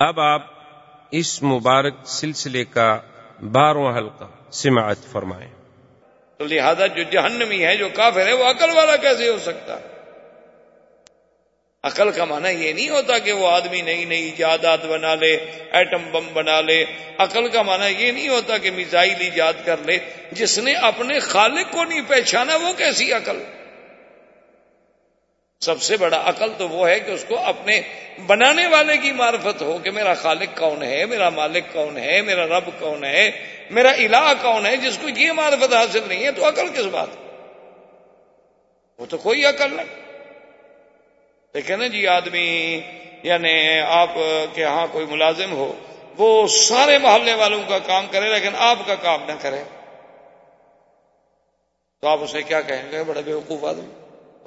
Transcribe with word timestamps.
اب 0.00 0.20
آپ 0.20 0.46
اس 1.10 1.42
مبارک 1.42 1.94
سلسلے 2.06 2.64
کا 2.64 3.00
بارہواں 3.52 3.96
حلقہ 3.96 4.24
سماعت 4.50 4.96
فرمائیں۔ 5.12 5.50
تو 6.38 6.44
لہذا 6.44 6.86
جو 6.86 7.02
جہنمی 7.02 7.66
ہے، 7.66 7.76
جو 7.76 7.88
کافر 7.94 8.26
ہے، 8.26 8.32
وہ 8.32 8.44
عقل 8.44 8.70
والا 8.76 8.96
کیسے 8.96 9.28
ہو 9.28 9.38
سکتا؟ 9.38 9.78
عقل 11.84 12.10
کا 12.10 12.24
معنی 12.24 12.66
یہ 12.66 12.72
نہیں 12.72 12.88
ہوتا 12.88 13.18
کہ 13.18 13.32
وہ 13.32 13.48
آدمی 13.48 13.82
نئی 13.82 14.04
نئی 14.04 14.24
ایجادات 14.24 14.84
بنا 14.84 15.14
لے، 15.14 15.36
ایٹم 15.72 16.10
بم 16.12 16.32
بنا 16.32 16.60
لے۔ 16.60 16.84
عقل 17.18 17.48
کا 17.48 17.62
معنی 17.62 18.06
یہ 18.06 18.12
نہیں 18.12 18.28
ہوتا 18.28 18.58
کہ 18.58 18.70
میزائل 18.70 19.14
ایجاد 19.18 19.52
کر 19.64 19.76
لے۔ 19.86 19.98
جس 20.32 20.58
نے 20.58 20.72
اپنے 20.72 21.18
خالق 21.18 21.72
کو 21.72 21.84
نہیں 21.84 22.02
پہچانا، 22.08 22.56
وہ 22.56 22.72
کیسی 22.76 23.12
عقل؟ 23.12 23.42
سب 25.60 25.82
سے 25.82 25.96
بڑا 25.96 26.28
عقل 26.28 26.52
تو 26.58 26.68
وہ 26.68 26.88
ہے 26.88 27.00
کہ 27.00 27.10
اس 27.10 27.24
کو 27.28 27.38
اپنے 27.38 27.80
بنانے 28.26 28.66
والے 28.66 28.96
کی 28.96 29.12
معرفت 29.12 29.62
ہو 29.62 29.78
کہ 29.84 29.90
میرا 29.90 30.14
خالق 30.14 30.58
کون 30.58 30.82
ہے، 30.82 31.06
میرا 31.06 31.30
مالک 31.30 31.64
کون 31.72 31.96
ہے، 31.96 32.22
میرا 32.22 32.46
رب 32.46 32.70
کون 32.78 33.04
ہے، 33.04 33.30
میرا 33.70 33.90
الہ 33.90 34.32
کون 34.42 34.66
ہے، 34.66 34.76
جس 34.76 34.98
کو 35.02 35.08
یہ 35.08 35.32
معرفت 35.32 35.74
حاصل 35.74 36.08
نہیں 36.08 36.24
ہے 36.24 36.32
تو 36.32 36.48
عقل 36.48 36.68
کس 36.68 36.84
بات 36.84 37.08
وہ 38.98 39.06
تو 39.06 39.16
کوئی 39.16 39.44
عقل 39.44 39.74
نہیں۔ 39.74 40.00
دیکھیں 41.54 41.76
نا 41.76 41.86
جی 41.86 42.06
آدمی 42.06 42.80
یعنی 43.22 43.80
آپ 43.80 44.10
کے 44.54 44.64
ہاں 44.64 44.86
کوئی 44.92 45.06
ملازم 45.06 45.52
ہو، 45.52 45.72
وہ 46.18 46.46
سارے 46.46 46.98
محلے 46.98 47.34
والوں 47.34 47.62
کا 47.68 47.78
کام 47.78 48.06
کرے 48.10 48.32
لیکن 48.34 48.50
آپ 48.58 48.78
کا 48.86 48.94
کام 48.94 49.22
نہ 49.26 49.32
کرے۔ 49.40 49.62
تو 52.00 52.08
آپ 52.08 52.18
اسے 52.22 52.42
کیا 52.42 52.60
کہیں 52.60 52.92
گے؟ 52.92 53.04
بڑے 53.04 53.22
بیوقوف 53.22 53.64
آدمی۔ 53.64 53.97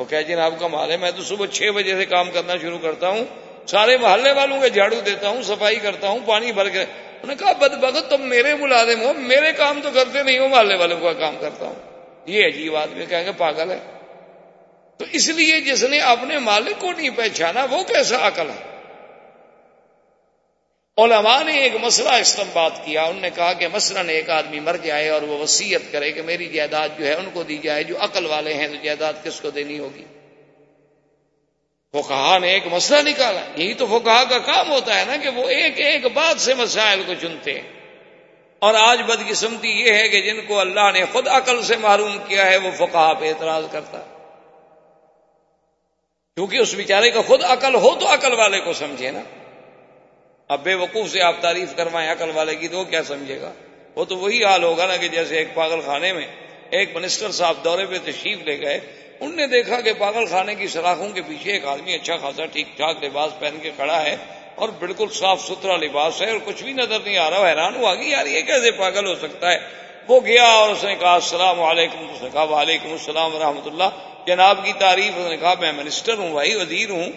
وہ 0.01 0.05
کہ 0.05 0.21
جی 0.21 0.33
جناب 0.33 0.53
کا 0.59 0.67
مال 0.67 0.91
ہے، 0.91 0.97
میں 0.97 1.11
تو 1.11 1.23
صبح 1.23 1.45
چھ 1.45 1.63
بجے 1.75 1.95
سے 1.95 2.05
کام 2.05 2.31
کرنا 2.31 2.53
شروع 2.61 2.77
کرتا 2.81 3.07
ہوں، 3.07 3.23
سارے 3.67 3.97
محلے 3.97 4.31
والوں 4.31 4.61
کے 4.61 4.69
جھاڑو 4.69 5.01
دیتا 5.05 5.29
ہوں، 5.29 5.41
صفائی 5.41 5.75
کرتا 5.75 6.07
ہوں، 6.07 6.19
پانی 6.25 6.51
بھر 6.51 6.69
کے۔ 6.69 6.79
انہوں 6.79 7.27
نے 7.27 7.35
کہا 7.35 7.51
بد 7.51 7.73
بخت 7.73 8.09
تم 8.09 8.21
میرے 8.21 8.55
ملازم 8.55 9.01
ہو، 9.01 9.13
میرے 9.13 9.51
کام 9.51 9.79
تو 9.83 9.89
کرتے 9.93 10.23
نہیں 10.23 10.39
ہو، 10.39 10.47
محلے 10.47 10.75
والوں 10.75 10.99
کا 10.99 11.13
کام 11.13 11.35
کرتا 11.39 11.65
ہوں۔ 11.65 11.75
یہ 12.25 12.47
عجیب 12.47 12.75
آدمی 12.75 13.05
کہیں 13.05 13.25
گے 13.25 13.31
پاگل 13.37 13.71
ہے۔ 13.71 13.79
تو 14.97 15.05
اس 15.11 15.29
لیے 15.29 15.61
جس 15.61 15.83
نے 15.83 15.99
اپنے 15.99 16.37
مالک 16.37 16.81
کو 16.81 16.91
نہیں 16.91 17.09
پہچانا، 17.15 17.65
وہ 17.71 17.83
کیسا 17.83 18.27
عقل 18.27 18.49
ہے؟ 18.49 18.70
علماء 21.05 21.43
نے 21.43 21.59
ایک 21.59 21.75
مسئلہ 21.75 22.09
استعمال 22.09 22.71
کیا، 22.85 23.03
انہوں 23.03 23.21
نے 23.21 23.29
کہا 23.29 23.53
کہ 23.53 23.67
مثلاً 23.67 24.09
ایک 24.09 24.29
آدمی 24.29 24.59
مر 24.59 24.77
جائے 24.83 25.09
اور 25.09 25.21
وہ 25.21 25.39
وسیعت 25.39 25.91
کرے 25.91 26.11
کہ 26.11 26.21
میری 26.21 26.47
جائیداد 26.47 26.89
جو 26.99 27.05
ہے 27.05 27.13
ان 27.13 27.29
کو 27.33 27.43
دی 27.43 27.57
جائے، 27.57 27.83
جو 27.83 27.95
عقل 27.99 28.25
والے 28.25 28.53
ہیں 28.53 28.67
تو 28.67 28.75
جائیداد 28.83 29.13
کس 29.23 29.41
کو 29.41 29.49
دینی 29.49 29.79
ہوگی؟ 29.79 30.05
وہ 31.93 32.01
کہا 32.07 32.37
نے 32.37 32.49
ایک 32.49 32.63
مسئلہ 32.71 33.09
نکالا۔ 33.09 33.41
یہی 33.55 33.73
تو 33.73 33.87
وہ 33.87 33.99
کا 33.99 34.23
کام 34.23 34.71
ہوتا 34.71 34.99
ہے 34.99 35.05
نا 35.05 35.17
کہ 35.17 35.29
وہ 35.29 35.49
ایک 35.49 35.73
ایک 35.77 36.05
بات 36.05 36.41
سے 36.41 36.53
مسائل 36.53 37.03
کو 37.07 37.13
چنتے 37.21 37.53
ہیں۔ 37.53 37.67
اور 38.59 38.73
آج 38.73 39.01
بدقسمتی 39.01 39.69
یہ 39.69 39.91
ہے 39.91 40.09
کہ 40.09 40.21
جن 40.21 40.45
کو 40.47 40.59
اللہ 40.59 40.91
نے 40.93 41.05
خود 41.11 41.27
عقل 41.27 41.63
سے 41.63 41.77
معروم 41.77 42.17
کیا 42.27 42.45
ہے، 42.45 42.57
وہ 42.57 42.71
فقہ 42.71 43.13
پہ 43.19 43.27
اعتراض 43.27 43.63
کرتا۔ 43.71 43.97
ہے 43.97 44.03
کیونکہ 46.35 46.57
اس 46.57 46.73
بیچارے 46.73 47.11
کا 47.11 47.21
خود 47.21 47.43
عقل 47.43 47.75
ہو 47.75 47.95
تو 47.95 48.13
عقل 48.13 48.33
والے 48.33 48.59
کو 48.59 48.73
سمجھے 48.73 49.11
نا۔ 49.11 49.21
اب 50.51 50.63
بے 50.63 50.73
وقوف 50.73 51.09
سے 51.09 51.21
آپ 51.21 51.35
تعریف 51.41 51.75
کروائیں 51.75 52.11
عقل 52.11 52.31
والے 52.33 52.55
کی 52.55 52.67
تو 52.67 52.77
وہ 52.77 52.83
کیا 52.83 53.03
سمجھے 53.03 53.41
گا؟ 53.41 53.51
وہ 53.95 54.05
تو 54.05 54.17
وہی 54.17 54.43
حال 54.43 54.63
ہوگا 54.63 54.85
نا 54.85 54.97
کہ 54.97 55.07
جیسے 55.07 55.37
ایک 55.37 55.53
پاگل 55.53 55.81
خانے 55.85 56.13
میں 56.13 56.25
ایک 56.69 56.95
منسٹر 56.95 57.31
صاحب 57.31 57.63
دورے 57.63 57.85
پہ 57.85 57.97
تشریف 58.05 58.39
لے 58.45 58.59
گئے، 58.61 58.79
ان 59.19 59.35
نے 59.35 59.47
دیکھا 59.47 59.81
کہ 59.81 59.93
پاگل 59.93 60.25
خانے 60.25 60.55
کی 60.55 60.67
سلاخوں 60.67 61.09
کے 61.09 61.21
پیچھے 61.21 61.51
ایک 61.51 61.65
آدمی 61.65 61.93
اچھا 61.93 62.17
خاصا 62.17 62.45
ٹھیک 62.45 62.77
ٹھاک 62.77 63.03
لباس 63.03 63.39
پہن 63.39 63.57
کے 63.61 63.71
کھڑا 63.75 64.01
ہے 64.03 64.15
اور 64.55 64.69
بالکل 64.79 65.07
صاف 65.13 65.41
ستھرا 65.41 65.77
لباس 65.77 66.21
ہے 66.21 66.29
اور 66.31 66.39
کچھ 66.45 66.63
بھی 66.63 66.73
نظر 66.73 66.99
نہیں 66.99 67.17
آ 67.17 67.29
رہا 67.29 67.49
حیران 67.49 67.75
ہوا 67.75 67.95
کہ 67.95 68.07
یار 68.07 68.25
یہ 68.25 68.41
کیسے 68.41 68.71
پاگل 68.71 69.05
ہو 69.05 69.15
سکتا 69.15 69.51
ہے؟ 69.51 69.57
وہ 70.07 70.19
گیا 70.25 70.43
اور 70.43 70.69
اس 70.69 70.83
نے 70.83 70.95
کہا، 70.95 71.13
السلام 71.13 71.61
علیکم، 71.61 72.07
اس 72.13 72.21
نے 72.21 72.29
کہا، 72.33 72.43
وعلیکم 72.43 72.91
السلام 72.91 73.35
ورحمۃ 73.35 73.65
اللہ، 73.65 73.99
جناب 74.27 74.65
کی 74.65 74.73
تعریف، 74.79 75.13
اس 75.17 75.29
نے 75.29 75.37
کہا، 75.37 75.53
میں 75.59 75.71
منسٹر 75.71 76.17
ہوں 76.17 76.31
بھائی 76.31 76.55
وزیر 76.55 76.89
ہوں 76.89 77.11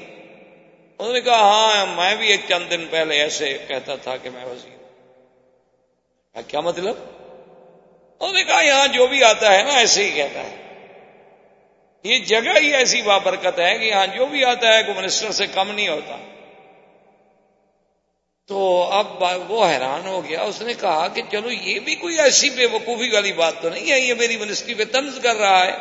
انہوں 0.99 1.13
نے 1.13 1.21
کہا 1.21 1.39
ہاں 1.39 1.87
میں 1.87 2.15
بھی 2.15 2.29
ایک 2.29 2.41
چند 2.49 2.71
دن 2.71 2.87
پہلے 2.91 3.21
ایسے 3.21 3.59
کہتا 3.69 3.97
تھا 3.97 4.17
کہ 4.17 4.31
میں 4.31 4.45
وزیر 4.45 4.71
ہوں۔ 4.71 6.43
کیا 6.47 6.61
مطلب؟ 6.61 6.95
انہوں 8.21 8.33
نے 8.33 8.45
کہا، 8.45 8.61
یہاں 8.61 8.87
جو 8.87 9.07
بھی 9.07 9.25
آتا 9.25 9.53
ہے 9.53 9.63
نا، 9.63 9.73
ایسے 9.73 10.05
ہی 10.05 10.11
کہتا 10.11 10.41
ہے۔ 10.41 10.57
یہ 12.05 12.19
جگہ 12.19 12.59
ہی 12.61 12.75
ایسی 12.75 13.03
بابرکت 13.03 13.61
ہے 13.61 13.79
کہ 13.79 13.85
یہاں 13.85 14.07
جو 14.07 14.27
بھی 14.27 14.45
آتا 14.45 14.77
ہے، 14.77 14.83
کوئی 14.83 14.99
منسٹر 14.99 15.31
سے 15.31 15.47
کم 15.47 15.71
نہیں 15.71 15.89
ہوتا۔ 15.89 16.17
تو 18.47 18.83
اب 18.83 19.25
وہ 19.49 19.67
حیران 19.67 20.07
ہو 20.07 20.29
گیا۔ 20.29 20.43
اس 20.43 20.63
نے 20.63 20.75
کہا 20.75 21.09
کہ 21.09 21.23
چلو، 21.33 21.51
یہ 21.51 21.81
بھی 21.81 21.95
کوئی 21.95 22.21
ایسی 22.21 22.51
بے 22.51 22.67
وقوفی 22.67 23.09
والی 23.09 23.33
بات 23.33 23.55
تو 23.63 23.69
نہیں 23.69 23.91
ہے۔ 23.91 24.01
یہ 24.01 24.15
میری 24.15 24.37
منسٹری 24.37 24.75
پہ 24.75 24.85
طنز 24.85 25.19
کر 25.23 25.37
رہا 25.37 25.67
ہے۔ 25.67 25.73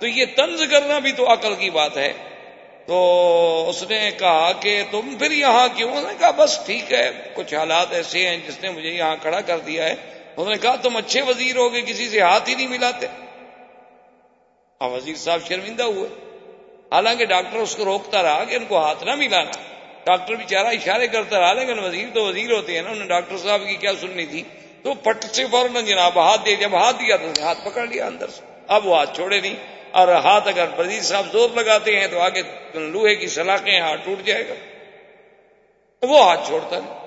تو 0.00 0.06
یہ 0.06 0.24
طنز 0.36 0.62
کرنا 0.70 0.98
بھی 0.98 1.12
تو 1.12 1.32
عقل 1.32 1.54
کی 1.54 1.70
بات 1.70 1.96
ہے۔ 1.96 2.12
تو 2.88 3.66
اس 3.68 3.82
نے 3.82 4.10
کہا 4.18 4.52
کہ 4.52 4.82
تم 4.90 5.14
پھر 5.18 5.30
یہاں 5.30 5.68
کیوں؟ 5.76 5.90
نے 5.90 6.14
کہا، 6.18 6.30
بس 6.30 6.58
ٹھیک 6.66 6.92
ہے، 6.92 7.10
کچھ 7.34 7.54
حالات 7.54 7.86
ایسے 7.90 8.28
ہیں 8.28 8.36
جس 8.46 8.62
نے 8.62 8.70
مجھے 8.70 8.88
یہاں 8.88 9.16
کھڑا 9.22 9.40
کر 9.40 9.58
دیا 9.58 9.84
ہے۔ 9.84 9.94
انہوں 10.36 10.50
نے 10.50 10.56
کہا، 10.56 10.76
تم 10.76 10.96
اچھے 10.96 11.22
وزیر 11.22 11.56
ہو 11.56 11.72
گے، 11.72 11.82
کسی 11.82 12.08
سے 12.08 12.20
ہاتھ 12.20 12.48
ہی 12.48 12.54
نہیں 12.54 12.66
ملاتے۔ 12.66 13.06
ہاں 14.80 14.88
وزیر 14.88 15.14
صاحب 15.14 15.40
شرمندہ 15.48 15.82
ہوئے۔ 15.82 16.08
حالانکہ 16.92 17.24
ڈاکٹر 17.24 17.56
اس 17.56 17.76
کو 17.76 17.84
روکتا 17.84 18.22
رہا 18.22 18.44
کہ 18.44 18.54
ان 18.54 18.64
کو 18.68 18.78
ہاتھ 18.78 19.04
نہ 19.04 19.14
ملانا۔ 19.14 19.50
ڈاکٹر 20.04 20.34
بیچارہ 20.34 20.66
اشارے 20.66 21.06
کرتا 21.06 21.40
رہا، 21.40 21.52
لیکن 21.52 21.78
وزیر 21.78 22.08
تو 22.14 22.24
وزیر 22.24 22.52
ہوتے 22.52 22.74
ہیں 22.74 22.82
نا، 22.82 22.90
انہوں 22.90 23.04
نے 23.04 23.08
ڈاکٹر 23.08 23.36
صاحب 23.38 23.60
کی 23.66 23.76
کیا 23.76 23.92
سننی 24.00 24.26
تھی؟ 24.26 24.42
تو 24.82 24.94
پٹ 24.94 25.24
سے 25.24 25.44
فوراً 25.50 25.84
جناب، 25.84 26.18
ہاتھ 26.18 26.46
دے 26.46 26.56
جب 26.56 26.74
ہاتھ 26.74 26.96
دیا 26.96 27.16
تو 27.16 27.42
ہاتھ 27.42 27.58
پکڑ 27.64 27.86
لیا 27.86 28.06
اندر 28.06 28.28
سے۔ 28.28 28.42
اب 28.68 28.86
وہ 28.86 28.96
ہاتھ 28.96 29.16
چھوڑے 29.16 29.40
نہیں۔ 29.40 29.77
اور 29.98 30.08
ہاتھ 30.08 30.48
اگر 30.48 30.66
وزیر 30.78 31.02
صاحب 31.02 31.26
زور 31.32 31.50
لگاتے 31.50 32.00
ہیں 32.00 32.06
تو 32.06 32.20
آگے 32.20 32.42
لوہے 32.74 33.16
کی 33.16 33.26
سلاخیں 33.26 33.80
ہاتھ 33.80 34.00
ٹوٹ 34.04 34.26
جائے 34.26 34.48
گا۔ 34.48 34.54
وہ 36.02 36.24
ہاتھ 36.24 36.46
چھوڑتا 36.46 36.78
نہیں۔ 36.78 36.98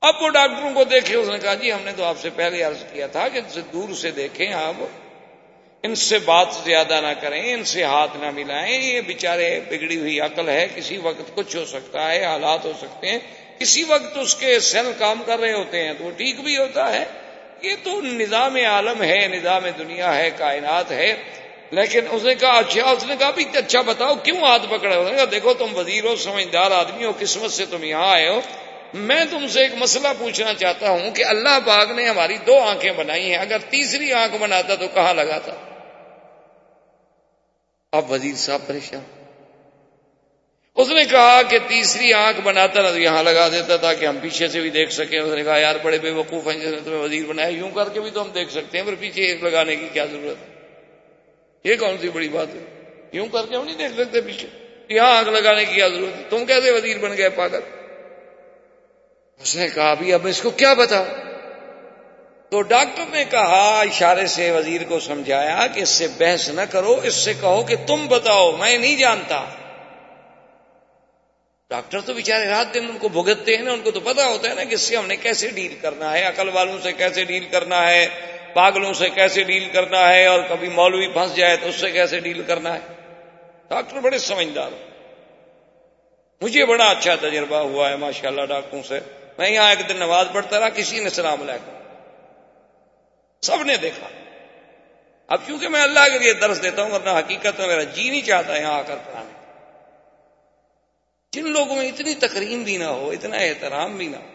اب 0.00 0.14
وہ 0.20 0.28
ڈاکٹروں 0.28 0.74
کو 0.74 0.84
دیکھے، 0.84 1.16
اس 1.16 1.28
نے 1.28 1.38
کہا 1.38 1.54
جی 1.54 1.72
ہم 1.72 1.82
نے 1.82 1.92
تو 1.96 2.04
آپ 2.04 2.14
سے 2.18 2.30
پہلے 2.36 2.62
عرض 2.62 2.84
کیا 2.92 3.06
تھا 3.06 3.28
کہ 3.28 3.38
ان 3.38 3.48
سے 3.48 3.60
دور 3.72 3.94
سے 3.94 4.10
دیکھیں 4.10 4.52
آپ۔ 4.52 4.74
ان 5.82 5.94
سے 5.94 6.18
بات 6.18 6.46
زیادہ 6.64 7.00
نہ 7.00 7.20
کریں، 7.20 7.54
ان 7.54 7.64
سے 7.64 7.84
ہاتھ 7.84 8.16
نہ 8.16 8.30
ملائیں۔ 8.30 8.82
یہ 8.82 9.00
بیچارے 9.00 9.60
بگڑی 9.68 9.96
ہوئی 9.96 10.20
عقل 10.20 10.48
ہے، 10.48 10.68
کسی 10.74 10.96
وقت 10.96 11.34
کچھ 11.34 11.56
ہو 11.56 11.64
سکتا 11.64 12.12
ہے، 12.12 12.24
حالات 12.24 12.64
ہو 12.64 12.72
سکتے 12.80 13.08
ہیں۔ 13.08 13.18
کسی 13.58 13.84
وقت 13.84 14.18
اس 14.18 14.34
کے 14.34 14.60
سیل 14.60 14.92
کام 14.98 15.22
کر 15.26 15.38
رہے 15.38 15.52
ہوتے 15.52 15.84
ہیں 15.84 15.92
تو 15.98 16.04
وہ 16.04 16.10
ٹھیک 16.10 16.40
بھی 16.40 16.56
ہوتا 16.58 16.92
ہے۔ 16.92 17.04
یہ 17.62 17.74
تو 17.82 18.00
نظام 18.00 18.56
عالم 18.56 19.02
ہے، 19.02 19.28
نظام 19.28 19.62
دنیا 19.78 20.16
ہے، 20.16 20.30
کائنات 20.36 20.90
ہے، 20.90 21.14
لیکن 21.70 22.00
اس 22.10 22.24
نے 22.24 22.34
کہا 22.34 22.58
اچھا 22.58 22.90
اس 22.90 23.04
نے 23.04 23.14
کہا 23.18 23.30
بھی 23.30 23.44
اچھا 23.54 23.80
بتاؤ، 23.80 24.14
کیوں 24.14 24.36
ہاتھ 24.36 24.62
پکڑے؟ 24.70 25.04
نے 25.04 25.16
کہا، 25.16 25.24
دیکھو، 25.30 25.54
تم 25.54 25.76
وزیر 25.76 26.04
ہو، 26.04 26.16
سمجھدار 26.16 26.70
آدمی 26.70 27.04
ہو، 27.04 27.12
قسمت 27.18 27.50
سے 27.50 27.66
تم 27.66 27.84
یہاں 27.84 28.12
آئے 28.12 28.28
ہو۔ 28.28 28.40
میں 28.94 29.24
تم 29.30 29.46
سے 29.48 29.60
ایک 29.60 29.74
مسئلہ 29.74 30.08
پوچھنا 30.18 30.54
چاہتا 30.54 30.90
ہوں 30.90 31.10
کہ 31.10 31.24
اللہ 31.24 31.58
باغ 31.64 31.92
نے 31.92 32.08
ہماری 32.08 32.36
دو 32.46 32.58
آنکھیں 32.58 32.92
بنائی 32.92 33.30
ہیں۔ 33.30 33.38
اگر 33.38 33.58
تیسری 33.70 34.12
آنکھ 34.12 34.36
بناتا 34.36 34.74
تو 34.74 34.88
کہاں 34.94 35.14
لگاتا؟ 35.14 35.52
اب 37.92 38.10
وزیر 38.10 38.34
صاحب 38.34 38.60
پریشان۔ 38.66 39.19
اس 40.80 40.88
نے 40.88 41.04
کہا 41.10 41.42
کہ 41.42 41.58
تیسری 41.68 42.12
آنکھ 42.12 42.40
بناتا 42.40 42.82
نا 42.82 42.90
تو 42.90 42.98
یہاں 42.98 43.22
لگا 43.22 43.48
دیتا 43.48 43.76
تھا 43.76 43.94
کہ 43.94 44.06
ہم 44.06 44.18
پیچھے 44.22 44.48
سے 44.48 44.60
بھی 44.60 44.70
دیکھ 44.70 44.92
سکیں۔ 44.92 45.18
اس 45.18 45.34
نے 45.34 45.42
کہا، 45.42 45.58
یار 45.58 45.74
بڑے 45.82 45.98
بے 45.98 46.10
وقوف 46.10 46.48
ہیں 46.48 46.58
جس 46.58 46.68
نے 46.68 46.78
تمہیں 46.84 46.98
وزیر 46.98 47.24
بنایا، 47.24 47.48
یوں 47.48 47.70
کر 47.70 47.88
کے 47.88 48.00
بھی 48.00 48.10
تو 48.10 48.22
ہم 48.22 48.30
دیکھ 48.30 48.50
سکتے 48.50 48.78
ہیں، 48.78 48.84
پر 48.86 48.94
پیچھے 49.00 49.22
ایک 49.22 49.44
لگانے 49.44 49.76
کی 49.76 49.88
کیا 49.92 50.04
ضرورت؟ 50.04 50.36
ہے 50.48 50.60
یہ 51.64 51.76
کون 51.76 51.96
سی 52.00 52.08
بڑی 52.08 52.28
بات 52.28 52.46
ہے؟ 52.54 52.64
یوں 53.12 53.26
کر 53.26 53.46
کے 53.50 53.56
ہم 53.56 53.64
نہیں 53.64 53.76
دیکھ 53.76 53.92
سکتے 53.92 54.20
پیچھے۔ 54.20 54.48
یہاں 54.88 55.16
آنکھ 55.16 55.28
لگانے 55.28 55.64
کی 55.64 55.74
کیا 55.74 55.88
ضرورت 55.88 56.16
ہے؟ 56.16 56.22
تم 56.30 56.44
کیسے 56.44 56.70
وزیر 56.70 56.98
بن 56.98 57.16
گئے، 57.16 57.28
پاگل؟ 57.28 57.60
اس 59.42 59.56
نے 59.56 59.68
کہا 59.74 59.94
بھی 59.94 60.14
اب 60.14 60.26
اس 60.26 60.42
کو 60.42 60.50
کیا 60.50 60.72
بتاؤ 60.72 61.04
تو 62.50 62.62
ڈاکٹر 62.62 63.04
نے 63.10 63.24
کہا، 63.30 63.80
اشارے 63.80 64.26
سے 64.26 64.50
وزیر 64.50 64.80
کو 64.88 65.00
سمجھایا 65.00 65.66
کہ 65.74 65.80
اس 65.80 65.88
سے 65.88 66.06
بحث 66.18 66.48
نہ 66.48 66.60
کرو، 66.70 67.00
اس 67.02 67.14
سے 67.14 67.32
کہو 67.40 67.62
کہ 67.62 67.76
تم 67.86 68.06
بتاؤ، 68.08 68.56
میں 68.56 68.78
نہیں 68.78 68.96
جانتا۔ 68.96 69.44
ڈاکٹر 71.70 72.00
تو 72.00 72.12
بیچارے 72.12 72.46
رات 72.46 72.74
دن 72.74 72.86
ان 72.88 72.98
کو 72.98 73.08
بھگتتے 73.08 73.56
ہیں 73.56 73.62
نا، 73.62 73.72
ان 73.72 73.80
کو 73.80 73.90
تو 73.90 74.00
پتا 74.00 74.26
ہوتا 74.26 74.50
ہے 74.50 74.54
نا 74.54 74.64
کہ 74.64 74.74
اس 74.74 74.80
سے 74.80 74.96
ہم 74.96 75.06
نے 75.06 75.16
کیسے 75.16 75.48
ڈیل 75.48 75.74
کرنا 75.80 76.12
ہے، 76.12 76.22
عقل 76.22 76.48
والوں 76.48 76.78
سے 76.82 76.92
کیسے 76.92 77.24
ڈیل 77.24 77.44
کرنا 77.50 77.90
ہے، 77.90 78.08
پاگلوں 78.52 78.92
سے 78.92 79.08
کیسے 79.10 79.42
ڈیل 79.42 79.68
کرنا 79.72 80.08
ہے، 80.08 80.26
اور 80.26 80.40
کبھی 80.48 80.68
مولوی 80.68 81.08
پھنس 81.08 81.36
جائے 81.36 81.56
تو 81.56 81.68
اس 81.68 81.74
سے 81.74 81.90
کیسے 81.90 82.20
ڈیل 82.20 82.42
کرنا 82.42 82.74
ہے۔ 82.74 82.80
ڈاکٹر 83.68 84.00
بڑے 84.00 84.18
سمجھدار 84.18 84.70
مجھے 86.40 86.66
بڑا 86.66 86.84
اچھا 86.84 87.14
تجربہ 87.14 87.56
ہوا 87.56 87.90
ہے 87.90 87.96
ماشاء 87.96 88.28
اللہ 88.28 88.44
ڈاکٹروں 88.44 88.82
سے۔ 88.82 89.00
میں 89.38 89.50
یہاں 89.50 89.70
ایک 89.70 89.88
دن 89.88 89.96
نماز 89.96 90.26
پڑھتا 90.32 90.60
رہا، 90.60 90.68
کسی 90.68 91.04
نے 91.04 91.10
سلام 91.10 91.42
علیکم۔ 91.42 91.72
سب 93.42 93.62
نے 93.62 93.76
دیکھا۔ 93.76 94.08
اب 95.26 95.38
چونکہ 95.46 95.68
میں 95.68 95.82
اللہ 95.82 96.08
کے 96.12 96.18
لیے 96.18 96.32
درس 96.32 96.62
دیتا 96.62 96.82
ہوں، 96.82 96.90
ورنہ 96.90 97.10
حقیقت 97.10 97.58
میں 97.58 97.66
میرا 97.66 97.82
جی 97.82 98.10
نہیں 98.10 98.26
چاہتا 98.26 98.56
یہاں 98.56 98.78
آ 98.78 98.82
کر 98.82 98.96
پڑھانے۔ 98.96 99.39
جن 101.32 101.50
لوگوں 101.50 101.76
میں 101.76 101.88
اتنی 101.88 102.14
تقریم 102.14 102.62
بھی 102.62 102.76
نہ 102.76 102.84
ہو، 102.84 103.10
اتنا 103.10 103.36
احترام 103.36 103.96
بھی 103.96 104.06
نہ 104.06 104.16
ہو، 104.16 104.28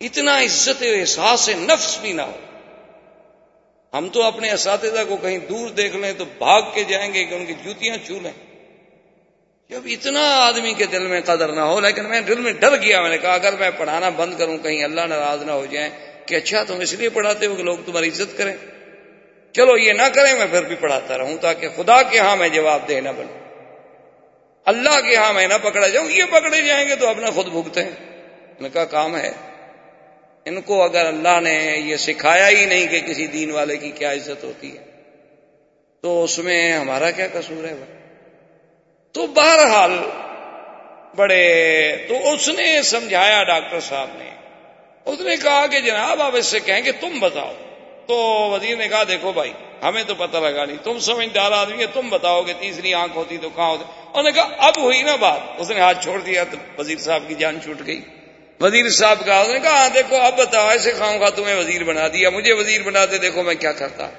اتنا 0.00 0.38
عزت 0.38 0.82
و 0.82 0.86
احساس 1.00 1.48
نفس 1.48 1.98
بھی 2.00 2.12
نہ 2.12 2.22
ہو۔ 2.22 2.38
ہم 3.92 4.08
تو 4.08 4.22
اپنے 4.22 4.50
اساتذہ 4.50 5.00
کو 5.08 5.16
کہیں 5.16 5.38
دور 5.38 5.68
دیکھ 5.68 5.96
لیں 5.96 6.12
تو 6.12 6.24
بھاگ 6.24 6.62
کے 6.74 6.84
جائیں 6.84 7.14
گے 7.14 7.24
کہ 7.24 7.34
ان 7.34 7.46
کی 7.46 7.54
جوتیاں 7.64 7.96
چھو 8.06 8.20
لیں۔ 8.22 8.32
جب 9.70 9.80
اتنا 9.84 10.20
آدمی 10.20 10.74
کے 10.74 10.86
دل 10.86 11.06
میں 11.06 11.20
قدر 11.20 11.52
نہ 11.52 11.60
ہو، 11.60 11.80
لیکن 11.80 12.04
میں 12.04 12.20
دل 12.20 12.40
میں 12.40 12.52
ڈر 12.52 12.76
گیا، 12.82 13.02
میں 13.02 13.10
نے 13.10 13.18
کہا 13.18 13.32
اگر 13.32 13.54
میں 13.60 13.70
پڑھانا 13.78 14.08
بند 14.08 14.38
کروں، 14.38 14.58
کہیں 14.58 14.84
اللہ 14.84 15.00
ناراض 15.00 15.42
نہ 15.42 15.52
ہو 15.52 15.66
جائیں 15.66 15.90
کہ 16.26 16.34
اچھا 16.34 16.64
تم 16.64 16.80
اس 16.80 16.92
لیے 16.92 17.08
پڑھاتے 17.08 17.46
ہو 17.46 17.54
کہ 17.54 17.62
لوگ 17.62 17.78
تمہاری 17.86 18.08
عزت 18.08 18.38
کریں۔ 18.38 18.56
چلو 19.52 19.78
یہ 19.78 19.92
نہ 19.92 20.08
کریں، 20.14 20.34
میں 20.34 20.46
پھر 20.50 20.62
بھی 20.62 20.76
پڑھاتا 20.76 21.18
رہوں 21.18 21.36
تاکہ 21.40 21.68
خدا 21.76 22.02
کے 22.02 22.18
ہاں 22.18 22.36
میں 22.36 22.48
جواب 22.48 22.88
دے 22.88 23.00
نہ 23.00 23.08
بنوں۔ 23.08 23.43
اللہ 24.64 25.00
کے 25.00 25.16
ہاں 25.16 25.32
میں 25.32 25.48
نہ 25.48 25.54
پکڑا 25.62 25.88
جاؤں، 25.88 26.10
یہ 26.10 26.24
پکڑے 26.30 26.62
جائیں 26.62 26.88
گے 26.88 26.96
تو 26.96 27.08
اپنا 27.08 27.30
خود 27.30 27.46
بھگتے 27.46 27.82
ہیں۔ 27.82 27.90
ان 28.60 28.68
کا 28.68 28.84
کام 28.84 29.16
ہے۔ 29.16 29.32
ان 30.44 30.60
کو 30.60 30.82
اگر 30.82 31.06
اللہ 31.06 31.40
نے 31.40 31.76
یہ 31.84 31.96
سکھایا 31.96 32.48
ہی 32.48 32.64
نہیں 32.64 32.86
کہ 32.86 33.00
کسی 33.00 33.26
دین 33.26 33.50
والے 33.50 33.76
کی 33.76 33.90
کیا 33.90 34.12
عزت 34.12 34.44
ہوتی 34.44 34.78
ہے، 34.78 34.82
تو 36.00 36.24
اس 36.24 36.38
میں 36.38 36.72
ہمارا 36.72 37.10
کیا 37.10 37.26
قصور 37.32 37.64
ہے؟ 37.64 37.74
تو 39.12 39.26
بہرحال 39.26 39.98
بڑے، 41.16 41.96
تو 42.08 42.32
اس 42.32 42.48
نے 42.48 42.82
سمجھایا 42.82 43.44
ڈاکٹر 43.44 43.80
صاحب 43.80 44.08
نے۔ 44.14 44.30
اس 45.04 45.20
نے 45.20 45.36
کہا 45.36 45.66
کہ 45.66 45.80
جناب 45.80 46.22
آپ 46.22 46.36
اس 46.36 46.46
سے 46.46 46.60
کہیں 46.60 46.82
کہ 46.82 46.92
تم 47.00 47.20
بتاؤ۔ 47.20 47.52
تو 48.06 48.14
وزیر 48.52 48.76
نے 48.76 48.88
کہا، 48.88 49.02
دیکھو 49.08 49.32
بھائی، 49.32 49.52
ہمیں 49.82 50.02
تو 50.06 50.14
پتہ 50.14 50.36
لگا 50.36 50.64
نہیں، 50.64 50.84
تم 50.84 50.98
سمجھدار 50.98 51.52
آدمی 51.52 51.82
ہے 51.82 51.86
تم 51.94 52.08
بتاؤ 52.08 52.42
کہ 52.42 52.52
تیسری 52.60 52.94
آنکھ 52.94 53.16
ہوتی 53.16 53.38
تو 53.38 53.48
کہاں 53.50 53.70
ہوتی۔ 53.70 54.03
انہوں 54.14 54.32
نے 54.32 54.32
کہا، 54.32 54.48
اب 54.58 54.78
ہوئی 54.78 55.02
نا 55.02 55.16
بات۔ 55.16 55.40
اس 55.58 55.70
نے 55.70 55.80
ہاتھ 55.80 56.02
چھوڑ 56.02 56.20
دیا 56.20 56.44
تو 56.44 56.56
وزیر 56.78 56.98
صاحب 56.98 57.22
کی 57.28 57.34
جان 57.34 57.58
چھوٹ 57.62 57.86
گئی۔ 57.86 58.00
وزیر 58.60 58.88
صاحب 58.88 59.26
کا 59.26 59.40
اس 59.40 59.48
نے 59.48 59.60
کہا 59.60 59.70
ہاں 59.70 59.88
دیکھو، 59.94 60.16
اب 60.16 60.38
بتاؤ، 60.38 60.68
ایسے 60.68 60.92
کھاؤں 60.92 61.20
گا 61.20 61.30
تمہیں 61.30 61.56
وزیر 61.56 61.84
بنا 61.84 62.08
دیا، 62.08 62.30
مجھے 62.30 62.52
وزیر 62.52 62.82
بنا 62.82 63.04
دے، 63.04 63.18
دیکھو 63.18 63.42
میں 63.42 63.54
کیا 63.54 63.72
کرتا۔ 63.72 64.10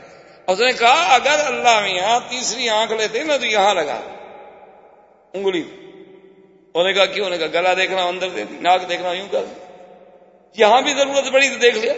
اس 0.47 0.59
نے 0.59 0.71
کہا، 0.71 1.15
اگر 1.15 1.39
اللہ 1.45 1.79
میاں 1.79 2.19
تیسری 2.29 2.69
آنکھ 2.69 2.93
لیتے 2.93 3.23
نا 3.23 3.37
تو 3.37 3.45
یہاں 3.45 3.73
لگا۔ 3.73 4.01
انگلی۔ 5.33 5.63
انہوں 6.73 6.83
نے 6.83 6.93
کہا، 6.93 7.05
کیوں؟ 7.05 7.29
نے 7.29 7.37
کہا، 7.37 7.47
گلا 7.47 7.73
دیکھنا، 7.73 8.03
اندر 8.03 8.29
دے 8.29 8.43
ناک 8.51 8.89
دیکھنا، 8.89 9.11
یوں 9.11 9.27
کر۔ 9.31 9.43
یہاں 10.57 10.81
بھی 10.81 10.93
ضرورت 10.93 11.33
پڑی 11.33 11.49
تو 11.49 11.55
دیکھ 11.55 11.77
لیا۔ 11.77 11.93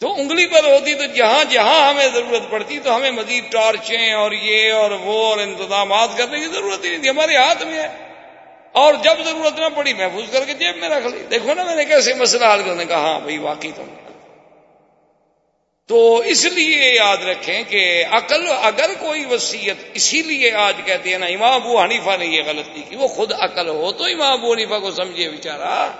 تو 0.00 0.12
انگلی 0.12 0.46
پر 0.46 0.64
ہوتی 0.64 0.94
تو 0.94 1.04
جہاں 1.04 1.44
جہاں 1.50 1.88
ہمیں 1.88 2.08
ضرورت 2.14 2.50
پڑتی 2.50 2.78
تو 2.78 2.96
ہمیں 2.96 3.10
مزید 3.10 3.52
ٹارچیں 3.52 4.12
اور 4.12 4.32
یہ 4.32 4.72
اور 4.72 4.90
وہ 4.90 5.26
اور 5.26 5.38
انتظامات 5.38 6.08
کرنے 6.18 6.38
کی 6.38 6.46
ضرورت 6.46 6.84
ہی 6.84 6.90
نہیں 6.90 7.00
تھی، 7.00 7.08
ہمارے 7.08 7.36
ہاتھ 7.36 7.62
میں 7.62 7.82
ہے۔ 7.82 7.88
اور 8.72 8.94
جب 8.94 9.24
ضرورت 9.24 9.58
نہ 9.58 9.64
پڑی 9.74 9.92
محفوظ 9.92 10.24
کر 10.32 10.44
کے 10.44 10.54
جیب 10.54 10.76
میں 10.76 10.88
رکھ 10.88 11.06
لی۔ 11.06 11.22
دیکھو 11.30 11.54
نا 11.54 11.64
میں 11.64 11.76
نے 11.76 11.84
کیسے 11.84 12.14
مسئلہ 12.14 12.44
حل 12.44 12.62
کرنے 12.62 12.84
کہا 12.84 12.98
ہاں 12.98 13.20
بھائی 13.20 13.38
واقعی 13.38 13.70
تم 13.76 13.82
تو 15.88 16.16
اس 16.18 16.44
لیے 16.44 16.94
یاد 16.94 17.16
رکھیں 17.16 17.62
کہ 17.68 18.04
عقل 18.10 18.46
اگر 18.62 18.90
کوئی 19.00 19.24
وصیت 19.24 19.76
اسی 19.94 20.22
لیے 20.22 20.52
آج 20.52 20.74
کہتے 20.84 21.10
ہیں 21.10 21.18
نا، 21.18 21.26
امام 21.26 21.52
ابو 21.52 21.82
حنیفہ 21.82 22.16
نے 22.18 22.26
یہ 22.26 22.42
غلطی 22.46 22.82
کی، 22.88 22.96
وہ 22.96 23.08
خود 23.08 23.32
عقل 23.32 23.68
ہو 23.68 23.92
تو 23.92 24.04
امام 24.04 24.32
ابو 24.32 24.52
حنیفہ 24.52 24.78
کو 24.78 24.90
سمجھے 24.90 25.30
بیچارہ۔ 25.30 25.90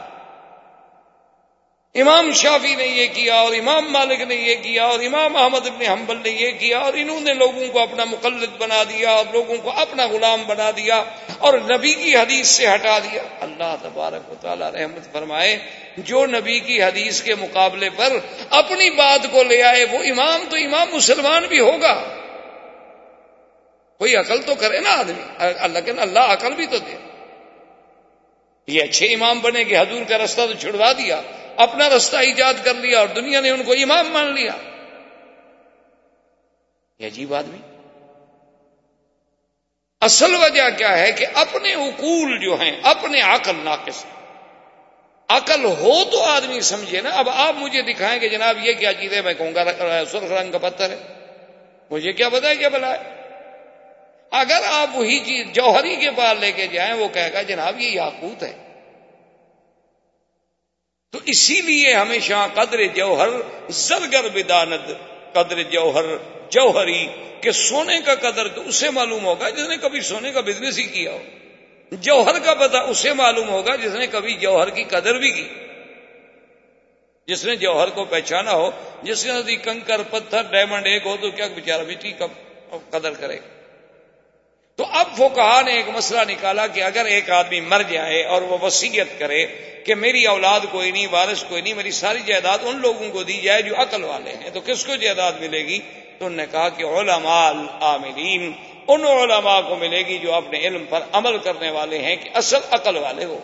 امام 1.96 2.32
شافی 2.32 2.74
نے 2.74 2.86
یہ 2.86 3.06
کیا 3.14 3.34
اور 3.34 3.52
امام 3.54 3.92
مالک 3.92 4.20
نے 4.20 4.34
یہ 4.34 4.54
کیا 4.54 4.84
اور 4.84 5.00
امام 5.00 5.36
احمد 5.36 5.66
ابن 5.66 5.86
حنبل 5.86 6.16
نے 6.16 6.30
یہ 6.30 6.50
کیا 6.50 6.78
اور 6.78 6.92
انہوں 6.92 7.20
نے 7.20 7.34
لوگوں 7.34 7.68
کو 7.68 7.80
اپنا 7.80 8.04
مقلد 8.04 8.56
بنا 8.58 8.82
دیا 8.82 9.10
اور 9.10 9.24
لوگوں 9.32 9.56
کو 9.56 9.70
اپنا 9.70 10.06
غلام 10.06 10.42
بنا 10.46 10.70
دیا 10.70 11.04
اور 11.38 11.54
نبی 11.54 11.94
کی 11.94 12.16
حدیث 12.16 12.46
سے 12.46 12.66
ہٹا 12.66 12.98
دیا۔ 12.98 13.22
اللہ 13.40 13.76
تبارک 13.82 14.30
و 14.30 14.34
تعالی 14.40 14.64
رحمت 14.74 15.12
فرمائے، 15.12 15.58
جو 15.96 16.26
نبی 16.26 16.60
کی 16.60 16.82
حدیث 16.82 17.22
کے 17.22 17.34
مقابلے 17.34 17.90
پر 17.90 18.12
اپنی 18.50 18.90
بات 18.90 19.26
کو 19.32 19.42
لے 19.42 19.62
آئے، 19.62 19.84
وہ 19.84 19.98
امام 19.98 20.44
تو 20.50 20.56
امام 20.56 20.96
مسلمان 20.96 21.46
بھی 21.46 21.60
ہوگا۔ 21.60 21.94
کوئی 23.98 24.16
عقل 24.16 24.42
تو 24.42 24.54
کرے 24.54 24.80
نا 24.80 24.90
آدمی۔ 24.90 25.22
اللہ 25.38 25.78
اللہ 25.98 26.18
عقل 26.18 26.52
بھی 26.52 26.66
تو 26.66 26.78
دے۔ 26.78 26.96
یہ 28.66 28.82
اچھے 28.82 29.06
امام 29.06 29.40
بنے 29.40 29.64
کہ 29.64 29.78
حضور 29.78 30.02
کا 30.08 30.18
رستہ 30.18 30.40
تو 30.46 30.52
چھڑوا 30.60 30.92
دیا۔ 30.92 31.20
اپنا 31.56 31.88
رستہ 31.88 32.16
ایجاد 32.16 32.54
کر 32.64 32.74
لیا 32.74 32.98
اور 32.98 33.08
دنیا 33.08 33.40
نے 33.40 33.50
ان 33.50 33.62
کو 33.62 33.72
امام 33.72 34.08
مان 34.08 34.34
لیا۔ 34.34 34.52
یہ 36.98 37.06
عجیب 37.06 37.34
آدمی۔ 37.34 37.58
اصل 40.00 40.34
وجہ 40.34 40.62
کیا 40.76 40.98
ہے 40.98 41.12
کہ 41.12 41.26
اپنے 41.34 41.74
اقول 41.74 42.38
جو 42.44 42.54
ہیں، 42.60 42.80
اپنے 42.82 43.20
عقل 43.20 43.56
ناقص۔ 43.56 44.04
عقل 45.28 45.64
ہو 45.64 46.04
تو 46.04 46.22
آدمی 46.22 46.60
سمجھے 46.60 47.00
نا۔ 47.00 47.10
اب 47.10 47.28
آپ 47.28 47.54
مجھے 47.54 47.82
دکھائیں 47.82 48.20
کہ 48.20 48.28
جناب 48.28 48.58
یہ 48.62 48.72
کیا 48.72 48.92
چیز 48.92 49.12
ہے؟ 49.12 49.22
میں 49.22 49.34
کہوں 49.34 49.54
گا، 49.54 49.64
سرخ 50.04 50.32
رنگ 50.32 50.52
کا 50.52 50.58
پتھر 50.58 50.90
ہے۔ 50.90 50.98
مجھے 51.90 52.12
کیا 52.12 52.28
پتا 52.28 52.48
ہے 52.48 52.56
کیا 52.56 52.68
بلا 52.68 52.94
ہے؟ 52.94 53.02
اگر 54.30 54.60
آپ 54.64 54.88
وہی 54.94 55.20
چیز 55.20 55.46
جوہری 55.52 55.96
کے 55.96 56.10
پاس 56.10 56.40
لے 56.40 56.52
کے 56.52 56.66
جائیں، 56.66 56.92
وہ 56.92 57.08
کہے 57.08 57.32
گا 57.32 57.42
جناب 57.42 57.80
یہ 57.80 57.90
یاقوت 57.90 58.42
ہے۔ 58.42 58.65
تو 61.10 61.18
اسی 61.24 61.60
لیے 61.60 61.94
ہمیشہ 61.94 62.46
قدر 62.54 62.86
جوہر، 62.94 63.28
زرگر 63.68 64.28
بدانت 64.28 64.90
قدر 65.32 65.62
جوہر، 65.62 66.04
جوہری، 66.50 67.06
کہ 67.40 67.50
سونے 67.50 67.98
کا 68.04 68.14
قدر 68.14 68.48
تو 68.48 68.62
اسے 68.68 68.90
معلوم 68.90 69.24
ہوگا 69.24 69.50
جس 69.50 69.68
نے 69.68 69.76
کبھی 69.76 70.00
سونے 70.00 70.32
کا 70.32 70.40
بزنس 70.40 70.78
ہی 70.78 70.84
کیا 70.84 71.12
ہو۔ 71.12 71.22
جوہر 71.92 72.38
کا 72.38 72.54
پتا 72.54 72.80
اسے 72.80 73.12
معلوم 73.12 73.48
ہوگا 73.48 73.76
جس 73.76 73.94
نے 73.94 74.06
کبھی 74.06 74.34
جوہر 74.34 74.70
کی 74.70 74.84
قدر 74.84 75.18
بھی 75.18 75.30
کی۔ 75.30 75.48
جس 77.26 77.44
نے 77.44 77.56
جوہر 77.56 77.88
کو 77.88 78.04
پہچانا 78.04 78.52
ہو، 78.52 78.70
جس 79.02 79.26
نے 79.26 79.56
کنکر، 79.56 80.02
پتھر 80.10 80.42
ڈائمنڈ 80.42 80.86
ایک 80.86 81.06
ہو 81.06 81.16
تو 81.20 81.30
کیا 81.30 81.46
بےچارا 81.54 81.82
مٹی 81.82 82.12
کا 82.12 82.26
قدر 82.90 83.10
کرے 83.10 83.36
گا؟ 83.36 83.55
تو 84.76 84.84
اب 84.90 85.08
وہ 85.18 85.28
کہا 85.28 85.60
نے 85.60 85.72
ایک 85.72 85.88
مسئلہ 85.88 86.20
نکالا 86.28 86.66
کہ 86.66 86.82
اگر 86.82 87.04
ایک 87.04 87.30
آدمی 87.30 87.60
مر 87.60 87.82
جائے 87.82 88.24
اور 88.24 88.42
وہ 88.42 88.58
وسیعت 88.62 89.18
کرے 89.18 89.46
کہ 89.84 89.94
میری 89.94 90.26
اولاد 90.26 90.60
کوئی 90.70 90.90
نہیں، 90.90 91.06
وارث 91.10 91.44
کوئی 91.44 91.62
نہیں، 91.62 91.74
میری 91.74 91.90
ساری 91.90 92.18
جائیداد 92.26 92.58
ان 92.62 92.78
لوگوں 92.78 93.10
کو 93.10 93.22
دی 93.22 93.40
جائے 93.40 93.62
جو 93.62 93.76
عقل 93.76 94.04
والے 94.04 94.32
ہیں، 94.32 94.50
تو 94.50 94.60
کس 94.60 94.84
کو 94.84 94.96
جائیداد 94.96 95.32
ملے 95.40 95.58
گی؟ 95.58 95.78
تو 96.18 96.26
انہوں 96.26 96.36
نے 96.36 96.46
کہا 96.50 96.68
کہ 96.68 96.84
علماء 96.84 97.48
العاملین، 97.48 98.52
ان 98.88 99.04
علماء 99.04 99.60
کو 99.60 99.76
ملے 99.76 99.98
گی 99.98 100.18
جو 100.18 100.34
اپنے 100.34 100.58
علم 100.58 100.84
پر 100.88 101.00
عمل 101.12 101.38
کرنے 101.38 101.70
والے 101.70 101.98
ہیں 101.98 102.16
کہ 102.16 102.30
اصل 102.34 102.58
عقل 102.70 102.96
والے 102.96 103.24
ہو۔ 103.24 103.38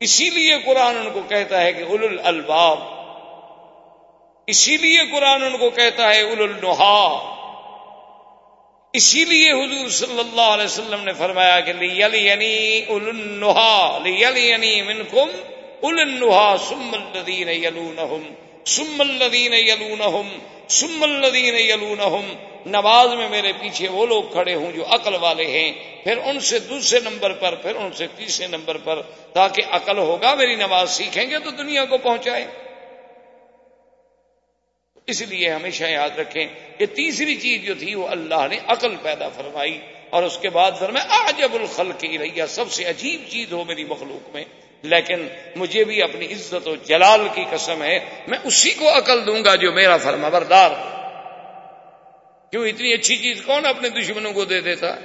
اسی 0.00 0.30
لیے 0.30 0.54
قرآن 0.66 0.96
ان 0.96 1.10
کو 1.12 1.20
کہتا 1.28 1.60
ہے 1.60 1.72
کہ 1.72 1.82
اول 1.82 2.20
الباب 2.24 2.78
اسی 4.46 4.76
لیے 4.76 5.00
قرآن 5.12 5.44
ان 5.44 5.58
کو 5.58 5.70
کہتا 5.70 6.14
ہے 6.14 6.20
اول 6.20 6.42
النحا 6.42 7.35
اسی 8.96 9.24
لیے 9.24 9.50
حضور 9.52 9.88
صلی 9.88 10.18
اللہ 10.18 10.48
علیہ 10.50 10.64
وسلم 10.64 11.04
نے 11.04 11.12
فرمایا 11.12 11.60
کہ 11.60 11.72
من 14.86 15.02
کم 15.10 15.30
النحا 15.82 16.56
سم 16.68 16.90
الدین 16.92 17.48
یلونہم 17.48 18.22
سم 18.64 19.00
الدین 19.00 19.52
یلونہم 19.52 20.28
سم 20.68 21.02
الدین 21.02 21.54
یلونہم۔ 21.54 22.34
نماز 22.66 23.08
میں 23.08 23.28
میرے 23.28 23.52
پیچھے 23.60 23.88
وہ 23.88 24.06
لوگ 24.06 24.22
کھڑے 24.32 24.54
ہوں 24.54 24.72
جو 24.72 24.84
عقل 24.88 25.14
والے 25.20 25.46
ہیں، 25.46 25.72
پھر 26.04 26.18
ان 26.24 26.40
سے 26.40 26.58
دوسرے 26.58 27.00
نمبر 27.00 27.32
پر، 27.32 27.54
پھر 27.54 27.76
ان 27.76 27.92
سے 27.92 28.06
تیسرے 28.16 28.46
نمبر 28.46 28.76
پر، 28.76 29.02
تاکہ 29.32 29.62
عقل 29.70 29.98
ہوگا، 29.98 30.34
میری 30.34 30.54
نماز 30.54 30.90
سیکھیں 30.90 31.30
گے 31.30 31.38
تو 31.38 31.50
دنیا 31.50 31.84
کو 31.84 31.98
پہنچائے 31.98 32.46
اس 35.06 35.22
لیے 35.22 35.50
ہمیشہ 35.50 35.84
یاد 35.84 36.18
رکھیں 36.18 36.46
کہ 36.78 36.86
تیسری 36.86 37.36
چیز 37.36 37.62
جو 37.62 37.74
تھی 37.74 37.94
وہ 37.94 38.08
اللہ 38.08 38.46
نے 38.50 38.58
عقل 38.66 38.96
پیدا 39.02 39.28
فرمائی 39.28 39.80
اور 40.10 40.22
اس 40.22 40.38
کے 40.38 40.50
بعد 40.50 40.72
فرمایا 40.78 41.04
آجب 41.08 41.54
الخل 41.54 41.92
کی 41.98 42.18
رہی 42.18 42.46
سب 42.48 42.70
سے 42.70 42.84
عجیب 42.84 43.30
چیز 43.30 43.52
ہو 43.52 43.64
میری 43.64 43.84
مخلوق 43.84 44.34
میں۔ 44.34 44.44
لیکن 44.82 45.28
مجھے 45.56 45.84
بھی 45.84 46.02
اپنی 46.02 46.26
عزت 46.26 46.68
و 46.68 46.76
جلال 46.76 47.28
کی 47.34 47.44
قسم 47.50 47.82
ہے، 47.82 47.98
میں 48.28 48.38
اسی 48.44 48.70
کو 48.70 48.98
عقل 48.98 49.26
دوں 49.26 49.44
گا 49.44 49.54
جو 49.54 49.72
میرا 49.72 49.96
فرما 49.96 50.28
بردار 50.28 50.70
کیوں 52.50 52.66
اتنی 52.66 52.92
اچھی 52.92 53.16
چیز 53.16 53.42
کون 53.42 53.66
اپنے 53.66 53.88
دشمنوں 53.88 54.32
کو 54.32 54.44
دے 54.44 54.60
دیتا؟ 54.60 54.96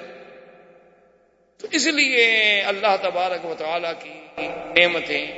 تو 1.57 1.67
اس 1.71 1.87
لیے 1.87 2.61
اللہ 2.61 2.95
تبارک 3.01 3.45
و 3.45 3.53
تعالیٰ 3.57 3.93
کی 4.03 4.47
نعمتیں، 4.81 5.31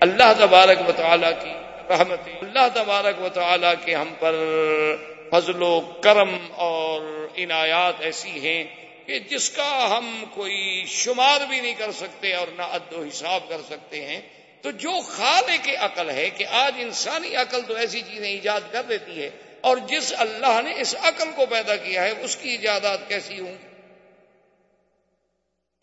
اللہ 0.00 0.32
تبارک 0.38 0.88
و 0.88 0.92
تعالیٰ 0.92 1.32
کی 1.42 1.59
رحمت 1.90 2.28
اللہ 2.40 2.66
تبارک 2.74 3.22
و 3.22 3.28
تعالیٰ 3.28 3.74
کے 3.84 3.94
ہم 3.94 4.14
پر 4.18 4.34
فضل 5.30 5.62
و 5.62 5.80
کرم 5.80 6.36
اور 6.52 7.28
عنایات 7.38 7.94
ایسی 8.00 8.48
ہیں 8.48 8.64
کہ 9.06 9.18
جس 9.18 9.50
کا 9.50 9.98
ہم 9.98 10.24
کوئی 10.34 10.84
شمار 10.86 11.40
بھی 11.48 11.60
نہیں 11.60 11.74
کر 11.78 11.92
سکتے 11.92 12.34
اور 12.34 12.46
نہ 12.56 12.62
عد 12.62 12.92
و 12.92 13.02
حساب 13.02 13.48
کر 13.48 13.56
سکتے 13.66 14.06
ہیں۔ 14.06 14.20
تو 14.62 14.70
جو 14.70 15.00
خالے 15.00 15.58
کے 15.62 15.76
عقل 15.76 16.10
ہے 16.10 16.30
کہ 16.30 16.44
آج 16.50 16.72
انسانی 16.78 17.36
عقل 17.36 17.60
تو 17.62 17.74
ایسی 17.74 18.00
چیزیں 18.00 18.28
ایجاد 18.28 18.60
کر 18.70 18.82
دیتی 18.82 19.22
ہے 19.22 19.30
اور 19.60 19.76
جس 19.76 20.12
اللہ 20.16 20.60
نے 20.64 20.80
اس 20.80 20.94
عقل 21.02 21.28
کو 21.36 21.46
پیدا 21.46 21.76
کیا 21.76 22.02
ہے، 22.04 22.12
اس 22.20 22.36
کی 22.36 22.50
ایجادات 22.50 23.08
کیسی 23.08 23.40
ہوں؟ 23.40 23.69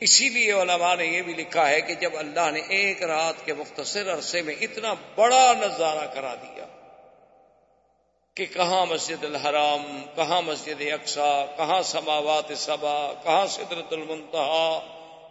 اسی 0.01 0.30
لیے 0.30 0.51
علماء 0.51 0.96
نے 0.96 1.06
یہ 1.06 1.22
بھی 1.22 1.34
لکھا 1.34 1.70
ہے 1.70 1.82
کہ 1.82 1.94
جب 1.94 2.18
اللہ 2.18 2.50
نے 2.51 2.60
ایک 2.70 3.04
رات 3.04 3.46
کے 3.46 3.54
مختصر 3.54 4.13
عرصے 4.13 4.42
میں 4.42 4.56
اتنا 4.62 4.94
بڑا 5.16 5.54
نظارہ 5.54 6.06
کرا 6.06 6.34
دیا 6.36 6.66
کہ 8.38 8.46
کہاں 8.46 8.86
مسجد 8.86 9.24
الحرام، 9.24 9.84
کہاں 10.16 10.42
مسجد 10.42 10.82
اقسا 10.92 11.32
کہاں 11.58 11.82
سماوات 11.82 12.51
سبا، 12.56 13.13
کہاں 13.24 13.46
سدرت 13.46 13.94
المنتہا، 13.94 14.68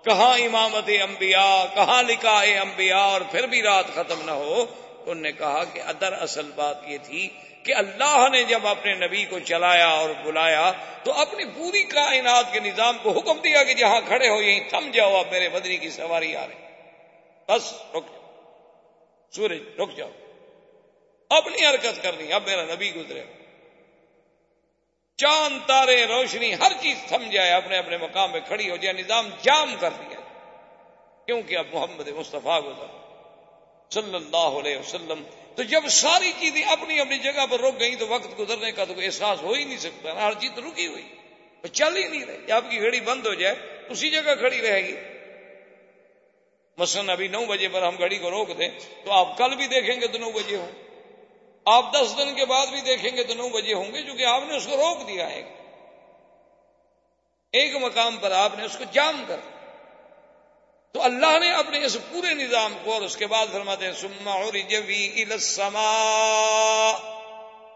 کہاں 0.04 0.32
امامت 0.38 0.90
انبیاء، 1.02 1.74
کہاں 1.74 2.02
لکھا 2.02 2.38
انبیاء 2.40 3.06
اور 3.10 3.20
پھر 3.30 3.46
بھی 3.46 3.62
رات 3.62 3.94
ختم 3.94 4.24
نہ 4.24 4.30
ہو، 4.30 4.60
انہوں 4.62 5.22
نے 5.22 5.32
کہا 5.32 5.62
کہ 5.64 5.82
ادر 5.82 6.12
اصل 6.12 6.50
بات 6.54 6.76
یہ 6.86 6.98
تھی 7.02 7.28
کہ 7.66 7.74
اللہ 7.74 8.28
نے 8.32 8.44
جب 8.44 8.66
اپنے 8.66 8.94
نبی 8.94 9.24
کو 9.24 9.38
چلایا 9.38 9.88
اور 9.88 10.10
بلایا 10.24 10.72
تو 11.04 11.12
اپنی 11.12 11.44
پوری 11.44 11.82
کائنات 11.82 12.52
کے 12.52 12.60
نظام 12.60 12.96
کو 13.02 13.10
حکم 13.10 13.38
دیا 13.38 13.64
کہ 13.64 13.74
جہاں 13.74 14.00
کھڑے 14.06 14.28
ہو 14.28 14.42
یہیں 14.42 14.68
تھم 14.68 14.90
جاؤ 14.90 15.16
اب 15.16 15.26
میرے 15.30 15.48
بدنی 15.48 15.76
کی 15.76 15.90
سواری 15.90 16.36
آ 16.36 16.46
رہی 16.46 16.54
بس 17.48 17.74
رک 17.94 18.04
جاؤ۔ 18.12 18.42
سورج، 19.30 19.62
رک 19.78 19.96
جاؤ۔ 19.96 20.10
اپنی 21.30 21.66
حرکت 21.66 22.02
کرنی، 22.02 22.32
اب 22.32 22.42
میرا 22.46 22.62
نبی 22.62 22.94
گزرے۔ 22.94 23.22
چاند، 25.16 25.58
تارے، 25.66 26.04
روشنی، 26.04 26.54
ہر 26.54 26.72
چیز 26.80 26.96
تھم 27.08 27.30
جائے، 27.30 27.50
اپنے 27.50 27.78
اپنے 27.78 27.96
مقام 27.96 28.32
پہ 28.32 28.40
کھڑی 28.40 28.70
ہو 28.70 28.76
جائے، 28.76 28.92
نظام 28.92 29.28
جام 29.42 29.74
کر 29.80 29.90
دیا۔ 29.90 30.20
کیونکہ 31.26 31.56
اب 31.56 31.66
محمد 31.72 32.08
مصطفیٰ 32.08 32.60
گزر 32.64 33.05
صلی 33.90 34.14
اللہ 34.14 34.60
علیہ 34.60 34.78
وسلم، 34.78 35.22
تو 35.54 35.62
جب 35.62 35.88
ساری 35.90 36.32
چیزیں 36.38 36.62
اپنی 36.62 37.00
اپنی 37.00 37.18
جگہ 37.18 37.46
پر 37.50 37.60
رک 37.60 37.80
گئی 37.80 37.96
تو 37.96 38.06
وقت 38.08 38.38
گزرنے 38.38 38.72
کا 38.72 38.84
تو 38.84 38.94
احساس 38.98 39.42
ہو 39.42 39.52
ہی 39.52 39.64
نہیں 39.64 39.78
سکتا، 39.78 40.12
ہر 40.12 40.32
چیز 40.40 40.58
رکی 40.58 40.86
ہوئی 40.86 41.08
چل 41.72 41.96
ہی 41.96 42.08
نہیں 42.08 42.24
رہی۔ 42.24 42.52
آپ 42.52 42.64
کی 42.70 42.80
گھڑی 42.80 43.00
بند 43.00 43.26
ہو 43.26 43.34
جائے، 43.34 43.54
اسی 43.88 44.10
جگہ 44.10 44.34
کھڑی 44.38 44.60
رہے 44.60 44.82
گی۔ 44.86 44.96
مثلاً 46.78 47.08
ابھی 47.08 47.28
نو 47.28 47.44
بجے 47.44 47.68
پر 47.68 47.82
ہم 47.82 47.98
گھڑی 47.98 48.18
کو 48.18 48.30
روک 48.30 48.58
دیں 48.58 48.68
تو 49.04 49.12
آپ 49.12 49.38
کل 49.38 49.56
بھی 49.56 49.66
دیکھیں 49.66 50.00
گے 50.00 50.06
تو 50.06 50.18
نو 50.18 50.30
بجے 50.30 50.56
ہوں۔ 50.56 50.70
آپ 51.64 51.92
دس 51.92 52.18
دن 52.18 52.34
کے 52.34 52.44
بعد 52.44 52.66
بھی 52.66 52.80
دیکھیں 52.80 53.16
گے 53.16 53.24
تو 53.24 53.34
نو 53.34 53.48
بجے 53.48 53.74
ہوں 53.74 53.94
گے 53.94 54.02
کیونکہ 54.02 54.24
آپ 54.24 54.42
نے 54.48 54.56
اس 54.56 54.66
کو 54.66 54.76
روک 54.76 55.08
دیا 55.08 55.30
ہے۔ 55.30 55.42
ایک 57.52 57.76
مقام 57.76 58.16
پر 58.16 58.30
آپ 58.30 58.58
نے 58.58 58.64
اس 58.64 58.76
کو 58.76 58.84
جام 58.92 59.24
کر 59.28 59.36
تو 60.96 61.02
اللہ 61.02 61.38
نے 61.40 61.50
اپنے 61.50 61.84
اس 61.84 61.96
پورے 62.10 62.34
نظام 62.34 62.74
کو 62.84 62.92
اور 62.92 63.02
اس 63.02 63.16
کے 63.16 63.26
بعد 63.26 63.46
فرماتے 63.52 63.86
ہیں 63.86 63.92
سما 63.92 64.32
اور 64.32 64.54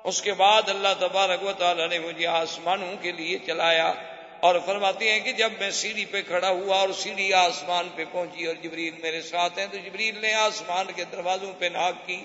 اس 0.05 0.23
کے 0.23 0.33
بعد 0.33 0.69
اللہ 0.69 0.95
تبارک 0.99 1.43
و 1.43 1.53
تعالیٰ 1.53 1.89
نے 1.89 1.99
مجھے 1.99 2.27
آسمانوں 2.27 2.95
کے 3.03 3.13
لیے 3.13 3.39
چلایا 3.47 3.93
اور 4.41 4.55
فرماتے 4.67 5.13
ہیں 5.13 5.21
کہ 5.21 5.33
جب 5.33 5.51
میں 5.61 5.71
سیڑھی 5.71 6.05
پہ 6.05 6.23
کھڑا 6.23 6.49
ہوا 6.49 6.77
اور 6.77 6.89
سیڑھی 6.99 7.35
آسمان 7.35 7.89
پہ 7.95 8.05
پہنچی 8.13 8.47
اور 8.47 8.55
جبریل 8.55 8.95
میرے 9.03 9.23
ساتھ 9.23 9.59
ہیں، 9.59 9.67
تو 9.67 9.79
جبریل 9.85 10.21
نے 10.21 10.35
آسمان 10.35 10.87
کے 10.97 11.05
دروازوں 11.13 11.53
پہ 11.59 11.67
ناک 11.67 12.07
کی، 12.07 12.25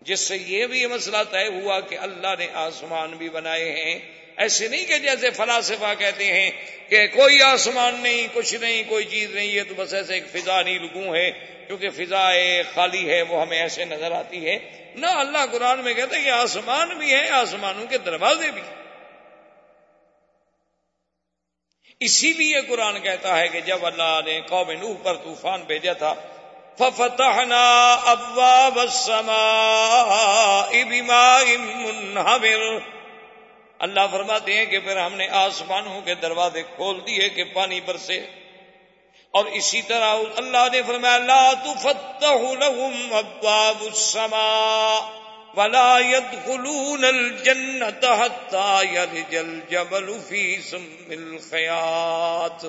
جس 0.00 0.20
سے 0.20 0.36
یہ 0.36 0.66
بھی 0.66 0.86
مسئلہ 0.86 1.22
طے 1.30 1.46
ہوا 1.46 1.80
کہ 1.80 1.98
اللہ 1.98 2.32
نے 2.38 2.46
آسمان 2.54 3.10
بھی 3.10 3.28
بنائے 3.28 3.70
ہیں۔ 3.72 4.23
ایسے 4.36 4.68
نہیں 4.68 4.84
کہ 4.84 4.98
جیسے 4.98 5.30
فلاسفہ 5.30 5.94
کہتے 5.98 6.32
ہیں 6.32 6.50
کہ 6.88 7.06
کوئی 7.06 7.42
آسمان 7.42 8.00
نہیں، 8.00 8.26
کچھ 8.32 8.54
نہیں، 8.54 8.82
کوئی 8.88 9.04
چیز 9.04 9.30
نہیں، 9.30 9.46
یہ 9.46 9.62
تو 9.68 9.74
بس 9.76 9.94
ایسے 9.94 10.14
ایک 10.14 10.24
فضا 10.32 10.62
نہیں، 10.62 10.78
لگوں 10.78 11.16
ہے 11.16 11.30
کیونکہ 11.66 11.90
فضا 11.90 12.30
خالی 12.74 13.10
ہے، 13.10 13.22
وہ 13.22 13.42
ہمیں 13.42 13.58
ایسے 13.58 13.84
نظر 13.84 14.12
آتی 14.12 14.48
ہے۔ 14.48 14.58
نہ 14.94 15.06
اللہ 15.06 15.38
قرآن 15.52 15.80
میں 15.80 15.94
کہتے 15.94 16.16
ہیں 16.16 16.24
کہ 16.24 16.30
آسمان 16.30 16.88
بھی 16.88 17.14
ہے 17.14 17.30
آسمانوں 17.30 17.86
کے 17.86 17.98
دروازے 17.98 18.50
بھی۔ 18.50 18.62
اسی 22.00 22.32
لیے 22.32 22.60
قرآن 22.60 23.00
کہتا 23.00 23.38
ہے 23.38 23.48
کہ 23.48 23.60
جب 23.60 23.86
اللہ 23.86 24.20
نے 24.26 24.40
قوم 24.48 24.70
نوح 24.70 24.94
پر 25.02 25.14
طوفان 25.14 25.62
بھیجا 25.62 25.92
تھا، 25.92 26.14
ففتحنا 26.78 27.92
ابواب 27.92 28.78
السماء 28.78 30.84
بماء 30.84 31.58
منهمر۔ 31.58 32.93
اللہ 33.78 34.00
فرماتے 34.12 34.52
ہیں 34.52 34.66
کہ 34.66 34.78
پھر 34.78 34.96
ہم 34.96 35.14
نے 35.14 35.28
آسمانوں 35.28 36.00
کے 36.00 36.14
دروازے 36.14 36.62
کھول 36.62 37.00
دیے 37.06 37.28
کہ 37.28 37.44
پانی 37.44 37.80
برسے۔ 37.80 38.26
اور 39.30 39.44
اسی 39.44 39.82
طرح 39.82 40.16
اللہ 40.36 40.66
نے 40.72 40.82
فرمایا، 40.82 41.18
لا 41.18 41.52
تفتح 41.52 42.52
لهم 42.52 43.12
ابواب 43.12 43.82
السماء 43.82 45.10
ولا 45.56 45.98
يدخلون 45.98 47.04
الجنة 47.04 48.14
حتى 48.20 48.86
يلج 48.94 49.36
الجبل 49.36 50.18
في 50.28 50.60
سم 50.60 50.96
الخياط۔ 51.10 52.64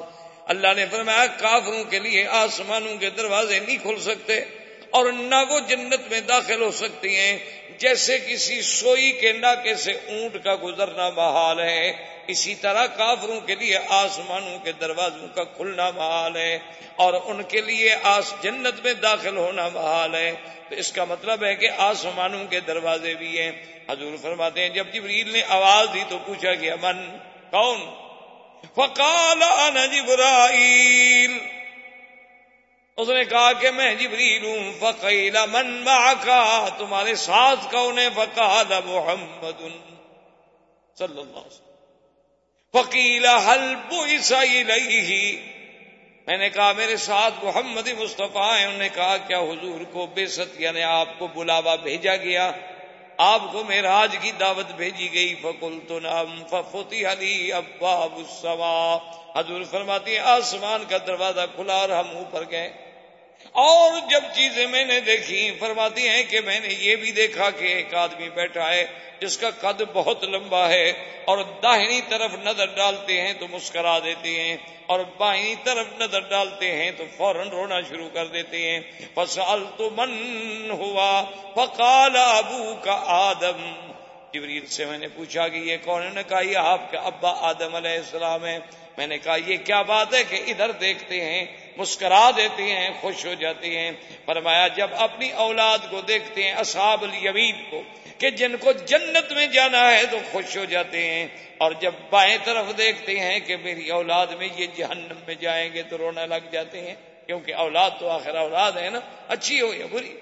اللہ 0.45 0.67
نے 0.75 0.85
فرمایا، 0.91 1.25
کافروں 1.25 1.83
کے 1.83 1.99
لیے 1.99 2.27
آسمانوں 2.27 2.97
کے 2.97 3.09
دروازے 3.09 3.59
نہیں 3.59 3.77
کھل 3.77 3.99
سکتے۔ 3.99 4.64
اور 4.95 5.05
نہ 5.11 5.35
وہ 5.49 5.59
جنت 5.59 6.11
میں 6.11 6.21
داخل 6.21 6.61
ہو 6.61 6.71
سکتی 6.71 7.17
ہیں۔ 7.17 7.37
جیسے 7.77 8.17
کسی 8.17 8.61
سوئی 8.61 9.11
کے 9.11 9.31
ناکے 9.31 9.75
سے 9.75 9.91
اونٹ 9.91 10.43
کا 10.43 10.55
گزرنا 10.63 11.09
محال 11.09 11.59
ہے، 11.59 11.93
اسی 12.27 12.55
طرح 12.55 12.85
کافروں 12.85 13.39
کے 13.39 13.55
لیے 13.55 13.77
آسمانوں 13.89 14.59
کے 14.59 14.71
دروازوں 14.71 15.27
کا 15.27 15.43
کھلنا 15.43 15.91
محال 15.95 16.35
ہے 16.35 16.59
اور 16.95 17.13
ان 17.25 17.43
کے 17.43 17.61
لیے 17.61 17.95
آس 18.03 18.33
جنت 18.41 18.83
میں 18.83 18.93
داخل 18.93 19.37
ہونا 19.37 19.69
محال 19.69 20.15
ہے۔ 20.15 20.31
تو 20.69 20.75
اس 20.75 20.91
کا 20.91 21.03
مطلب 21.03 21.43
ہے 21.43 21.55
کہ 21.55 21.69
آسمانوں 21.77 22.45
کے 22.45 22.59
دروازے 22.59 23.13
بھی 23.13 23.41
ہیں۔ 23.41 23.51
حضور 23.89 24.17
فرماتے 24.21 24.61
ہیں، 24.61 24.69
جب 24.69 24.87
جبریل 24.93 25.29
نے 25.29 25.41
آواز 25.47 25.87
دی 25.93 26.03
تو 26.09 26.17
پوچھا 26.25 26.53
گیا، 26.53 26.75
من؟ 26.81 27.17
کون؟ 27.51 27.81
فقال 28.75 29.43
انا 29.43 29.85
جبرائیل۔ 29.85 31.54
اس 32.97 33.09
نے 33.09 33.25
کہا 33.25 33.53
کہ 33.53 33.71
میں 33.71 33.95
جبریل 33.95 34.45
ہوں، 34.45 34.73
فقیل 34.79 35.37
من 35.51 35.71
معکا 35.71 36.69
تمہارے 36.77 37.15
ساتھ 37.15 37.71
کون 37.71 37.99
ہے؟ 37.99 38.07
فقال 38.15 38.73
محمد 38.85 39.61
صلی 40.97 41.19
اللہ 41.19 41.39
علیہ 41.39 41.47
وسلم۔ 41.47 42.81
فقیل 42.81 43.25
حل 43.25 43.75
بوئس 43.75 44.31
میں 46.27 46.37
نے 46.37 46.49
کہا 46.49 46.71
میرے 46.71 46.97
ساتھ 46.97 47.45
محمد 47.45 47.87
مصطفیٰ 47.87 48.57
ہیں۔ 48.57 48.65
انہوں 48.65 48.79
نے 48.79 48.89
کہا 48.89 49.17
کیا 49.17 49.39
حضور 49.39 49.83
کو 49.91 50.05
بے 50.05 50.27
ست 50.27 50.61
یعنی 50.61 50.83
آپ 50.83 51.19
کو 51.19 51.27
بلاوا 51.27 51.75
بھیجا 51.75 52.15
گیا؟ 52.15 52.51
آپ 53.17 53.41
کو 53.51 53.63
میراج 53.63 54.15
کی 54.21 54.31
دعوت 54.31 54.71
بھیجی 54.71 55.13
گئی۔ 55.13 55.35
فکل 55.35 55.79
تو 55.87 55.99
نام 55.99 56.43
ففوتی 56.49 57.05
علی 57.05 57.53
اباب 57.53 58.17
السما 58.17 58.95
حضور 59.39 59.63
فرماتی 59.71 60.17
آسمان 60.17 60.83
کا 60.89 60.97
دروازہ 61.07 61.41
کھلا 61.55 61.75
اور 61.75 61.89
ہم 61.89 62.17
اوپر 62.17 62.43
گئے۔ 62.51 62.84
اور 63.55 64.09
جب 64.09 64.23
چیزیں 64.33 64.67
میں 64.67 64.85
نے 64.85 64.99
دیکھی، 64.99 65.51
فرماتی 65.59 66.07
ہیں 66.07 66.23
کہ 66.23 66.41
میں 66.41 66.59
نے 66.59 66.67
یہ 66.79 66.95
بھی 66.95 67.11
دیکھا 67.11 67.49
کہ 67.49 67.65
ایک 67.65 67.93
آدمی 67.93 68.29
بیٹھا 68.29 68.73
ہے 68.73 68.85
جس 69.19 69.37
کا 69.37 69.49
قد 69.61 69.81
بہت 69.93 70.23
لمبا 70.23 70.69
ہے 70.69 70.91
اور 71.25 71.37
داہنی 71.63 72.01
طرف 72.09 72.33
نظر 72.43 72.65
ڈالتے 72.65 73.21
ہیں 73.21 73.33
تو 73.39 73.47
مسکرا 73.47 73.99
دیتے 73.99 74.39
ہیں 74.39 74.57
اور 74.85 74.99
بائیں 75.17 75.55
طرف 75.63 75.85
نظر 75.99 76.19
ڈالتے 76.19 76.71
ہیں 76.71 76.91
تو 76.97 77.03
فوراً 77.17 77.49
رونا 77.49 77.81
شروع 77.81 78.09
کر 78.13 78.27
دیتے 78.27 78.71
ہیں۔ 78.71 78.79
فسال 79.13 79.63
تو 79.77 79.89
من 79.97 80.71
ہوا، 80.71 81.23
فقال 81.55 82.15
ابو 82.15 82.75
کا 82.83 83.03
آدم۔ 83.07 83.73
جبریل 84.33 84.65
سے 84.65 84.85
میں 84.85 84.97
نے 84.97 85.07
پوچھا 85.07 85.47
کہ 85.47 85.57
یہ 85.57 85.77
کون 85.83 86.15
نے 86.15 86.23
کہا، 86.27 86.39
یہ 86.39 86.57
آپ 86.57 86.91
کا 86.91 86.99
ابا 86.99 87.31
آدم 87.49 87.75
علیہ 87.75 87.97
السلام 87.97 88.45
ہے 88.45 88.59
میں 88.97 89.07
نے 89.07 89.17
کہا، 89.17 89.35
یہ 89.45 89.57
کیا 89.57 89.81
بات 89.81 90.13
ہے 90.13 90.23
کہ 90.23 90.43
ادھر 90.47 90.71
دیکھتے 90.71 91.21
ہیں 91.21 91.45
مسکرا 91.77 92.31
دیتے 92.37 92.63
ہیں، 92.63 92.89
خوش 93.01 93.25
ہو 93.25 93.33
جاتے 93.33 93.79
ہیں۔ 93.79 93.91
فرمایا، 94.25 94.67
جب 94.67 94.87
اپنی 94.93 95.31
اولاد 95.31 95.79
کو 95.89 96.01
دیکھتے 96.01 96.43
ہیں، 96.43 96.51
اصحاب 96.51 97.03
الیمین 97.03 97.55
کو، 97.69 97.81
کہ 98.17 98.29
جن 98.29 98.57
کو 98.57 98.71
جنت 98.71 99.31
میں 99.31 99.47
جانا 99.47 99.91
ہے 99.91 100.05
تو 100.05 100.17
خوش 100.31 100.57
ہو 100.57 100.65
جاتے 100.65 101.09
ہیں۔ 101.09 101.27
اور 101.57 101.71
جب 101.71 101.91
بائیں 102.09 102.37
طرف 102.43 102.65
دیکھتے 102.77 103.19
ہیں 103.19 103.39
کہ 103.39 103.57
میری 103.57 103.89
اولاد 103.89 104.27
میں 104.27 104.47
یہ 104.57 104.67
جہنم 104.75 105.15
میں 105.27 105.35
جائیں 105.35 105.73
گے 105.73 105.83
تو 105.83 105.97
رونا 105.97 106.25
لگ 106.25 106.49
جاتے 106.51 106.81
ہیں۔ 106.81 106.95
کیونکہ 107.25 107.53
اولاد 107.53 107.91
تو 107.99 108.09
آخر 108.09 108.35
اولاد 108.35 108.71
ہے 108.71 108.89
نا، 108.89 108.99
اچھی 109.27 109.61
ہو 109.61 109.73
یا 109.73 109.85
بری۔ 109.91 110.15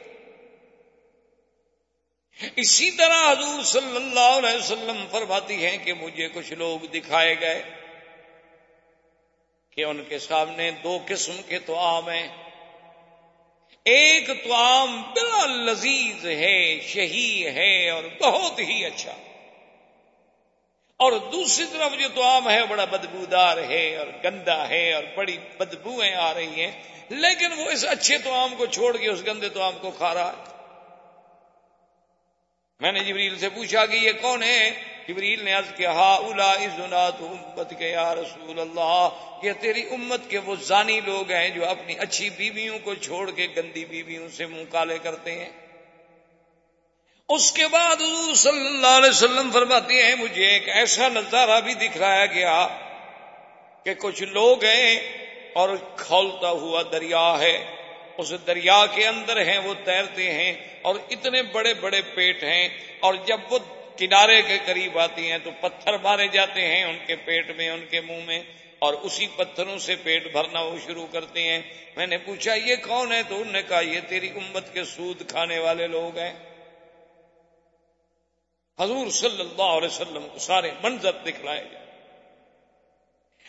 اسی 2.56 2.92
طرح 2.92 3.32
حضور 3.32 3.64
صلی 3.64 3.96
اللہ 3.96 4.48
علیہ 4.48 4.58
وسلم 4.58 5.06
فرماتی 5.12 5.66
ہیں 5.66 5.78
کہ 5.86 5.94
مجھے 5.94 6.28
کچھ 6.34 6.54
لوگ 6.54 6.86
دکھائے 6.86 7.36
گئے۔ 7.42 7.64
کہ 9.76 9.86
ان 9.86 10.04
کے 10.10 10.20
سامنے 10.20 10.72
دو 10.72 11.00
قسم 11.08 11.42
کے 11.48 11.60
تو 11.60 11.80
عام 11.80 12.10
ہیں۔ 12.10 12.28
ایک 13.86 14.28
تو 14.44 14.54
عام 14.54 15.02
بلا 15.02 15.46
لذیذ 15.46 16.26
ہے، 16.26 16.80
شہی 16.80 17.46
ہے 17.46 17.90
اور 17.90 18.04
بہت 18.22 18.60
ہی 18.60 18.86
اچھا۔ 18.86 19.12
اور 20.98 21.12
دوسری 21.12 21.66
طرف 21.72 21.92
جو 22.00 22.08
تو 22.16 22.24
عام 22.24 22.50
ہے 22.50 22.66
بڑا 22.66 22.86
بدبودار 22.86 23.58
ہے 23.58 23.98
اور 23.98 24.08
گندا 24.24 24.70
ہے 24.70 24.94
اور 24.94 25.04
بڑی 25.16 25.38
بدبویں 25.58 26.14
آ 26.14 26.34
رہی 26.34 26.66
ہیں۔ 26.66 26.72
لیکن 27.10 27.52
وہ 27.52 27.72
اس 27.72 27.86
اچھے 27.86 28.18
تو 28.18 28.34
آم 28.34 28.56
کو 28.58 28.66
چھوڑ 28.66 28.98
کے 28.98 29.10
اس 29.10 29.24
گندے 29.28 29.50
تو 29.50 29.62
آم 29.62 29.74
کو 29.82 29.92
کھا 29.92 30.14
رہا 30.14 30.32
ہے۔ 30.32 30.44
میں 32.80 32.92
نے 32.92 33.00
جبریل 33.00 33.40
سے 33.40 33.50
پوچھا 33.50 33.86
کہ 33.86 33.96
یہ 33.96 34.12
کون 34.22 34.44
ہے؟ 34.44 34.72
جبریل 35.08 35.44
نے 35.44 35.54
عرض 35.54 35.74
کیا 35.78 35.92
ہا 35.92 36.14
الا 36.16 36.52
ازنات 36.52 37.22
امت 37.22 37.74
کے 37.80 37.90
یا 37.90 38.16
رسول 38.16 38.60
اللہ، 38.60 39.10
یہ 39.42 39.52
تیری 39.60 39.82
امت 39.92 40.30
کے 40.30 40.38
وہ 40.38 40.56
زانی 40.56 41.00
لوگ 41.06 41.32
ہیں 41.32 41.50
جو 41.50 41.70
اپنی 41.70 41.96
اچھی 42.00 42.30
بیویوں 42.30 42.80
کو 42.84 42.94
چھوڑ 42.94 43.32
کے 43.32 43.48
گندی 43.58 43.86
بیویوں 43.86 44.30
سے 44.30 44.46
منہ 44.46 44.72
کالے 44.72 44.98
کرتے 45.04 45.32
ہیں۔ 45.32 45.50
اس 47.30 47.52
کے 47.52 47.68
بعد 47.68 47.96
حضور 47.96 48.34
صلی 48.34 48.66
اللہ 48.68 48.96
علیہ 48.98 49.10
وسلم 49.10 49.52
فرماتے 49.52 50.02
ہیں، 50.04 50.16
مجھے 50.16 50.48
ایک 50.48 50.70
ایسا 50.70 51.08
نظارہ 51.10 51.60
بھی 51.60 51.74
دکھلایا 51.74 52.26
گیا 52.26 52.68
کہ 53.86 53.94
کچھ 53.94 54.24
لوگ 54.24 54.64
ہیں 54.64 55.00
اور 55.54 55.70
کھولتا 55.96 56.50
ہوا 56.50 56.82
دریا 56.92 57.36
ہے۔ 57.40 57.56
اس 58.18 58.34
دریا 58.48 58.86
کے 58.96 59.08
اندر 59.08 59.46
ہیں، 59.46 59.58
وہ 59.58 59.74
تیرتے 59.86 60.32
ہیں 60.34 60.54
اور 60.82 60.96
اتنے 61.10 61.42
بڑے 61.42 61.74
بڑے 61.74 62.02
پیٹ 62.16 62.44
ہیں 62.44 62.70
اور 63.00 63.14
جب 63.26 63.40
وہ 63.50 63.60
کنارے 63.98 64.42
کے 64.42 64.58
قریب 64.66 65.00
آتی 65.00 65.32
ہیں 65.32 65.38
تو 65.44 65.52
پتھر 65.62 65.98
مارے 65.98 66.28
جاتے 66.28 66.62
ہیں 66.68 66.84
ان 66.84 66.98
کے 67.08 67.16
پیٹ 67.16 67.52
میں، 67.52 67.70
ان 67.70 67.86
کے 67.90 68.02
منہ 68.02 68.26
میں، 68.26 68.44
اور 68.80 68.94
اسی 68.94 69.28
پتھروں 69.36 69.78
سے 69.78 69.96
پیٹ 70.04 70.32
بھرنا 70.32 70.60
وہ 70.60 70.76
شروع 70.86 71.08
کرتے 71.12 71.44
ہیں۔ 71.44 71.62
میں 71.96 72.08
نے 72.08 72.18
پوچھا، 72.18 72.54
یہ 72.54 72.76
کون 72.76 73.12
ہے؟ 73.12 73.24
تو 73.24 73.36
انہوں 73.36 73.52
نے 73.52 73.62
کہا، 73.62 73.80
یہ 73.80 74.00
تیری 74.08 74.30
امت 74.30 74.74
کے 74.74 74.84
سود 74.84 75.30
کھانے 75.30 75.60
والے 75.60 75.88
لوگ 75.88 76.18
ہیں۔ 76.18 76.34
حضور 78.80 79.10
صلی 79.10 79.42
اللہ 79.42 79.64
علیہ 79.64 79.88
وسلم 79.88 80.28
کو 80.34 80.40
سارے 80.40 80.72
منظر 80.84 81.12
دکھلائے 81.12 81.64
جائے 81.72 81.84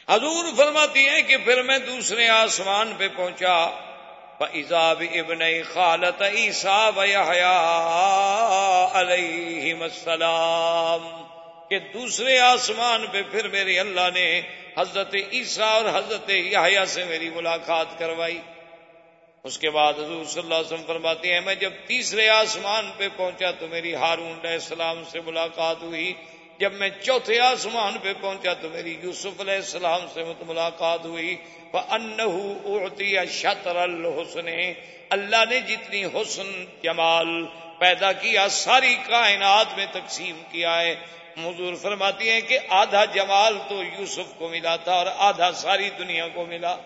حضور 0.09 0.45
فرماتی 0.57 1.09
ہیں 1.09 1.23
کہ 1.23 1.37
پھر 1.37 1.63
میں 1.63 1.79
دوسرے 1.79 2.29
آسمان 2.29 2.95
پہ 2.99 3.09
پہنچا۔ 3.17 3.71
ایزاب 4.43 5.03
ابن 5.13 5.39
خالت 5.73 6.23
عیسا 6.23 6.91
ویا 6.97 7.23
علیہ 8.95 9.75
السلام 9.81 11.23
کہ 11.69 11.79
دوسرے 11.79 12.39
آسمان 12.39 13.07
پہ 13.13 13.23
پھر 13.31 13.49
میرے 13.49 13.79
اللہ 13.81 14.11
نے 14.15 14.41
حضرت 14.79 15.15
عیسیٰ 15.33 15.69
اور 15.69 15.85
حضرت 15.85 16.31
یحییٰ 16.31 16.85
سے 16.85 17.05
میری 17.05 17.31
ملاقات 17.31 17.99
کروائی۔ 17.99 18.41
اس 19.45 19.59
کے 19.59 19.71
بعد 19.71 19.93
حضور 19.93 20.25
صلی 20.25 20.43
اللہ 20.43 20.55
علیہ 20.55 20.67
وسلم 20.67 20.87
فرماتے 20.87 21.33
ہیں، 21.33 21.41
میں 21.41 21.55
جب 21.55 21.71
تیسرے 21.87 22.29
آسمان 22.29 22.91
پہ 22.97 23.09
پہنچا 23.17 23.51
تو 23.51 23.67
میری 23.67 23.95
ہارون 23.95 24.33
علیہ 24.33 24.53
السلام 24.53 25.03
سے 25.11 25.21
ملاقات 25.21 25.83
ہوئی۔ 25.83 26.13
جب 26.59 26.73
میں 26.73 26.91
چوتھے 27.03 27.41
آسمان 27.41 27.99
پہ 28.03 28.13
پہنچا 28.21 28.55
تو 28.55 28.69
میری 28.69 28.99
یوسف 29.03 29.41
علیہ 29.41 29.55
السلام 29.55 30.01
سے 30.15 30.25
ملاقات 30.47 31.05
ہوئی۔ 31.05 31.37
وہ 31.73 31.81
انتی 31.91 33.27
شطر 33.27 33.77
الحسن۔ 33.77 34.73
اللہ 35.11 35.45
نے 35.51 35.61
جتنی 35.61 36.05
حسن 36.05 36.65
جمال 36.83 37.47
پیدا 37.79 38.13
کیا، 38.13 38.49
ساری 38.49 38.97
کائنات 39.07 39.67
میں 39.77 39.87
تقسیم 39.93 40.43
کیا 40.51 40.81
ہے۔ 40.81 40.95
حضور 41.45 41.75
فرماتی 41.75 42.31
ہیں 42.31 42.41
کہ 42.41 42.59
آدھا 42.69 43.05
جمال 43.05 43.59
تو 43.69 43.83
یوسف 43.99 44.39
کو 44.39 44.49
ملا 44.49 44.77
تھا 44.77 44.93
اور 44.93 45.07
آدھا 45.17 45.53
ساری 45.53 45.91
دنیا 45.99 46.29
کو 46.29 46.47
ملا۔ 46.47 46.77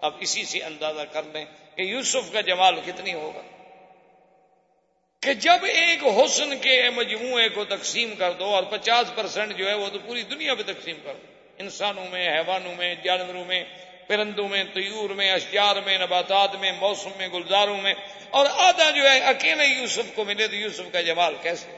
اب 0.00 0.12
اسی 0.20 0.44
سے 0.44 0.58
اندازہ 0.58 1.00
کر 1.12 1.22
لیں 1.32 1.44
کہ 1.76 1.82
یوسف 1.82 2.32
کا 2.32 2.40
جمال 2.40 2.80
کتنی 2.86 3.14
ہوگا۔ 3.14 3.59
کہ 5.22 5.34
جب 5.34 5.64
ایک 5.64 5.98
حسن 6.04 6.58
کے 6.58 6.90
مجموعے 6.90 7.48
کو 7.48 7.64
تقسیم 7.64 8.14
کر 8.18 8.32
دو 8.32 8.44
اور 8.44 8.62
پچاس 8.62 9.14
پرسینٹ 9.14 9.56
جو 9.56 9.68
ہے 9.68 9.74
وہ 9.74 9.88
تو 9.92 9.98
پوری 10.06 10.22
دنیا 10.22 10.54
پہ 10.54 10.62
تقسیم 10.62 10.96
کر 11.04 11.12
دو۔ 11.14 11.26
انسانوں 11.58 12.06
میں، 12.10 12.28
حیوانوں 12.28 12.74
میں، 12.74 12.94
جانوروں 13.04 13.44
میں، 13.44 13.64
پرندوں 14.08 14.48
میں، 14.48 14.64
طیور 14.74 15.10
میں، 15.10 15.32
اشجار 15.32 15.76
میں، 15.76 15.98
نباتات 15.98 16.54
میں، 16.54 16.72
موسم 16.72 17.10
میں، 17.16 17.28
گلزاروں 17.28 17.76
میں۔ 17.76 17.94
اور 18.30 18.46
آدھا 18.54 18.90
جو 18.90 19.10
ہے، 19.10 19.18
اکیلے 19.18 19.66
یوسف 19.66 20.14
کو 20.14 20.24
ملے 20.24 20.48
تو 20.48 20.54
یوسف 20.54 20.92
کا 20.92 21.00
جمال 21.00 21.34
کیسے؟ 21.42 21.70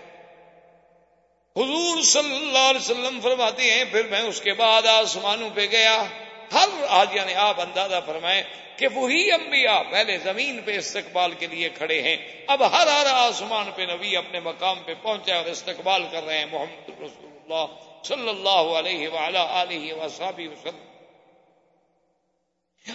حضور 1.56 2.02
صلی 2.02 2.36
اللہ 2.36 2.58
علیہ 2.58 2.80
وسلم 2.80 3.20
فرماتے 3.22 3.70
ہیں، 3.70 3.84
پھر 3.84 4.02
میں 4.02 4.20
اس 4.20 4.40
کے 4.40 4.52
بعد 4.52 4.82
آسمانوں 4.86 5.50
پہ 5.54 5.66
گیا۔ 5.70 6.04
ہر 6.52 6.68
آج 6.88 7.16
یعنی 7.16 7.34
آپ 7.34 7.60
اندازہ 7.60 7.94
فرمائیں 8.06 8.42
کہ 8.76 8.88
وہی 8.88 9.32
انبیاء 9.32 9.82
پہلے 9.90 10.18
زمین 10.18 10.60
پہ 10.64 10.76
استقبال 10.76 11.34
کے 11.34 11.46
لیے 11.46 11.68
کھڑے 11.68 12.02
ہیں، 12.02 12.16
اب 12.46 12.70
ہر 12.70 12.86
ہر 12.86 13.06
آسمان 13.06 13.70
پہ 13.76 13.82
نبی 13.82 14.16
اپنے 14.16 14.40
مقام 14.40 14.82
پہ 14.84 14.94
پہنچے 15.02 15.32
اور 15.32 15.44
استقبال 15.44 16.02
کر 16.12 16.22
رہے 16.22 16.38
ہیں۔ 16.38 16.46
محمد 16.46 16.88
رسول 16.88 17.30
اللہ 17.32 17.64
صلی 18.04 18.28
اللہ 18.28 18.78
علیہ 18.78 19.08
علیہ 19.34 19.94
وسلم۔ 19.94 20.78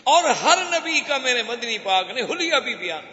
اور 0.03 0.23
ہر 0.23 0.57
نبی 0.57 1.01
کا 1.01 1.17
میرے 1.17 1.43
مدنی 1.43 1.77
پاک 1.77 2.09
نے 2.09 2.21
حلیہ 2.21 2.59
بھی 2.59 2.75
بیان۔ 2.75 3.05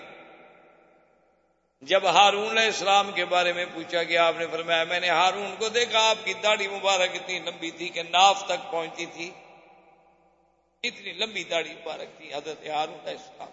جب 1.82 2.06
ہارون 2.06 2.50
علیہ 2.50 2.66
السلام 2.66 3.12
کے 3.12 3.24
بارے 3.24 3.52
میں 3.52 3.64
پوچھا 3.74 4.02
گیا، 4.02 4.26
آپ 4.26 4.34
نے 4.38 4.46
فرمایا، 4.50 4.84
میں 4.84 5.00
نے 5.00 5.08
ہارون 5.08 5.54
کو 5.58 5.68
دیکھا، 5.68 6.10
آپ 6.10 6.16
کی 6.24 6.32
داڑھی 6.34 6.68
مبارک 6.68 7.10
اتنی 7.14 7.38
لمبی 7.38 7.70
تھی 7.70 7.88
کہ 7.88 8.02
ناف 8.02 8.46
تک 8.46 8.70
پہنچی 8.70 9.06
تھی۔ 9.06 9.30
اتنی 10.88 11.12
لمبی 11.12 11.44
داڑھی 11.44 11.70
مبارک 11.70 12.18
تھی، 12.18 12.34
حضرت 12.34 12.68
ہارون 12.68 12.98
علیہ 13.00 13.18
السلام۔ 13.18 13.48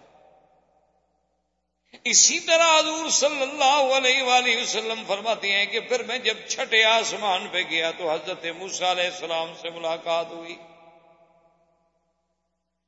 اسی 2.04 2.40
طرح 2.40 2.80
حضور 2.80 3.10
صلی 3.10 3.42
اللہ 3.42 3.98
علیہ 3.98 4.22
وآلہ 4.22 4.62
وسلم 4.62 5.04
فرماتے 5.08 5.52
ہیں 5.52 5.66
کہ 5.66 5.80
پھر 5.80 6.04
میں 6.04 6.18
جب 6.18 6.38
چھٹے 6.48 6.84
آسمان 6.84 7.48
پہ 7.48 7.62
گیا 7.70 7.92
تو 7.98 8.12
حضرت 8.12 8.46
موسا 8.58 8.92
علیہ 8.92 9.04
السلام 9.04 9.54
سے 9.62 9.70
ملاقات 9.70 10.26
ہوئی۔ 10.30 10.56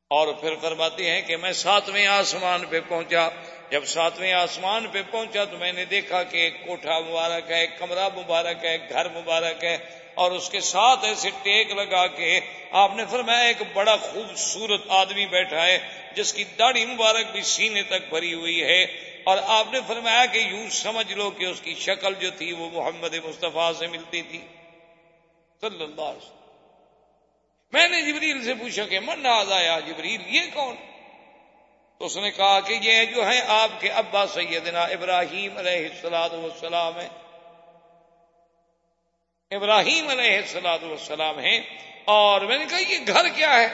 اور 0.09 0.33
پھر 0.33 0.55
فرماتے 0.55 1.11
ہیں 1.11 1.21
کہ 1.21 1.37
میں 1.37 1.51
ساتویں 1.51 2.07
آسمان 2.07 2.65
پہ 2.65 2.79
پہنچا۔ 2.87 3.29
جب 3.69 3.85
ساتویں 3.85 4.33
آسمان 4.33 4.87
پہ 4.87 5.01
پہنچا 5.11 5.45
تو 5.45 5.57
میں 5.57 5.73
نے 5.73 5.85
دیکھا 5.85 6.23
کہ 6.23 6.37
ایک 6.37 6.65
کوٹھا 6.65 6.99
مبارک 6.99 7.51
ہے، 7.51 7.59
ایک 7.59 7.79
کمرہ 7.79 8.09
مبارک 8.15 8.65
ہے، 8.65 8.71
ایک 8.71 8.89
گھر 8.89 9.09
مبارک 9.09 9.63
ہے۔ 9.63 9.77
اور 10.13 10.31
اس 10.31 10.49
کے 10.49 10.59
ساتھ 10.59 11.05
ایسے 11.05 11.29
ٹیک 11.29 11.71
لگا 11.71 12.07
کے 12.07 12.39
آپ 12.73 12.91
نے 12.95 13.03
فرمایا 13.09 13.39
ایک 13.39 13.57
بڑا 13.73 13.95
خوبصورت 13.95 14.81
آدمی 14.87 15.25
بیٹھا 15.25 15.65
ہے 15.65 15.79
جس 16.15 16.33
کی 16.33 16.43
داڑھی 16.43 16.85
مبارک 16.85 17.31
بھی 17.31 17.41
سینے 17.41 17.83
تک 17.83 18.09
بھری 18.09 18.33
ہوئی 18.33 18.63
ہے 18.63 18.83
اور 19.23 19.37
آپ 19.47 19.65
نے 19.71 19.79
فرمایا 19.87 20.25
کہ 20.25 20.37
یوں 20.37 20.69
سمجھ 20.69 21.13
لو 21.13 21.31
کہ 21.31 21.45
اس 21.45 21.61
کی 21.61 21.73
شکل 21.73 22.13
جو 22.19 22.29
تھی 22.37 22.51
وہ 22.51 22.69
محمد 22.73 23.13
مصطفیٰ 23.13 23.73
سے 23.73 23.87
ملتی 23.87 24.21
تھی۔ 24.21 24.41
صلی 25.61 25.83
اللہ 25.83 26.01
علیہ 26.01 26.17
وسلم۔ 26.17 26.43
میں 27.73 27.87
نے 27.87 28.01
جبریل 28.01 28.45
سے 28.45 28.53
پوچھا 28.53 28.83
کہ 28.83 28.99
من 28.99 29.25
آیا 29.25 29.79
جبریل، 29.79 30.35
یہ 30.35 30.41
کون؟ 30.53 30.75
تو 31.97 32.05
اس 32.05 32.17
نے 32.17 32.31
کہا 32.31 32.59
کہ 32.59 32.73
یہ 32.81 33.05
جو 33.05 33.27
ہے 33.27 33.41
آپ 33.47 33.69
کے 33.79 33.89
ابا 33.89 34.27
سیدنا 34.27 34.81
ابراہیم 34.81 35.57
علیہ 35.57 35.87
السلام 35.89 36.33
والسلام 36.33 36.99
ہے 36.99 37.07
ابراہیم 39.55 40.07
علیہ 40.09 40.37
السلاد 40.37 40.79
والسلام 40.83 41.39
ہیں 41.39 41.59
اور 42.05 42.41
میں 42.41 42.57
نے 42.57 42.65
کہا 42.69 42.93
یہ 42.93 42.97
گھر 43.07 43.27
کیا 43.27 43.53
ہے؟ 43.53 43.67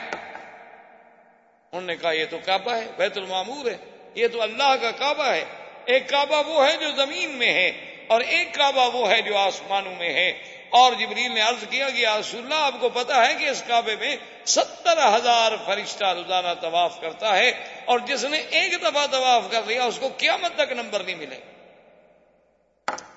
انہوں 1.72 1.82
نے 1.82 1.96
کہا 1.96 2.12
یہ 2.12 2.26
تو 2.30 2.38
کعبہ 2.46 2.72
ہے، 2.72 2.86
بیت 2.98 3.18
المامور 3.18 3.72
ہے، 3.72 3.78
یہ 4.16 4.28
تو 4.28 4.42
اللہ 4.42 4.76
کا 4.82 4.92
کعبہ 4.92 5.26
ہے۔ 5.26 5.46
ایک 5.86 6.10
کعبہ 6.10 6.48
وہ 6.48 6.68
ہے 6.68 6.78
جو 6.78 6.92
زمین 6.92 7.30
میں 7.30 7.54
ہے 7.54 7.68
اور 8.08 8.22
ایک 8.22 8.54
کعبہ 8.54 8.96
وہ 8.96 9.10
ہے 9.10 9.22
جو 9.22 9.38
آسمانوں 9.38 9.96
میں 9.96 10.14
ہے۔ 10.14 10.30
اور 10.70 10.94
جبریل 10.94 11.32
نے 11.32 11.42
عرض 11.42 11.64
کیا 11.70 11.90
کہ 11.90 12.08
رسول 12.08 12.44
اللہ، 12.44 12.56
آپ 12.56 12.74
کو 12.80 12.90
پتا 12.90 13.28
ہے 13.28 13.34
کہ 13.34 13.50
اس 13.50 13.64
کعبے 13.68 13.96
میں 13.96 14.16
ستر 14.46 15.16
ہزار 15.16 15.52
فرشتہ 15.66 16.06
روزانہ 16.06 16.48
طواف 16.62 17.02
کرتا 17.02 17.38
ہے 17.38 17.52
اور 17.86 18.00
جس 18.00 18.24
نے 18.24 18.38
ایک 18.38 18.82
دفعہ 18.82 19.08
طواف 19.08 19.44
کر 19.52 19.62
لیا، 19.68 19.84
اس 19.84 20.00
کو 20.00 20.10
قیامت 20.18 20.56
تک 20.56 20.72
نمبر 20.72 21.04
نہیں 21.04 21.16
ملے۔ 21.16 21.40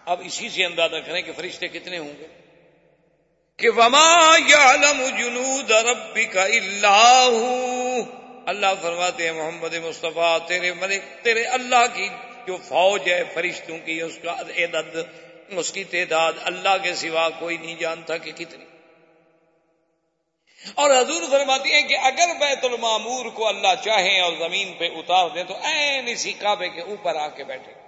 اب 0.07 0.21
اسی 0.25 0.49
سے 0.49 0.65
اندازہ 0.65 0.97
کریں 0.97 1.23
کہ 1.23 1.33
فرشتے 1.33 1.69
کتنے 1.69 1.99
ہوں 1.99 2.13
گے۔ 2.19 2.42
کہ 3.59 3.71
وما 3.71 4.39
جنود 5.19 5.71
ربک 5.71 6.39
اللہ 6.39 7.29
اللہ 8.47 8.67
فرماتے 8.83 9.25
ہیں، 9.25 9.33
محمد 9.33 9.75
مصطفیٰ، 9.75 10.39
تیرے 10.47 10.73
ملک، 10.73 11.25
تیرے 11.25 11.45
اللہ 11.45 11.85
کی 11.95 12.09
جو 12.47 12.57
فوج 12.57 13.11
ہے، 13.11 13.23
فرشتوں 13.35 13.79
کی، 13.79 14.03
اس 14.03 14.19
کا 14.23 14.33
عدد، 14.33 14.97
اس 15.49 15.73
کی 15.73 15.85
تعداد، 15.85 16.33
اللہ 16.43 16.77
کے 16.83 16.95
سوا 16.95 17.29
کوئی 17.29 17.57
نہیں 17.57 17.77
جانتا 17.77 18.17
کہ 18.17 18.33
کتنی۔ 18.33 18.65
اور 20.75 20.91
حضور 20.91 21.23
فرماتی 21.31 21.73
ہیں 21.73 21.83
کہ 21.83 21.97
اگر 21.97 22.35
بیت 22.41 22.65
المامور 22.65 23.27
کو 23.27 23.49
اللہ 23.49 23.75
چاہیں 23.85 24.21
اور 24.21 24.33
زمین 24.39 24.73
پہ 24.79 24.85
اتار 24.85 25.29
دیں 25.29 25.45
تو 25.45 25.55
این 25.63 26.09
اسی 26.09 26.33
کعبے 26.33 26.69
کے 26.69 26.81
اوپر 26.81 27.17
آ 27.17 27.29
کے 27.29 27.45
بیٹھے۔ 27.45 27.82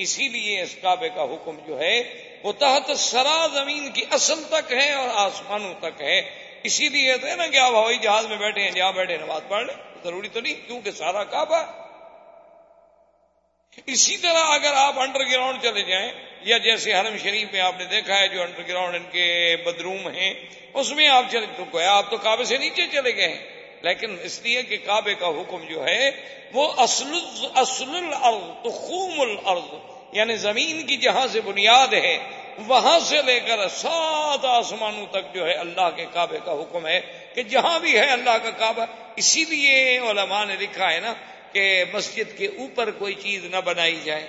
اسی 0.00 0.28
لیے 0.28 0.60
اس 0.62 0.74
کعبے 0.82 1.08
کا 1.08 1.22
حکم 1.22 1.58
جو 1.66 1.80
ہے 1.80 2.02
وہ 2.42 2.52
تحت 2.52 2.90
سرا 2.96 3.46
زمین 3.54 3.90
کی 3.90 4.02
اصل 4.10 4.42
تک 4.50 4.72
ہے 4.72 4.92
اور 4.92 5.08
آسمانوں 5.12 5.74
تک 5.80 6.00
ہے۔ 6.00 6.20
اسی 6.62 6.88
لیے 6.88 7.16
تو 7.16 7.26
ہے 7.26 7.36
نا 7.36 7.46
کہ 7.46 7.56
آپ 7.56 7.72
ہوائی 7.72 7.98
جہاز 7.98 8.26
میں 8.26 8.36
بیٹھے 8.36 8.62
ہیں، 8.62 8.70
جہاں 8.70 8.92
بیٹھے 8.92 9.16
نماز 9.16 9.42
پڑھ 9.48 9.66
لیں 9.66 9.74
ضروری 10.04 10.28
تو 10.28 10.40
نہیں، 10.40 10.54
کیونکہ 10.66 10.90
سارا 10.90 11.24
کعبہ۔ 11.24 11.62
اسی 13.86 14.16
طرح 14.16 14.44
اگر 14.44 14.72
آپ 14.74 14.98
انڈر 15.00 15.20
گراؤنڈ 15.20 15.62
چلے 15.62 15.82
جائیں، 15.82 16.12
یا 16.40 16.58
جیسے 16.58 16.94
حرم 16.94 17.16
شریف 17.22 17.48
میں 17.52 17.60
آپ 17.60 17.74
نے 17.78 17.84
دیکھا 17.84 18.18
ہے، 18.18 18.28
جو 18.28 18.42
انڈر 18.42 18.62
گراؤنڈ 18.68 18.94
ان 18.94 19.04
کے 19.12 19.56
بدروم 19.66 20.08
ہیں، 20.08 20.34
اس 20.74 20.90
میں 20.90 21.08
آپ 21.08 21.24
چلے 21.30 21.46
تو 21.56 21.64
گیا 21.72 21.92
آپ 21.92 22.10
تو 22.10 22.16
کعبے 22.16 22.44
سے 22.44 22.56
نیچے 22.56 22.82
چلے 22.92 23.16
گئے 23.16 23.28
ہیں۔ 23.28 23.49
لیکن 23.82 24.16
اس 24.22 24.40
لیے 24.42 24.62
کہ 24.62 24.76
کعبے 24.76 25.14
کا 25.14 25.28
حکم 25.28 25.64
جو 25.68 25.84
ہے 25.84 26.10
وہ 26.52 26.72
اصل 26.76 27.12
اصل 27.54 27.96
الارض، 27.96 28.44
تخوم 28.62 29.20
الارض 29.20 29.74
یعنی 30.12 30.36
زمین 30.36 30.86
کی 30.86 30.96
جہاں 30.96 31.26
سے 31.26 31.40
بنیاد 31.40 31.92
ہے، 31.92 32.18
وہاں 32.66 32.98
سے 33.00 33.22
لے 33.22 33.40
کر 33.40 33.68
سات 33.68 34.44
آسمانوں 34.44 35.06
تک 35.10 35.34
جو 35.34 35.46
ہے 35.46 35.52
اللہ 35.52 35.90
کے 35.96 36.06
کعبے 36.12 36.38
کا 36.44 36.52
حکم 36.52 36.86
ہے 36.86 37.00
کہ 37.34 37.42
جہاں 37.42 37.78
بھی 37.78 37.98
ہے 37.98 38.06
اللہ 38.06 38.36
کا 38.42 38.50
کعبہ۔ 38.50 38.86
اسی 39.16 39.44
لیے 39.44 39.98
علماء 39.98 40.44
نے 40.44 40.56
لکھا 40.60 40.92
ہے 40.92 41.00
نا 41.00 41.14
کہ 41.52 41.84
مسجد 41.92 42.38
کے 42.38 42.46
اوپر 42.46 42.90
کوئی 42.90 43.14
چیز 43.14 43.44
نہ 43.44 43.56
بنائی 43.64 44.00
جائے 44.04 44.26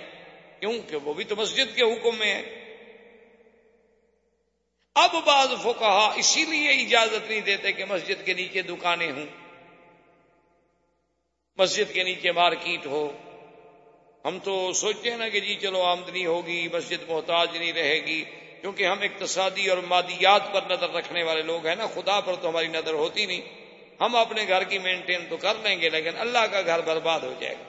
کیوں 0.60 0.74
کہ 0.90 0.96
وہ 0.96 1.14
بھی 1.14 1.24
تو 1.24 1.36
مسجد 1.36 1.76
کے 1.76 1.84
حکم 1.84 2.18
میں 2.18 2.34
ہے۔ 2.36 2.42
اب 4.96 5.16
بعض 5.26 5.48
فکہ 5.64 6.12
اسی 6.16 6.46
لیے 6.46 6.70
اجازت 6.70 7.30
نہیں 7.30 7.42
دیتے 7.42 7.72
کہ 7.72 7.86
مسجد 7.86 8.26
کے 8.26 8.34
نیچے 8.34 8.62
دکانیں 8.62 9.12
ہوں۔ 9.12 9.41
مسجد 11.58 11.94
کے 11.94 12.04
نیچے 12.04 12.32
مارکیٹ 12.32 12.86
ہو۔ 12.86 13.12
ہم 14.26 14.38
تو 14.44 14.74
سوچتے 14.74 15.10
ہیں 15.10 15.18
نا 15.18 15.30
کہ 15.30 15.40
جی 15.40 15.56
چلو 15.56 15.82
آمدنی 15.84 16.26
ہوگی، 16.26 16.68
مسجد 16.74 17.10
محتاج 17.10 17.58
نہیں 17.58 17.74
رہے 17.74 17.96
گی، 17.96 18.24
کیونکہ 18.62 18.86
ہم 18.86 19.02
اقتصادی 19.02 19.68
اور 19.68 19.78
مادیات 19.78 20.54
پر 20.54 20.62
نظر 20.70 20.90
رکھنے 20.90 21.24
والے 21.24 21.42
لوگ 21.42 21.68
ہیں 21.68 21.76
نا، 21.76 21.88
خدا 21.88 22.20
پر 22.20 22.34
تو 22.42 22.50
ہماری 22.50 22.68
نظر 22.68 22.94
ہوتی 22.94 23.26
نہیں۔ 23.26 23.42
ہم 24.02 24.16
اپنے 24.16 24.46
گھر 24.48 24.64
کی 24.64 24.80
مینٹین 24.80 25.26
تو 25.30 25.38
کر 25.38 25.54
لیں 25.64 25.82
گے، 25.82 25.90
لیکن 25.90 26.12
اللہ 26.18 26.46
کا 26.52 26.62
گھر 26.62 26.82
برباد 26.82 27.20
ہو 27.20 27.34
جائے 27.40 27.56
گا۔ 27.56 27.64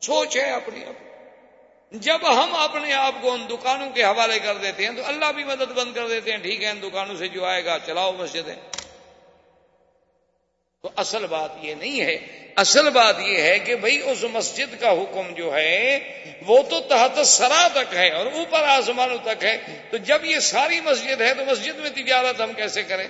سوچ 0.00 0.36
ہے 0.36 0.50
اپنی 0.50 0.84
اپنی 0.84 1.98
جب 1.98 2.18
ہم 2.22 2.54
اپنے 2.54 2.92
آپ 2.92 3.14
کو 3.20 3.32
ان 3.32 3.40
دکانوں 3.50 3.90
کے 3.90 4.04
حوالے 4.04 4.38
کر 4.38 4.56
دیتے 4.56 4.86
ہیں 4.86 4.92
تو 4.96 5.02
اللہ 5.04 5.32
بھی 5.32 5.44
مدد 5.44 5.72
بند 5.72 5.94
کر 5.94 6.08
دیتے 6.08 6.30
ہیں، 6.30 6.38
ٹھیک 6.38 6.62
ہے، 6.62 6.68
ان 6.68 6.82
دکانوں 6.82 7.16
سے 7.16 7.28
جو 7.28 7.44
آئے 7.44 7.64
گا، 7.64 7.78
چلاؤ 7.86 8.12
مسجدیں۔ 8.12 8.54
تو 10.82 10.90
اصل 10.96 11.26
بات 11.26 11.50
یہ 11.60 11.74
نہیں 11.74 12.00
ہے۔ 12.00 12.18
اصل 12.56 12.90
بات 12.90 13.16
یہ 13.20 13.42
ہے 13.42 13.58
کہ 13.58 13.76
بھئی 13.76 14.10
اس 14.10 14.24
مسجد 14.32 14.80
کا 14.80 14.90
حکم 14.90 15.34
جو 15.34 15.54
ہے، 15.54 15.98
وہ 16.46 16.62
تو 16.70 16.80
تحت 16.80 17.26
سرا 17.26 17.68
تک 17.68 17.94
ہے 17.94 18.10
اور 18.10 18.26
اوپر 18.26 18.62
آسمانوں 18.62 19.18
تک 19.24 19.44
ہے۔ 19.44 19.58
تو 19.90 19.96
جب 19.96 20.24
یہ 20.24 20.38
ساری 20.38 20.80
مسجد 20.80 21.20
ہے 21.20 21.34
تو 21.34 21.44
مسجد 21.44 21.76
میں 21.78 21.90
تجارت 21.90 22.40
ہم 22.40 22.52
کیسے 22.52 22.82
کریں؟ 22.82 23.08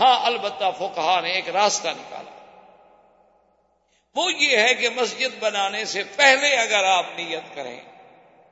ہاں 0.00 0.26
البتہ 0.26 0.64
فوکہ 0.78 1.20
نے 1.22 1.32
ایک 1.32 1.48
راستہ 1.48 1.88
نکالا۔ 1.88 2.30
وہ 4.14 4.32
یہ 4.32 4.56
ہے 4.56 4.74
کہ 4.74 4.88
مسجد 4.88 5.38
بنانے 5.38 5.84
سے 5.84 6.02
پہلے 6.16 6.56
اگر 6.56 6.84
آپ 6.84 7.06
نیت 7.16 7.54
کریں 7.54 7.80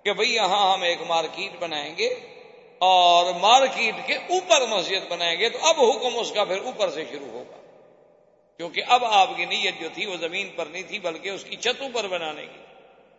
کہ 0.05 0.13
بھئی 0.13 0.35
یہاں 0.35 0.73
ہم 0.73 0.83
ایک 0.83 0.99
مارکیٹ 1.03 1.61
بنائیں 1.61 1.97
گے 1.99 2.09
اور 2.85 3.35
مارکیٹ 3.35 3.95
کے 4.07 4.15
اوپر 4.15 4.67
مسجد 4.67 5.11
بنائیں 5.11 5.41
گے 5.41 5.49
تو 5.49 5.59
اب 5.63 5.81
حکم 5.81 6.19
اس 6.19 6.33
کا 6.33 6.45
پھر 6.45 6.59
اوپر 6.59 6.91
سے 6.91 7.05
شروع 7.11 7.27
ہوگا۔ 7.27 7.57
کیونکہ 8.57 8.83
اب 8.89 9.05
آپ 9.05 9.37
کی 9.37 9.45
نیت 9.45 9.81
جو 9.81 9.89
تھی 9.95 10.07
وہ 10.07 10.17
زمین 10.17 10.49
پر 10.57 10.67
نہیں 10.67 10.83
تھی 10.83 10.99
بلکہ 10.99 11.29
اس 11.29 11.45
کی 11.45 11.57
چھتوں 11.57 11.89
پر 11.93 12.07
بنانے 12.07 12.43
کی۔ 12.43 12.63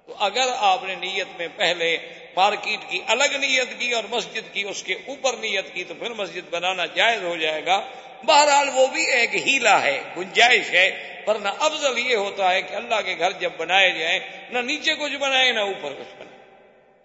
تو 0.05 0.13
اگر 0.19 0.49
آپ 0.57 0.83
نے 0.83 0.95
نیت 0.95 1.27
میں 1.37 1.47
پہلے 1.55 1.97
مارکیٹ 2.35 2.79
کی 2.89 2.99
الگ 3.07 3.23
نیت 3.23 3.79
کی 3.79 3.91
اور 3.91 4.03
مسجد 4.09 4.53
کی 4.53 4.63
اس 4.63 4.83
کے 4.83 4.93
اوپر 4.93 5.33
نیت 5.33 5.73
کی 5.73 5.83
تو 5.83 5.93
پھر 5.99 6.13
مسجد 6.13 6.53
بنانا 6.53 6.85
جائز 6.85 7.23
ہو 7.23 7.35
جائے 7.35 7.65
گا۔ 7.65 7.81
بہرحال 8.25 8.69
وہ 8.73 8.87
بھی 8.87 9.11
ایک 9.11 9.35
ہیلا 9.35 9.83
ہے، 9.83 10.01
گنجائش 10.17 10.69
ہے۔ 10.69 11.21
ورنہ 11.27 11.49
افضل 11.59 11.97
یہ 11.97 12.15
ہوتا 12.15 12.53
ہے 12.53 12.61
کہ 12.61 12.75
اللہ 12.75 13.01
کے 13.05 13.15
گھر 13.19 13.31
جب 13.31 13.49
بنائے 13.57 13.91
جائیں، 13.91 14.19
نہ 14.49 14.59
نیچے 14.59 14.95
کچھ 14.95 15.15
بنائے، 15.15 15.51
نہ 15.51 15.59
اوپر 15.59 15.93
کچھ 15.93 16.15
بنائے۔ 16.19 16.39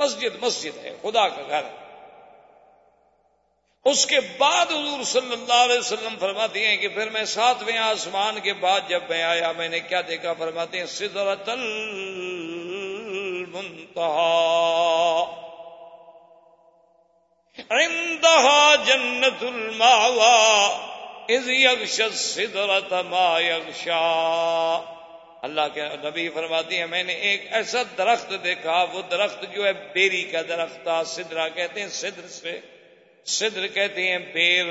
مسجد 0.01 0.43
مسجد 0.43 0.85
ہے، 0.85 0.91
خدا 1.03 1.29
کا 1.29 1.43
گھر۔ 1.49 1.88
اس 3.91 4.07
کے 4.07 4.21
بعد 4.39 4.67
حضور 4.67 5.03
صلی 5.03 5.33
اللہ 5.33 5.53
علیہ 5.53 5.79
وسلم 5.79 6.15
فرماتے 6.21 6.67
ہیں 6.67 6.77
کہ 6.77 6.89
پھر 6.89 7.11
میں 7.11 7.25
ساتویں 7.25 7.79
آسمان 7.79 8.41
کے 8.41 8.53
بعد 8.53 8.81
جب 8.89 9.03
میں 9.09 9.23
آیا، 9.23 9.53
میں 9.53 9.69
نے 9.69 9.81
کیا 9.81 10.01
دیکھا؟ 10.09 10.33
فرماتے 10.33 10.79
ہیں 10.79 10.87
سدرت 10.87 11.49
عندها 17.71 18.75
جنت 18.87 19.43
الماوا 19.43 20.69
اذ 21.29 21.49
یغش 21.49 22.01
سدرت 22.13 22.93
ما 22.93 23.41
یغشا۔ 23.41 24.95
اللہ 25.43 25.69
کے 25.75 25.83
نبی 25.83 26.29
فرماتی 26.29 26.79
ہیں، 26.79 26.87
میں 26.87 27.03
نے 27.03 27.13
ایک 27.13 27.47
ایسا 27.51 27.83
درخت 27.99 28.33
دیکھا، 28.45 28.87
وہ 28.93 29.03
درخت 29.11 29.45
جو 29.55 29.65
ہے 29.65 29.73
بیری 29.73 30.23
کا 30.23 30.43
درخت 30.49 30.83
تھا 30.83 31.05
سدرا 31.05 31.49
کہتے 31.49 31.81
ہیں، 31.81 31.89
سدر 31.89 32.29
سے۔ 32.29 32.78
صدر 33.29 33.67
کہتے 33.67 34.09
ہیں 34.11 34.19
پیر، 34.33 34.67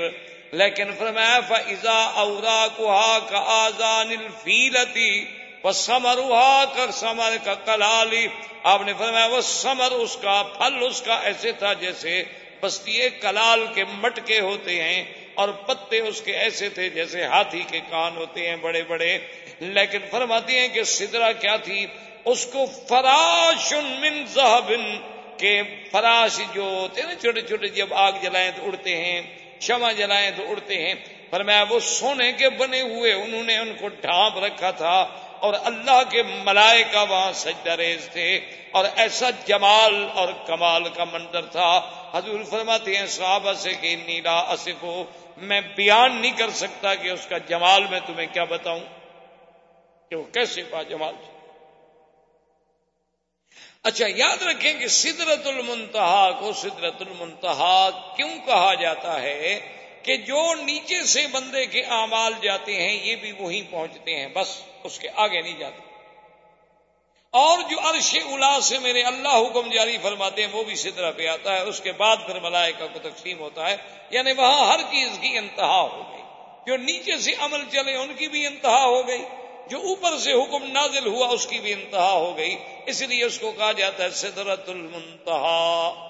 لیکن 0.52 0.90
فرمایا 0.98 1.40
فضا 1.48 1.98
اورا 2.16 2.66
کوہا 2.76 3.18
کا 3.28 3.42
آزان 3.46 4.10
الفیلتی 4.10 5.24
وہ 5.62 5.72
سمروہا 5.72 6.64
کر 6.76 6.90
سمر 6.90 7.36
کا 7.44 7.54
کلالی 7.54 8.26
آپ 8.62 8.82
نے 8.86 8.92
فرمایا 8.98 9.26
وہ 9.26 9.40
سمر 9.40 9.92
اس 9.92 10.16
کا، 10.16 10.42
پھل 10.42 10.82
اس 10.82 11.02
کا 11.02 11.14
ایسے 11.22 11.52
تھا 11.52 11.72
جیسے 11.72 12.22
بستی 12.60 13.08
کلال 13.20 13.66
کے 13.74 13.84
مٹکے 13.84 14.40
ہوتے 14.40 14.82
ہیں 14.82 15.04
اور 15.34 15.48
پتے 15.48 16.00
اس 16.00 16.22
کے 16.22 16.32
ایسے 16.32 16.68
تھے 16.68 16.88
جیسے 16.88 17.24
ہاتھی 17.24 17.62
کے 17.68 17.80
کان 17.90 18.16
ہوتے 18.16 18.48
ہیں 18.48 18.56
بڑے 18.56 18.82
بڑے۔ 18.82 19.18
لیکن 19.60 19.98
فرماتی 20.10 20.58
ہیں 20.58 20.68
کہ 20.68 20.82
سدرا 20.82 21.32
کیا 21.32 21.56
تھی؟ 21.56 21.86
اس 22.24 22.46
کو 22.46 22.64
فراش 22.88 23.72
من 23.98 24.24
زہبن 24.26 24.84
کہ 25.38 25.62
فراش 25.92 26.40
جو 26.54 26.62
ہوتے 26.62 27.00
ہیں 27.00 27.08
نا، 27.08 27.14
چھوٹے 27.14 27.40
چھوٹے 27.40 27.68
جب 27.68 27.94
آگ 27.94 28.12
جلائیں 28.22 28.50
تو 28.56 28.66
اڑتے 28.66 28.96
ہیں، 28.96 29.22
شمع 29.60 29.92
جلائیں 29.92 30.30
تو 30.36 30.50
اڑتے 30.50 30.86
ہیں۔ 30.86 30.94
پر 31.30 31.42
میں 31.42 31.64
وہ 31.68 31.80
سونے 31.80 32.32
کے 32.32 32.50
بنے 32.50 32.80
ہوئے 32.80 33.12
انہوں 33.12 33.42
نے 33.42 33.56
ان 33.56 33.72
کو 33.80 33.88
ڈھانپ 33.88 34.38
رکھا 34.38 34.70
تھا 34.70 35.06
اور 35.40 35.54
اللہ 35.64 36.02
کے 36.10 36.22
ملائکہ 36.22 37.04
وہاں 37.08 37.32
سجدہ 37.32 37.70
ریز 37.70 38.08
تھے۔ 38.12 38.40
اور 38.70 38.84
ایسا 38.96 39.30
جمال 39.30 40.08
اور 40.14 40.28
کمال 40.46 40.82
کا 40.94 41.04
منظر 41.04 41.46
تھا۔ 41.46 41.80
حضور 42.14 42.44
فرماتے 42.44 42.96
ہیں، 42.96 43.06
صحابہ 43.06 43.52
سے 43.52 43.72
کہ 43.80 43.96
نیلا 44.06 44.38
اصف 44.38 44.82
ہو 44.82 45.04
میں 45.36 45.60
بیان 45.76 46.20
نہیں 46.20 46.32
کر 46.32 46.50
سکتا 46.50 46.94
کہ 46.94 47.08
اس 47.08 47.26
کا 47.26 47.38
جمال 47.38 47.82
میں 47.90 48.00
تمہیں 48.06 48.26
کیا 48.32 48.44
بتاؤں 48.44 48.80
کہ 50.10 50.16
وہ 50.16 50.24
کیسے 50.24 50.62
پا 50.62 50.82
جمال 50.82 51.14
تھا 51.24 51.37
اچھا 53.88 54.06
یاد 54.16 54.42
رکھیں 54.42 54.74
کہ 54.74 54.88
سدرت 54.88 55.46
المنتہا 55.46 56.30
کو 56.40 56.52
سدرت 56.52 56.94
المنتہا 57.00 57.90
کیوں 58.16 58.28
کہا 58.46 58.74
جاتا 58.74 59.22
ہے 59.22 59.60
کہ 60.02 60.16
جو 60.16 60.54
نیچے 60.54 61.02
سے 61.02 61.26
بندے 61.26 61.66
کے 61.66 61.82
اعمال 61.82 62.32
جاتے 62.42 62.74
ہیں، 62.74 63.06
یہ 63.06 63.16
بھی 63.16 63.32
وہیں 63.32 63.62
پہنچتے 63.70 64.16
ہیں، 64.16 64.26
بس 64.26 64.62
اس 64.84 64.98
کے 64.98 65.08
آگے 65.14 65.40
نہیں 65.40 65.58
جاتے۔ 65.58 65.80
اور 67.30 67.58
جو 67.70 67.76
عرش 67.90 68.16
الا 68.32 68.60
سے 68.60 68.78
میرے 68.78 69.02
اللہ 69.02 69.28
حکم 69.28 69.70
جاری 69.70 69.98
فرماتے 70.02 70.42
ہیں، 70.42 70.52
وہ 70.52 70.64
بھی 70.64 70.74
سدرا 70.74 71.10
پہ 71.10 71.26
آتا 71.26 71.54
ہے، 71.54 71.60
اس 71.60 71.80
کے 71.80 71.92
بعد 71.92 72.16
پھر 72.26 72.40
ملائکہ 72.40 72.86
کو 72.92 72.98
تقسیم 72.98 73.38
ہوتا 73.38 73.70
ہے۔ 73.70 73.76
یعنی 74.10 74.32
وہاں 74.32 74.72
ہر 74.72 74.80
چیز 74.90 75.18
کی 75.20 75.38
انتہا 75.38 75.80
ہو 75.80 76.02
گئی۔ 76.12 76.22
جو 76.66 76.76
نیچے 76.76 77.18
سے 77.18 77.30
عمل 77.38 77.64
چلے، 77.72 77.96
ان 77.96 78.14
کی 78.14 78.28
بھی 78.28 78.46
انتہا 78.46 78.84
ہو 78.84 79.08
گئی۔ 79.08 79.24
جو 79.70 79.78
اوپر 79.78 80.18
سے 80.18 80.32
حکم 80.32 80.72
نازل 80.72 81.06
ہوا 81.06 81.28
اس 81.28 81.46
کی 81.46 81.58
بھی 81.58 81.72
انتہا 81.72 82.12
ہو 82.12 82.36
گئی۔ 82.36 82.56
اس 82.86 83.02
لیے 83.02 83.24
اس 83.24 83.38
کو 83.38 83.52
کہا 83.52 83.72
جاتا 83.72 84.04
ہے 84.04 84.10
سدرت 84.10 84.68
المنتہا۔ 84.68 86.04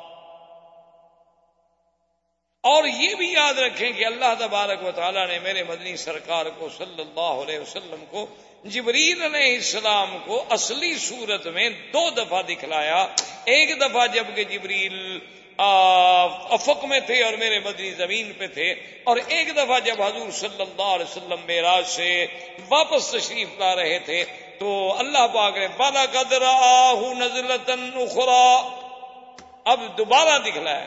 اور 2.62 2.84
یہ 2.84 3.14
بھی 3.14 3.32
یاد 3.32 3.54
رکھیں 3.54 3.92
کہ 3.92 4.06
اللہ 4.06 4.34
تبارک 4.38 4.84
و 4.84 4.90
تعالیٰ 4.90 5.28
نے 5.28 5.38
میرے 5.38 5.64
مدنی 5.64 5.96
سرکار 5.96 6.46
کو 6.58 6.68
صلی 6.78 7.00
اللہ 7.00 7.20
علیہ 7.20 7.58
وسلم 7.58 8.04
کو، 8.10 8.26
جبریل 8.64 9.22
علیہ 9.22 9.54
السلام 9.54 10.18
کو 10.24 10.44
اصلی 10.50 10.98
صورت 10.98 11.46
میں 11.46 11.68
دو 11.70 12.10
دفعہ 12.10 12.42
دکھلایا۔ 12.42 13.06
ایک 13.44 13.80
دفعہ 13.80 14.06
جبکہ 14.06 14.44
جبریل 14.44 15.18
افق 15.58 16.84
میں 16.84 17.00
تھے 17.00 17.24
اور 17.24 17.32
میرے 17.32 17.60
مدنی 17.60 17.90
زمین 17.90 18.32
پہ 18.38 18.46
تھے۔ 18.46 18.74
اور 19.04 19.16
ایک 19.26 19.56
دفعہ 19.56 19.80
جب 19.80 20.02
حضور 20.02 20.30
صلی 20.30 20.62
اللہ 20.62 20.82
علیہ 20.82 21.06
وسلم 21.06 21.40
میراج 21.46 21.86
سے 21.86 22.26
واپس 22.68 23.08
تشریف 23.10 23.48
لا 23.58 23.76
رہے 23.76 23.98
تھے، 23.98 24.24
تو 24.58 24.94
اللہ 24.98 25.26
پاک 25.34 25.56
نے 25.56 25.68
بالا 25.76 26.04
قدر 26.12 26.42
نزلتن 27.16 27.90
اخرا 27.94 28.68
اب 29.64 29.98
دوبارہ 29.98 30.38
دکھلایا۔ 30.38 30.86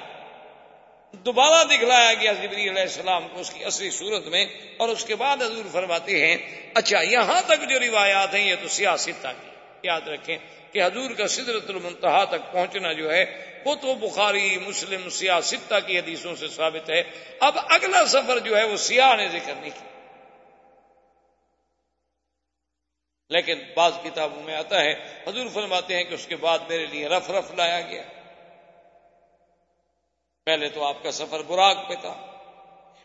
دوبارہ 1.11 1.63
دکھلایا 1.63 2.13
گیا 2.13 2.33
جبری 2.33 2.69
علیہ 2.69 2.81
السلام 2.81 3.27
کو 3.33 3.39
اس 3.39 3.49
کی 3.49 3.65
اصلی 3.65 3.91
صورت 3.91 4.27
میں۔ 4.27 4.45
اور 4.77 4.89
اس 4.89 5.05
کے 5.05 5.15
بعد 5.15 5.37
حضور 5.37 5.65
فرماتے 5.71 6.25
ہیں 6.25 6.37
اچھا 6.73 7.01
یہاں 7.01 7.41
تک 7.45 7.69
جو 7.69 7.79
روایات 7.79 8.33
ہیں، 8.33 8.49
یہ 8.49 8.55
تو 8.61 8.67
سیاست 8.67 9.23
کی 9.23 9.47
یاد 9.83 10.01
رکھیں 10.01 10.37
کہ 10.71 10.83
حضور 10.83 11.11
کا 11.11 11.27
سدرت 11.27 11.69
المنتہا 11.69 12.23
تک 12.23 12.51
پہنچنا 12.51 12.91
جو 12.93 13.13
ہے 13.13 13.51
وہ 13.65 13.75
تو 13.75 13.93
بخاری، 13.93 14.57
مسلم، 14.57 15.09
سیاہ 15.09 15.41
ستہ 15.41 15.75
کی 15.87 15.99
حدیثوں 15.99 16.35
سے 16.35 16.47
ثابت 16.47 16.89
ہے۔ 16.89 17.03
اب 17.39 17.57
اگلا 17.69 18.05
سفر 18.05 18.39
جو 18.39 18.57
ہے 18.57 18.63
وہ 18.63 18.77
سیاہ 18.77 19.15
نے 19.15 19.27
ذکر 19.27 19.53
نہیں 19.55 19.69
کیا۔ 19.69 19.91
لیکن 23.29 23.59
بعض 23.75 23.91
کتابوں 24.03 24.43
میں 24.43 24.55
آتا 24.55 24.81
ہے، 24.81 24.91
حضور 25.27 25.47
فرماتے 25.53 25.95
ہیں 25.95 26.03
کہ 26.03 26.13
اس 26.13 26.27
کے 26.27 26.35
بعد 26.35 26.59
میرے 26.69 26.85
لیے 26.85 27.07
رف 27.07 27.31
رف 27.31 27.51
لایا 27.57 27.81
گیا۔ 27.81 28.03
پہلے 30.45 30.69
تو 30.69 30.83
آپ 30.83 31.03
کا 31.03 31.11
سفر 31.11 31.39
براغ 31.39 31.75
پہ 31.89 31.93
تھا۔ 31.93 32.27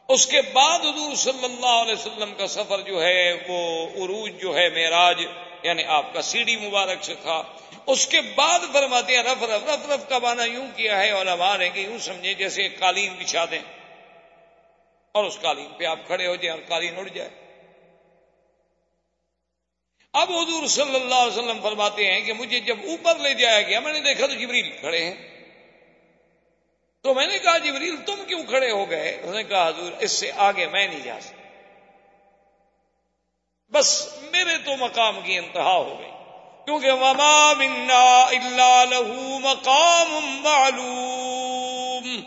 اس 0.08 0.26
کے 0.26 0.42
بعد 0.42 0.78
حضور 0.78 1.14
صلی 1.14 1.44
اللہ 1.44 1.66
علیہ 1.66 1.94
وسلم 1.94 2.34
کا 2.34 2.46
سفر 2.46 2.80
جو 2.80 3.02
ہے 3.02 3.32
وہ 3.48 3.86
عروج 3.86 4.40
جو 4.40 4.56
ہے، 4.56 4.68
معراج۔ 4.68 5.22
یعنی 5.66 5.84
آپ 5.84 6.14
کا 6.14 6.22
سیڑھی 6.22 6.56
مبارک 6.56 7.04
سے 7.04 7.14
تھا۔ 7.22 7.42
اس 7.86 8.06
کے 8.06 8.20
بعد 8.20 8.58
فرماتے 8.72 9.16
ہیں، 9.16 9.22
رف 9.22 9.42
رف 9.42 9.70
رف 9.70 9.90
رف 9.90 10.08
کا 10.08 10.18
بانا 10.18 10.44
یوں 10.44 10.66
کیا 10.76 10.98
ہے 10.98 11.10
اور 11.10 11.26
ہمارے 11.26 11.68
کہ 11.68 11.80
یوں 11.80 11.98
سمجھے 11.98 12.34
جیسے 12.34 12.62
ایک 12.62 12.78
قالین 12.78 13.14
بچھا 13.18 13.44
دیں۔ 13.50 13.62
اور 15.12 15.24
اس 15.24 15.38
قالین 15.40 15.68
پہ 15.78 15.84
آپ 15.84 15.98
کھڑے 16.06 16.26
ہو 16.26 16.36
جائیں 16.36 16.60
اور 16.60 16.68
قالین 16.68 16.96
اڑ 16.96 17.08
جائے۔ 17.08 17.30
اب 20.12 20.30
حضور 20.30 20.66
صلی 20.66 20.94
اللہ 20.94 21.14
علیہ 21.14 21.32
وسلم 21.32 21.60
فرماتے 21.62 22.12
ہیں 22.12 22.20
کہ 22.20 22.32
مجھے 22.32 22.60
جب 22.60 22.76
اوپر 22.84 23.18
لے 23.18 23.34
جایا 23.34 23.62
گیا، 23.62 23.80
میں 23.80 23.92
نے 23.92 24.00
دیکھا 24.00 24.26
تو 24.26 24.34
جبریل 24.34 24.76
کھڑے 24.80 25.04
ہیں۔ 25.04 25.36
تو 27.02 27.14
میں 27.14 27.26
نے 27.26 27.38
کہا، 27.38 27.58
جبریل 27.58 27.96
تم 28.06 28.24
کیوں 28.28 28.42
کھڑے 28.44 28.70
ہو 28.70 28.90
گئے؟ 28.90 29.20
اس 29.22 29.34
نے 29.34 29.42
کہا، 29.42 29.68
حضور، 29.68 29.92
اس 30.00 30.12
سے 30.12 30.30
آگے 30.36 30.66
میں 30.66 30.88
نہیں 30.88 31.00
جا 31.00 31.20
سکتا۔ 31.20 31.35
بس 33.72 34.08
میرے 34.32 34.58
تو 34.64 34.76
مقام 34.76 35.20
کی 35.24 35.38
انتہا 35.38 35.76
ہو 35.76 35.98
گئی۔ 35.98 36.10
کیونکہ 36.64 36.90
وما 36.90 37.52
منا 37.52 38.24
اللہ 38.24 38.84
لہو 38.90 39.38
مقام 39.38 40.40
معلوم۔ 40.42 42.20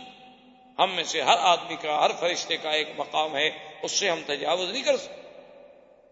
ہم 0.79 0.91
میں 0.95 1.03
سے 1.03 1.21
ہر 1.21 1.37
آدمی 1.39 1.75
کا، 1.81 2.05
ہر 2.05 2.11
فرشتے 2.19 2.57
کا 2.57 2.69
ایک 2.69 2.87
مقام 2.97 3.37
ہے، 3.37 3.49
اس 3.81 3.91
سے 3.91 4.09
ہم 4.09 4.21
تجاوز 4.25 4.69
نہیں 4.69 4.83
کر 4.83 4.97
سکتے۔ 4.97 5.21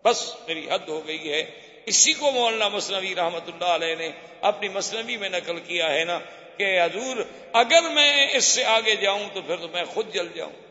بس 0.05 0.35
میری 0.47 0.67
حد 0.71 0.89
ہو 0.89 1.07
گئی 1.07 1.33
ہے۔ 1.33 1.43
اسی 1.85 2.13
کو 2.13 2.31
مولانا 2.31 2.69
مصنوی 2.69 3.15
رحمت 3.15 3.47
اللہ 3.47 3.65
علیہ 3.65 3.95
نے 3.95 4.09
اپنی 4.41 4.69
مصنوی 4.69 5.17
میں 5.17 5.29
نقل 5.29 5.59
کیا 5.59 5.93
ہے 5.93 6.05
نا 6.05 6.19
کہ 6.57 6.81
حضور، 6.81 7.17
اگر 7.53 7.89
میں 7.89 8.27
اس 8.33 8.45
سے 8.45 8.65
آگے 8.65 8.95
جاؤں 8.95 9.23
تو 9.33 9.41
پھر 9.41 9.57
تو 9.57 9.67
میں 9.67 9.83
خود 9.85 10.13
جل 10.13 10.27
جاؤں۔ 10.35 10.66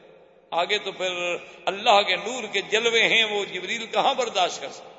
آگے 0.50 0.78
تو 0.78 0.92
پھر 0.92 1.36
اللہ 1.64 2.02
کے 2.02 2.16
نور 2.16 2.44
کے 2.52 2.60
جلوے 2.60 3.02
ہیں، 3.02 3.24
وہ 3.24 3.44
جبریل 3.44 3.86
کہاں 3.86 4.14
برداشت 4.14 4.60
کر 4.60 4.68
سکتے 4.70 4.94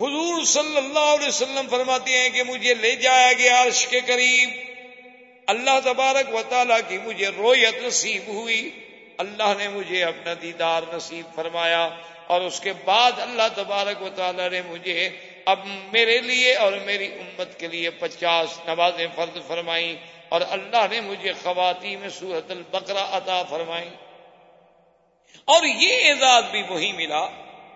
حضور 0.00 0.44
صلی 0.44 0.76
اللہ 0.76 1.14
علیہ 1.14 1.28
وسلم 1.28 1.66
فرماتے 1.70 2.18
ہیں 2.18 2.30
کہ 2.30 2.42
مجھے 2.42 2.74
لے 2.74 2.96
جایا 2.96 3.32
گیا 3.32 3.62
عرش 3.62 3.86
کے 3.86 4.00
قریب۔ 4.06 4.50
اللہ 5.46 5.80
تبارک 5.84 6.34
و 6.34 6.42
تعالیٰ 6.48 6.78
کی 6.88 6.98
مجھے 6.98 7.28
رویت 7.28 7.84
نصیب 7.84 8.22
ہوئی۔ 8.28 8.70
اللہ 9.18 9.52
نے 9.58 9.68
مجھے 9.68 10.04
اپنا 10.04 10.34
دیدار 10.42 10.82
نصیب 10.92 11.34
فرمایا 11.34 11.88
اور 12.26 12.40
اس 12.40 12.60
کے 12.60 12.72
بعد 12.84 13.12
اللہ 13.16 13.48
تبارک 13.54 14.02
و 14.02 14.08
تعالیٰ 14.14 14.50
نے 14.50 14.62
مجھے 14.62 15.10
اب 15.44 15.58
میرے 15.92 16.20
لیے 16.20 16.54
اور 16.54 16.72
میری 16.72 17.06
امت 17.06 17.58
کے 17.58 17.66
لیے 17.66 17.90
پچاس 17.90 18.58
نوازیں 18.66 19.06
فرد 19.14 19.38
فرمائی 19.46 19.96
اور 20.28 20.40
اللہ 20.50 20.86
نے 20.90 21.00
مجھے 21.00 21.32
خواتین 21.42 21.98
میں 21.98 22.08
سورت 22.08 22.50
البقرہ 22.50 23.06
عطا 23.10 23.42
فرمائی۔ 23.42 23.88
اور 25.44 25.62
یہ 25.64 26.08
اعزاز 26.08 26.44
بھی 26.50 26.62
وہی 26.68 26.92
ملا 26.92 27.26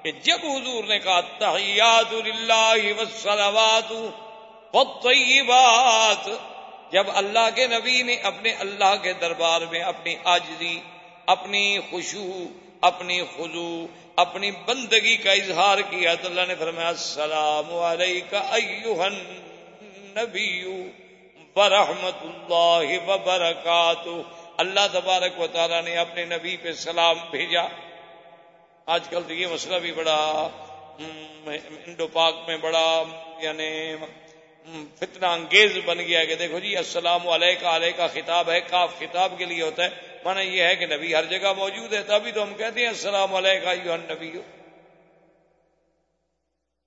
کہ 0.03 0.13
جب 0.13 0.39
حضور 0.45 0.85
نے 0.85 0.99
کہا، 0.99 1.21
تحیات 1.21 2.15
اللہ 2.15 3.01
وسلوات 3.01 3.93
والطیبات، 4.75 6.29
جب 6.93 7.07
اللہ 7.15 7.49
کے 7.55 7.67
نبی 7.67 8.03
نے 8.03 8.15
اپنے 8.15 8.53
اللہ 8.53 8.95
کے 9.03 9.13
دربار 9.13 9.61
میں 9.61 9.81
اپنی 9.81 10.15
آجری 10.25 10.81
اپنی 11.27 11.79
خوشو 11.91 12.45
اپنی 12.81 13.23
خزو 13.37 13.87
اپنی 14.17 14.51
بندگی 14.51 15.17
کا 15.17 15.33
اظہار 15.33 15.79
کیا 15.79 16.15
تو 16.15 16.29
اللہ 16.29 16.41
نے 16.49 16.55
فرمایا، 16.55 16.89
السلام 16.89 17.75
علیکم 17.75 19.15
نبی 20.19 20.65
برحمت 21.59 22.23
اللہ 22.23 22.89
وبرکاتہ۔ 23.07 24.17
اللہ 24.57 24.87
تبارک 24.93 25.41
و 25.41 25.47
تعالیٰ 25.47 25.83
نے 25.83 25.97
اپنے 25.97 26.25
نبی 26.25 26.57
پہ 26.57 26.73
سلام 26.79 27.17
بھیجا۔ 27.31 27.63
آج 28.87 29.09
کل 29.09 29.23
تو 29.29 29.35
یہ 29.35 29.47
مسئلہ 29.47 29.79
بھی 29.79 29.93
بڑا 29.93 30.17
انڈو 31.87 32.07
پاک 32.13 32.35
میں 32.47 32.57
بڑا 32.57 32.87
یعنی 33.39 33.69
فتنہ 34.99 35.27
انگیز 35.27 35.77
بن 35.85 35.99
گیا 35.99 36.25
کہ 36.25 36.35
دیکھو 36.35 36.59
جی 36.59 36.77
السلام 36.77 37.29
علیہ 37.29 37.67
علیہ 37.67 37.93
کا 37.97 38.07
خطاب 38.07 38.51
ہے، 38.51 38.61
کاف 38.61 38.99
خطاب 38.99 39.33
کے 39.39 39.45
لیے 39.45 39.63
ہوتا 39.63 39.85
ہے۔ 39.85 39.91
مانا 40.25 40.41
یہ 40.41 40.63
ہے 40.63 40.77
کہ 40.77 40.87
نبی 40.87 41.15
ہر 41.15 41.25
جگہ 41.25 41.53
موجود 41.57 41.93
ہے، 41.95 42.03
تبھی 42.03 42.33
تو 42.33 42.43
ہم 42.43 42.55
کہتے 42.55 42.81
ہیں 42.81 42.89
السلام 42.89 43.35
علیہ 43.35 43.97
نبی 44.11 44.31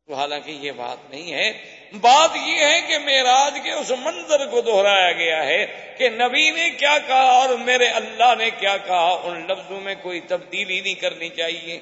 تو 0.07 0.13
حالانکہ 0.13 0.51
یہ 0.51 0.71
بات 0.71 1.09
نہیں 1.09 1.33
ہے 1.33 1.47
بات 1.93 2.29
یہ 2.35 2.65
ہے 2.65 2.81
کہ 2.81 2.97
میراج 2.99 3.59
کے 3.63 3.71
اس 3.71 3.91
منظر 3.99 4.45
کو 4.47 4.61
دہرایا 4.61 5.11
گیا 5.11 5.43
ہے 5.43 5.93
کہ 5.97 6.09
نبی 6.09 6.51
نے 6.51 6.69
کیا 6.69 6.97
کہا 7.07 7.31
اور 7.31 7.49
میرے 7.49 7.85
اللہ 7.85 8.35
نے 8.37 8.49
کیا 8.49 8.77
کہا، 8.77 9.21
ان 9.23 9.47
لفظوں 9.47 9.81
میں 9.81 9.95
کوئی 10.01 10.19
تبدیلی 10.19 10.81
نہیں 10.81 10.93
کرنی 10.93 11.29
چاہیے۔ 11.29 11.79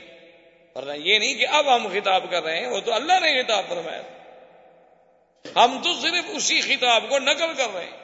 ورنہ 0.76 0.94
یہ 0.94 1.20
نہیں 1.20 1.34
کہ 1.34 1.48
اب 1.48 1.76
ہم 1.76 1.88
خطاب 1.88 2.24
کر 2.30 2.44
رہے 2.44 2.60
ہیں، 2.60 2.68
وہ 2.68 2.80
تو 2.80 2.94
اللہ 2.94 3.14
نے 3.14 3.44
خطاب 3.44 3.64
فرمایا۔ 3.70 4.02
ہم 5.56 5.82
تو 5.84 5.94
صرف 6.02 6.26
اسی 6.28 6.62
خطاب 6.62 7.04
کو 7.10 7.20
نقل 7.20 7.54
کر 7.58 7.74
رہے 7.74 7.86
ہیں۔ 7.86 8.00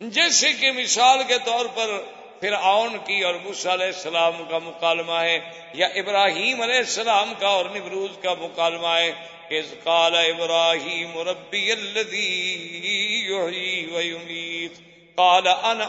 جیسے 0.00 0.52
کہ 0.52 0.72
مثال 0.72 1.22
کے 1.28 1.34
طور 1.44 1.66
پر 1.74 1.86
پھر 2.40 2.52
آن 2.52 2.98
کی 2.98 3.20
اور 3.20 3.34
مس 3.34 3.66
علیہ 3.66 3.86
السلام 3.86 4.44
کا 4.50 4.58
مکالمہ 4.58 5.12
ہے 5.12 5.38
یا 5.74 5.86
ابراہیم 5.86 6.60
علیہ 6.60 6.76
السلام 6.76 7.34
کا 7.38 7.48
اور 7.48 7.64
نبروز 7.64 8.10
کا 8.22 8.34
مکالمہ 8.34 8.88
ہے۔ 8.88 9.12
کہ 9.48 9.62
کال 9.84 10.14
ابراہیم 10.14 11.18
ربی 11.18 11.72
امید 14.12 14.72
کال 15.16 15.48
ان 15.48 15.80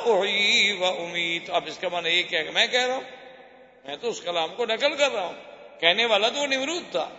و 0.80 0.86
امید 0.86 1.50
اب 1.50 1.64
اس 1.68 1.78
کا 1.78 1.88
من 1.92 2.06
یہ 2.06 2.24
کہ 2.24 2.44
میں 2.54 2.68
کہہ 2.68 2.86
رہا 2.86 2.96
ہوں؟ 2.96 3.02
میں 3.86 3.96
تو 3.96 4.10
اس 4.10 4.22
کلام 4.22 4.56
کو 4.56 4.66
نقل 4.66 4.96
کر 4.96 5.12
رہا 5.12 5.26
ہوں. 5.26 5.34
کہنے 5.80 6.06
والا 6.06 6.30
تو 6.30 6.46
نمرود 6.46 6.84
تھا. 6.92 7.10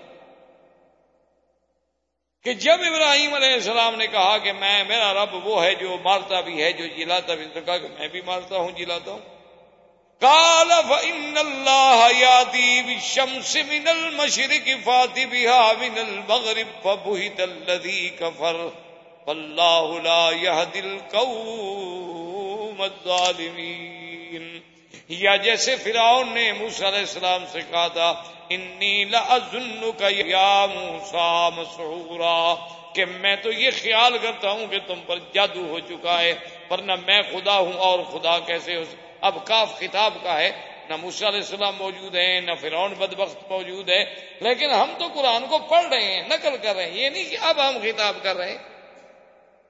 کہ 2.45 2.53
جب 2.53 2.77
ابراہیم 2.81 3.35
علیہ 3.35 3.53
السلام 3.53 3.95
نے 3.95 4.07
کہا 4.07 4.39
کہ 4.39 4.53
میں، 4.53 4.85
میرا 4.85 5.15
رب 5.15 5.47
وہ 5.47 5.65
ہے 5.65 5.75
جو 5.75 5.97
مارتا 6.05 6.41
بھی 6.41 6.63
ہے، 6.63 6.73
جو 6.73 6.87
جلاتا 6.87 7.35
بھی 7.35 7.45
تو 7.55 7.61
کہا 7.67 7.79
کہ 7.79 7.89
میں 7.99 8.09
بھی 8.09 8.21
مارتا 8.21 8.57
ہوں، 8.57 8.71
جلاتا 8.71 9.11
ہوں۔ 9.11 9.36
کال 10.21 10.71
ان 10.73 11.39
اللہ 11.39 12.01
یادی 12.19 12.95
شمس 13.05 13.57
من 13.71 13.89
المشرق 13.89 14.69
فاتی 14.85 15.25
بها 15.27 15.73
من 15.81 15.99
المغرب 15.99 16.71
فبہت 16.83 17.41
الذی 17.41 18.03
کفر 18.19 18.59
واللہ 19.27 19.89
لا 20.05 20.25
يهدي 20.33 20.81
القوم 20.81 22.79
الظالمین 22.83 24.45
یا 25.17 25.35
جیسے 25.45 25.73
فرعون 25.83 26.27
نے 26.35 26.45
موسی 26.53 26.83
علیہ 26.87 26.99
السلام 27.01 27.43
سے 27.53 27.61
کہا 27.71 27.89
تھا، 27.95 28.09
انی 28.51 28.97
لأظنک 29.11 30.01
یا 30.27 30.53
موسیٰ 30.75 31.51
مسعورا 31.57 32.41
کہ 32.95 33.03
میں 33.21 33.37
تو 33.43 33.49
یہ 33.53 33.71
خیال 33.83 34.13
کرتا 34.23 34.49
ہوں 34.51 34.67
کہ 34.71 34.79
تم 34.87 34.99
پر 35.07 35.19
جادو 35.35 35.65
ہو 35.71 35.79
چکا 35.89 36.17
ہے، 36.21 36.33
ورنہ 36.71 36.95
میں 37.07 37.21
خدا 37.33 37.57
ہوں 37.59 37.77
اور 37.89 37.99
خدا 38.13 38.35
کیسے 38.47 38.73
ہو 38.77 38.85
سکتا 38.85 39.06
اب 39.27 39.45
کاف 39.45 39.79
خطاب 39.79 40.15
کا 40.23 40.39
ہے، 40.39 40.51
نہ 40.89 40.97
موسیٰ 40.97 41.29
علیہ 41.29 41.41
السلام 41.41 41.75
موجود 41.79 42.15
ہیں، 42.15 42.41
نہ 42.41 42.55
فرعون 42.61 42.95
بدبخت 42.95 43.51
موجود 43.51 43.89
ہے 43.89 44.03
لیکن 44.41 44.71
ہم 44.71 44.93
تو 44.99 45.09
قرآن 45.15 45.47
کو 45.49 45.59
پڑھ 45.69 45.87
رہے 45.87 46.05
ہیں، 46.05 46.23
نقل 46.29 46.57
کر 46.63 46.75
رہے 46.77 46.87
ہیں، 46.87 46.97
یہ 46.97 47.09
نہیں 47.11 47.25
کہ 47.25 47.37
اب 47.41 47.61
ہم 47.61 47.79
خطاب 47.83 48.23
کر 48.23 48.37
رہے 48.37 48.51
ہیں۔ 48.51 48.59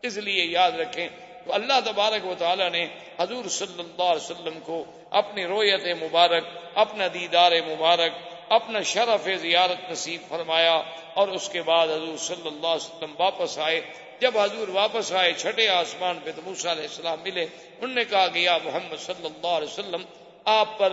اس 0.02 0.16
لیے 0.16 0.44
یاد 0.44 0.72
رکھیں 0.72 1.08
تو 1.44 1.54
اللہ 1.54 1.80
تبارک 1.84 2.26
و 2.26 2.34
تعالیٰ 2.38 2.70
نے 2.70 2.86
حضور 3.18 3.48
صلی 3.48 3.78
اللہ 3.78 4.02
علیہ 4.02 4.30
وسلم 4.30 4.58
کو 4.60 4.84
اپنی 5.10 5.44
رویت 5.46 5.86
مبارک، 6.02 6.44
اپنا 6.74 7.06
دیدار 7.14 7.52
مبارک، 7.66 8.12
اپنا 8.48 8.80
شرف 8.82 9.28
زیارت 9.40 9.90
نصیب 9.90 10.28
فرمایا 10.28 10.74
اور 11.14 11.28
اس 11.28 11.48
کے 11.48 11.62
بعد 11.62 11.88
حضور 11.88 12.16
صلی 12.16 12.48
اللہ 12.48 12.66
علیہ 12.66 12.86
وسلم 12.86 13.14
واپس 13.18 13.58
آئے۔ 13.58 13.80
جب 14.20 14.38
حضور 14.38 14.68
واپس 14.68 15.12
آئے، 15.12 15.32
چھٹے 15.32 15.68
آسمان 15.68 16.18
پہ 16.24 16.30
تو 16.36 16.42
موسا 16.44 16.72
علیہ 16.72 16.82
السلام 16.82 17.18
ملے۔ 17.22 17.42
انہوں 17.42 17.94
نے 17.94 18.04
کہا 18.04 18.26
گیا 18.34 18.58
محمد 18.64 19.00
صلی 19.06 19.26
اللہ 19.26 19.46
علیہ 19.46 19.72
وسلم، 19.72 20.02
آپ 20.44 20.78
پر 20.78 20.92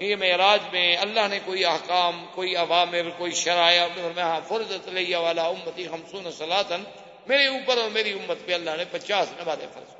یہ 0.00 0.16
معراج 0.16 0.60
میں 0.72 0.96
اللہ 0.96 1.26
نے 1.30 1.38
کوئی 1.44 1.64
احکام، 1.64 2.24
کوئی 2.34 2.56
عوامر، 2.56 3.10
کوئی 3.16 3.32
شرائع 3.32 3.86
میں 3.86 4.22
ہاں 4.22 4.40
فرضت 4.48 4.88
والا 5.14 5.46
امتی 5.46 5.86
ہمسون 5.86 6.32
سلاطن 6.32 6.84
میرے 7.26 7.46
اوپر 7.46 7.76
اور 7.76 7.90
میری 7.90 8.12
امت 8.12 8.46
پہ 8.46 8.54
اللہ 8.54 8.76
نے 8.76 8.84
پچاس 8.90 9.32
نمازیں 9.38 9.66
فرض 9.74 9.96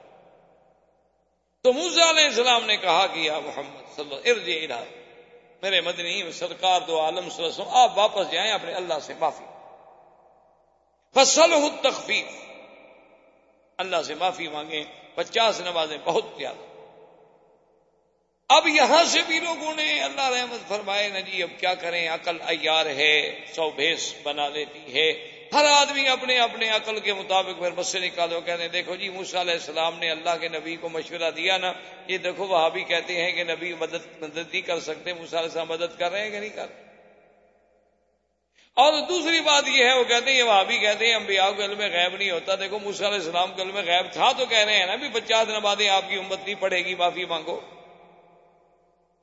تو 1.64 1.72
موسا 1.72 2.10
علیہ 2.10 2.24
السلام 2.24 2.66
نے 2.66 2.76
کہا 2.76 3.06
کہ 3.06 3.18
یا 3.18 3.38
محمد 3.38 3.96
صلی 3.96 4.14
اللہ 4.14 4.28
ارج 4.28 4.72
میرے 5.62 5.80
مدنی 5.80 6.32
سرکار 6.32 6.80
دو 6.80 7.00
عالم 7.00 7.28
صلی 7.28 7.44
اللہ 7.44 7.52
علیہ 7.52 7.62
وسلم، 7.62 7.76
آپ 7.76 7.98
واپس 7.98 8.32
جائیں، 8.32 8.52
اپنے 8.52 8.72
اللہ 8.72 8.98
سے 9.02 9.12
معافی۔ 9.18 9.57
فصل 11.14 11.52
ہو 11.52 11.68
تخفیف 11.82 12.24
اللہ 13.76 14.02
سے 14.06 14.14
معافی 14.14 14.48
مانگیں، 14.48 14.84
پچاس 15.14 15.60
نمازیں 15.60 15.98
بہت 16.04 16.24
زیادہ۔ 16.38 16.64
اب 18.48 18.68
یہاں 18.68 19.04
سے 19.04 19.18
بھی 19.26 19.40
لوگوں 19.40 19.74
نے 19.74 20.02
اللہ 20.02 20.28
رحمت 20.28 20.68
فرمائے 20.68 21.08
نا 21.08 21.20
جی 21.20 21.42
اب 21.42 21.60
کیا 21.60 21.74
کریں؟ 21.74 22.08
عقل 22.08 22.36
ایار 22.46 22.86
ہے، 22.86 23.44
سو 23.54 23.70
بھیس 23.70 24.14
بنا 24.22 24.48
لیتی 24.48 24.94
ہے۔ 24.94 25.12
ہر 25.52 25.64
آدمی 25.64 26.08
اپنے 26.08 26.38
اپنے 26.38 26.68
عقل 26.68 27.00
کے 27.00 27.12
مطابق 27.12 27.58
پھر 27.58 27.70
بس 27.70 27.86
سے 27.86 27.98
نکالو 27.98 28.40
کہتے 28.40 28.62
ہیں 28.62 28.68
دیکھو 28.68 28.96
جی 28.96 29.08
موسا 29.08 29.40
علیہ 29.40 29.52
السلام 29.52 29.98
نے 29.98 30.10
اللہ 30.10 30.36
کے 30.40 30.48
نبی 30.48 30.76
کو 30.76 30.88
مشورہ 30.88 31.30
دیا 31.30 31.58
نا۔ 31.58 31.72
یہ 32.06 32.18
دیکھو 32.18 32.46
وہ 32.46 32.68
بھی 32.68 32.84
کہتے 32.84 33.24
ہیں 33.24 33.32
کہ 33.32 33.44
نبی 33.44 33.74
مدد 33.74 34.22
مدد 34.22 34.38
نہیں 34.38 34.60
کر 34.60 34.80
سکتے 34.80 35.12
موسا 35.12 35.38
علیہ 35.38 35.48
السلام 35.48 35.68
مدد 35.68 35.98
کر 35.98 36.10
رہے 36.10 36.22
ہیں 36.22 36.30
کہ 36.30 36.40
نہیں 36.40 36.50
کر 36.50 36.66
رہے؟ 36.68 36.87
اور 38.78 38.92
دوسری 39.08 39.40
بات 39.40 39.68
یہ 39.68 39.84
ہے، 39.84 39.98
وہ 39.98 40.04
کہتے 40.04 40.32
ہیں 40.32 40.42
وہاں 40.42 40.64
بھی 40.64 40.78
کہتے 40.78 41.06
ہیں، 41.06 41.14
انبیاء 41.14 41.50
کو 41.56 41.64
علم 41.64 41.80
غیب 41.80 42.16
نہیں 42.16 42.30
ہوتا۔ 42.30 42.54
دیکھو 42.54 42.78
موسیٰ 42.78 43.06
علیہ 43.06 43.18
السلام 43.18 43.52
کو 43.52 43.62
علم 43.62 43.76
غیب 43.76 44.12
تھا 44.12 44.32
تو 44.32 44.46
کہہ 44.46 44.58
رہے 44.58 44.76
ہیں 44.76 44.86
نا، 44.86 44.94
بھی 44.94 45.08
پچاس 45.12 45.48
نمازیں 45.48 45.88
آپ 45.88 46.02
کی 46.08 46.16
امت 46.16 46.38
نہیں 46.44 46.54
پڑے 46.60 46.84
گی، 46.84 46.94
معافی 46.94 47.24
مانگو۔ 47.24 47.60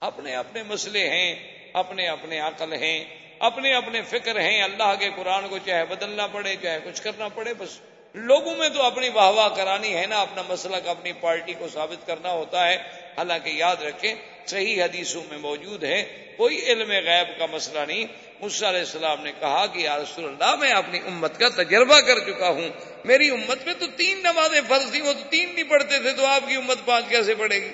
اپنے 0.02 0.36
اپنے 0.36 0.64
مسئلے 0.64 1.10
ہیں، 1.10 1.36
اپنے 1.74 2.08
اپنے 2.08 2.40
عقل 2.40 2.74
ہیں، 2.74 3.04
اپنے 3.40 3.74
اپنے 3.74 4.02
فکر 4.02 4.40
ہیں۔ 4.40 4.62
اللہ 4.62 4.94
کے 5.00 5.10
قرآن 5.16 5.48
کو 5.48 5.58
چاہے 5.58 5.86
بدلنا 5.86 6.28
پڑے، 6.28 6.56
چاہے 6.62 6.80
کچھ 6.84 7.02
کرنا 7.02 7.28
پڑے، 7.28 7.54
بس 7.54 7.80
لوگوں 8.14 8.56
میں 8.56 8.70
تو 8.70 8.82
اپنی 8.82 9.10
واہ 9.10 9.32
واہ 9.32 9.50
کرانی 9.50 9.96
ہے 9.96 10.06
نا، 10.06 10.22
اپنا 10.22 10.42
مسئلہ 10.50 10.76
اپنی 10.86 11.12
پارٹی 11.14 11.54
کو 11.54 11.68
ثابت 11.68 12.08
کرنا 12.08 12.32
ہوتا 12.32 12.68
ہے۔ 12.68 12.76
حالانکہ 13.18 13.50
یاد 13.50 13.76
رکھیں، 13.76 14.16
صحیح 14.46 14.84
حدیثوں 14.84 15.24
میں 15.30 15.38
موجود 15.38 15.84
ہے، 15.84 16.34
کوئی 16.38 16.66
علم 16.66 16.92
غیب 16.92 17.40
کا 17.40 17.46
مسئلہ 17.46 17.80
نہیں۔ 17.80 18.06
علیہ 18.42 18.80
السلام 18.80 19.24
نے 19.24 19.32
کہا 19.40 19.66
کہ 19.66 19.80
یا 19.80 19.98
رسول 19.98 20.26
اللہ، 20.26 20.56
میں 20.56 20.72
اپنی 20.72 21.00
امت 21.08 21.40
کا 21.40 21.50
تجربہ 21.50 22.00
کر 22.00 22.20
چکا 22.20 22.50
ہوں۔ 22.50 22.70
میری 23.06 23.30
امت 23.30 23.66
میں 23.66 23.74
تو 23.80 23.86
تین 23.88 24.18
نمازیں 24.18 24.62
فرض 24.68 24.92
تھی 24.92 25.02
وہ 25.02 25.14
تو 25.14 25.30
تین 25.30 25.54
نہیں 25.54 25.64
پڑھتے 25.64 26.00
تھے، 26.00 26.12
تو 26.12 26.26
آپ 26.26 26.42
کی 26.48 26.56
امت 26.56 26.78
پانچ 26.86 27.06
کیسے 27.10 27.36
پڑے 27.36 27.62
گی؟ 27.62 27.74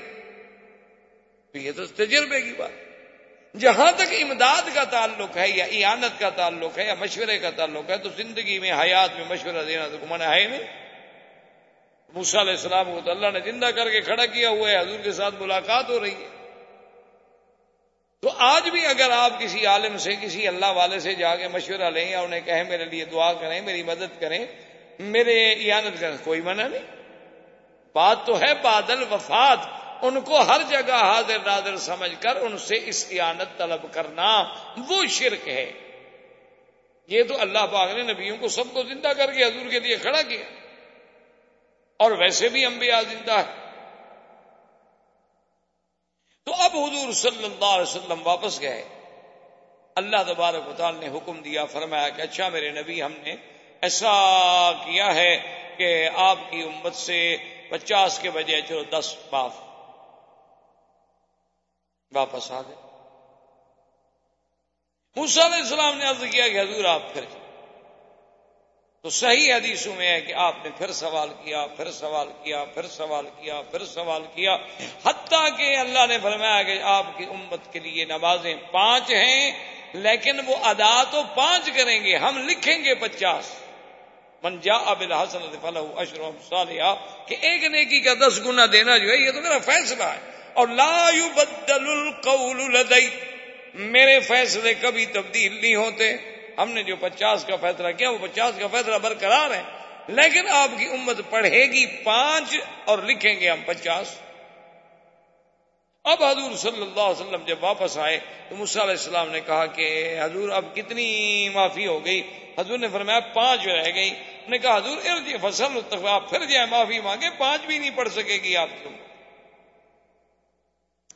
یہ 1.54 1.72
تو 1.76 1.86
تجربے 1.86 2.42
کی 2.42 2.54
بات۔ 2.58 2.70
جہاں 3.60 3.92
تک 3.92 4.14
امداد 4.22 4.62
کا 4.74 4.84
تعلق 4.84 5.38
ہے 5.38 5.50
یا 5.50 5.66
ایانت 5.66 6.20
کا 6.20 6.30
تعلق 6.30 6.80
ہے 6.80 6.86
یا 6.86 6.94
مشورے 7.00 7.38
کا 7.38 7.50
تعلق 7.50 7.90
ہے، 7.90 7.98
تو 7.98 8.10
زندگی 8.18 8.60
میں، 8.60 8.72
حیات 8.72 9.10
میں 9.16 9.26
مشورہ 9.30 9.64
دینا 9.68 9.88
تو 9.88 10.06
منع 10.10 10.26
ہے 10.26 10.48
نہیں۔ 10.48 10.82
موسا 12.14 12.42
علیہ 12.42 12.52
السلام 12.52 12.86
کو 12.86 13.02
تو 13.06 13.12
اللہ 13.12 13.28
نے 13.34 13.40
زندہ 13.46 13.66
کر 13.66 13.90
کے 13.90 14.02
کھڑا 14.02 14.26
کیا 14.26 14.50
ہوا 14.50 14.72
ہے، 14.72 14.80
حضور 14.80 15.00
کے 15.00 15.12
ساتھ 15.12 15.36
ملاقات 15.40 15.90
ہو 15.90 16.00
رہی 16.00 16.12
ہے۔ 16.12 16.41
تو 18.22 18.30
آج 18.38 18.70
بھی 18.70 18.86
اگر 18.86 19.12
آپ 19.12 19.40
کسی 19.40 19.66
عالم 19.66 19.98
سے، 19.98 20.16
کسی 20.22 20.48
اللہ 20.48 20.66
والے 20.66 21.00
سے 21.00 21.14
جا 21.14 21.36
کے 21.36 21.48
مشورہ 21.48 21.90
لیں 21.90 22.10
یا 22.10 22.22
انہیں 22.22 22.42
کہیں 22.42 22.64
میرے 22.64 22.86
لیے 22.86 23.06
دعا 23.06 23.34
کریں، 23.34 23.62
میری 23.62 23.84
مدد 23.84 24.22
کریں، 24.22 24.46
میرے 25.00 25.52
ایانت 25.52 26.00
کریں، 26.00 26.18
کوئی 26.24 26.42
منع 26.42 26.68
نہیں۔ 26.68 27.02
بات 27.94 28.18
تو 28.26 28.42
ہے 28.42 28.54
بادل 28.62 29.04
وفات، 29.12 29.58
ان 30.02 30.22
کو 30.22 30.42
ہر 30.42 30.62
جگہ 30.70 30.92
حاضر 30.92 31.38
نادر 31.46 31.78
سمجھ 31.78 32.12
کر 32.20 32.36
ان 32.36 32.58
سے 32.58 32.80
اس 32.86 33.06
ایانت 33.10 33.58
طلب 33.58 33.94
کرنا 33.94 34.44
وہ 34.90 35.06
شرک 35.10 35.48
ہے۔ 35.48 35.72
یہ 37.08 37.24
تو 37.24 37.42
اللہ 37.42 37.66
پاک 37.72 37.92
نے 37.92 38.14
نبیوں 38.14 38.38
کو 38.38 38.48
سب 38.48 38.64
کو 38.74 38.84
زندہ 38.84 39.08
کر 39.08 39.34
کے، 39.34 39.44
حضور 39.44 39.70
کے 39.70 39.80
لیے 39.80 39.96
کھڑا 39.96 40.22
کیا۔ 40.22 40.46
اور 41.98 42.12
ویسے 42.12 42.50
بھی 42.50 42.66
انبیاء 42.66 43.02
زندہ 43.10 43.32
ہے 43.32 43.61
تو 46.46 46.54
اب 46.54 46.72
حضور 46.72 47.12
صلی 47.12 47.46
اللہ 47.46 47.66
علیہ 47.66 47.82
وسلم 47.82 48.28
واپس 48.28 48.62
گئے۔ 48.62 48.88
اللہ 49.96 50.18
تبارک 50.28 50.78
تعالی 50.78 51.00
نے 51.00 51.18
حکم 51.18 51.42
دیا، 51.42 51.66
فرمایا 51.66 52.10
کہ 52.10 52.22
اچھا 52.22 52.50
میرے 52.50 52.72
نبی، 52.72 53.04
ہم 53.04 53.14
نے 53.24 53.36
ایسا 53.82 54.72
کیا 54.72 55.16
ہے 55.16 55.58
کہ 55.78 56.10
آپ 56.16 56.38
کی 56.50 56.62
امت 56.62 56.96
سے 56.96 57.38
پچاس 57.70 58.20
کے 58.20 58.30
بجائے 58.30 58.62
چلو 58.62 58.84
دس 58.84 59.16
باف 59.30 59.56
واپس 62.12 62.52
آ 62.52 62.62
گئے۔ 62.62 62.76
علیہ 65.16 65.62
السلام 65.62 65.98
نے 65.98 66.06
عرض 66.06 66.24
کیا 66.32 66.48
کہ 66.48 66.62
حضور 66.62 66.86
آپ 66.86 67.02
پھر 67.14 67.26
تو 69.04 69.10
صحیح 69.10 69.54
حدیثوں 69.54 69.96
میں 69.96 70.08
ہے 70.08 70.22
کہ 70.22 70.34
آپ 70.34 70.56
نے 70.64 70.70
پھر 70.78 70.92
سوال 70.92 71.30
کیا، 71.44 71.68
پھر 71.78 71.92
سوال 71.92 72.28
کیا، 72.44 72.64
پھر 72.64 72.88
سوال 72.88 73.26
کیا، 73.26 73.62
پھر 73.62 73.86
سوال 73.86 74.22
کیا، 74.36 74.58
حتیٰ 75.06 75.58
کہ 75.58 75.78
اللہ 75.78 76.00
نے 76.10 76.18
فرمایا 76.24 76.64
کہ 76.64 76.80
آپ 76.84 77.18
کی 77.18 77.24
امت 77.24 77.74
کے 77.74 77.80
لیے 77.80 78.06
نمازیں 78.06 78.56
پانچ 78.72 79.12
ہیں، 79.12 79.52
لیکن 79.94 80.40
وہ 80.46 80.56
ادا 80.64 81.04
تو 81.04 81.22
پانچ 81.36 81.70
کریں 81.76 82.04
گے، 82.04 82.16
ہم 82.16 82.48
لکھیں 82.50 82.84
گے 82.84 82.96
پچاس۔ 82.96 83.52
منجا 84.44 84.74
اب 84.74 85.02
الحسن 85.02 85.56
فلاح 85.62 85.84
اشرم 85.96 86.38
صالحہ، 86.50 86.96
کہ 87.28 87.36
ایک 87.42 87.64
نیکی 87.64 88.00
کا 88.00 88.14
دس 88.14 88.40
گنا 88.46 88.66
دینا 88.72 88.98
جو 88.98 89.10
ہے، 89.10 89.18
یہ 89.18 89.32
تو 89.32 89.42
میرا 89.42 89.58
فیصلہ 89.58 90.04
ہے۔ 90.04 90.20
اور 90.54 90.68
لا 90.68 91.10
بدل 91.36 91.90
القول 91.90 92.74
لدئی 92.74 93.10
میرے 93.74 94.20
فیصلے 94.20 94.74
کبھی 94.74 95.06
تبدیل 95.06 95.62
نہیں 95.62 95.76
ہوتے۔ 95.76 96.18
ہم 96.58 96.72
نے 96.72 96.84
جو 96.84 96.96
پچاس 96.96 97.46
کا 97.46 97.56
فیصلہ 97.56 97.92
کیا، 97.92 98.10
وہ 98.10 98.18
پچاس 98.22 98.56
کا 98.60 98.68
فیصلہ 98.68 98.96
برقرار 98.96 99.52
ہے۔ 99.52 99.64
لیکن 100.08 100.48
آپ 100.48 100.70
کی 100.78 100.86
امت 100.86 101.20
پڑھے 101.30 101.66
گی 101.66 101.86
پانچ 102.04 102.56
اور 102.86 103.00
لکھیں 103.00 103.40
گے 103.40 103.50
ہم 103.50 103.62
پچاس۔ 103.66 104.22
اب 106.04 106.24
حضور 106.24 106.56
صلی 106.56 106.82
اللہ 106.82 107.00
علیہ 107.00 107.26
وسلم 107.26 107.46
جب 107.46 107.64
واپس 107.64 107.98
آئے 107.98 108.20
تو 108.50 108.56
علیہ 108.56 108.82
السلام 108.82 109.30
نے 109.30 109.40
کہا 109.40 109.66
کہ 109.66 110.18
حضور 110.22 110.50
اب 110.50 110.66
کتنی 110.76 111.50
معافی 111.50 111.88
ہو 111.88 112.06
گئی۔ 112.06 112.22
حضور 112.60 112.78
نے 112.78 112.88
فرمایا 112.88 113.20
پانچ 113.20 113.68
رہ 113.68 113.96
گئی۔ 113.96 114.12
نے 114.48 114.58
کہا 114.58 114.78
حضور 114.78 114.98
فصل 115.42 116.08
آپ 116.08 116.30
پھر 116.30 116.46
جائے 116.46 116.66
معافی 116.66 117.00
مانگے، 117.00 117.30
پانچ 117.38 117.62
بھی 117.66 117.78
نہیں 117.78 117.90
پڑھ 117.96 118.10
سکے 118.10 118.34
گی 118.34 118.58
آپ 118.58 118.68
کو 118.84 118.90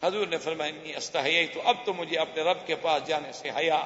حضور 0.03 0.27
نے 0.27 0.37
فرمایا 0.37 0.97
استحیی 0.97 1.47
تو 1.47 1.61
اب 1.65 1.75
تو 1.85 1.93
مجھے 1.93 2.17
اپنے 2.17 2.43
رب 2.43 2.67
کے 2.67 2.75
پاس 2.75 3.07
جانے 3.07 3.31
سے 3.31 3.49
حیا۔ 3.57 3.85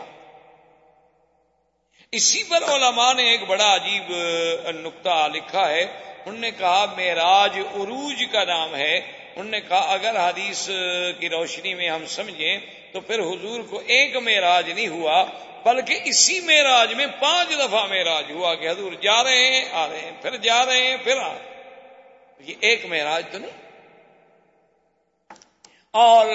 اسی 2.11 2.43
پر 2.43 2.63
علماء 2.63 3.13
نے 3.13 3.23
ایک 3.31 3.43
بڑا 3.43 3.75
عجیب 3.75 4.11
نقطہ 4.69 5.27
لکھا 5.33 5.69
ہے۔ 5.69 5.81
انہوں 6.25 6.39
نے 6.39 6.51
کہا، 6.51 6.85
معراج 6.85 7.59
عروج 7.59 8.23
کا 8.31 8.43
نام 8.43 8.75
ہے۔ 8.75 8.97
انہوں 9.35 9.51
نے 9.51 9.61
کہا، 9.61 9.93
اگر 9.93 10.15
حدیث 10.15 10.69
کی 11.19 11.29
روشنی 11.29 11.75
میں 11.75 11.89
ہم 11.89 12.05
سمجھیں 12.05 12.57
تو 12.93 12.99
پھر 12.99 13.19
حضور 13.19 13.59
کو 13.69 13.81
ایک 13.87 14.15
معراج 14.15 14.69
نہیں 14.69 14.87
ہوا، 14.87 15.23
بلکہ 15.65 15.99
اسی 16.05 16.39
معراج 16.39 16.93
میں 16.93 17.05
پانچ 17.19 17.49
دفعہ 17.49 17.85
معراج 17.85 18.31
ہوا 18.31 18.55
کہ 18.55 18.69
حضور 18.69 18.91
جا 18.91 19.23
رہے 19.23 19.45
ہیں، 19.45 19.69
آ 19.71 19.89
رہے 19.89 19.99
ہیں، 19.99 20.11
پھر 20.21 20.37
جا 20.37 20.65
رہے 20.65 20.83
ہیں، 20.83 20.97
پھر 21.03 21.17
آ 21.17 21.29
رہے 21.29 21.55
ہیں۔ 21.55 21.63
یہ 22.39 22.53
ایک 22.59 22.85
معراج 22.85 23.25
تو 23.31 23.39
نہیں۔ 23.39 23.69
اور 25.91 26.27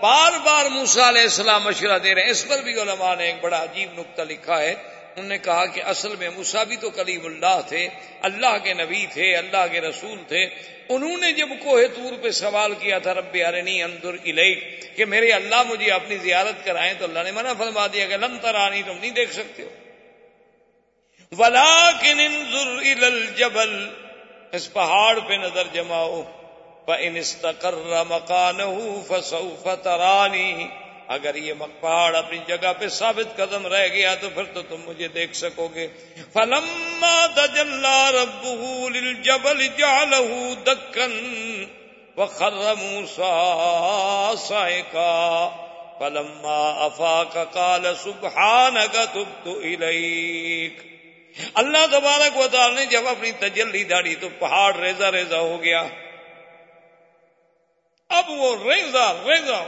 بار 0.00 0.32
بار 0.44 0.64
موسا 0.64 1.08
علیہ 1.08 1.22
السلام 1.22 1.64
مشورہ 1.64 1.98
دے 1.98 2.14
رہے 2.14 2.22
ہیں۔ 2.22 2.30
اس 2.30 2.48
پر 2.48 2.62
بھی 2.62 2.82
علماء 2.82 3.14
نے 3.14 3.24
ایک 3.24 3.36
بڑا 3.40 3.62
عجیب 3.62 3.98
نقطہ 3.98 4.22
لکھا 4.22 4.60
ہے۔ 4.60 4.74
انہوں 5.16 5.28
نے 5.28 5.38
کہا 5.38 5.66
کہ 5.66 5.82
اصل 5.82 6.16
میں 6.18 6.30
بھی 6.64 6.76
تو 6.76 6.90
کلیم 6.90 7.26
اللہ 7.26 7.60
تھے، 7.68 7.88
اللہ 8.22 8.58
کے 8.64 8.74
نبی 8.74 9.06
تھے، 9.12 9.36
اللہ 9.36 9.66
کے 9.72 9.80
رسول 9.80 10.18
تھے۔ 10.28 10.44
انہوں 10.88 11.16
نے 11.16 11.32
جب 11.32 11.48
کوہ 11.64 11.80
تور 11.94 12.12
پہ 12.22 12.30
سوال 12.30 12.74
کیا 12.74 12.98
تھا، 12.98 13.14
رب 13.14 13.36
ارنی 13.48 13.82
اندر 13.82 14.08
الئی 14.08 14.54
کہ 14.96 15.04
میرے 15.04 15.30
اللہ 15.30 15.62
مجھے 15.62 15.90
اپنی 15.90 16.16
زیارت 16.16 16.64
کرائیں، 16.64 16.94
تو 16.98 17.04
اللہ 17.04 17.18
نے 17.24 17.30
منع 17.32 17.52
فرما 17.58 17.86
دیا 17.86 18.06
کہ 18.06 18.16
لم 18.16 18.38
ترانی، 18.42 18.82
تم 18.82 18.98
نہیں 18.98 19.10
دیکھ 19.10 19.32
سکتے 19.32 19.62
ہو۔ 19.62 19.68
ولا 21.38 21.90
الجبل، 23.02 23.88
اس 24.52 24.72
پہاڑ 24.72 25.20
پہ 25.20 25.34
نظر 25.34 25.62
جماؤ۔ 25.72 26.22
استقر 27.14 27.74
مکان 28.08 28.58
فسوف 29.08 29.68
ترانی 29.82 30.66
اگر 31.08 31.34
یہ 31.34 31.52
پہاڑ 31.80 32.16
اپنی 32.16 32.38
جگہ 32.46 32.72
پہ 32.78 32.88
ثابت 32.88 33.36
قدم 33.36 33.66
رہ 33.66 33.86
گیا 33.92 34.14
تو 34.14 34.28
پھر 34.34 34.44
تو 34.44 34.62
تم 34.62 34.80
مجھے 34.86 35.08
دیکھ 35.08 35.36
سکو 35.36 35.68
گے۔ 35.74 35.86
فلما 36.32 37.26
تجلا 37.26 38.10
ربه 38.12 38.88
للجبل 38.88 39.66
جعله 39.78 40.52
دکن 40.66 41.14
وخر 42.16 42.74
موسى 42.74 43.32
صائقا 44.48 45.48
فلما 45.98 46.60
افاق 46.84 47.38
قال 47.52 47.86
سبحانك 48.02 48.94
تبت 49.12 49.46
اليك 49.46 50.86
اللہ 51.54 51.86
تبارک 51.90 52.36
و 52.36 52.48
تعالی 52.48 52.74
نے 52.74 52.86
جب 52.86 53.08
اپنی 53.08 53.32
تجلی 53.40 53.84
داڑی 53.84 54.14
تو 54.14 54.28
پہاڑ 54.38 54.70
ریزا 54.76 55.12
ریزا 55.12 55.40
ہو 55.40 55.62
گیا۔ 55.62 55.82
اب 58.10 58.30
وہ 58.30 58.54
ریزا 58.64 59.12
ریزا 59.26 59.60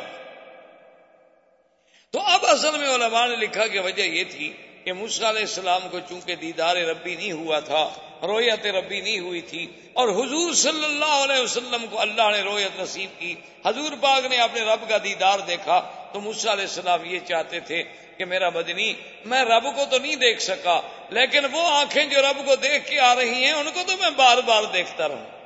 تو 2.14 2.20
اب 2.27 2.44
اصل 2.44 2.77
میں 2.79 2.88
علماء 2.88 3.27
نے 3.27 3.37
لکھا 3.37 3.66
کہ 3.66 3.81
وجہ 3.81 4.03
یہ 4.03 4.25
تھی 4.31 4.53
کہ 4.85 4.92
موسیٰ 4.92 5.29
علیہ 5.29 5.42
السلام 5.42 5.83
کو 5.90 5.99
چونکہ 6.09 6.35
دیدار 6.35 6.77
ربی 6.77 7.14
نہیں 7.14 7.33
ہوا 7.33 7.59
تھا، 7.61 7.83
رویت 8.23 8.66
ربی 8.66 9.01
نہیں 9.01 9.18
ہوئی 9.18 9.40
تھی، 9.40 9.66
اور 9.92 10.08
حضور 10.08 10.52
صلی 10.54 10.85
اللہ 10.85 11.15
علیہ 11.25 11.42
وسلم 11.42 11.87
کو 11.90 12.00
اللہ 12.00 12.31
نے 12.31 12.40
رویت 12.42 12.81
نصیب 12.81 13.19
کی، 13.19 13.35
حضور 13.67 13.92
پاک 14.00 14.27
نے 14.31 14.38
اپنے 14.40 14.63
رب 14.63 14.88
کا 14.88 14.98
دیدار 15.04 15.38
دیکھا 15.46 15.81
تو 16.13 16.21
موسیٰ 16.21 16.52
علیہ 16.52 16.65
السلام 16.65 17.04
یہ 17.04 17.19
چاہتے 17.29 17.61
تھے 17.61 17.83
کہ 18.19 18.25
میرا 18.25 18.48
بدنی 18.48 18.92
میں 19.25 19.44
رب 19.44 19.65
کو 19.77 19.85
تو 19.90 19.98
نہیں 19.98 20.17
دیکھ 20.17 20.42
سکا، 20.42 20.81
لیکن 21.11 21.44
وہ 21.52 21.67
آنکھیں 21.71 22.04
جو 22.04 22.23
رب 22.23 22.46
کو 22.46 22.56
دیکھ 22.63 22.90
کے 22.90 22.98
آ 23.00 23.15
رہی 23.15 23.44
ہیں، 23.44 23.52
ان 23.52 23.71
کو 23.75 23.81
تو 23.87 23.96
میں 24.00 24.11
بار 24.17 24.38
بار 24.46 24.73
دیکھتا 24.73 25.08
رہوں۔ 25.08 25.39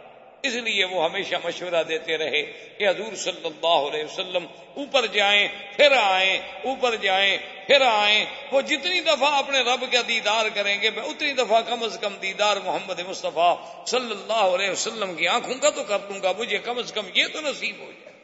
اس 0.44 0.54
لیے 0.54 0.84
وہ 0.84 1.04
ہمیشہ 1.04 1.34
مشورہ 1.44 1.82
دیتے 1.82 2.18
رہے 2.18 2.42
کہ 2.78 2.88
حضور 2.88 3.14
صلی 3.14 3.44
اللہ 3.44 3.94
علیہ 3.94 4.04
وسلم 4.04 4.46
اوپر 4.76 5.06
جائیں، 5.06 5.48
پھر 5.76 5.92
آئیں، 6.02 6.38
اوپر 6.64 6.96
جائیں، 6.96 7.38
پھر 7.66 7.80
آئیں۔ 7.80 8.24
وہ 8.52 8.60
جتنی 8.60 9.00
دفعہ 9.00 9.34
اپنے 9.34 9.60
رب 9.60 9.84
کا 9.92 10.00
دیدار 10.08 10.46
کریں 10.54 10.82
گے، 10.82 10.90
میں 10.90 11.02
اتنی 11.02 11.32
دفعہ 11.32 11.60
کم 11.60 11.82
از 11.82 11.98
کم 12.00 12.14
دیدار 12.22 12.56
محمد 12.64 13.00
مصطفیٰ 13.00 13.84
صلی 13.86 14.10
اللہ 14.10 14.32
علیہ 14.32 14.70
وسلم 14.70 15.14
کی 15.14 15.28
آنکھوں 15.28 15.54
کا 15.54 15.70
تو 15.70 15.84
کر 15.84 15.98
دوں 15.98 16.22
گا، 16.22 16.32
مجھے 16.38 16.58
کم 16.58 16.78
از 16.78 16.92
کم 16.92 17.06
یہ 17.14 17.24
تو 17.32 17.40
نصیب 17.40 17.78
ہو 17.78 17.90
جائے۔ 18.00 18.14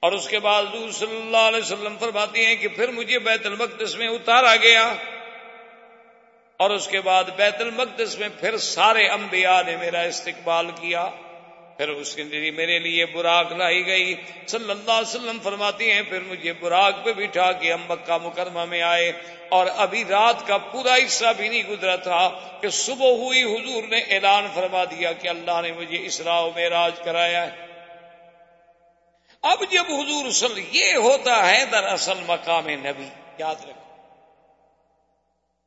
اور 0.00 0.12
اس 0.12 0.28
کے 0.28 0.38
بعد 0.38 0.62
حضور 0.62 0.90
صلی 0.90 1.16
اللہ 1.16 1.36
علیہ 1.36 1.58
وسلم 1.58 1.96
فرماتی 2.00 2.46
ہیں 2.46 2.56
کہ 2.56 2.68
پھر 2.68 2.88
مجھے 2.88 3.18
بیت 3.18 3.46
المقدس 3.46 3.96
میں 3.96 4.08
اتارا 4.08 4.56
گیا۔ 4.56 4.94
اور 6.62 6.70
اس 6.70 6.88
کے 6.88 7.00
بعد 7.00 7.24
بیت 7.24 7.60
المقدس 7.60 8.18
میں 8.18 8.28
پھر 8.40 8.58
سارے 8.58 9.08
انبیاء 9.08 9.62
نے 9.62 9.76
میرا 9.76 10.00
استقبال 10.00 10.70
کیا۔ 10.70 11.10
پھر 11.76 11.88
اس 11.88 12.14
کے 12.14 12.22
لیے 12.22 12.50
میرے 12.50 12.78
لیے 12.78 13.06
براق 13.06 13.52
لائی 13.52 13.86
گئی۔ 13.86 14.14
صلی 14.46 14.70
اللہ 14.70 14.92
علیہ 14.92 15.16
وسلم 15.16 15.38
فرماتی 15.42 15.90
ہیں، 15.90 16.02
پھر 16.02 16.20
مجھے 16.20 16.52
براق 16.52 17.04
پہ 17.04 17.12
بٹھا 17.12 17.52
کے 17.52 17.72
ہم 17.72 17.80
مکہ 17.88 18.18
مکرمہ 18.22 18.64
میں 18.64 18.82
آئے۔ 18.82 19.12
اور 19.48 19.66
ابھی 19.76 20.04
رات 20.08 20.46
کا 20.46 20.58
پورا 20.58 20.94
حصہ 20.94 21.26
بھی 21.36 21.48
نہیں 21.48 21.62
گزرا 21.68 21.96
تھا 21.96 22.30
کہ 22.60 22.68
صبح 22.68 23.06
ہوئی 23.06 23.42
حضور 23.42 23.82
نے 23.88 23.98
اعلان 23.98 24.46
فرما 24.54 24.84
دیا 24.84 25.12
کہ 25.12 25.28
اللہ 25.28 25.60
نے 25.62 25.72
مجھے 25.72 25.98
اسراء 26.06 26.42
میں 26.54 26.68
راج 26.68 26.92
کرایا 27.04 27.52
ہے۔ 27.52 27.66
اب 29.42 29.58
جب 29.70 29.84
حضور 29.88 30.30
صلی 30.30 30.64
یہ 30.72 30.96
ہوتا 30.96 31.50
ہے، 31.50 31.64
دراصل 31.72 32.18
مقام 32.26 32.68
نبی، 32.68 33.08
یاد 33.38 33.54
رکھو۔ 33.60 33.81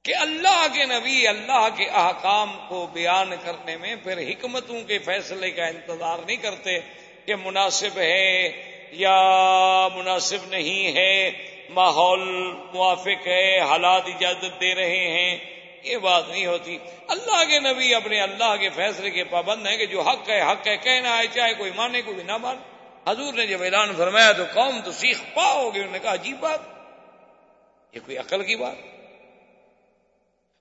کہ 0.05 0.15
اللہ 0.15 0.67
کے 0.73 0.85
نبی، 0.85 1.27
اللہ 1.27 1.67
کے 1.77 1.85
احکام 1.85 2.57
کو 2.67 2.87
بیان 2.93 3.33
کرنے 3.43 3.77
میں 3.77 3.95
پھر 4.03 4.17
حکمتوں 4.17 4.81
کے 4.81 4.99
فیصلے 4.99 5.51
کا 5.51 5.65
انتظار 5.65 6.17
نہیں 6.25 6.37
کرتے 6.37 6.79
کہ 7.25 7.35
مناسب 7.35 7.97
ہے 7.97 8.51
یا 8.91 9.87
مناسب 9.95 10.37
نہیں 10.47 10.95
ہے، 10.95 11.31
ماحول 11.69 12.51
موافق 12.73 13.27
ہے، 13.27 13.59
حالات 13.59 14.01
اجازت 14.05 14.61
دے 14.61 14.75
رہے 14.75 15.07
ہیں، 15.07 15.37
یہ 15.83 15.97
بات 15.97 16.29
نہیں 16.29 16.45
ہوتی۔ 16.45 16.77
اللہ 17.07 17.43
کے 17.43 17.59
نبی 17.59 17.95
اپنے 17.95 18.21
اللہ 18.21 18.55
کے 18.59 18.69
فیصلے 18.69 19.09
کے 19.09 19.23
پابند 19.23 19.67
ہیں 19.67 19.77
کہ 19.77 19.85
جو 19.85 20.01
حق 20.01 20.29
ہے 20.29 20.41
حق 20.41 20.67
ہے، 20.67 20.77
کہنا 20.77 21.17
ہے، 21.17 21.23
چاہے 21.33 21.53
کوئی 21.53 21.71
مانے، 21.75 22.01
کوئی 22.01 22.23
نہ 22.23 22.37
مانے۔ 22.37 22.59
حضور 23.11 23.33
نے 23.33 23.47
جب 23.47 23.63
اعلان 23.63 23.95
فرمایا 23.97 24.31
تو 24.31 24.43
قوم 24.53 24.79
تو 24.85 24.91
سیکھ 24.91 25.21
پاؤ 25.33 25.69
گے، 25.69 25.79
انہوں 25.79 25.93
نے 25.93 25.99
کہا 25.99 26.13
عجیب 26.13 26.39
بات، 26.39 26.59
یہ 27.93 27.99
کوئی 28.05 28.17
عقل 28.17 28.43
کی 28.43 28.55
بات۔ 28.55 28.94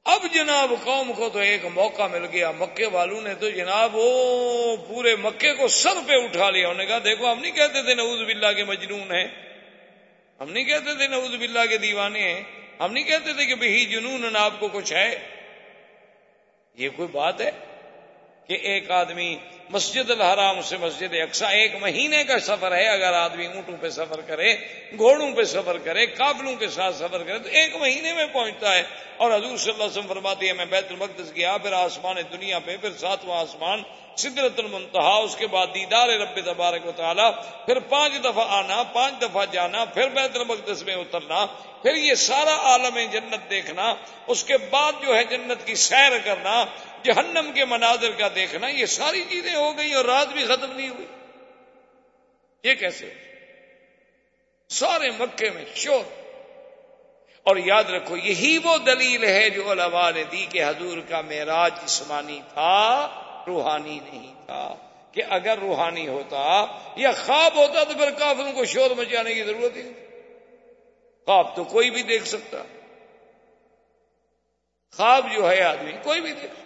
اب 0.05 0.27
جناب 0.35 0.73
قوم 0.85 1.13
کو 1.13 1.29
تو 1.29 1.39
ایک 1.39 1.65
موقع 1.65 2.07
مل 2.07 2.27
گیا، 2.33 2.51
مکے 2.51 2.87
والوں 2.87 3.21
نے 3.21 3.35
تو 3.35 3.51
جناب 3.51 3.91
وہ 3.95 4.77
پورے 4.89 5.17
مکے 5.17 5.55
کو 5.55 5.69
سر 5.69 5.95
پہ 6.07 6.13
اٹھا 6.13 6.51
لیا۔ 6.51 6.69
انہوں 6.69 6.79
نے 6.79 6.87
کہا، 6.87 6.99
دیکھو، 7.05 7.33
ہم 7.33 7.41
نہیں 7.41 7.53
کہتے 7.53 7.83
تھے 7.83 7.95
نعوذ 7.95 8.19
باللہ 8.19 8.53
کے 8.57 8.65
مجنون 8.65 9.15
ہیں۔ 9.15 9.29
ہم 10.41 10.51
نہیں 10.51 10.65
کہتے 10.65 10.95
تھے 10.95 11.07
نعوذ 11.07 11.35
باللہ 11.37 11.67
کے 11.69 11.77
دیوانے 11.77 12.23
ہیں۔ 12.23 12.43
ہم 12.81 12.93
نہیں 12.93 13.05
کہتے 13.05 13.33
تھے 13.33 13.47
کہ 13.47 13.55
بہی 13.55 13.85
جنون 13.85 14.37
آپ 14.37 14.53
کو 14.59 14.69
کچھ 14.69 14.93
ہے۔ 14.93 15.19
یہ 16.75 16.89
کوئی 16.97 17.09
بات 17.13 17.41
ہے 17.41 17.51
کہ 18.47 18.55
ایک 18.55 18.91
آدمی 18.91 19.37
مسجد 19.71 20.11
الحرام 20.11 20.63
سے 20.63 20.77
مسجد 20.77 21.15
اقسا 21.23 21.49
ایک 21.49 21.75
مہینے 21.81 22.25
کا 22.25 22.39
سفر 22.39 22.77
ہے، 22.77 22.89
اگر 22.89 23.13
آدمی 23.13 23.47
اونٹوں 23.47 23.75
پہ 23.81 23.89
سفر 23.89 24.21
کرے، 24.21 24.55
گھوڑوں 24.99 25.33
پہ 25.33 25.43
سفر 25.43 25.79
کرے، 25.79 26.07
قابلوں 26.07 26.55
کے 26.55 26.69
ساتھ 26.69 26.97
سفر 26.97 27.23
کرے، 27.23 27.39
تو 27.39 27.49
ایک 27.49 27.77
مہینے 27.77 28.13
میں 28.13 28.27
پہنچتا 28.33 28.75
ہے۔ 28.75 28.83
اور 29.17 29.31
حضور 29.31 29.57
صلی 29.57 29.73
اللہ 29.73 29.85
علیہ 29.85 29.99
وسلم 29.99 30.09
فرماتی 30.09 30.49
ہے 30.49 30.53
میں 30.53 30.65
بیت 30.65 30.85
المقدس 30.91 31.37
گیا، 31.37 31.57
پھر 31.57 31.73
آسمان 31.73 32.17
دنیا 32.33 32.59
پہ، 32.59 32.77
پھر 32.81 32.91
ساتواں 32.93 33.41
آسمان، 33.41 33.83
سدرت 34.17 34.59
المنتہا، 34.59 35.17
اس 35.17 35.37
کے 35.37 35.47
بعد 35.47 35.67
دیدار 35.75 36.09
رب 36.09 36.41
تبارک 36.45 36.87
و 36.87 36.93
تعالیٰ، 36.97 37.31
پھر 37.67 37.79
پانچ 37.79 38.25
دفعہ 38.25 38.45
آنا، 38.49 38.83
پانچ 38.83 39.23
دفعہ 39.23 39.45
جانا، 39.53 39.85
پھر 39.85 40.09
بیت 40.09 40.37
المقدس 40.37 40.83
میں 40.83 40.95
اترنا، 40.95 41.47
پھر 41.83 41.97
یہ 41.97 42.15
سارا 42.15 42.55
عالم 42.55 42.99
جنت 43.13 43.51
دیکھنا، 43.51 43.95
اس 44.27 44.45
کے 44.45 44.57
بعد 44.57 44.93
جو 45.03 45.17
ہے 45.17 45.25
جنت 45.25 45.67
کی 45.67 45.75
سیر 45.75 46.19
کرنا 46.25 46.65
جہنم 47.05 47.53
کے 47.55 47.65
مناظر 47.65 48.11
کا 48.11 48.29
دیکھنا، 48.35 48.69
یہ 48.69 48.87
ساری 48.87 49.25
چیزیں 49.29 49.55
ہو 49.55 49.79
گئی 49.79 49.95
اور 49.95 50.05
رات 50.05 50.29
بھی 50.29 50.45
ختم 50.47 50.73
نہیں 50.73 50.89
ہوئی۔ 50.89 51.07
یہ 52.65 52.75
کیسے 52.75 53.15
سارے 54.69 55.11
مکے 55.11 55.51
میں 55.51 55.65
شور۔ 55.75 56.05
اور 57.43 57.57
یاد 57.57 57.85
رکھو، 57.85 58.17
یہی 58.17 58.59
وہ 58.65 58.79
دلیل 58.79 59.25
ہے 59.25 59.51
جو 59.51 59.73
علماء 59.73 60.11
نے 60.11 60.25
دی 60.25 60.47
کہ 60.51 60.65
حضور 60.65 60.99
کا 61.09 61.21
معراج 61.21 61.75
جسمانی 61.85 62.41
تھا، 62.55 63.09
روحانی 63.47 63.99
نہیں 64.05 64.35
تھا۔ 64.47 64.77
کہ 65.13 65.23
اگر 65.31 65.59
روحانی 65.59 66.09
ہوتا 66.09 66.67
یا 66.97 67.13
خواب 67.13 67.57
ہوتا 67.57 67.85
تو 67.85 67.93
پھر 67.93 68.11
کافروں 68.11 68.53
کو 68.53 68.65
شور 68.65 68.91
مچانے 68.91 69.35
کی 69.35 69.43
ضرورت 69.43 69.77
ہی 69.77 69.83
خواب 71.25 71.57
تو 71.57 71.65
کوئی 71.65 71.91
بھی 71.91 72.03
دیکھ 72.03 72.29
سکتا۔ 72.29 72.63
خواب 74.97 75.27
جو 75.35 75.51
ہے 75.51 75.63
آدمی، 75.63 75.93
کوئی 76.03 76.21
بھی 76.21 76.33
دیکھ۔ 76.33 76.64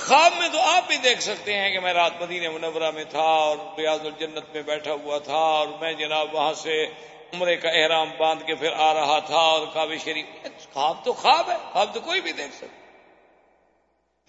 خواب 0.00 0.32
میں 0.38 0.48
تو 0.48 0.60
آپ 0.60 0.88
بھی 0.88 0.96
دیکھ 0.96 1.22
سکتے 1.22 1.54
ہیں 1.54 1.70
کہ 1.70 1.80
میں 1.80 1.92
رات 1.92 2.12
مدینہ 2.20 2.50
منورہ 2.50 2.90
میں 2.90 3.04
تھا 3.04 3.22
اور 3.22 3.56
ریاض 3.78 4.00
الجنت 4.00 4.54
میں 4.54 4.62
بیٹھا 4.62 4.92
ہوا 4.92 5.18
تھا 5.18 5.36
اور 5.36 5.68
میں 5.80 5.92
جناب 5.92 6.34
وہاں 6.34 6.54
سے 6.54 6.86
عمرے 7.32 7.56
کا 7.56 7.70
احرام 7.70 8.10
باندھ 8.18 8.44
کے 8.44 8.54
پھر 8.54 8.72
آ 8.76 8.94
رہا 8.94 9.18
تھا 9.18 9.38
اور 9.38 9.66
کابل 9.74 9.98
شریف 9.98 10.26
خواب 10.72 11.04
تو 11.04 11.12
خواب 11.12 11.50
ہے، 11.50 11.56
خواب 11.72 11.94
تو 11.94 12.00
کوئی 12.00 12.20
بھی 12.20 12.32
دیکھ 12.32 12.54
سکتا۔ 12.54 12.80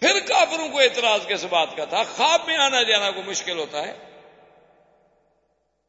پھر 0.00 0.20
کافروں 0.28 0.68
کو 0.68 0.78
اعتراض 0.78 1.26
کس 1.26 1.44
بات 1.44 1.76
کا 1.76 1.84
تھا؟ 1.84 2.02
خواب 2.02 2.40
میں 2.46 2.56
آنا 2.56 2.82
جانا 2.82 3.10
کو 3.10 3.22
مشکل 3.22 3.58
ہوتا 3.58 3.82
ہے۔ 3.82 3.94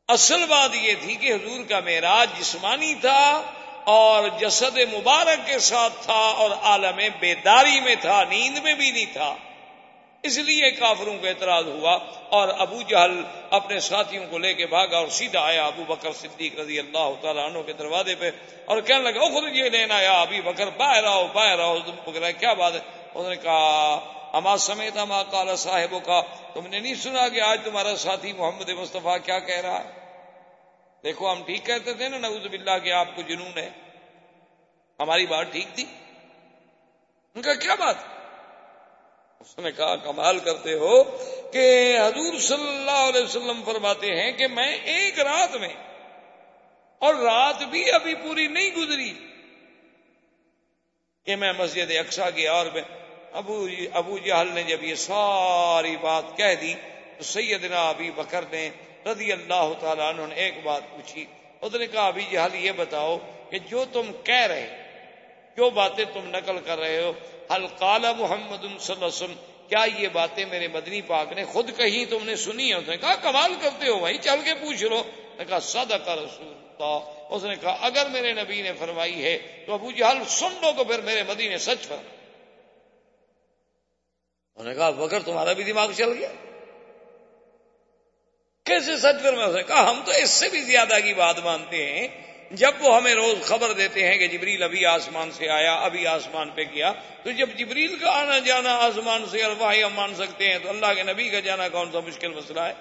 اصل 0.07 0.45
بات 0.45 0.69
یہ 0.75 0.93
تھی 1.01 1.15
کہ 1.15 1.33
حضور 1.33 1.63
کا 1.69 1.79
معراج 1.79 2.29
جسمانی 2.39 2.95
تھا 2.95 3.41
اور 3.83 4.29
جسد 4.39 4.77
مبارک 4.93 5.47
کے 5.47 5.59
ساتھ 5.59 5.93
تھا 6.01 6.33
اور 6.37 6.51
عالم 6.51 6.99
بیداری 7.19 7.79
میں 7.79 7.95
تھا، 8.01 8.23
نیند 8.23 8.57
میں 8.57 8.73
بھی 8.73 8.91
نہیں 8.91 9.13
تھا۔ 9.13 9.35
اس 10.23 10.37
لیے 10.37 10.71
کافروں 10.71 11.17
کو 11.17 11.27
اعتراض 11.27 11.67
ہوا 11.67 11.93
اور 12.29 12.47
ابو 12.57 12.81
جہل 12.81 13.23
اپنے 13.49 13.79
ساتھیوں 13.79 14.25
کو 14.29 14.37
لے 14.37 14.53
کے 14.53 14.65
بھاگا 14.65 14.97
اور 14.97 15.07
سیدھا 15.07 15.39
آیا 15.39 15.65
ابو 15.65 15.83
بکر 15.83 16.11
صدیق 16.11 16.59
رضی 16.59 16.79
اللہ 16.79 17.09
تعالیٰ 17.21 17.45
عنہ 17.45 17.59
کے 17.59 17.73
دروازے 17.73 18.15
پہ 18.15 18.31
اور 18.65 18.81
کہنے 18.81 19.11
لگا 19.11 19.19
خود 19.19 19.55
یہ 19.55 19.69
لینا 19.69 19.95
آیا 19.95 20.21
ابھی 20.21 20.41
بکر، 20.41 20.69
باہر 20.69 21.03
آؤ 21.03 21.27
باہر 21.33 21.59
آؤ۔ 21.59 21.77
تم 21.79 22.13
کیا 22.39 22.53
بات 22.53 22.73
ہے؟ 22.73 22.79
انہوں 23.13 23.29
نے 23.29 23.35
کہا، 23.35 23.99
ہما 24.33 24.57
سمیت 24.57 24.97
ہما 24.97 25.23
کالا 25.23 25.55
صاحبوں 25.55 25.99
کا 25.99 26.21
تم 26.53 26.67
نے 26.67 26.79
نہیں 26.79 26.95
سنا 26.95 27.27
کہ 27.27 27.41
آج 27.41 27.61
تمہارا 27.63 27.95
ساتھی 27.95 28.33
محمد 28.33 28.69
مصطفیٰ 28.69 29.17
کیا 29.25 29.39
کہہ 29.39 29.61
رہا 29.61 29.83
ہے؟ 29.83 29.89
دیکھو، 31.03 31.31
ہم 31.31 31.43
ٹھیک 31.43 31.65
کہتے 31.65 31.93
تھے 31.93 32.09
نا، 32.09 32.17
نعوذ 32.17 32.47
باللہ 32.47 32.79
کہ 32.83 32.91
آپ 32.91 33.15
کو 33.15 33.21
جنون 33.21 33.57
ہے۔ 33.57 33.69
ہماری 34.99 35.25
بات 35.25 35.51
ٹھیک 35.51 35.67
تھی۔ 35.75 35.85
ان 37.35 37.41
کا 37.41 37.53
کیا 37.53 37.75
بات؟ 37.75 38.12
اس 39.43 39.59
نے 39.59 39.71
کہا، 39.71 39.95
کمال 39.95 40.39
کرتے 40.39 40.73
ہو 40.73 41.03
کہ 41.51 41.97
حضور 41.99 42.39
صلی 42.39 42.67
اللہ 42.67 42.99
علیہ 43.09 43.23
وسلم 43.23 43.61
فرماتے 43.65 44.07
ہیں 44.07 44.31
کہ 44.31 44.47
میں 44.47 44.77
ایک 44.77 45.19
رات 45.19 45.55
میں 45.55 45.73
اور 46.99 47.15
رات 47.15 47.63
بھی 47.63 47.91
ابھی 47.91 48.15
پوری 48.15 48.47
نہیں 48.47 48.75
گزری 48.75 49.13
کہ 51.25 51.35
میں 51.35 51.53
مسجد 51.53 51.91
اقسا 51.91 52.29
گیا 52.29 52.53
اور 52.53 52.65
میں 52.73 52.81
ابو 53.31 53.69
جی- 53.69 53.87
ابو 53.93 54.17
جہل 54.17 54.47
نے 54.53 54.63
جب 54.63 54.83
یہ 54.83 54.95
ساری 54.95 55.97
بات 55.97 56.37
کہہ 56.37 56.55
دی 56.61 56.73
تو 57.17 57.23
سیدنا 57.23 57.89
ابھی 57.89 58.11
بکر 58.11 58.43
نے 58.51 58.69
رضی 59.05 59.31
اللہ 59.31 59.73
تعالیٰ 59.79 60.09
عنہ 60.09 60.21
نے 60.27 60.35
ایک 60.35 60.63
بات 60.63 60.81
پوچھی. 60.91 61.25
اس 61.61 61.73
نے 61.73 61.87
کہا 61.87 62.07
ابھی 62.07 62.25
جہل 62.31 62.55
یہ 62.55 62.71
بتاؤ 62.71 63.17
کہ 63.49 63.59
جو 63.59 63.85
تم 63.93 64.11
کہہ 64.23 64.47
رہے 64.47 64.82
جو 65.57 65.69
باتیں 65.69 66.05
تم 66.13 66.29
نقل 66.29 66.57
کر 66.65 66.79
رہے 66.79 67.01
ہو؟ 67.01 67.13
القال 67.49 68.01
محمد 68.17 68.61
صلی 68.61 68.67
اللہ 68.73 69.05
علیہ 69.05 69.05
وسلم، 69.05 69.35
کیا 69.67 69.85
یہ 69.99 70.07
باتیں 70.07 70.45
میرے 70.45 70.67
مدنی 70.67 71.01
پاک 71.01 71.33
نے 71.33 71.45
خود 71.45 71.77
کہیں 71.77 72.05
تم 72.05 72.25
نے 72.25 72.35
سنی 72.35 72.69
ہے 72.69 72.73
اس 72.73 72.87
نے 72.87 72.97
کہا 72.97 73.15
کمال 73.15 73.53
کرتے 73.61 73.89
ہو 73.89 73.99
بھائی 73.99 74.17
چل 74.17 74.39
کے 74.45 74.53
پوچھ 74.53 74.83
لو۔ 74.83 75.03
نے 75.37 75.45
کہا، 75.45 75.59
صدق 75.59 76.09
رسول 76.09 76.47
اللہ۔ 76.47 77.23
اس 77.29 77.43
نے 77.43 77.55
کہا، 77.55 77.77
اگر 77.81 78.07
میرے 78.09 78.33
نبی 78.33 78.61
نے 78.61 78.71
فرمائی 78.79 79.23
ہے 79.23 79.63
تو 79.65 79.73
ابو 79.73 79.91
جہل 79.91 80.17
سن 80.27 80.53
لو 80.61 80.71
تو 80.77 80.83
پھر 80.83 81.01
میرے 81.01 81.23
مدی 81.23 81.49
نے 81.49 81.57
سچ 81.57 81.87
فرمایا۔ 81.87 82.09
انہوں 84.55 84.73
نے 84.73 84.79
کہا 84.79 84.89
بکر 84.89 85.21
تمہارا 85.21 85.53
بھی 85.53 85.63
دماغ 85.63 85.91
چل 85.91 86.13
گیا؟ 86.13 86.31
کیسے 88.65 88.97
سچ 88.97 89.23
فرمایا؟ 89.23 89.47
اس 89.47 89.55
نے 89.55 89.63
کہا، 89.63 89.91
ہم 89.91 90.01
تو 90.05 90.11
اس 90.11 90.29
سے 90.29 90.49
بھی 90.49 90.61
زیادہ 90.61 90.93
کی 91.03 91.13
بات 91.13 91.39
مانتے 91.39 91.85
ہیں۔ 91.85 92.32
جب 92.53 92.71
وہ 92.79 92.95
ہمیں 92.95 93.13
روز 93.13 93.43
خبر 93.43 93.73
دیتے 93.73 94.07
ہیں 94.07 94.17
کہ 94.17 94.27
جبریل 94.27 94.63
ابھی 94.63 94.85
آسمان 94.85 95.31
سے 95.31 95.49
آیا، 95.49 95.75
ابھی 95.75 96.07
آسمان 96.07 96.49
پہ 96.49 96.61
گیا، 96.61 96.93
تو 97.23 97.31
جب 97.31 97.49
جبریل 97.55 97.95
کا 97.95 98.11
آنا 98.11 98.39
جانا 98.39 98.75
آسمان 98.75 99.25
سے 99.31 99.43
الواحی 99.43 99.83
ہم 99.83 99.93
مان 99.93 100.15
سکتے 100.15 100.51
ہیں، 100.51 100.59
تو 100.63 100.69
اللہ 100.69 100.93
کے 100.95 101.03
نبی 101.03 101.29
کا 101.29 101.39
جانا 101.39 101.69
کون 101.69 101.91
سا 101.91 101.99
مشکل 101.99 102.33
مسئلہ 102.33 102.59
ہے؟ 102.59 102.73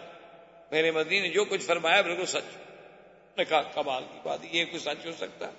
میرے 0.70 0.90
مدی 0.90 1.20
نے 1.20 1.28
جو 1.28 1.44
کچھ 1.44 1.62
فرمایا 1.62 2.00
بالکل 2.00 2.26
سچ۔ 2.26 2.56
نے 3.36 3.44
کہا، 3.44 3.62
کمال 3.62 4.02
کی 4.12 4.18
بات، 4.22 4.38
یہ 4.42 4.64
کچھ 4.72 4.82
سچ 4.82 5.06
ہو 5.06 5.12
سکتا؟ 5.12 5.46
ہے 5.46 5.52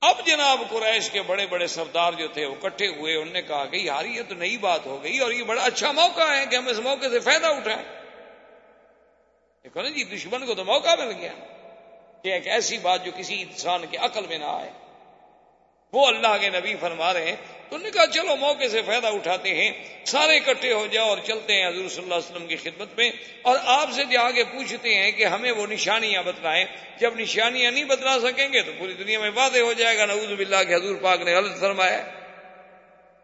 اب 0.00 0.26
جناب 0.26 0.60
قریش 0.70 1.10
کے 1.10 1.22
بڑے 1.22 1.46
بڑے 1.46 1.66
سردار 1.66 2.12
جو 2.12 2.28
تھے، 2.28 2.46
وہ 2.46 2.54
کٹھے 2.54 2.86
ہوئے، 2.86 3.16
انہوں 3.16 3.32
نے 3.32 3.42
کہا 3.42 3.64
کہ 3.64 3.76
یار، 3.76 4.04
یہ 4.04 4.22
تو 4.28 4.34
نئی 4.34 4.56
بات 4.56 4.86
ہو 4.86 5.02
گئی 5.02 5.18
اور 5.18 5.32
یہ 5.32 5.42
بڑا 5.42 5.62
اچھا 5.62 5.92
موقع 5.92 6.36
ہے 6.36 6.46
کہ 6.46 6.56
ہم 6.56 6.68
اس 6.68 6.78
موقع 6.78 7.06
سے 7.10 7.20
فائدہ 7.20 7.46
اٹھائیں۔ 7.46 7.82
دیکھو 9.64 9.82
نا 9.82 9.88
جی 9.88 10.04
دشمن 10.04 10.46
کو 10.46 10.54
تو 10.54 10.64
موقع 10.64 10.94
مل 10.98 11.12
گیا۔ 11.20 11.32
کہ 12.22 12.28
ایک 12.28 12.48
ایسی 12.48 12.78
بات 12.78 13.04
جو 13.04 13.10
کسی 13.16 13.42
انسان 13.42 13.86
کے 13.90 13.96
عقل 13.96 14.26
میں 14.26 14.38
نہ 14.38 14.44
آئے۔ 14.44 14.70
وہ 15.92 16.06
اللہ 16.06 16.36
کے 16.40 16.48
نبی 16.48 16.74
فرما 16.80 17.12
رہے 17.12 17.26
ہیں، 17.26 17.36
تو 17.70 17.78
نے 17.78 17.90
کہا، 17.90 18.06
چلو 18.06 18.36
موقع 18.36 18.64
سے 18.70 18.82
فائدہ 18.82 19.06
اٹھاتے 19.06 19.54
ہیں، 19.54 19.70
سارے 20.04 20.36
اکٹھے 20.36 20.72
ہو 20.72 20.86
جاؤ 20.86 21.08
اور 21.08 21.18
چلتے 21.24 21.54
ہیں 21.54 21.68
حضور 21.68 21.88
صلی 21.88 22.02
اللہ 22.02 22.14
علیہ 22.14 22.30
وسلم 22.30 22.46
کی 22.46 22.56
خدمت 22.56 22.88
میں۔ 22.96 23.10
اور 23.42 23.56
آپ 23.64 23.90
سے 23.92 24.04
جا 24.04 24.30
کے 24.30 24.44
پوچھتے 24.44 24.94
ہیں 24.94 25.12
کہ 25.12 25.24
ہمیں 25.24 25.52
وہ 25.52 25.66
نشانیاں 25.66 26.22
بتلائیں۔ 26.22 26.64
جب 26.98 27.14
نشانیاں 27.18 27.70
نہیں 27.70 27.84
بتلا 27.84 28.20
سکیں 28.20 28.52
گے 28.52 28.62
تو 28.62 28.72
پوری 28.78 28.92
دنیا 28.92 29.18
میں 29.18 29.30
واضح 29.34 29.58
ہو 29.58 29.72
جائے 29.72 29.98
گا۔ 29.98 30.06
نعوذ 30.06 30.32
باللہ 30.32 30.64
کہ 30.68 30.74
حضور 30.74 30.96
پاک 31.02 31.20
نے 31.20 31.34
غلط 31.34 31.60
فرمایا۔ 31.60 32.04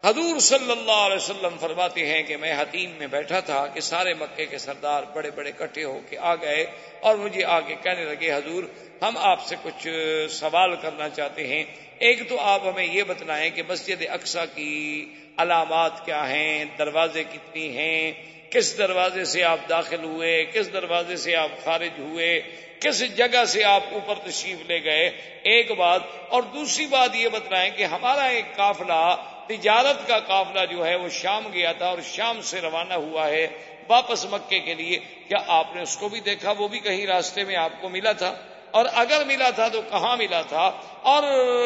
حضور 0.05 0.39
صلی 0.39 0.71
اللہ 0.71 0.91
علیہ 0.91 1.15
وسلم 1.15 1.57
فرماتے 1.59 2.05
ہیں 2.05 2.23
کہ 2.23 2.37
میں 2.37 2.53
حتیم 2.57 2.91
میں 2.91 3.07
بیٹھا 3.07 3.39
تھا 3.39 3.67
کہ 3.67 3.81
سارے 3.81 4.13
مکے 4.13 4.45
کے 4.45 4.57
سردار 4.57 5.03
بڑے 5.03 5.31
بڑے 5.31 5.51
کٹھے 5.57 5.83
ہو 5.83 5.99
کے 6.09 6.17
آ 6.17 6.35
گئے 6.35 6.65
اور 6.99 7.15
مجھے 7.15 7.45
آ 7.45 7.59
کے 7.59 7.75
کہنے 7.83 8.05
لگے، 8.05 8.31
حضور، 8.31 8.63
ہم 9.01 9.17
آپ 9.17 9.45
سے 9.45 9.55
کچھ 9.63 9.87
سوال 10.29 10.75
کرنا 10.75 11.09
چاہتے 11.09 11.47
ہیں۔ 11.47 11.63
ایک 11.99 12.29
تو 12.29 12.39
آپ 12.39 12.61
ہمیں 12.67 12.85
یہ 12.85 13.03
بتلائیں 13.03 13.49
کہ 13.49 13.61
مسجد 13.69 14.03
اقسا 14.09 14.45
کی 14.45 15.05
علامات 15.37 16.05
کیا 16.05 16.29
ہیں؟ 16.29 16.65
دروازے 16.77 17.23
کتنی 17.23 17.77
ہیں؟ 17.77 18.11
کس 18.49 18.77
دروازے 18.77 19.25
سے 19.25 19.43
آپ 19.43 19.59
داخل 19.69 20.03
ہوئے؟ 20.03 20.45
کس 20.45 20.73
دروازے 20.73 21.15
سے 21.15 21.35
آپ 21.35 21.49
خارج 21.63 21.99
ہوئے؟ 21.99 22.41
کس 22.79 23.17
جگہ 23.17 23.45
سے 23.45 23.63
آپ 23.63 23.83
اوپر 23.91 24.15
تشریف 24.15 24.57
لے 24.67 24.83
گئے؟ 24.83 25.07
ایک 25.43 25.71
بات 25.71 26.01
اور 26.29 26.43
دوسری 26.43 26.85
بات 26.85 27.15
یہ 27.15 27.29
بتلائیں 27.29 27.71
کہ 27.77 27.83
ہمارا 27.83 28.23
ایک 28.23 28.55
قافلہ 28.55 29.15
تجارت 29.47 30.07
کا 30.07 30.19
قافلہ 30.19 30.65
جو 30.65 30.85
ہے 30.85 30.95
وہ 30.95 31.09
شام 31.09 31.47
گیا 31.53 31.71
تھا 31.71 31.85
اور 31.85 31.97
شام 32.03 32.41
سے 32.41 32.61
روانہ 32.61 32.93
ہوا 32.93 33.27
ہے 33.27 33.47
واپس 33.87 34.25
مکے 34.25 34.59
کے 34.59 34.73
لیے۔ 34.73 34.99
کیا 34.99 35.37
آپ 35.47 35.75
نے 35.75 35.81
اس 35.81 35.97
کو 35.97 36.09
بھی 36.09 36.19
دیکھا؟ 36.19 36.51
وہ 36.51 36.67
بھی 36.67 36.79
کہیں 36.79 37.05
راستے 37.05 37.43
میں 37.43 37.55
آپ 37.55 37.81
کو 37.81 37.89
ملا 37.89 38.11
تھا۔ 38.11 38.35
اور 38.71 38.85
اگر 38.93 39.23
ملا 39.25 39.49
تھا 39.49 39.67
تو 39.67 39.81
کہاں 39.81 40.17
ملا 40.17 40.41
تھا؟ 40.41 40.71
اور 41.01 41.23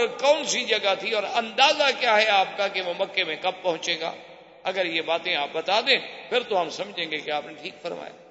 کون 0.07 0.45
سی 0.45 0.65
جگہ 0.65 0.93
تھی؟ 0.99 1.11
اور 1.11 1.23
اندازہ 1.23 1.83
کیا 1.99 2.17
ہے 2.17 2.29
آپ 2.29 2.57
کا 2.57 2.67
کہ 2.67 2.81
وہ 2.81 2.93
مکے 2.99 3.23
میں 3.23 3.35
کب 3.41 3.51
پہنچے 3.61 3.99
گا؟ 3.99 4.11
اگر 4.63 4.85
یہ 4.85 5.01
باتیں 5.01 5.35
آپ 5.35 5.47
بتا 5.51 5.81
دیں، 5.81 5.97
پھر 6.29 6.43
تو 6.43 6.61
ہم 6.61 6.69
سمجھیں 6.69 7.11
گے 7.11 7.17
کہ 7.17 7.31
آپ 7.31 7.45
نے 7.45 7.53
ٹھیک 7.61 7.73
فرمایا۔ 7.81 8.27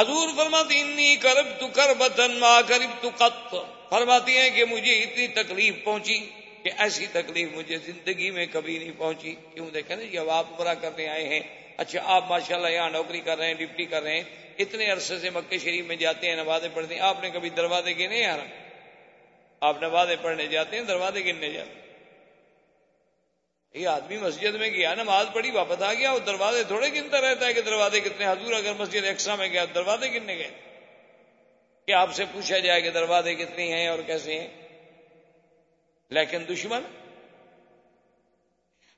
حضور 0.00 0.28
فرماتی 0.36 1.16
کرب 1.16 1.60
تو 1.60 1.68
کر 1.68 1.94
بدن 1.94 2.32
ماں 2.32 2.62
کرب 2.68 3.02
تو 3.02 3.10
قط 3.16 3.54
فرماتی 3.90 4.36
ہیں 4.36 4.50
کہ 4.50 4.64
مجھے 4.64 4.94
اتنی 4.94 5.28
تکلیف 5.28 5.84
پہنچی۔ 5.84 6.30
کہ 6.68 6.82
ایسی 6.82 7.06
تکلیف 7.12 7.48
مجھے 7.52 7.76
زندگی 7.76 8.30
میں 8.30 8.46
کبھی 8.52 8.78
نہیں 8.78 8.92
پہنچی۔ 8.98 9.34
کیوں 9.54 9.70
دیکھیں 9.70 9.96
نا 9.96 10.02
جب 10.12 10.30
آپ 10.30 10.46
برا 10.56 10.74
کرنے 10.74 11.08
آئے 11.08 11.28
ہیں۔ 11.28 11.40
اچھا 11.76 11.98
آپ 12.04 12.24
ماشاءاللہ 12.28 12.68
یہاں 12.68 12.90
نوکری 12.90 13.20
کر 13.20 13.38
رہے 13.38 13.46
ہیں، 13.46 13.54
ڈپٹی 13.54 13.84
کر 13.84 14.02
رہے 14.02 14.14
ہیں۔ 14.14 14.22
اتنے 14.58 14.90
عرصے 14.90 15.18
سے 15.18 15.30
مکے 15.30 15.58
شریف 15.58 15.84
میں 15.84 15.96
جاتے 15.96 16.28
ہیں، 16.28 16.36
نمازیں 16.36 16.68
پڑھتے 16.74 16.94
ہیں۔ 16.94 17.02
آپ 17.02 17.22
نے 17.22 17.30
کبھی 17.30 17.50
دروازے 17.50 17.92
گنے 17.98 18.18
یار 18.18 18.38
آپ 19.60 19.82
نمازیں 19.82 20.16
پڑھنے 20.22 20.46
جاتے 20.46 20.76
ہیں، 20.76 20.84
دروازے 20.84 21.24
گننے 21.24 21.50
جاتے 21.50 21.70
ہیں۔ 21.70 21.86
یہ 23.74 23.88
آدمی 23.88 24.16
مسجد 24.16 24.54
میں 24.54 24.70
گیا، 24.70 24.94
نماز 24.94 25.26
پڑھی، 25.34 25.50
واپس 25.50 25.82
آ 25.82 25.94
گیا 25.94 26.12
وہ 26.12 26.18
دروازے 26.18 26.64
تھوڑے 26.64 26.88
گنتا 26.88 27.20
رہتا 27.20 27.46
ہے 27.46 27.52
کہ 27.52 27.60
دروازے 27.60 28.00
کتنے۔ 28.00 28.26
حضور 28.26 28.52
اگر 28.52 28.72
مسجد 28.78 29.04
اقسا 29.04 29.34
میں 29.34 29.48
گیا، 29.48 29.64
دروازے 29.74 30.12
گننے 30.12 30.36
گئے۔ 30.38 30.50
کہ 31.86 31.92
آپ 31.92 32.14
سے 32.14 32.24
پوچھا 32.32 32.58
جائے 32.58 32.80
کہ 32.80 32.90
دروازے 32.90 33.34
کتنے 33.34 33.74
ہیں 33.74 33.88
اور 33.88 33.98
کیسے 34.06 34.40
ہیں؟ 34.40 34.67
لیکن 36.10 36.44
دشمن 36.48 36.82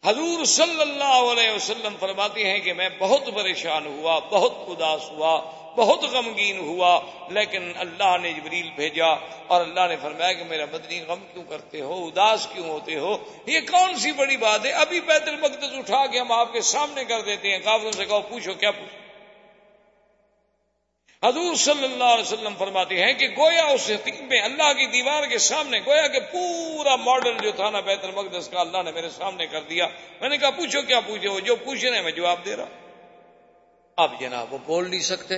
حضور 0.05 0.45
صلی 0.45 0.81
اللہ 0.81 1.17
علیہ 1.33 1.51
وسلم 1.51 1.95
فرماتے 2.01 2.45
ہیں 2.45 2.59
کہ 2.59 2.73
میں 2.73 2.89
بہت 2.99 3.27
پریشان 3.35 3.87
ہوا، 3.87 4.19
بہت 4.19 4.53
اداس 4.69 5.11
ہوا، 5.11 5.41
بہت 5.77 6.05
غمگین 6.05 6.59
ہوا، 6.59 7.01
لیکن 7.29 7.73
اللہ 7.77 8.17
نے 8.23 8.33
جبریل 8.33 8.71
بھیجا 8.77 9.07
اور 9.47 9.61
اللہ 9.61 9.89
نے 9.89 9.97
فرمایا 10.03 10.33
کہ 10.33 10.45
میرا 10.45 10.65
بدنی 10.65 11.01
غم 11.09 11.21
کیوں 11.33 11.45
کرتے 11.49 11.81
ہو؟ 11.81 12.07
اداس 12.07 12.47
کیوں 12.53 12.69
ہوتے 12.69 12.97
ہو؟ 12.97 13.17
یہ 13.47 13.61
کون 13.61 13.95
سی 13.97 14.13
بڑی 14.13 14.37
بات 14.37 14.67
ہے؟ 14.67 14.73
ابھی 14.73 15.01
بیت 15.01 15.29
المقدس 15.29 15.79
اٹھا 15.79 16.07
کے 16.07 16.21
ہم 16.21 16.33
آپ 16.33 16.53
کے 16.53 16.61
سامنے 16.61 17.05
کر 17.05 17.21
دیتے 17.21 17.51
ہیں، 17.51 17.59
کافروں 17.59 17.93
سے 17.93 18.05
کہو، 18.05 18.21
پوچھو 18.21 18.55
کیا 18.55 18.71
پوچھو؟ 18.71 19.00
حضور 21.25 21.55
صلی 21.55 21.85
اللہ 21.85 22.05
علیہ 22.05 22.25
وسلم 22.25 22.55
فرماتے 22.59 23.05
ہیں 23.05 23.13
کہ 23.13 23.29
گویا 23.29 23.65
اس 23.65 23.91
حقیق 23.91 24.21
میں 24.21 24.41
اللہ 24.41 24.73
کی 24.73 24.87
دیوار 24.87 25.27
کے 25.27 25.39
سامنے، 25.39 25.81
گویا 25.87 26.07
کہ 26.07 26.21
پورا 26.21 26.97
ماڈل 26.97 27.37
جو 27.43 27.51
تھا 27.53 27.71
نا 27.71 27.81
بیت 27.81 28.05
المقدس 28.05 28.49
کا، 28.49 28.61
اللہ 28.61 28.83
نے 28.85 28.93
میرے 28.93 29.11
سامنے 29.11 29.47
کر 29.47 29.61
دیا۔ 29.61 29.87
میں 30.21 30.29
نے 30.29 30.37
کہا، 30.37 30.51
پوچھو 30.51 30.83
کیا 30.83 31.01
پوچھے 31.01 31.29
وہ 31.29 31.41
جو 31.41 31.57
پوچھ 31.57 31.85
رہے 31.85 31.97
ہیں 31.97 32.03
میں 32.03 32.13
جواب 32.13 32.45
دے 32.45 32.57
رہا 32.57 32.67
اب 33.97 34.21
جناب 34.21 34.53
وہ 34.53 34.59
بول 34.67 34.91
نہیں 34.91 35.01
سکتے۔ 35.01 35.35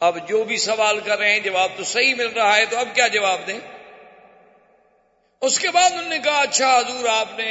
اب 0.00 0.28
جو 0.28 0.44
بھی 0.44 0.56
سوال 0.56 1.00
کر 1.00 1.18
رہے 1.18 1.32
ہیں 1.32 1.40
جواب 1.40 1.70
تو 1.76 1.84
صحیح 1.84 2.14
مل 2.14 2.26
رہا 2.26 2.56
ہے، 2.56 2.66
تو 2.66 2.78
اب 2.78 2.88
کیا 2.94 3.08
جواب 3.08 3.46
دیں؟ 3.46 3.58
اس 5.42 5.58
کے 5.58 5.70
بعد 5.70 5.90
انہوں 5.90 6.08
نے 6.08 6.18
کہا 6.18 6.40
اچھا 6.40 6.66
حضور 6.70 7.08
آپ 7.08 7.38
نے 7.38 7.44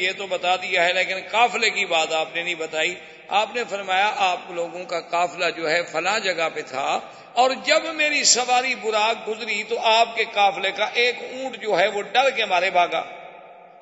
یہ 0.00 0.12
تو 0.18 0.26
بتا 0.26 0.54
دیا 0.56 0.84
ہے، 0.84 0.92
لیکن 0.92 1.18
قافلے 1.30 1.70
کی 1.70 1.86
بات 1.86 2.12
آپ 2.14 2.34
نے 2.34 2.42
نہیں 2.42 2.54
بتائی. 2.54 2.94
آپ 3.38 3.54
نے 3.54 3.62
فرمایا، 3.68 4.10
آپ 4.24 4.50
لوگوں 4.50 4.84
کا 4.84 5.00
قافلہ 5.10 5.44
جو 5.56 5.70
ہے 5.70 5.80
فلاں 5.92 6.18
جگہ 6.18 6.48
پہ 6.54 6.62
تھا، 6.68 6.88
اور 7.34 7.50
جب 7.64 7.86
میری 7.94 8.22
سواری 8.32 8.74
براق 8.74 9.28
گزری 9.28 9.62
تو 9.64 9.78
آپ 9.90 10.14
کے 10.16 10.24
قافلے 10.34 10.70
کا 10.70 10.84
ایک 10.94 11.22
اونٹ 11.22 11.56
جو 11.62 11.78
ہے 11.78 11.86
وہ 11.88 12.02
ڈر 12.12 12.30
کے 12.36 12.44
مارے 12.44 12.70
بھاگا، 12.70 13.02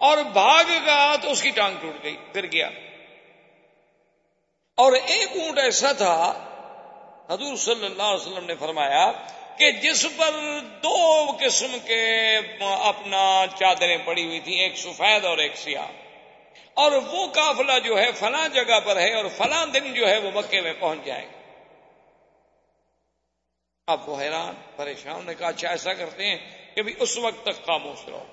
اور 0.01 0.23
بھاگ 0.33 0.73
گا 0.87 1.15
تو 1.23 1.31
اس 1.31 1.43
کی 1.43 1.51
ٹانگ 1.51 1.77
ٹوٹ 1.81 2.03
گئی 2.05 2.17
گر 2.35 2.47
گیا. 2.53 2.69
اور 4.79 4.93
ایک 4.95 5.37
اونٹ 5.37 5.59
ایسا 5.59 5.93
تھا، 5.99 6.17
حضور 7.31 7.57
صلی 7.59 7.85
اللہ 7.85 8.03
علیہ 8.05 8.27
وسلم 8.27 8.47
نے 8.47 8.55
فرمایا 8.61 9.05
کہ 9.59 9.71
جس 9.71 10.07
پر 10.17 10.59
دو 10.83 11.27
قسم 11.41 11.77
کے 11.85 12.37
اپنا 12.61 13.45
چادریں 13.59 13.99
پڑی 14.05 14.25
ہوئی 14.25 14.41
تھی 14.41 14.55
ایک 14.55 14.79
سفید 14.79 15.25
اور 15.25 15.39
ایک 15.39 15.57
سیاہ۔ 15.57 15.87
اور 16.75 16.93
وہ 16.93 17.27
قافلہ 17.27 17.79
جو 17.85 17.99
ہے 17.99 18.13
فلاں 18.13 18.49
جگہ 18.49 18.81
پر 18.85 18.97
ہے 18.97 19.15
اور 19.15 19.25
فلاں 19.37 19.67
دن 19.67 19.95
جو 19.95 20.09
ہے 20.09 20.19
وہ 20.19 20.31
مکے 20.35 20.61
میں 20.61 20.73
پہنچ 20.73 20.99
جائے 21.05 21.25
گا۔ 21.25 21.43
اب 23.87 24.09
وہ 24.09 24.21
حیران، 24.21 24.55
پریشان، 24.77 25.27
نے 25.27 25.35
کہا 25.35 25.49
اچھا 25.49 25.69
ایسا 25.69 25.95
کرتے 25.95 26.27
ہیں 26.27 26.39
کہ 26.75 26.83
بھی 26.83 26.95
اس 26.99 27.19
وقت 27.19 27.43
تک 27.43 27.67
خاموش 27.67 28.09
رہو۔ 28.09 28.25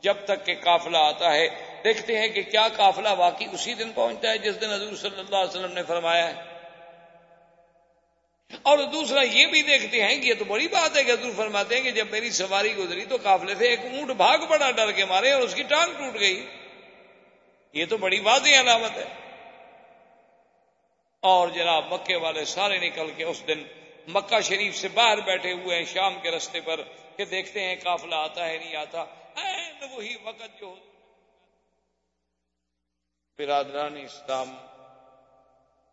جب 0.00 0.14
تک 0.24 0.46
کہ 0.46 0.54
قافلہ 0.54 0.98
آتا 0.98 1.34
ہے، 1.34 1.48
دیکھتے 1.84 2.18
ہیں 2.18 2.28
کہ 2.28 2.42
کیا 2.42 2.68
قافلہ 2.76 3.08
واقعی 3.18 3.46
اسی 3.52 3.74
دن 3.74 3.92
پہنچتا 3.92 4.30
ہے 4.30 4.38
جس 4.38 4.60
دن 4.60 4.72
حضور 4.72 4.96
صلی 4.96 5.18
اللہ 5.18 5.36
علیہ 5.36 5.48
وسلم 5.48 5.72
نے 5.72 5.82
فرمایا 5.82 6.28
ہے۔ 6.28 6.51
اور 8.62 8.78
دوسرا 8.78 9.22
یہ 9.22 9.46
بھی 9.46 9.62
دیکھتے 9.62 10.02
ہیں 10.02 10.20
کہ 10.20 10.26
یہ 10.28 10.34
تو 10.34 10.44
بڑی 10.44 10.68
بات 10.68 10.96
ہے 10.96 11.04
کہ 11.04 11.10
حضور 11.10 11.30
فرماتے 11.36 11.76
ہیں 11.76 11.82
کہ 11.82 11.90
جب 11.90 12.06
میری 12.10 12.30
سواری 12.30 12.76
گزری 12.76 13.04
تو 13.04 13.16
قافلے 13.22 13.54
سے 13.54 13.68
ایک 13.68 13.80
اونٹ 13.80 14.10
بھاگ 14.10 14.38
پڑا، 14.48 14.70
ڈر 14.70 14.92
کے 14.92 15.04
مارے 15.04 15.32
اور 15.32 15.42
اس 15.42 15.54
کی 15.54 15.62
ٹانگ 15.62 15.92
ٹوٹ 15.92 16.20
گئی۔ 16.20 16.46
یہ 17.72 17.84
تو 17.86 17.96
بڑی 17.96 18.20
واضح 18.20 18.60
علامت 18.60 18.96
ہے۔ 18.96 19.04
اور 21.20 21.48
جناب 21.48 21.92
مکے 21.92 22.16
والے 22.16 22.44
سارے 22.44 22.78
نکل 22.78 23.10
کے 23.16 23.24
اس 23.24 23.42
دن 23.46 23.64
مکہ 24.08 24.40
شریف 24.40 24.76
سے 24.76 24.88
باہر 24.88 25.20
بیٹھے 25.20 25.52
ہوئے 25.52 25.76
ہیں 25.76 25.84
شام 25.84 26.14
کے 26.22 26.30
رستے 26.30 26.60
پر 26.60 26.80
کہ 27.16 27.24
دیکھتے 27.24 27.60
ہیں 27.60 27.76
قافلہ 27.82 28.14
آتا 28.14 28.48
ہے، 28.48 28.58
نہیں 28.58 28.76
آتا۔ 28.76 29.04
وہی 29.92 30.16
وقت 30.24 30.60
جو 30.60 30.74
برادران 33.38 33.96
اسلام، 33.96 34.56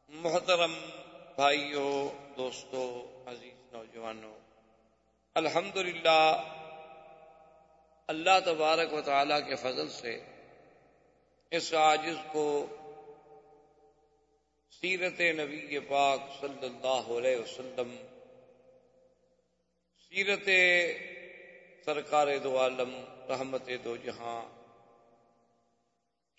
محترم 0.10 0.74
بھائیوں 1.36 2.29
دوستوں 2.40 2.88
عزیز 3.28 3.74
نوجوانوں 3.74 4.34
الحمد 5.36 5.78
اللہ 8.08 8.40
تبارک 8.46 8.94
و 8.94 9.02
تعالی 9.02 9.34
کے 9.48 9.56
فضل 9.56 9.90
سے 9.90 10.14
اس 11.52 11.74
عاجز 11.74 12.18
کو 12.32 12.66
سیرت 14.72 15.22
نبی 15.22 15.80
پاک 15.80 16.20
صلی 16.42 16.66
اللہ 16.66 17.12
علیہ 17.18 17.38
وسلم، 17.38 17.96
سیرت 20.12 20.50
سرکار 21.86 22.28
دو 22.44 22.58
عالم، 22.60 22.96
رحمت 23.30 23.70
دو 23.84 23.96
جہاں، 23.98 24.42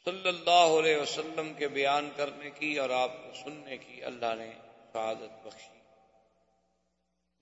صلی 0.07 0.29
اللہ 0.29 0.79
علیہ 0.79 0.97
وسلم 0.97 1.53
کے 1.55 1.69
بیان 1.69 2.11
کرنے 2.17 2.51
کی 2.51 2.79
اور 2.79 2.91
آپ 2.91 3.13
کو 3.25 3.33
سننے 3.45 3.77
کی 3.77 4.03
اللہ 4.05 4.35
نے 4.39 4.51
سعادت 4.93 5.47
بخشی۔ 5.47 5.80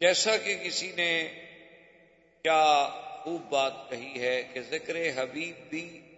جیسا 0.00 0.36
کہ 0.36 0.58
کسی 0.58 0.92
نے 0.96 1.28
کیا 2.42 2.88
خوب 3.22 3.42
بات 3.42 3.72
کہی 3.90 4.20
ہے 4.20 4.42
کہ 4.42 4.60
ذکر 4.60 4.96
حبیب 5.16 5.70
بھی 5.70 6.14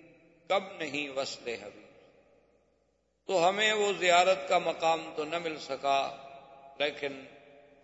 کب 0.48 0.62
نہیں 0.78 1.08
وصل 1.08 1.48
حبیب۔ 1.48 1.86
تو 3.26 3.48
ہمیں 3.48 3.72
وہ 3.72 3.92
زیارت 3.98 4.48
کا 4.48 4.58
مقام 4.58 5.12
تو 5.16 5.24
نہ 5.24 5.38
مل 5.38 5.58
سکا، 5.58 6.16
لیکن 6.78 7.24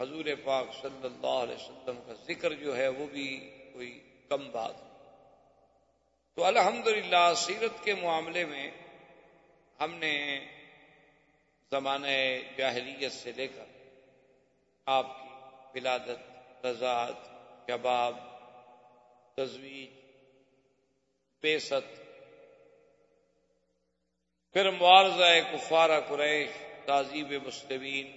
حضور 0.00 0.24
پاک 0.44 0.66
صلی 0.82 1.06
اللہ 1.06 1.26
علیہ 1.26 1.54
وسلم 1.54 2.00
کا 2.06 2.12
ذکر 2.28 2.52
جو 2.52 2.76
ہے 2.76 2.88
وہ 2.88 3.06
بھی 3.06 3.56
کوئی 3.72 4.00
کم 4.28 4.50
بات۔ 4.50 4.74
تو 6.34 6.44
الحمدللہ 6.44 7.32
سیرت 7.36 7.84
کے 7.84 7.94
معاملے 7.94 8.44
میں 8.44 8.70
ہم 9.80 9.94
نے 9.94 10.46
زمانۂ 11.70 12.08
جاہلیت 12.56 13.12
سے 13.12 13.32
لے 13.36 13.46
کر 13.46 13.64
آپ 14.86 15.22
کی 15.22 15.25
ولادت 15.76 16.66
رضاعت 16.66 17.28
شباب 17.66 18.16
تجویز 19.36 19.88
بیست 21.42 21.96
پھر 24.52 24.70
معارضہ 24.70 25.24
کفارہ 25.52 26.00
قریش 26.08 26.50
تعزیب 26.84 27.32
مسلمین 27.46 28.12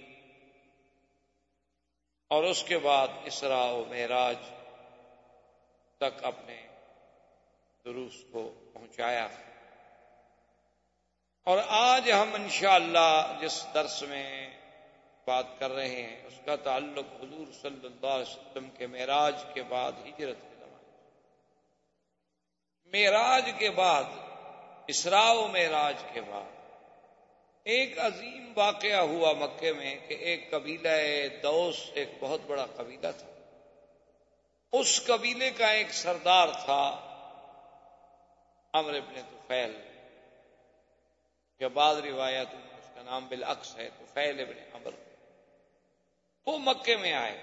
اور 2.28 2.44
اس 2.44 2.62
کے 2.62 2.78
بعد 2.78 3.08
اسرا 3.24 3.62
و 3.62 3.84
معراج 3.84 4.36
تک 5.96 6.24
اپنے 6.24 6.66
دروس 7.84 8.24
کو 8.32 8.70
پہنچایا۔ 8.72 9.28
اور 11.44 11.58
آج 11.68 12.12
ہم 12.12 12.34
انشاءاللہ 12.34 13.38
جس 13.40 13.66
درس 13.74 14.02
میں 14.02 14.59
بات 15.30 15.58
کر 15.58 15.70
رہے 15.70 15.88
ہیں، 15.88 16.16
اس 16.26 16.38
کا 16.44 16.56
تعلق 16.64 17.06
حضور 17.20 17.46
صلی 17.52 17.86
اللہ 17.86 18.06
علیہ 18.08 18.30
وسلم 18.30 18.68
کے 18.70 18.86
معراج 18.86 19.44
کے 19.54 19.62
بعد 19.68 19.92
ہجرت 20.06 20.40
کے 20.40 20.54
زمانے 20.54 20.88
معراج 22.92 23.50
کے 23.58 23.70
بعد 23.70 24.04
اسرا 24.88 25.30
و 25.32 25.46
معراج 25.48 26.02
کے 26.12 26.20
بعد، 26.20 26.58
ایک 27.66 27.98
عظیم 27.98 28.44
واقعہ 28.56 29.00
ہوا 29.08 29.32
مکے 29.38 29.72
میں 29.72 29.94
کہ 30.06 30.14
ایک 30.20 30.50
قبیلہ 30.50 30.88
دوس 31.42 31.78
ایک 31.94 32.10
بہت 32.20 32.40
بڑا 32.46 32.66
قبیلہ 32.76 33.10
تھا۔ 33.18 33.28
اس 34.72 34.90
قبیلے 35.06 35.50
کا 35.50 35.68
ایک 35.70 35.90
سردار 35.94 36.48
تھا 36.64 36.82
امر 38.74 38.94
ابن 38.94 39.20
توفیل 39.30 39.72
جو 41.60 41.68
بعض 41.68 41.96
روایت 41.98 42.54
میں 42.54 42.78
اس 42.78 42.88
کا 42.94 43.02
نام 43.02 43.26
بالعکس 43.28 43.76
ہے 43.76 43.88
توفیل 43.98 44.40
ابن 44.40 44.58
امر 44.72 44.92
وہ 46.46 46.58
مکے 46.58 46.96
میں 46.96 47.12
آئے۔ 47.12 47.36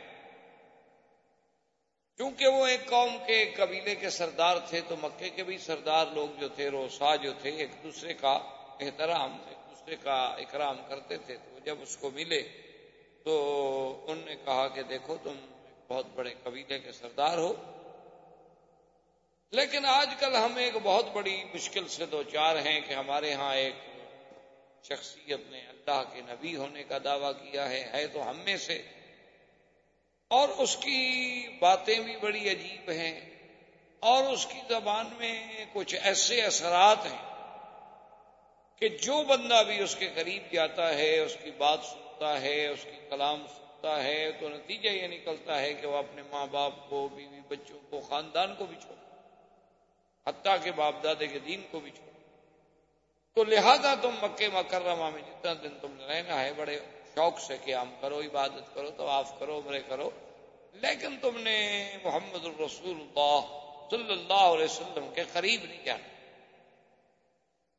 کیونکہ 2.17 2.47
وہ 2.47 2.67
ایک 2.67 2.85
قوم 2.85 3.17
کے 3.25 3.33
ایک 3.33 3.57
قبیلے 3.57 3.95
کے 3.95 4.09
سردار 4.09 4.57
تھے، 4.69 4.81
تو 4.87 4.95
مکے 4.95 5.29
کے 5.29 5.43
بھی 5.43 5.57
سردار 5.57 6.05
لوگ 6.13 6.39
جو 6.39 6.47
تھے، 6.47 6.69
روسا 6.69 7.15
جو 7.15 7.33
تھے، 7.41 7.49
ایک 7.49 7.83
دوسرے 7.83 8.13
کا 8.13 8.39
احترام 8.79 9.37
ایک 9.47 9.69
دوسرے 9.69 9.95
کا 9.95 10.25
اکرام 10.25 10.77
کرتے 10.87 11.17
تھے۔ 11.17 11.37
تو 11.37 11.59
جب 11.65 11.75
اس 11.81 11.97
کو 11.97 12.09
ملے، 12.09 12.41
تو 13.23 14.03
ان 14.07 14.17
نے 14.17 14.35
کہا 14.45 14.67
کہ 14.67 14.83
دیکھو، 14.83 15.17
تم 15.23 15.35
بہت 15.87 16.05
بڑے 16.15 16.33
قبیلے 16.43 16.79
کے 16.79 16.91
سردار 16.91 17.37
ہو۔ 17.37 17.53
لیکن 19.51 19.85
آج 19.85 20.09
کل 20.19 20.35
ہم 20.35 20.55
ایک 20.55 20.73
بہت 20.83 21.05
بڑی 21.13 21.43
مشکل 21.53 21.87
سے 21.87 22.05
دو 22.05 22.23
چار 22.23 22.55
ہیں 22.55 22.81
کہ 22.81 22.93
ہمارے 22.93 23.33
ہاں 23.33 23.55
ایک 23.55 23.73
شخصیت 24.89 25.39
نے 25.49 25.59
اللہ 25.59 26.03
کے 26.13 26.21
نبی 26.21 26.55
ہونے 26.55 26.83
کا 26.83 26.97
دعویٰ 27.03 27.31
کیا 27.33 27.69
ہے 27.69 27.89
ہے 27.93 28.07
تو 28.07 28.29
ہم 28.29 28.38
میں 28.38 28.57
سے۔ 28.57 28.81
اور 30.27 30.49
اس 30.49 30.75
کی 30.75 31.47
باتیں 31.59 31.99
بھی 31.99 32.17
بڑی 32.17 32.49
عجیب 32.49 32.91
ہیں۔ 32.91 33.38
اور 33.99 34.23
اس 34.23 34.45
کی 34.45 34.59
زبان 34.69 35.05
میں 35.17 35.65
کچھ 35.73 35.95
ایسے 36.03 36.41
اثرات 36.41 37.05
ہیں 37.05 37.38
کہ 38.75 38.89
جو 38.89 39.23
بندہ 39.23 39.63
بھی 39.67 39.83
اس 39.83 39.95
کے 39.95 40.09
قریب 40.15 40.43
جاتا 40.51 40.93
ہے، 40.93 41.19
اس 41.19 41.38
کی 41.43 41.51
بات 41.51 41.79
سنتا 41.83 42.41
ہے، 42.41 42.67
اس 42.67 42.83
کی 42.83 43.07
کلام 43.09 43.45
سنتا 43.47 44.03
ہے، 44.03 44.31
تو 44.31 44.49
نتیجہ 44.49 44.89
یہ 44.89 45.07
نکلتا 45.07 45.61
ہے 45.61 45.73
کہ 45.73 45.88
وہ 45.88 45.97
اپنے 45.97 46.21
ماں 46.23 46.45
باپ 46.45 46.89
کو، 46.89 47.07
بیوی 47.07 47.39
بچوں 47.47 47.79
کو، 47.89 48.01
خاندان 48.01 48.55
کو 48.55 48.65
بھی 48.65 48.75
چھوڑ 48.81 48.95
حتیٰ 50.27 50.55
کے 50.63 50.71
باپ 50.71 50.95
دادے 51.03 51.27
کے 51.27 51.39
دین 51.39 51.61
کو 51.71 51.79
بھی 51.79 51.91
چھوڑ 51.91 52.07
تو 53.38 53.43
لہذا 53.43 53.95
تم 53.95 54.11
مکے 54.21 54.49
مکرمہ 54.49 55.09
میں 55.09 55.21
جتنا 55.21 55.53
دن 55.53 55.69
تم 55.81 55.97
رہنا 56.07 56.41
ہے، 56.41 56.53
بڑے 56.53 56.79
شوق 57.15 57.39
سے 57.39 57.57
قیام 57.63 57.95
کرو، 58.01 58.21
عبادت 58.21 58.75
کرو 58.75 58.91
تو 58.97 59.21
کرو 59.39 59.61
مرے 59.65 59.79
کرو۔ 59.88 60.09
لیکن 60.73 61.17
تم 61.17 61.39
نے 61.39 61.57
محمد 62.03 62.45
الرسول 62.45 62.97
اللہ 63.01 63.39
صلی 63.91 64.11
اللہ 64.11 64.33
علیہ 64.33 64.65
وسلم 64.65 65.09
کے 65.15 65.23
قریب 65.33 65.63
نہیں 65.63 65.85
جانا 65.85 66.07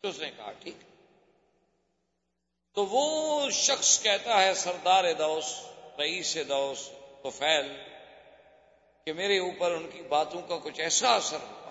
تو 0.02 0.09
اس 0.09 0.18
نے 0.18 0.30
کہا، 0.36 0.52
ٹھیک۔ 0.52 0.74
تو 2.74 2.86
وہ 2.86 3.50
شخص 3.50 4.02
کہتا 4.02 4.42
ہے، 4.42 4.54
سردار 4.54 5.12
دوست 5.12 5.64
رئیس 6.00 6.38
دوس 6.48 6.88
تو 7.22 7.30
فیل 7.30 7.78
کہ 9.04 9.12
میرے 9.12 9.38
اوپر 9.38 9.70
ان 9.70 9.90
کی 9.92 10.02
باتوں 10.02 10.42
کا 10.42 10.59
کچھ 10.62 10.80
ایسا 10.80 11.14
اثر 11.14 11.36
ہوا 11.36 11.67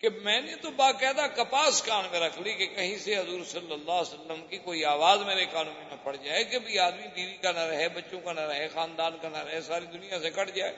کہ 0.00 0.08
میں 0.22 0.40
نے 0.40 0.56
تو 0.56 0.70
باقاعدہ 0.70 1.26
کپاس 1.36 1.82
کان 1.82 2.04
میں 2.10 2.20
رکھ 2.20 2.38
لی 2.38 2.52
کہ 2.52 2.66
کہیں 2.66 2.98
سے 2.98 3.16
حضور 3.16 3.44
صلی 3.44 3.72
اللہ 3.72 3.92
علیہ 3.92 4.14
وسلم 4.14 4.46
کی 4.46 4.58
کوئی 4.58 4.84
آواز 4.84 5.18
میرے 5.18 5.46
کانوں 5.52 5.74
میں 5.74 5.84
نہ 5.90 5.94
پڑ 6.02 6.16
جائے 6.16 6.44
کہ 6.44 6.58
بھی 6.58 6.78
آدمی 6.78 7.06
بیوی 7.14 7.36
کا 7.36 7.52
نہ 7.52 7.58
رہے، 7.58 7.88
بچوں 7.88 8.20
کا 8.20 8.32
نہ 8.32 8.40
رہے، 8.40 8.68
خاندان 8.68 9.16
کا 9.22 9.28
نہ 9.28 9.36
رہے، 9.36 9.60
ساری 9.60 9.86
دنیا 9.86 10.20
سے 10.20 10.30
کٹ 10.30 10.54
جائے۔ 10.54 10.76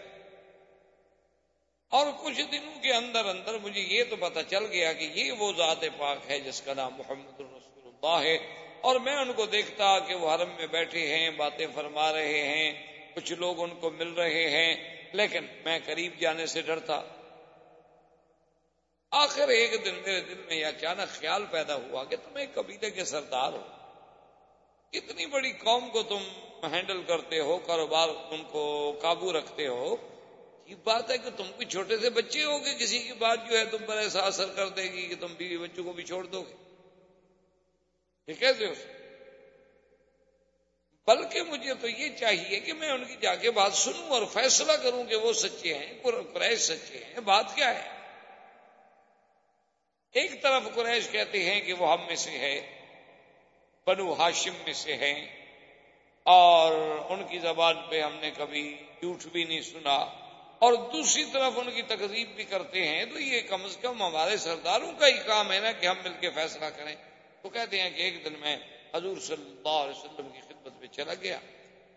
اور 1.89 2.07
کچھ 2.23 2.41
دنوں 2.53 2.83
کے 2.83 2.93
اندر 2.93 3.25
اندر 3.25 3.59
مجھے 3.59 3.81
یہ 3.81 4.05
تو 4.11 4.17
پتا 4.17 4.43
چل 4.43 4.67
گیا 4.67 4.93
کہ 4.93 5.05
یہ 5.05 5.33
وہ 5.33 5.53
ذات 5.57 5.85
پاک 5.99 6.19
ہے 6.29 6.41
جس 6.41 6.61
کا 6.61 6.75
نام 6.75 6.95
محمد 6.95 7.41
الرسول 7.41 7.91
اللہ 7.93 8.29
ہے۔ 8.29 8.39
اور 8.81 8.97
میں 8.97 9.17
ان 9.17 9.33
کو 9.33 9.47
دیکھتا 9.47 9.99
کہ 9.99 10.15
وہ 10.15 10.35
حرم 10.35 10.51
میں 10.57 10.67
بیٹھے 10.67 11.17
ہیں، 11.17 11.31
باتیں 11.31 11.67
فرما 11.75 12.13
رہے 12.13 12.43
ہیں، 12.43 12.87
کچھ 13.15 13.33
لوگ 13.33 13.63
ان 13.63 13.71
کو 13.81 13.91
مل 13.91 14.09
رہے 14.09 14.51
ہیں، 14.51 14.75
لیکن 15.13 15.47
میں 15.65 15.79
قریب 15.85 16.21
جانے 16.21 16.47
سے 16.47 16.63
ڈرتا۔ 16.63 17.03
آخر 19.13 19.49
ایک 19.49 19.85
دن 19.85 19.95
میرے 19.95 20.21
دل 20.21 20.35
میں 20.35 20.57
یہ 20.57 20.67
اچانک 20.67 21.09
خیال 21.09 21.45
پیدا 21.51 21.75
ہوا 21.75 22.05
کہ 22.05 22.17
تم 22.17 22.37
ایک 22.37 22.55
قبیلے 22.55 22.91
کے 22.91 23.05
سردار 23.05 23.53
ہو۔ 23.53 23.63
اتنی 24.93 25.27
بڑی 25.27 25.53
قوم 25.53 25.91
کو 25.91 26.03
تم 26.03 26.19
ہینڈل 26.73 27.03
کرتے 27.03 27.41
ہو، 27.41 27.59
کاروبار 27.59 28.09
ان 28.31 28.45
کو 28.45 28.97
قابو 29.03 29.33
رکھتے 29.33 29.67
ہو۔ 29.67 29.97
یہ 30.67 30.75
بات 30.85 31.11
ہے 31.11 31.19
کہ 31.19 31.31
تم 31.37 31.45
کوئی 31.57 31.67
چھوٹے 31.67 31.99
سے 31.99 32.11
بچے 32.11 32.45
ہو 32.45 32.65
گے، 32.65 32.75
کسی 32.75 32.99
کی 32.99 33.13
بات 33.13 33.39
جو 33.51 33.59
ہے 33.59 33.65
تم 33.65 33.79
پر 33.87 33.97
ایسا 33.97 34.21
اثر 34.21 34.47
کر 34.57 34.69
دے 34.69 34.83
گی 34.83 35.09
کہ 35.09 35.15
تم 35.21 35.35
بیوی 35.35 35.57
بچوں 35.57 35.85
کو 35.85 35.93
بھی 35.93 36.05
چھوڑ 36.05 36.25
دو 36.25 36.43
گے۔ 36.43 36.55
کیسے 38.33 38.67
ہو؟ 38.67 38.73
بلکہ 41.07 41.43
مجھے 41.43 41.75
تو 41.75 41.89
یہ 41.89 42.17
چاہیے 42.17 42.61
کہ 42.61 42.73
میں 42.73 42.91
ان 42.91 43.05
کی 43.05 43.17
جا 43.21 43.35
کے 43.35 43.51
بات 43.51 43.73
سنوں 43.73 44.09
اور 44.09 44.23
فیصلہ 44.33 44.73
کروں 44.73 45.05
کہ 45.05 45.17
وہ 45.17 45.33
سچے 45.33 45.75
ہیں 45.75 46.03
قریش 46.35 46.61
سچے 46.61 46.99
ہیں، 46.99 47.21
بات 47.21 47.55
کیا 47.55 47.75
ہے؟ 47.75 48.02
ایک 50.15 50.43
طرف 50.43 50.63
قریش 50.75 51.09
کہتے 51.11 51.43
ہیں 51.45 51.61
کہ 51.61 51.73
وہ 51.73 51.93
ہم 51.93 52.01
میں 52.07 52.17
سے 52.17 52.39
ہے، 52.39 52.57
بنو 53.87 54.13
ہاشم 54.13 54.57
میں 54.65 54.73
سے 54.73 54.97
ہیں، 54.97 55.15
اور 56.27 56.73
ان 57.11 57.23
کی 57.29 57.39
زبان 57.39 57.77
پہ 57.91 58.01
ہم 58.01 58.17
نے 58.21 58.31
کبھی 58.37 58.65
جھوٹ 59.01 59.25
بھی 59.33 59.45
نہیں 59.45 59.63
سنا، 59.63 59.97
اور 60.63 60.73
دوسری 60.93 61.25
طرف 61.33 61.59
ان 61.59 61.71
کی 61.75 61.83
تقریب 61.89 62.35
بھی 62.37 62.45
کرتے 62.45 62.87
ہیں۔ 62.89 63.05
تو 63.05 63.21
یہ 63.21 63.41
کم 63.49 63.65
از 63.65 63.77
کم 63.83 64.03
ہمارے 64.03 64.37
سرداروں 64.37 64.93
کا 64.99 65.07
ہی 65.07 65.19
کام 65.27 65.53
ہے 65.53 65.59
نا 65.61 65.73
کہ 65.73 65.87
ہم 65.87 65.97
مل 66.05 66.13
کے 66.21 66.31
فیصلہ 66.31 66.69
کریں۔ 66.77 66.95
وہ 67.45 67.51
کہتے 67.51 67.81
ہیں 67.81 67.91
کہ 67.91 68.03
ایک 68.03 68.25
دن 68.25 68.35
میں 68.41 68.57
حضور 68.95 69.17
صلی 69.21 69.45
اللہ 69.47 69.79
علیہ 69.79 69.97
وسلم 69.97 70.29
کی 70.29 70.41
خدمت 70.41 70.81
میں 70.81 70.89
چلا 70.89 71.15
گیا، 71.23 71.39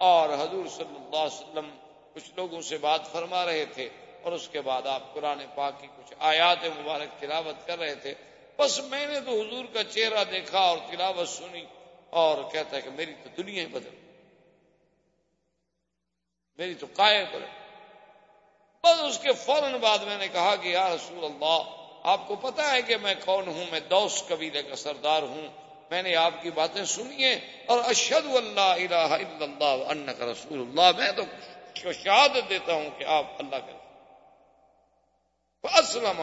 اور 0.02 0.30
حضور 0.40 0.66
صلی 0.70 0.96
اللہ 0.96 1.18
علیہ 1.18 1.40
وسلم 1.40 1.70
کچھ 2.14 2.32
لوگوں 2.38 2.62
سے 2.62 2.78
بات 2.80 3.12
فرما 3.12 3.46
رہے 3.46 3.66
تھے۔ 3.74 3.88
اور 4.26 4.34
اس 4.34 4.48
کے 4.48 4.62
بعد 4.62 4.88
آپ 4.88 5.14
قرآن 5.14 5.42
پاک 5.56 5.82
کی 5.82 5.88
کچھ 5.98 6.14
آیات 6.20 6.64
مبارک 6.80 7.20
تلاوت 7.20 7.68
کر 7.68 7.80
رہے 7.80 7.96
تھے، 7.96 8.14
بس 8.58 8.80
میں 8.80 9.06
نے 9.08 9.20
تو 9.20 9.32
حضور 9.42 9.66
کا 9.74 9.84
چہرہ 9.84 10.24
دیکھا 10.24 10.60
اور 10.60 10.78
تلاوت 10.92 11.28
سنی 11.28 11.66
اور 12.10 12.38
کہتا 12.52 12.76
ہے 12.78 12.82
کہ 12.82 12.90
میری 12.90 13.14
تو 13.24 13.30
دنیا 13.38 13.62
ہی 13.62 13.68
بدل 13.68 13.96
میری 16.60 16.74
تو 16.74 16.88
کائے 16.88 17.24
بدل 17.26 17.46
بس 18.84 19.04
اس 19.04 19.20
کے 19.20 19.34
فوراً 19.34 19.76
بعد 19.82 19.98
میں 19.98 20.18
نے 20.18 20.28
کہا 20.28 20.56
کہ 20.56 20.68
یا 20.68 20.88
رسول 20.96 21.24
اللہ، 21.26 21.60
آپ 22.04 22.28
کو 22.28 22.36
پتا 22.36 22.72
ہے 22.72 22.82
کہ 22.82 22.98
میں 22.98 23.16
کون 23.26 23.48
ہوں؟ 23.48 23.66
میں 23.72 23.80
دوس 23.90 24.24
قبیلے 24.28 24.64
کا 24.64 24.76
سردار 24.76 25.22
ہوں۔ 25.22 25.48
میں 25.92 26.04
نے 26.04 26.16
آپ 26.16 26.42
کی 26.42 26.52
باتیں 26.52 26.84
سنی 26.86 27.24
ہیں 27.24 27.40
اور 27.66 27.80
اشد 27.86 28.36
اللہ 28.36 28.76
الہ 28.76 29.08
الا 29.16 29.44
اللہ 29.44 29.90
ان 29.90 30.06
کا 30.18 30.26
رسول 30.26 30.60
اللہ۔ 30.60 30.92
میں 30.98 31.12
تو 31.12 31.92
شہادت 31.92 32.50
دیتا 32.50 32.74
ہوں 32.74 32.90
کہ 32.98 33.04
آپ 33.04 33.26
اللہ 33.40 33.56
کا 33.56 33.78
اسلم 35.74 36.22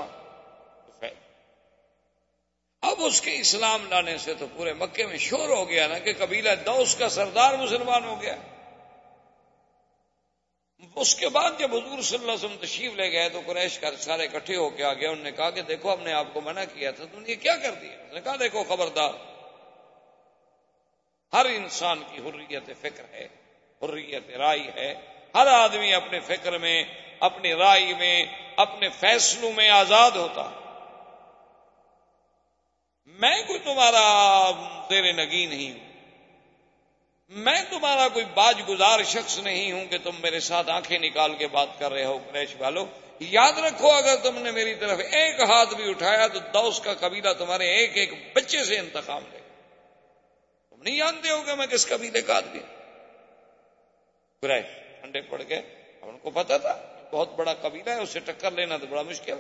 اب 2.83 3.03
اس 3.05 3.21
کے 3.21 3.33
اسلام 3.41 3.87
لانے 3.91 4.17
سے 4.19 4.35
تو 4.35 4.47
پورے 4.57 4.73
مکے 4.75 5.07
میں 5.07 5.19
شور 5.19 5.49
ہو 5.49 5.69
گیا 5.69 5.87
نا 5.89 5.99
کہ 5.99 6.13
قبیلہ 6.19 6.55
دوس 6.67 6.95
کا 6.95 7.09
سردار 7.09 7.55
مسلمان 7.55 8.05
ہو 8.05 8.21
گیا. 8.23 8.37
اس 10.97 11.15
کے 11.15 11.29
بعد 11.29 11.51
جب 11.59 11.75
حضور 11.75 12.01
صلی 12.01 12.19
اللہ 12.19 12.33
علیہ 12.33 12.45
وسلم 12.45 12.57
تشریف 12.61 12.95
لے 12.95 13.11
گئے 13.13 13.29
تو 13.29 13.41
قریش 13.47 13.79
کا 13.79 13.91
سارے 13.97 14.25
اکٹھے 14.25 14.57
ہو 14.57 14.69
کے 14.71 14.85
آگے 14.85 15.07
انہوں 15.07 15.25
نے 15.25 15.33
کہا 15.33 15.51
کہ 15.51 15.63
دیکھو 15.63 15.93
ہم 15.93 16.03
نے 16.03 16.13
آپ 16.13 16.33
کو 16.33 16.41
منع 16.41 16.65
کیا 16.73 16.91
تھا 16.91 17.05
تم 17.05 17.23
نے 17.23 17.35
کیا 17.37 17.57
کر 17.57 17.75
دیا؟ 17.75 17.97
اس 18.07 18.13
نے 18.15 18.21
کہا، 18.21 18.37
دیکھو 18.41 18.63
خبردار، 18.69 19.13
ہر 21.33 21.47
انسان 21.47 22.03
کی 22.11 22.19
حریت 22.21 22.71
فکر 22.81 23.05
ہے، 23.13 23.27
حریت 23.83 24.31
رائی 24.37 24.69
ہے، 24.77 24.93
ہر 25.35 25.47
آدمی 25.47 25.95
اپنے 25.95 26.21
فکر 26.21 26.59
میں 26.59 26.83
اپنی 27.23 27.55
رائے 27.55 27.95
میں، 27.99 28.25
اپنے 28.57 28.89
فیصلوں 28.89 29.53
میں 29.53 29.69
آزاد 29.69 30.11
ہوتا۔ 30.11 30.51
میں 33.07 33.43
کوئی 33.47 33.59
تمہارا 33.59 34.51
تیرے 34.89 35.13
نگی 35.13 35.47
نہیں 35.47 35.73
ہوں۔ 35.73 35.93
میں 37.29 37.63
تمہارا 37.71 38.09
کوئی 38.09 38.25
باج 38.25 38.63
گزار 38.69 39.03
شخص 39.03 39.39
نہیں 39.39 39.73
ہوں 39.73 39.87
کہ 39.87 39.99
تم 40.05 40.11
میرے 40.21 40.41
ساتھ 40.41 40.71
آنکھیں 40.71 40.99
نکال 40.99 41.35
کے 41.35 41.47
بات 41.47 41.69
کر 41.79 41.93
رہے 41.93 42.05
ہو، 42.05 42.19
قریش 42.31 42.55
والو۔ 42.59 42.87
یاد 43.21 43.53
رکھو، 43.53 43.91
اگر 43.91 44.17
تم 44.17 44.39
نے 44.39 44.51
میری 44.51 44.75
طرف 44.75 44.99
ایک 44.99 45.41
ہاتھ 45.41 45.75
بھی 45.75 45.91
اٹھایا 45.91 46.27
تو 46.27 46.39
دوس 46.39 46.81
کا 46.81 46.95
قبیلہ 46.95 47.33
تمہارے 47.39 47.67
ایک 47.71 47.97
ایک 47.97 48.37
بچے 48.37 48.65
سے 48.65 48.79
انتخاب 48.79 49.23
لے۔ 49.33 49.39
تم 50.71 50.83
نہیں 50.83 50.97
جانتے 50.97 51.31
ہو 51.31 51.43
کہ 51.43 51.55
میں 51.55 51.67
کس 51.67 51.89
قبیلے 51.89 52.23
کا 52.23 52.37
آدمی 52.37 52.61
قریش 54.41 54.65
ٹھنڈے 55.01 55.21
پڑ 55.21 55.43
گئے۔ 55.49 55.63
ان 56.03 56.19
کو 56.19 56.31
پتا 56.31 56.57
تھا۔ 56.57 56.92
بہت 57.13 57.35
بڑا 57.37 57.53
قبیلہ 57.63 57.91
ہے، 57.91 58.03
اسے 58.03 58.21
ٹکر 58.21 58.51
لینا 58.51 58.77
تو 58.77 58.87
بڑا 58.87 59.03
مشکل 59.03 59.39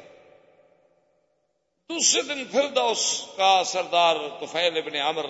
دوسرے 1.91 2.23
دن 2.23 2.45
پھر 2.45 2.67
دوس 2.75 3.03
کا 3.37 3.63
سردار 3.67 4.17
توفیل 4.41 4.77
ابن 4.77 4.97
عمر 4.99 5.27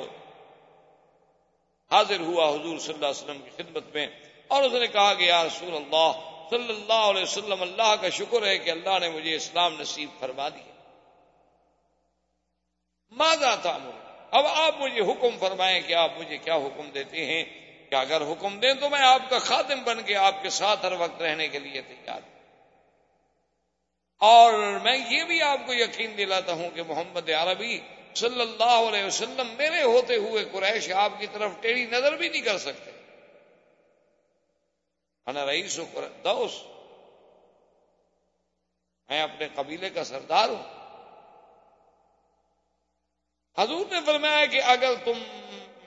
حاضر 1.90 2.20
ہوا 2.20 2.48
حضور 2.48 2.78
صلی 2.78 2.94
اللہ 2.94 3.06
علیہ 3.06 3.22
وسلم 3.22 3.40
کی 3.44 3.50
خدمت 3.56 3.94
میں 3.94 4.06
اور 4.48 4.62
اس 4.62 4.72
نے 4.72 4.86
کہا 4.86 5.14
کہ 5.14 5.24
یا 5.24 5.42
رسول 5.44 5.74
اللہ 5.74 6.10
صلی 6.50 6.68
اللہ 6.68 7.02
علیہ 7.10 7.22
وسلم، 7.22 7.62
اللہ 7.62 7.94
کا 8.00 8.08
شکر 8.08 8.46
ہے 8.46 8.56
کہ 8.58 8.70
اللہ 8.70 8.98
نے 9.00 9.08
مجھے 9.10 9.34
اسلام 9.36 9.80
نصیب 9.80 10.08
فرما 10.20 10.48
دیا۔ 10.48 10.72
ماضا 13.12 13.54
تھا 13.62 13.78
اب 14.30 14.46
آپ 14.46 14.80
مجھے 14.80 15.00
حکم 15.02 15.38
فرمائیں 15.38 15.80
کہ 15.86 15.94
آپ 15.94 16.18
مجھے 16.18 16.36
کیا 16.38 16.56
حکم 16.56 16.90
دیتے 16.90 17.24
ہیں؟ 17.26 17.44
کہ 17.92 17.96
اگر 17.96 18.20
حکم 18.20 18.60
دیں 18.60 18.74
تو 18.74 18.90
میں 18.90 19.00
آپ 19.00 19.30
کا 19.30 19.38
خاتم 19.38 19.82
بن 19.84 20.02
کے 20.02 20.16
آپ 20.16 20.34
کے 20.42 20.50
ساتھ 20.50 20.84
ہر 20.84 20.92
وقت 20.92 21.22
رہنے 21.22 21.48
کے 21.48 21.58
لیے 21.58 21.80
تیار 21.80 22.20
ہوں۔ 22.22 22.38
اور 24.18 24.52
میں 24.82 24.98
یہ 25.10 25.24
بھی 25.24 25.42
آپ 25.42 25.58
کو 25.66 25.72
یقین 25.74 26.18
دلاتا 26.18 26.52
ہوں 26.52 26.70
کہ 26.70 26.82
محمد 26.82 27.30
عربی 27.30 27.80
صلی 28.14 28.40
اللہ 28.40 28.88
علیہ 28.88 29.04
وسلم 29.04 29.54
میرے 29.56 29.82
ہوتے 29.82 30.16
ہوئے 30.16 30.44
قریش 30.52 30.92
آپ 30.92 31.12
کی 31.18 31.26
طرف 31.26 31.50
ٹیڑھی 31.60 31.86
نظر 31.86 32.16
بھی 32.16 32.28
نہیں 32.28 32.42
کر 32.42 32.58
سکتے۔ 32.58 32.90
انا 35.26 35.46
رئیس 35.46 35.78
و 35.78 35.84
دوس 36.24 36.62
میں 39.08 39.22
اپنے 39.22 39.48
قبیلے 39.54 39.90
کا 39.90 40.04
سردار 40.04 40.48
ہوں۔ 40.48 40.62
حضور 43.58 43.86
نے 43.90 43.98
فرمایا 44.06 44.46
کہ 44.46 44.62
اگر 44.64 44.92
تم 45.04 45.22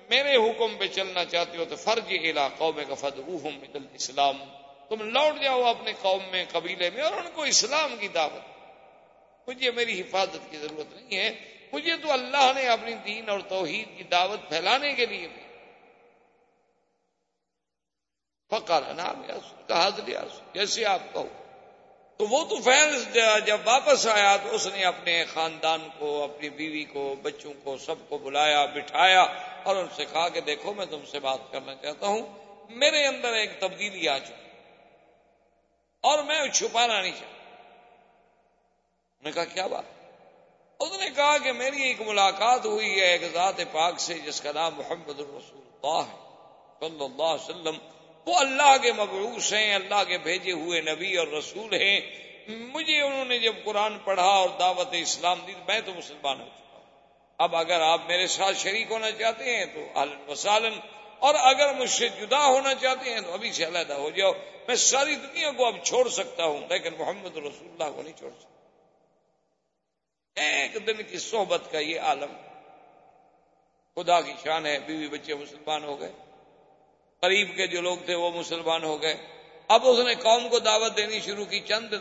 میرے 0.10 0.36
حکم 0.36 0.78
پہ 0.78 0.88
چلنا 0.88 1.26
چاہتے 1.26 1.58
ہو 1.58 1.66
تو 1.66 1.76
فرض 1.76 2.12
علاقوں 2.12 2.74
میں 2.76 2.86
کفد 2.89 3.20
روحم 3.20 3.78
اسلام 3.93 4.43
تم 4.89 5.10
لوٹ 5.10 5.43
جاؤ 5.43 5.64
اپنے 5.64 5.93
قوم 6.01 6.24
میں، 6.32 6.45
قبیلے 6.51 6.89
میں 6.89 7.01
اور 7.01 7.14
ان 7.14 7.30
کو 7.34 7.43
اسلام 7.43 7.95
کی 7.99 8.08
دعوت۔ 8.08 8.56
مجھے 9.49 9.72
میری 9.72 10.01
حفاظت 10.01 10.51
کی 10.51 10.58
ضرورت 10.58 10.93
نہیں 10.93 11.20
ہے۔ 11.20 11.56
مجھے 11.74 11.91
تو 11.97 12.12
اللہ 12.12 12.51
نے 12.56 12.68
اپنی 12.68 12.93
دین 12.93 13.30
اور 13.30 13.39
توحید 13.39 13.97
کی 13.97 14.03
دعوت 14.03 14.49
پھیلانے 14.49 14.93
کے 14.93 15.06
لیے 15.06 15.28
بھی 15.28 15.45
فکر 18.49 18.93
نام 18.93 19.24
کہا 19.68 19.89
جیسے 20.53 20.86
آپ 20.86 20.99
کہو؟ 21.14 21.28
تو 22.18 22.26
وہ 22.30 22.45
تو 22.45 22.55
فیض 22.55 23.18
جب 23.45 23.57
واپس 23.66 24.07
آیا 24.07 24.38
تو 24.38 24.55
اس 24.55 24.68
نے 24.68 24.84
اپنے 24.84 25.26
خاندان 25.34 25.88
کو، 25.99 26.24
اپنی 26.24 26.49
بیوی 26.49 26.84
کو، 26.84 27.16
بچوں 27.22 27.53
کو، 27.63 27.78
سب 27.78 27.95
کو 28.09 28.18
بلایا، 28.18 28.66
بٹھایا 28.66 29.22
اور 29.63 29.76
ان 29.76 29.88
سے 29.95 30.05
کہا 30.05 30.30
کہ 30.30 30.41
دیکھو 30.41 30.74
میں 30.74 30.86
تم 30.86 31.05
سے 31.11 31.20
بات 31.20 31.39
کرنا 31.51 31.76
چاہتا 31.76 32.07
ہوں، 32.07 32.22
میرے 32.70 33.05
اندر 33.07 33.34
ایک 33.34 33.59
تبدیلی 33.59 34.09
آ 34.09 34.18
چکی 34.20 34.49
اور 36.01 36.24
میں 36.24 36.47
چھپانا 36.47 37.01
نہیں 37.01 37.11
چاہتا۔ 37.11 37.36
نے 39.24 39.32
کہا، 39.32 39.45
کیا 39.45 39.68
بات؟ 39.68 39.84
اس 40.80 40.91
نے 40.99 41.09
کہا 41.16 41.38
کہ 41.38 41.51
میری 41.51 41.82
ایک 41.82 42.01
ملاقات 42.01 42.66
ہوئی 42.66 42.99
ہے 42.99 43.05
ایک 43.05 43.22
ذات 43.34 43.59
پاک 43.72 43.99
سے 43.99 44.13
جس 44.13 44.41
کا 44.41 44.51
نام 44.51 44.74
محمد 44.78 45.20
الرسول 45.20 45.61
اللہ 45.66 46.01
ہے، 46.09 46.18
صلی 46.80 47.03
اللہ 47.03 47.24
علیہ 47.24 47.49
وسلم۔ 47.49 47.78
وہ 48.26 48.38
اللہ 48.38 48.76
کے 48.82 48.91
مبعوث 48.91 49.53
ہیں، 49.53 49.76
اللہ 49.76 50.03
کے 50.07 50.17
بھیجے 50.17 50.51
ہوئے 50.51 50.82
نبی 50.82 51.17
اور 51.17 51.28
رسول 51.28 51.73
ہیں۔ 51.73 51.99
مجھے 52.47 53.01
انہوں 53.01 53.26
نے 53.26 53.39
جب 53.39 53.55
قرآن 53.63 53.97
پڑھا 53.99 54.30
اور 54.34 54.49
دعوت 54.59 54.88
اسلام 54.91 55.39
دی، 55.47 55.53
میں 55.67 55.80
تو 55.86 55.93
مسلمان 55.93 56.41
ہو 56.41 56.45
چکا 56.45 56.78
ہوں۔ 56.78 56.84
اب 57.39 57.55
اگر 57.55 57.82
آپ 57.82 58.01
میرے 58.07 58.28
ساتھ 58.28 58.57
شریک 58.57 58.91
ہونا 58.91 59.11
چاہتے 59.11 59.55
ہیں 59.57 59.65
تو 59.65 59.82
وسالن، 60.28 60.80
اور 61.19 61.36
اگر 61.36 61.73
مجھ 61.73 61.89
سے 61.89 62.07
جدا 62.09 62.45
ہونا 62.45 62.73
چاہتے 62.73 63.13
ہیں 63.13 63.21
تو 63.21 63.34
ابھی 63.34 63.51
سے 63.51 63.65
علیحدہ 63.65 63.93
ہو 63.93 64.09
جاؤ۔ 64.09 64.32
میں 64.67 64.76
ساری 64.76 65.15
دنیا 65.15 65.51
کو 65.51 65.65
اب 65.65 65.76
چھوڑ 65.84 66.07
سکتا 66.09 66.43
ہوں، 66.43 66.61
لیکن 66.69 66.91
محمد 66.99 67.38
رسول 67.38 67.67
اللہ 67.67 67.89
کو 67.95 68.01
نہیں 68.01 68.17
چھوڑ 68.17 68.32
سکتا۔ 68.39 68.53
ایک 70.38 70.88
دن 70.88 71.03
کی 71.03 71.17
صحبت 71.17 71.71
کا 71.71 71.80
یہ 71.80 71.99
عالم 72.01 72.32
خدا 73.97 74.21
کی 74.21 74.34
شان 74.43 74.65
ہے، 74.65 74.78
بیوی 74.80 75.07
بچے 75.07 75.34
مسلمان 75.36 75.84
ہو 75.84 75.99
گئے۔ 75.99 76.11
قریب 77.22 77.55
کے 77.55 77.68
جو 77.68 77.82
لوگ 77.82 77.97
تھے 78.05 78.16
وہ 78.16 78.32
مسلمان 78.32 78.84
ہو 78.84 79.01
گئے۔ 79.01 79.18
اب 79.68 79.88
اس 79.88 79.99
نے 79.99 80.16
قوم 80.16 80.49
کو 80.49 80.59
دعوت 80.59 80.97
دینی 80.97 81.20
شروع 81.20 81.45
کی، 81.45 81.59
چند 81.59 81.93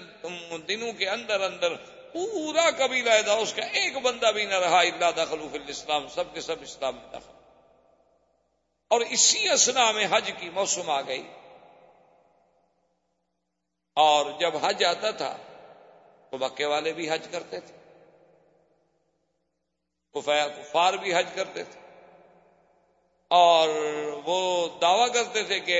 دنوں 0.68 0.92
کے 0.92 1.08
اندر 1.08 1.40
اندر 1.40 1.74
پورا 2.12 2.70
قبیلہ 2.78 3.22
تھا 3.24 3.32
اس 3.32 3.54
کا 3.54 3.62
ایک 3.62 3.96
بندہ 3.96 4.26
بھی 4.26 4.44
نہ 4.44 4.54
رہا 4.54 4.80
اللہ 4.80 5.10
دخل 5.16 5.40
الاسلام، 5.52 6.08
سب 6.08 6.34
کے 6.34 6.40
سب 6.40 6.56
اسلام 6.62 6.96
میں 6.96 7.08
دخل۔ 7.08 7.32
اور 8.88 9.00
اسی 9.00 9.48
اسنا 9.48 9.92
میں 9.92 10.06
حج 10.10 10.30
کی 10.40 10.50
موسم 10.50 10.90
آ 10.90 11.00
گئی۔ 11.00 11.30
اور 13.94 14.26
جب 14.40 14.50
حج 14.62 14.84
آتا 14.84 15.10
تھا، 15.10 15.36
تو 16.30 16.38
مکے 16.38 16.64
والے 16.64 16.92
بھی 16.92 17.10
حج 17.10 17.28
کرتے 17.30 17.60
تھے۔ 17.60 17.76
کفار 20.12 20.94
بھی 20.94 21.14
حج 21.14 21.26
کرتے 21.34 21.64
تھے۔ 21.64 21.83
اور 23.34 23.68
وہ 24.24 24.68
دعویٰ 24.80 25.06
کرتے 25.14 25.42
تھے 25.42 25.60
کہ 25.60 25.78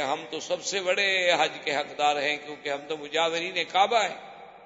ہم 0.00 0.24
تو 0.30 0.40
سب 0.40 0.64
سے 0.64 0.80
بڑے 0.80 1.32
حج 1.38 1.58
کے 1.64 1.76
حقدار 1.76 2.16
ہیں 2.22 2.36
کیونکہ 2.36 2.68
ہم 2.68 2.80
تو 2.88 2.96
مجاورین 2.96 3.64
کعبہ 3.72 4.02
ہیں، 4.02 4.16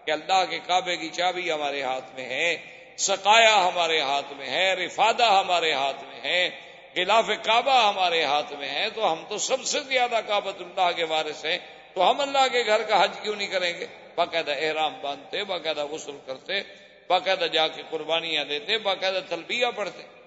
کہ 0.05 0.11
اللہ 0.11 0.45
کے 0.51 0.59
کعبے 0.67 0.97
کی 0.97 1.09
چابی 1.09 1.51
ہمارے 1.53 1.83
ہاتھ 1.83 2.15
میں 2.15 2.25
ہے 2.25 2.57
سکایا 2.99 3.55
ہمارے 3.69 4.01
ہاتھ 4.01 4.33
میں 4.39 4.47
ہے، 4.47 4.75
رفادہ 4.75 5.25
ہمارے 5.25 5.73
ہاتھ 5.73 6.05
میں 6.05 6.21
ہے، 6.21 6.51
خلاف 6.95 7.31
کعبہ 7.43 7.89
ہمارے 7.89 8.23
ہاتھ 8.25 8.53
میں 8.53 8.69
ہے، 8.69 8.87
تو 8.95 9.13
ہم 9.13 9.25
تو 9.29 9.39
سب 9.39 9.65
سے 9.65 9.81
زیادہ 9.81 10.21
کابت 10.27 10.61
اللہ 10.61 10.91
کے 10.97 11.05
وارث 11.05 11.45
ہیں، 11.45 11.59
تو 11.95 12.11
ہم 12.11 12.21
اللہ 12.21 12.47
کے 12.53 12.63
گھر 12.67 12.83
کا 12.83 13.03
حج 13.03 13.19
کیوں 13.23 13.37
نہیں 13.37 13.49
کریں 13.49 13.73
گے؟ 13.81 13.87
باقاعدہ 14.15 14.55
احرام 14.61 14.95
باندھتے، 15.01 15.45
باقاعدہ 15.45 15.87
غسل 15.87 16.17
کرتے، 16.27 16.61
باقاعدہ 17.09 17.47
جا 17.53 17.69
کے 17.69 17.83
قربانیاں 17.91 18.45
دیتے، 18.45 18.79
باقاعدہ 18.79 19.21
تلبیہ 19.29 19.67
پڑھتے۔ 19.77 20.20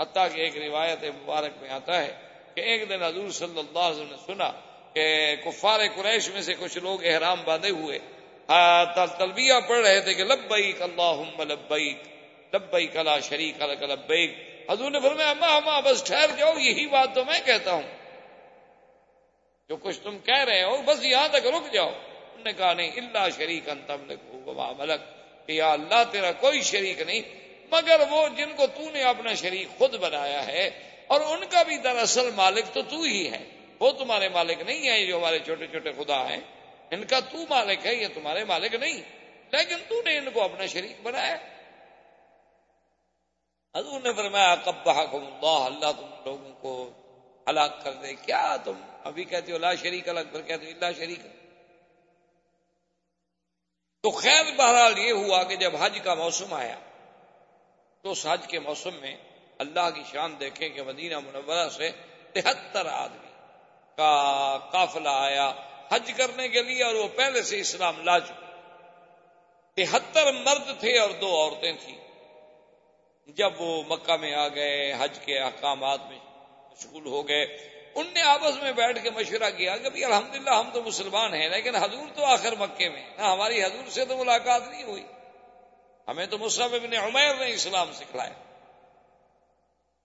حتیٰ 0.00 0.26
کہ 0.34 0.40
ایک 0.40 0.56
روایت 0.56 1.04
مبارک 1.04 1.62
میں 1.62 1.70
آتا 1.70 2.02
ہے 2.02 2.14
کہ 2.54 2.60
ایک 2.60 2.88
دن 2.88 3.02
حضور 3.02 3.30
صلی 3.30 3.58
اللہ 3.58 3.78
علیہ 3.78 4.02
وسلم 4.02 4.10
نے 4.10 4.16
سنا 4.26 4.52
کہ 4.92 5.36
کفار 5.44 5.80
قریش 5.96 6.28
میں 6.28 6.42
سے 6.42 6.54
کچھ 6.58 6.78
لوگ 6.78 7.04
احرام 7.04 7.42
باندھے 7.44 7.70
ہوئے۔ 7.70 7.98
ہاں، 8.48 9.06
تلبیہ 9.18 9.52
پڑھ 9.68 9.78
رہے 9.78 10.00
تھے 10.00 10.14
کہ 10.14 10.24
لبیک 10.24 10.82
اللہم 10.82 11.42
لبیک 11.42 11.96
لبئی 12.54 12.86
کلا 12.86 13.20
شریک 13.20 13.62
لبیک۔ 13.62 14.30
حضور 14.70 14.90
نے 14.90 15.00
فرمایا، 15.00 15.30
اما 15.30 15.56
اما، 15.56 15.80
بس 15.80 16.04
ٹھہر 16.04 16.26
جاؤ، 16.36 16.58
یہی 16.58 16.86
بات 16.86 17.08
تو 17.14 17.24
میں 17.24 17.40
کہتا 17.44 17.72
ہوں۔ 17.72 17.82
جو 19.68 19.76
کچھ 19.76 20.00
تم 20.00 20.18
کہہ 20.18 20.44
رہے 20.44 20.62
ہو، 20.62 20.82
بس 20.82 21.04
یہاں 21.04 21.28
تک 21.28 21.46
رک 21.46 21.72
جاؤ۔ 21.72 21.88
انہوں 21.88 22.44
نے 22.44 22.52
کہا، 22.52 22.74
نہیں 22.74 22.90
اللہ 22.96 23.28
شریک 23.36 23.68
انتم 23.68 23.96
ملک۔ 24.78 25.00
کہ 25.46 25.52
یا 25.52 25.72
اللہ، 25.72 26.02
تیرا 26.12 26.32
کوئی 26.32 26.62
شریک 26.62 27.00
نہیں 27.00 27.43
مگر 27.74 28.00
وہ 28.10 28.28
جن 28.36 28.56
کو 28.56 28.66
تو 28.66 28.90
نے 28.90 29.02
اپنا 29.02 29.34
شریک 29.34 29.78
خود 29.78 29.94
بنایا 29.94 30.46
ہے، 30.46 30.66
اور 31.06 31.20
ان 31.20 31.44
کا 31.50 31.62
بھی 31.62 31.76
دراصل 31.76 32.30
مالک 32.34 32.72
تو 32.72 32.82
تو 32.82 33.00
ہی 33.02 33.30
ہے۔ 33.30 33.44
وہ 33.80 33.90
تمہارے 33.92 34.28
مالک 34.28 34.60
نہیں 34.60 34.88
ہے 34.88 35.06
جو 35.06 35.16
ہمارے 35.18 35.38
چھوٹے 35.38 35.66
چھوٹے 35.66 35.92
خدا 35.92 36.20
ہیں۔ 36.28 36.40
ان 36.90 37.04
کا 37.04 37.20
تو 37.20 37.38
مالک 37.50 37.86
ہے، 37.86 37.94
یہ 37.94 38.08
تمہارے 38.14 38.44
مالک 38.44 38.74
نہیں۔ 38.74 39.00
لیکن 39.52 39.76
تو 39.88 40.00
نے 40.04 40.16
ان 40.18 40.30
کو 40.32 40.42
اپنا 40.42 40.66
شریک 40.66 41.00
بنایا۔ 41.02 41.36
حضور 43.74 44.00
نے 44.00 44.12
فرمایا 44.12 44.54
کب 44.64 44.88
اللہ 44.88 45.62
اللہ 45.64 45.92
تم 45.92 46.10
لوگوں 46.24 46.52
کو 46.60 46.72
ہلاک 47.46 47.82
کر 47.84 47.92
دے۔ 47.92 48.14
کیا 48.14 48.44
تم 48.64 48.76
ابھی 49.04 49.24
کہتے 49.24 49.52
ہو 49.52 49.58
لا 49.58 49.74
شریک 49.74 50.08
الگ، 50.08 50.26
پھر 50.32 50.42
کہتے 50.42 50.64
ہو 50.64 50.70
اللہ 50.70 50.92
شریک 50.98 51.22
تو 54.04 54.10
خیر 54.12 54.44
بہرحال 54.56 54.98
یہ 54.98 55.12
ہوا 55.12 55.42
کہ 55.42 55.56
جب 55.56 55.76
حج 55.76 55.98
کا 56.04 56.14
موسم 56.14 56.52
آیا 56.52 56.78
تو 58.04 58.10
اس 58.10 58.26
حج 58.26 58.46
کے 58.46 58.58
موسم 58.58 58.94
میں 59.00 59.16
اللہ 59.58 59.90
کی 59.94 60.02
شان 60.12 60.34
دیکھیں 60.40 60.68
کہ 60.68 60.82
مدینہ 60.82 61.18
منورہ 61.18 61.68
سے 61.68 61.90
تہتر 62.32 62.86
آدمی 62.86 63.30
کا 63.96 64.58
قافلہ 64.72 65.08
آیا 65.08 65.52
حج 65.92 66.12
کرنے 66.16 66.48
کے 66.48 66.62
لیے 66.62 66.82
اور 66.84 66.94
وہ 66.94 67.08
پہلے 67.08 67.42
سے 67.42 67.60
اسلام 67.60 68.02
لا 68.02 68.18
چکے 68.20 69.84
تہتر 69.84 70.32
مرد 70.32 70.80
تھے 70.80 70.98
اور 70.98 71.10
دو 71.10 71.30
عورتیں 71.36 71.72
تھیں۔ 71.72 71.96
جب 73.28 73.60
وہ 73.60 73.82
مکہ 73.88 74.16
میں 74.16 74.34
آ 74.34 74.48
گئے، 74.48 74.92
حج 74.98 75.18
کے 75.24 75.38
احکامات 75.38 76.00
میں 76.08 76.18
مشغول 76.70 77.06
ہو 77.06 77.28
گئے، 77.28 77.42
ان 77.94 78.06
نے 78.14 78.22
آپس 78.22 78.62
میں 78.62 78.72
بیٹھ 78.72 79.02
کے 79.02 79.10
مشورہ 79.10 79.50
کیا 79.56 79.76
کہ 79.76 79.90
بھی 79.90 80.04
الحمدللہ 80.04 80.50
ہم 80.50 80.70
تو 80.72 80.82
مسلمان 80.82 81.34
ہیں، 81.34 81.48
لیکن 81.48 81.76
حضور 81.76 82.06
تو 82.14 82.24
آخر 82.24 82.52
مکے 82.58 82.88
میں 82.88 83.04
نہ 83.16 83.22
ہماری 83.22 83.62
حضور 83.62 83.90
سے 83.90 84.04
تو 84.04 84.16
ملاقات 84.16 84.62
نہیں 84.70 84.82
ہوئی۔ 84.82 85.04
ہمیں 86.08 86.26
تو 86.26 86.38
مصحف 86.38 86.74
ابن 86.74 86.96
عمیر 86.96 87.34
نے 87.34 87.50
اسلام 87.50 87.92
سکھلایا۔ 87.92 88.32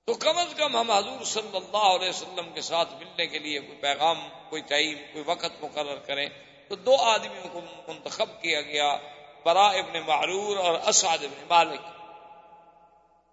تو 0.06 0.14
کم 0.14 0.38
از 0.38 0.54
کم 0.58 0.78
ہم 0.78 0.92
حضور 0.92 1.24
صلی 1.24 1.58
اللہ 1.58 1.78
علیہ 1.78 2.10
وسلم 2.10 2.54
کے 2.54 2.62
ساتھ 2.62 2.94
ملنے 2.94 3.28
کے 3.28 3.40
لیے 3.40 3.60
کوئی 3.60 3.78
پیغام، 3.82 4.30
کوئی 4.50 4.62
ٹائم، 4.62 4.98
کوئی 5.14 5.24
وقت 5.28 5.64
مقرر 5.64 5.96
کریں 5.96 6.30
تو 6.68 6.76
دو 6.76 6.96
آدمیوں 6.96 7.50
کو 7.52 7.62
منتخب 7.62 8.42
کیا 8.42 8.62
گیا، 8.62 8.98
برا 9.46 9.68
ابن 9.68 10.00
معرور 10.00 10.58
اور 10.58 10.80
اسعد 10.88 11.18
ابن 11.18 11.46
مالک۔ 11.50 11.80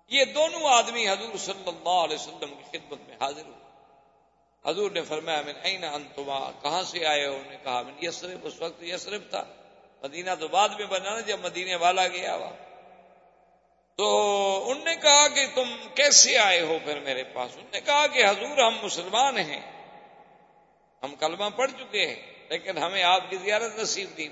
یہ 0.09 0.25
دونوں 0.25 0.61
آدمی 0.64 1.09
حضور 1.09 1.37
صلی 1.37 1.62
اللہ 1.67 1.89
علیہ 1.89 2.14
وسلم 2.14 2.55
کی 2.55 2.79
خدمت 2.79 2.99
میں 3.09 3.17
حاضر 3.21 3.43
ہوئے۔ 3.47 3.67
حضور 4.71 4.91
نے 4.91 5.03
فرمایا، 5.03 5.43
من 5.43 5.53
این 5.62 5.85
انتما؟ 5.85 6.51
کہاں 6.62 6.83
سے 6.83 7.07
آئے 7.07 7.27
ہو؟ 7.27 7.39
نے 7.47 7.57
کہا، 7.62 7.83
من 7.83 7.93
یسرف 8.01 8.39
اس 8.43 8.62
وقت 8.62 8.83
یسرف 8.83 9.23
تھا۔ 9.31 9.45
مدینہ 10.07 10.30
تو 10.40 10.48
بعد 10.48 10.68
میں 10.68 10.86
بنا 10.86 11.11
نا، 11.11 11.20
جب 11.20 11.38
مدینے 11.40 11.76
والا 11.76 12.09
گیا 12.09 12.34
ہوا 12.34 12.50
تو 13.96 14.07
ان 14.70 14.84
نے 14.84 14.96
کہا 14.96 15.28
کہ 15.28 15.46
تم 15.54 15.76
کیسے 15.94 16.38
آئے 16.38 16.61
ہو 16.61 16.78
پھر 16.84 17.00
میرے 17.00 17.24
پاس؟ 17.24 17.50
ان 17.57 17.64
نے 17.72 17.80
کہا 17.80 18.07
کہ 18.07 18.24
حضور 18.24 18.59
ہم 18.59 18.74
مسلمان 18.82 19.38
ہیں۔ 19.38 19.61
ہم 21.02 21.14
کلمہ 21.14 21.44
پڑھ 21.57 21.70
چکے 21.70 22.07
ہیں، 22.07 22.48
لیکن 22.48 22.78
ہمیں 22.78 23.02
آپ 23.02 23.30
کی 23.30 23.36
زیارت 23.36 23.78
نصیب 23.78 24.16
دی 24.16 24.28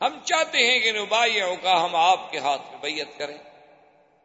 ہم 0.00 0.18
چاہتے 0.24 0.58
ہیں 0.58 0.80
کہ 0.80 0.92
نبائیوں 0.92 1.56
کا 1.62 1.84
ہم 1.84 1.96
آپ 1.96 2.30
کے 2.30 2.38
ہاتھ 2.38 2.62
میں 2.70 2.78
بیعت 2.78 3.18
کریں۔ 3.18 3.38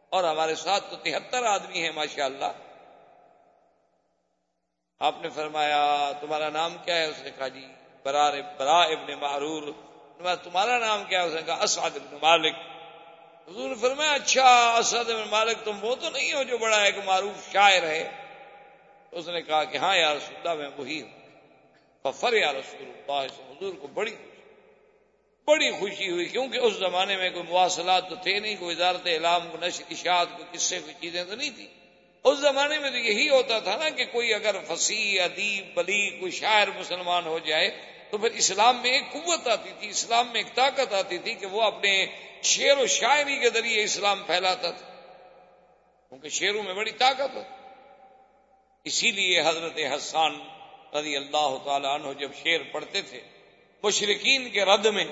اور 0.08 0.24
ہمارے 0.24 0.54
ساتھ 0.54 0.90
تو 0.90 0.96
تہتر 0.96 1.42
آدمی 1.42 1.82
ہیں 1.82 1.92
ماشاء 1.92 2.24
اللہ 2.24 2.52
آپ 5.00 5.14
نے 5.22 5.28
فرمایا، 5.28 6.12
تمہارا 6.20 6.48
نام 6.48 6.76
کیا 6.84 6.96
ہے؟ 6.96 7.04
اس 7.04 7.22
نے 7.22 7.30
کہا 7.38 7.48
جی 7.48 7.66
برار 8.02 8.32
برا 8.58 8.82
ابن 8.82 9.12
معرور۔ 9.12 9.87
تمہارا 10.18 10.78
نام 10.78 11.04
کیا 11.08 11.22
اس 11.22 11.34
نے 11.34 11.40
کہا 11.46 11.62
اسعد 11.62 11.90
ابن 11.94 12.16
مالک۔ 12.22 12.54
حضور 13.48 13.68
نے 13.68 13.74
فرمایا 13.74 14.12
اچھا 14.12 14.74
اسعد 14.78 15.10
ابن 15.10 15.28
مالک 15.30 15.64
تم 15.64 15.76
وہ 15.82 15.94
تو 15.94 16.10
نہیں 16.10 16.32
ہو 16.32 16.42
جو 16.42 16.58
بڑا 16.58 16.82
ایک 16.82 16.94
معروف 17.04 17.52
شاعر 17.52 17.82
ہے۔ 17.82 18.10
اس 19.12 19.28
نے 19.28 19.42
کہا 19.42 19.64
کہ 19.64 19.76
ہاں 19.76 19.96
یا 19.96 20.14
رسول 20.14 20.36
اللہ، 20.36 20.54
میں 20.54 20.70
وہی 20.76 21.02
ہوں۔ 21.02 21.18
ففر 22.02 22.32
یا 22.32 22.52
رسول 22.52 22.88
اللہ 22.88 23.52
حضور 23.52 23.74
کو 23.74 23.86
بڑی 23.86 24.16
بڑی 25.46 25.70
خوشی 25.70 26.10
ہوئی، 26.10 26.26
کیونکہ 26.26 26.58
اس 26.58 26.72
زمانے 26.74 27.16
میں 27.16 27.30
کوئی 27.30 27.44
مواصلات 27.48 28.08
تو 28.08 28.14
تھے 28.14 28.38
نہیں، 28.40 28.56
کوئی 28.58 28.76
ادارت 28.76 29.06
اعلام 29.06 29.48
کو 29.50 29.58
نشر، 29.60 29.84
اشاعت 29.90 30.26
کو 30.36 30.44
قصے، 30.52 30.78
کوئی 30.78 30.94
چیزیں 31.00 31.24
تو 31.24 31.36
نہیں 31.36 31.50
تھیں 31.50 31.66
اس 32.24 32.38
زمانے 32.38 32.78
میں 32.78 32.90
تو 32.90 32.96
یہی 32.96 33.28
ہوتا 33.28 33.58
تھا 33.58 33.76
نا 33.76 33.88
کہ 33.88 34.04
کوئی 34.04 34.34
اگر 34.34 34.56
فصیح، 34.68 35.22
ادیب 35.22 35.74
بلی 35.74 36.10
کوئی 36.10 36.32
شاعر 36.32 36.68
مسلمان 36.78 37.26
ہو 37.26 37.38
جائے 37.38 37.70
تو 38.10 38.18
پھر 38.18 38.30
اسلام 38.30 38.76
میں 38.82 38.90
ایک 38.90 39.12
قوت 39.12 39.48
آتی 39.48 39.70
تھی، 39.78 39.88
اسلام 39.88 40.26
میں 40.26 40.40
ایک 40.40 40.54
طاقت 40.54 40.92
آتی 40.92 41.18
تھی 41.18 41.34
کہ 41.34 41.46
وہ 41.46 41.62
اپنے 41.62 42.06
شعر 42.42 42.78
و 42.78 42.86
شاعری 42.86 43.38
کے 43.38 43.50
ذریعے 43.50 43.84
اسلام 43.84 44.22
پھیلاتا 44.26 44.70
تھا۔ 44.70 44.88
کیونکہ 46.08 46.28
شعروں 46.28 46.62
میں 46.62 46.74
بڑی 46.74 46.90
طاقت 46.90 47.36
ہے۔ 47.36 47.58
اسی 48.84 49.10
لیے 49.10 49.40
حضرت 49.40 49.78
حسان 49.96 50.40
رضی 50.94 51.16
اللہ 51.16 51.56
تعالیٰ 51.64 51.94
عنہ 51.94 52.12
جب 52.18 52.30
شعر 52.42 52.58
پڑھتے 52.72 53.02
تھے 53.02 53.20
مشرقین 53.82 54.50
کے 54.50 54.64
رد 54.64 54.86
میں 54.86 55.04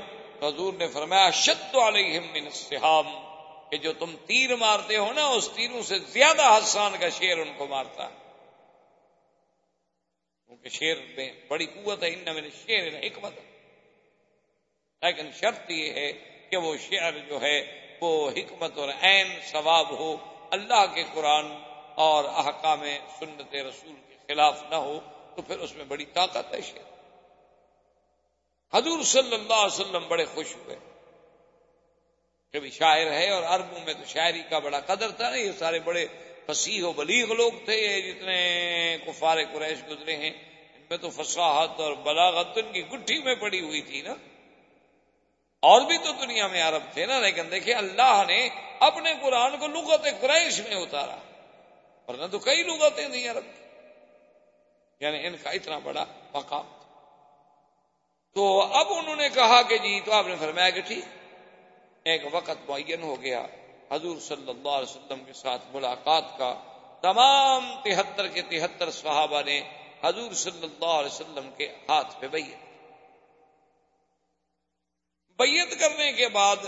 حضور 0.43 0.73
نے 0.73 0.89
فرمایا 0.89 1.31
شد 1.31 1.75
علیہم 1.75 2.27
من 2.33 2.45
السحام 2.45 3.07
کہ 3.71 3.77
جو 3.77 3.93
تم 3.93 4.17
تیر 4.27 4.57
مارتے 4.57 4.97
ہو 4.97 5.13
نا، 5.13 5.27
اس 5.27 5.49
تیروں 5.55 5.83
سے 5.83 5.99
زیادہ 5.99 6.43
حسان 6.43 6.93
کا 7.01 7.09
شیر 7.09 7.39
ان 7.39 7.53
کو 7.57 7.67
مارتا 7.67 8.05
ہے۔ 8.05 8.26
کیونکہ 10.47 10.69
شیر 10.69 10.97
میں 11.17 11.33
بڑی 11.49 11.67
قوت 11.67 12.03
ہے 12.03 12.09
ان 12.09 12.35
میں 12.35 12.43
شیر 12.67 12.99
حکمت۔ 12.99 13.33
لیکن 15.03 15.33
شرط 15.33 15.71
یہ 15.71 15.93
ہے 15.93 16.13
کہ 16.51 16.57
وہ 16.57 16.77
شعر 16.77 17.13
جو 17.13 17.41
ہے، 17.43 17.87
وہ 18.01 18.31
حکمت 18.31 18.79
اور 18.79 18.89
عین 19.03 19.41
ثواب 19.45 19.91
ہو، 19.91 20.17
اللہ 20.51 20.95
کے 20.95 21.05
قرآن 21.15 21.45
اور 21.95 22.25
احکام 22.25 22.85
سنت 23.19 23.55
رسول 23.55 23.95
کے 24.09 24.15
خلاف 24.27 24.63
نہ 24.71 24.75
ہو، 24.75 25.01
تو 25.37 25.43
پھر 25.43 25.59
اس 25.59 25.77
میں 25.77 25.85
بڑی 25.85 26.05
طاقت 26.05 26.55
ہے 26.55 26.61
شعر۔ 26.61 26.97
حضور 28.77 29.03
صلی 29.03 29.35
اللہ 29.35 29.55
علیہ 29.55 29.81
وسلم 29.81 30.09
بڑے 30.09 30.25
خوش 30.25 30.57
ہوئے۔ 30.57 30.77
کبھی 32.53 32.71
شاعر 32.71 33.13
ہے 33.13 33.31
اور 33.31 33.43
عربوں 33.43 33.81
میں 33.85 33.95
تو 33.95 34.05
شاعری 34.05 34.43
کا 34.51 34.59
بڑا 34.59 34.81
قدر 34.81 35.11
تھا 35.11 35.31
نا 35.31 35.37
یہ 35.37 35.53
سارے 35.59 35.79
بڑے 35.79 36.07
فصیح 36.47 36.85
و 36.85 36.93
بلیغ 36.93 37.33
لوگ 37.33 37.53
تھے 37.65 38.01
جتنے 38.01 38.97
کفار 39.07 39.39
قریش 39.53 39.79
گزرے 39.89 40.17
ہیں، 40.17 40.31
ان 40.75 40.83
میں 40.91 40.99
تو 40.99 41.11
فصاحت 41.11 41.81
اور 41.81 41.93
بلاغت 41.93 42.47
ان 42.57 42.73
کی 42.73 42.87
گٹھی 42.87 43.23
میں 43.23 43.35
پڑی 43.35 43.61
ہوئی 43.61 43.81
تھی 43.81 44.03
نا۔ 44.03 44.15
اور 45.61 45.81
بھی 45.81 45.99
تو 45.99 46.13
دنیا 46.13 46.47
میں 46.47 46.63
عرب 46.63 46.83
تھے 46.93 47.07
نا، 47.07 47.19
لیکن 47.19 47.51
دیکھیں 47.51 47.75
اللہ 47.75 48.23
نے 48.27 48.49
اپنے 48.81 49.13
قرآن 49.23 49.59
کو 49.59 49.67
لغت 49.67 50.07
قریش 50.21 50.61
میں 50.61 50.77
اتارا، 50.77 51.17
ورنہ 52.09 52.27
تو 52.27 52.39
کئی 52.39 52.63
لغتیں 52.63 53.09
تھیں 53.09 53.29
عرب 53.29 53.45
کی۔ 53.45 53.67
یعنی 55.01 55.27
ان 55.27 55.37
کا 55.43 55.51
اتنا 55.51 55.79
بڑا 55.79 56.05
مقام۔ 56.35 56.67
تو 58.35 58.61
اب 58.61 58.87
انہوں 58.91 59.17
نے 59.17 59.29
کہا 59.29 59.63
کہ 59.63 59.79
جی 59.79 60.01
تو 60.01 60.13
آپ 60.13 60.27
نے 60.27 60.35
فرمایا 60.41 60.71
کہ 60.71 60.81
ٹھیک، 60.81 61.05
ایک 62.05 62.23
وقت 62.33 62.71
معین 62.71 63.03
ہو 63.03 63.23
گیا۔ 63.23 63.47
حضور 63.91 64.17
صلی 64.21 64.51
اللہ 64.51 64.69
علیہ 64.69 64.91
وسلم 64.91 65.25
کے 65.25 65.33
ساتھ 65.33 65.63
ملاقات 65.73 66.37
کا 66.39 66.55
تمام 67.01 67.65
تہتر 67.85 68.27
کے 68.27 68.43
تہتر 68.43 68.91
صحابہ 68.91 69.43
نے 69.47 69.61
حضور 70.05 70.33
صلی 70.33 70.63
اللہ 70.63 70.93
علیہ 70.93 71.15
وسلم 71.15 71.51
کے 71.57 71.67
ہاتھ 71.89 72.21
پہ 72.21 72.29
بیت 72.29 72.65
بیت 75.39 75.81
کرنے 75.81 76.13
کے 76.13 76.29
بعد 76.29 76.65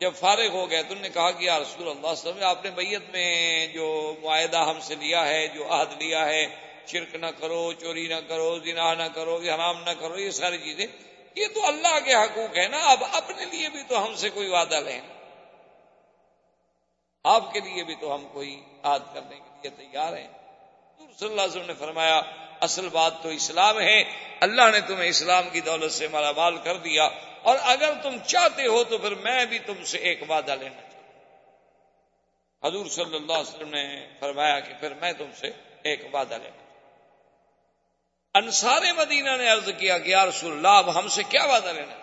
جب 0.00 0.12
فارغ 0.14 0.48
ہو 0.48 0.70
گئے 0.70 0.82
تو 0.82 0.88
انہوں 0.88 1.02
نے 1.02 1.08
کہا 1.08 1.30
کہ 1.30 1.44
یا 1.44 1.58
رسول 1.58 1.88
اللہ 1.88 2.14
صلی 2.14 2.30
اللہ 2.30 2.44
علیہ 2.44 2.48
وسلم، 2.48 2.48
آپ 2.48 2.64
نے 2.64 2.70
بیت 2.70 3.10
میں 3.12 3.66
جو 3.66 4.14
معاہدہ 4.22 4.58
ہم 4.58 4.80
سے 4.80 4.94
لیا 4.94 5.26
ہے، 5.26 5.46
جو 5.48 5.66
عہد 5.70 6.02
لیا 6.02 6.26
ہے، 6.26 6.46
شرک 6.86 7.14
نہ 7.14 7.26
کرو، 7.38 7.72
چوری 7.72 8.06
نہ 8.08 8.20
کرو، 8.28 8.58
زنا 8.58 8.94
نہ 8.94 9.08
کرو، 9.14 9.36
حرام 9.38 9.82
نہ 9.82 9.90
کرو، 10.00 10.18
یہ 10.18 10.30
ساری 10.30 10.58
چیزیں، 10.58 10.86
یہ 11.36 11.46
تو 11.54 11.66
اللہ 11.66 11.98
کے 12.04 12.14
حقوق 12.14 12.56
ہے 12.58 12.66
نا، 12.68 12.78
اب 12.78 13.04
اپنے 13.12 13.44
لیے 13.44 13.68
بھی 13.68 13.82
تو 13.88 14.04
ہم 14.04 14.14
سے 14.14 14.30
کوئی 14.30 14.48
وعدہ 14.48 14.80
لیں 14.80 15.00
آپ 17.24 17.52
کے 17.52 17.60
لیے 17.60 17.84
بھی 17.84 17.94
تو 17.94 18.14
ہم 18.14 18.28
کوئی 18.32 18.62
عاد 18.82 19.00
کرنے 19.14 19.36
کے 19.36 19.68
لیے 19.68 19.70
تیار 19.70 20.12
ہیں۔ 20.12 20.28
صلی 21.18 21.28
اللہ 21.28 21.40
علیہ 21.40 21.50
وسلم 21.50 21.66
نے 21.66 21.74
فرمایا، 21.74 22.20
اصل 22.60 22.88
بات 22.88 23.12
تو 23.22 23.28
اسلام 23.28 23.80
ہے۔ 23.80 24.02
اللہ 24.40 24.70
نے 24.72 24.80
تمہیں 24.80 25.08
اسلام 25.08 25.50
کی 25.50 25.60
دولت 25.60 25.92
سے 25.92 26.08
مالا 26.08 26.32
مال 26.32 26.56
کر 26.56 26.76
دیا۔ 26.76 27.08
اور 27.42 27.56
اگر 27.62 27.92
تم 28.02 28.16
چاہتے 28.26 28.66
ہو 28.66 28.84
تو 28.84 28.98
پھر 28.98 29.14
میں 29.14 29.46
بھی 29.46 29.58
تم 29.58 29.84
سے 29.84 29.98
ایک 29.98 30.30
وعدہ 30.30 30.54
لینا 30.60 30.80
چاہتا 30.80 30.96
ہوں۔ 30.96 32.70
حضور 32.70 32.86
صلی 32.86 33.16
اللہ 33.16 33.32
علیہ 33.32 33.54
وسلم 33.54 33.68
نے 33.68 34.06
فرمایا 34.20 34.60
کہ 34.60 34.74
پھر 34.80 34.94
میں 34.94 35.12
تم 35.12 35.30
سے 35.34 35.50
ایک 35.82 36.14
وعدہ 36.14 36.34
لینا 36.34 36.56
چاہتا 36.56 38.38
انصار 38.38 38.82
مدینہ 38.96 39.30
نے 39.36 39.48
عرض 39.48 39.68
کیا 39.78 39.98
کہ، 39.98 40.08
یا 40.08 40.26
رسول 40.26 40.52
اللہ، 40.52 40.68
اب 40.68 40.98
ہم 40.98 41.08
سے 41.08 41.22
کیا 41.28 41.44
وعدہ 41.44 41.68
لینا 41.68 41.94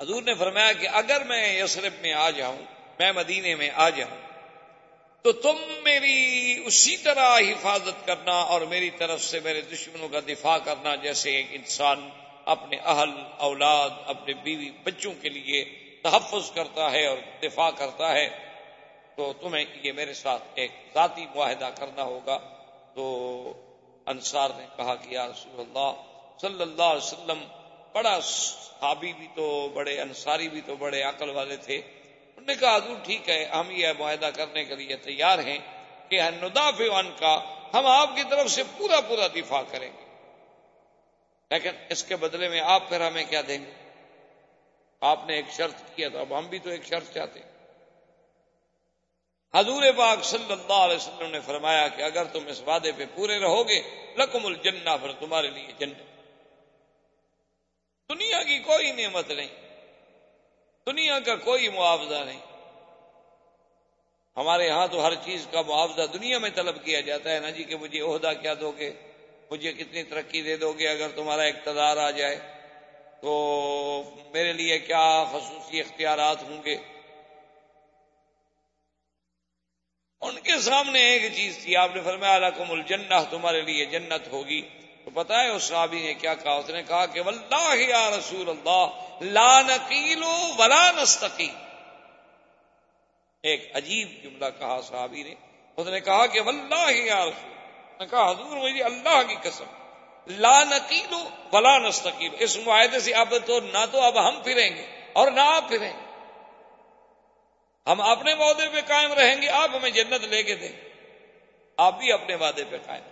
حضور 0.00 0.22
نے 0.22 0.34
فرمایا 0.34 0.72
کہ، 0.72 0.88
اگر 0.92 1.24
میں 1.24 1.58
یسرف 1.58 1.92
میں 2.00 2.12
آ 2.12 2.30
جاؤں 2.30 2.58
میں 2.98 3.12
مدینے 3.12 3.54
میں 3.54 3.70
آ 3.74 3.90
جاؤں۔ 3.90 4.32
تو 5.22 5.32
تم 5.32 5.56
میری 5.82 6.58
اسی 6.66 6.96
طرح 6.96 7.38
حفاظت 7.38 8.06
کرنا 8.06 8.32
اور 8.32 8.60
میری 8.60 8.90
طرف 8.90 9.22
سے 9.22 9.40
میرے 9.40 9.60
دشمنوں 9.60 10.08
کا 10.08 10.20
دفاع 10.20 10.58
کرنا 10.58 10.94
جیسے 10.94 11.36
ایک 11.36 11.46
انسان 11.50 12.08
اپنے 12.44 12.76
اہل، 12.76 13.10
اولاد، 13.38 13.90
اپنے 14.06 14.34
بیوی 14.34 14.70
بچوں 14.84 15.12
کے 15.22 15.28
لیے 15.28 15.64
تحفظ 16.02 16.50
کرتا 16.54 16.92
ہے 16.92 17.06
اور 17.06 17.16
دفاع 17.42 17.70
کرتا 17.70 18.12
ہے، 18.12 18.28
تو 19.16 19.32
تمہیں 19.40 19.64
یہ 19.82 19.92
میرے 19.92 20.14
ساتھ 20.14 20.42
ایک 20.54 20.70
ذاتی 20.94 21.26
معاہدہ 21.34 21.70
کرنا 21.74 22.02
ہوگا۔ 22.02 22.38
تو 22.94 23.52
انصار 24.06 24.50
نے 24.56 24.66
کہا 24.76 24.94
کہ 24.94 25.14
یا 25.14 25.26
رسول 25.26 25.60
اللہ 25.60 25.92
صلی 26.40 26.62
اللہ 26.62 26.82
علیہ 26.82 27.12
وسلم، 27.12 27.44
بڑا 27.92 28.20
صحابی 28.20 29.12
بھی 29.12 29.26
تو، 29.34 29.68
بڑے 29.74 30.00
انصاری 30.00 30.48
بھی 30.48 30.60
تو، 30.66 30.76
بڑے 30.76 31.02
عقل 31.02 31.30
والے 31.30 31.56
تھے۔ 31.56 31.80
انہوں 32.36 32.46
نے 32.46 32.54
کہا، 32.54 32.76
حضور 32.76 32.96
ٹھیک 33.04 33.30
ہے، 33.30 33.44
ہم 33.44 33.70
یہ 33.70 33.88
معاہدہ 33.98 34.30
کرنے 34.34 34.64
کے 34.64 34.74
لیے 34.74 34.96
تیار 34.96 35.38
ہیں 35.38 35.58
کہ 36.08 36.22
نداف 36.22 36.74
ان 36.78 37.12
کا 37.18 37.40
ہم 37.74 37.86
آپ 37.86 38.16
کی 38.16 38.22
طرف 38.30 38.50
سے 38.50 38.62
پورا 38.78 39.00
پورا 39.00 39.26
دفاع 39.26 39.62
کریں 39.70 39.90
گے۔ 39.92 40.02
لیکن 41.50 41.70
اس 41.88 42.04
کے 42.04 42.16
بدلے 42.16 42.48
میں 42.48 42.60
آپ 42.60 42.88
پھر 42.88 43.06
ہمیں 43.06 43.24
کیا 43.30 43.42
دیں 43.48 43.58
گے؟ 43.58 43.70
آپ 45.00 45.26
نے 45.26 45.34
ایک 45.34 45.44
شرط 45.50 45.74
کیا 45.94 46.08
تو 46.08 46.18
اب 46.18 46.38
ہم 46.38 46.46
بھی 46.46 46.58
تو 46.58 46.70
ایک 46.70 46.84
شرط 46.84 47.14
چاہتے 47.14 47.40
ہیں۔ 47.40 47.52
حضور 49.54 49.82
پاک 49.96 50.24
صلی 50.24 50.52
اللہ 50.52 50.72
علیہ 50.72 50.96
وسلم 50.96 51.30
نے 51.30 51.40
فرمایا 51.40 51.88
کہ 51.88 52.02
اگر 52.02 52.24
تم 52.24 52.46
اس 52.46 52.60
وعدے 52.66 52.92
پہ 52.92 53.04
پورے 53.14 53.38
رہو 53.38 53.68
گے، 53.68 53.82
لکم 54.16 54.46
الجنہ، 54.46 54.90
پھر 55.00 55.12
تمہارے 55.12 55.50
لیے 55.50 55.72
جنت۔ 55.78 55.98
دنیا 58.08 58.42
کی 58.42 58.58
کوئی 58.58 58.92
نعمت 58.92 59.30
نہیں۔ 59.30 59.61
دنیا 60.86 61.20
کا 61.20 61.36
کوئی 61.36 61.68
معاوضہ 61.68 62.24
نہیں۔ 62.24 62.40
ہمارے 64.36 64.70
ہاں 64.70 64.86
تو 64.86 65.06
ہر 65.06 65.14
چیز 65.14 65.48
کا 65.50 65.62
معاوضہ 65.62 66.06
دنیا 66.12 66.38
میں 66.38 66.50
طلب 66.54 66.84
کیا 66.84 67.00
جاتا 67.00 67.30
ہے 67.30 67.40
نا 67.40 67.50
جی 67.50 67.64
کہ 67.64 67.76
مجھے 67.76 68.00
عہدہ 68.00 68.32
کیا 68.42 68.54
دو 68.60 68.70
گے، 68.70 68.92
مجھے 69.50 69.72
کتنی 69.72 70.02
ترقی 70.02 70.42
دے 70.42 70.56
دو 70.56 70.72
گے 70.72 70.88
اگر 70.88 71.08
تمہارا 71.08 71.42
اقتدار 71.42 71.96
آ 71.96 72.10
جائے۔ 72.10 72.38
تو 73.20 73.32
میرے 74.32 74.52
لیے 74.52 74.78
کیا 74.78 75.24
خصوصی 75.32 75.80
اختیارات 75.80 76.42
ہوں 76.42 76.62
گے؟ 76.64 76.76
ان 80.20 80.40
کے 80.40 80.60
سامنے 80.60 81.00
ایک 81.00 81.32
چیز 81.34 81.58
تھی، 81.62 81.76
آپ 81.76 81.90
نے 81.94 82.00
فرمایا 82.04 82.50
الجنہ 82.68 83.14
تمہارے 83.30 83.60
لیے 83.60 83.84
جنت 83.84 84.28
ہوگی۔ 84.28 84.68
پتا 85.14 85.42
ہے 85.42 85.48
اس 85.48 85.62
صحابی 85.62 86.02
نے 86.02 86.14
کیا 86.14 86.34
کہا؟ 86.34 86.52
اس 86.52 86.70
نے 86.70 86.82
کہا 86.82 87.06
کہ 87.06 87.20
واللہ 87.20 87.76
یا 87.76 88.10
رسول 88.10 88.48
اللہ، 88.48 88.86
لا 89.20 89.60
نقیلو 89.60 90.50
ولا 90.58 90.90
نستقی 90.90 91.48
ایک 93.42 93.70
عجیب 93.74 94.22
جملہ 94.22 94.44
کہا 94.58 94.80
صحابی 94.80 95.22
نے۔ 95.22 95.34
اس 95.76 95.86
نے 95.86 96.00
کہا 96.00 96.26
کہ 96.26 96.40
واللہ 96.40 96.92
یا 96.92 97.24
رسول 97.24 97.52
نے 97.98 98.06
کہا، 98.06 98.30
حضور 98.30 98.56
مجھے 98.56 98.82
اللہ 98.82 99.22
کی 99.28 99.34
قسم۔ 99.42 99.64
لا 100.26 100.64
نقیلو 100.64 101.28
ولا 101.52 101.78
نستقیل 101.78 102.30
اس 102.38 102.56
معاہدے 102.56 103.00
سے 103.00 103.14
اب 103.14 103.34
تو 103.46 103.60
نہ 103.60 103.84
تو 103.92 104.00
اب 104.00 104.28
ہم 104.28 104.42
پھریں 104.42 104.76
گے 104.76 104.86
اور 105.12 105.30
نہ 105.30 105.40
آپ 105.40 105.68
پھریں۔ 105.68 105.92
گے 105.92 106.12
ہم 107.86 108.00
اپنے 108.00 108.34
وعدے 108.34 108.68
پہ 108.72 108.80
قائم 108.86 109.12
رہیں 109.12 109.42
گے، 109.42 109.48
آپ 109.48 109.70
ہمیں 109.74 109.90
جنت 109.90 110.24
لے 110.24 110.42
کے 110.42 110.54
دیں۔ 110.54 110.72
آپ 111.76 111.98
بھی 111.98 112.12
اپنے 112.12 112.34
وعدے 112.34 112.64
پہ 112.64 112.76
قائم۔ 112.86 113.11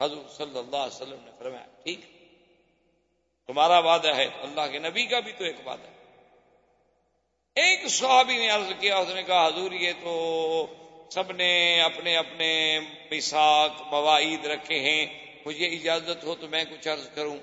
حضور 0.00 0.22
صلی 0.36 0.58
اللہ 0.58 0.76
علیہ 0.76 0.96
وسلم 0.96 1.24
نے 1.24 1.30
فرمایا، 1.38 1.64
ٹھیک 1.84 2.00
تمہارا 3.46 3.78
وعدہ 3.78 4.16
ہے، 4.16 4.26
اللہ 4.42 4.60
کے 4.72 4.78
نبی 4.78 5.06
کا 5.06 5.20
بھی 5.20 5.32
تو 5.32 5.44
ایک 5.44 5.56
وعدہ 5.66 5.82
ہے۔ 5.82 5.96
ایک 7.54 7.88
صحابی 7.88 8.36
نے 8.36 8.48
عرض 8.48 8.72
کیا، 8.80 8.96
اس 8.96 9.08
نے 9.14 9.22
کہا، 9.22 9.46
حضور، 9.46 9.72
یہ 9.72 9.92
تو 10.02 10.66
سب 11.10 11.32
نے 11.32 11.82
اپنے 11.82 12.16
اپنے 12.16 12.80
مساق 12.80 13.82
مواعید 13.90 14.46
رکھے 14.46 14.80
ہیں، 14.80 15.06
مجھے 15.46 15.66
اجازت 15.66 16.24
ہو 16.24 16.34
تو 16.34 16.48
میں 16.48 16.64
کچھ 16.64 16.88
عرض 16.88 17.08
کروں۔ 17.14 17.36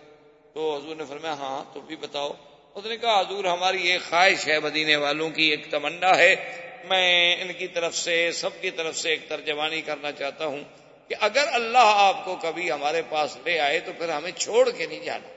تو 0.53 0.77
حضور 0.77 0.95
نے 0.95 1.03
فرمایا 1.05 1.33
ہاں 1.33 1.63
تو 1.73 1.81
بھی 1.81 1.95
بتاؤ۔ 1.95 2.31
اس 2.75 2.85
نے 2.85 2.97
کہا، 2.97 3.19
حضور، 3.19 3.43
ہماری 3.43 3.87
ایک 3.87 4.01
خواہش 4.09 4.47
ہے، 4.47 4.59
مدینے 4.59 4.95
والوں 4.95 5.29
کی 5.29 5.43
ایک 5.43 5.71
تمنا 5.71 6.17
ہے۔ 6.17 6.35
میں 6.83 7.35
ان 7.41 7.53
کی 7.53 7.67
طرف 7.67 7.95
سے، 7.95 8.31
سب 8.31 8.49
کی 8.61 8.71
طرف 8.71 8.97
سے 8.97 9.09
ایک 9.09 9.29
ترجمانی 9.29 9.81
کرنا 9.81 10.11
چاہتا 10.11 10.45
ہوں۔ 10.45 10.63
کہ 11.07 11.15
اگر 11.19 11.47
اللہ 11.53 11.77
آپ 11.81 12.25
کو 12.25 12.35
کبھی 12.35 12.71
ہمارے 12.71 13.01
پاس 13.09 13.37
لے 13.45 13.59
آئے 13.59 13.79
تو 13.79 13.91
پھر 13.97 14.09
ہمیں 14.09 14.31
چھوڑ 14.31 14.71
کے 14.71 14.85
نہیں 14.85 14.99
جانا۔ 14.99 15.27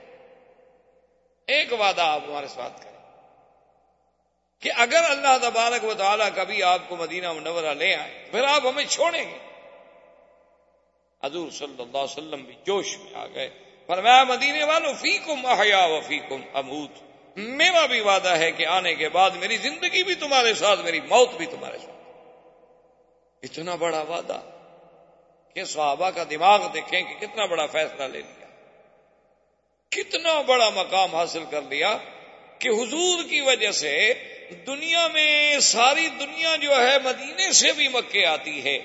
ایک 1.47 1.73
وعدہ 1.73 2.01
آپ 2.01 2.21
ہمارے 2.27 2.47
ساتھ 2.47 2.83
کریں۔ 2.83 2.97
کہ 4.61 4.71
اگر 4.77 5.03
اللہ 5.09 5.37
تبارک 5.41 5.83
و 5.83 5.93
تعالیٰ 5.93 6.29
کبھی 6.35 6.63
آپ 6.63 6.79
کو 6.87 6.95
مدینہ 6.95 7.31
منورہ 7.31 7.73
لے 7.73 7.95
آئے، 7.95 8.27
پھر 8.31 8.43
آپ 8.43 8.67
ہمیں 8.67 8.83
چھوڑیں 8.89 9.29
گے۔ 9.29 9.37
حضور 11.23 11.51
صلی 11.51 11.75
اللہ 11.79 11.97
علیہ 11.97 12.17
وسلم 12.17 12.43
بھی 12.43 12.55
جوش 12.63 12.97
میں 12.97 13.13
آ 13.13 13.25
گئے۔ 13.27 13.49
پر 13.85 14.01
میں 14.01 14.23
مدینے 14.23 14.63
والوں 14.63 14.93
فی 14.93 15.17
کم 15.17 15.45
احیا 15.45 15.85
و 15.85 16.01
فی 16.01 16.19
کم 16.19 16.41
اموت۔ 16.53 16.89
میرا 17.35 17.85
بھی 17.85 17.99
وعدہ 17.99 18.29
ہے 18.29 18.51
کہ 18.51 18.65
آنے 18.65 18.95
کے 18.95 19.09
بعد 19.09 19.31
میری 19.31 19.57
زندگی 19.57 20.03
بھی 20.03 20.15
تمہارے 20.15 20.53
ساتھ، 20.53 20.79
میری 20.79 20.99
موت 20.99 21.29
بھی 21.29 21.45
تمہارے 21.45 21.77
ساتھ۔ 21.77 22.17
اتنا 23.43 23.75
بڑا 23.75 24.01
وعدہ۔ 24.01 24.56
کہ 25.57 25.63
صحابہ 25.63 26.09
کا 26.09 26.23
دماغ 26.29 26.71
دیکھیں 26.73 27.01
کہ 27.01 27.27
کتنا 27.27 27.45
بڑا 27.45 27.65
فیصلہ 27.65 28.03
لے 28.03 28.21
لیا۔ 28.21 28.47
کتنا 29.89 30.41
بڑا 30.41 30.69
مقام 30.69 31.15
حاصل 31.15 31.43
کر 31.51 31.61
لیا 31.61 31.97
کہ 32.59 32.69
حضور 32.69 33.29
کی 33.29 33.41
وجہ 33.41 33.71
سے 33.71 34.13
دنیا 34.67 35.07
میں 35.07 35.59
ساری 35.59 36.07
دنیا 36.07 36.55
جو 36.55 36.71
ہے 36.71 36.97
مدینے 37.03 37.51
سے 37.51 37.71
بھی 37.71 37.87
مکے 37.87 38.25
آتی 38.25 38.63
ہے، 38.63 38.79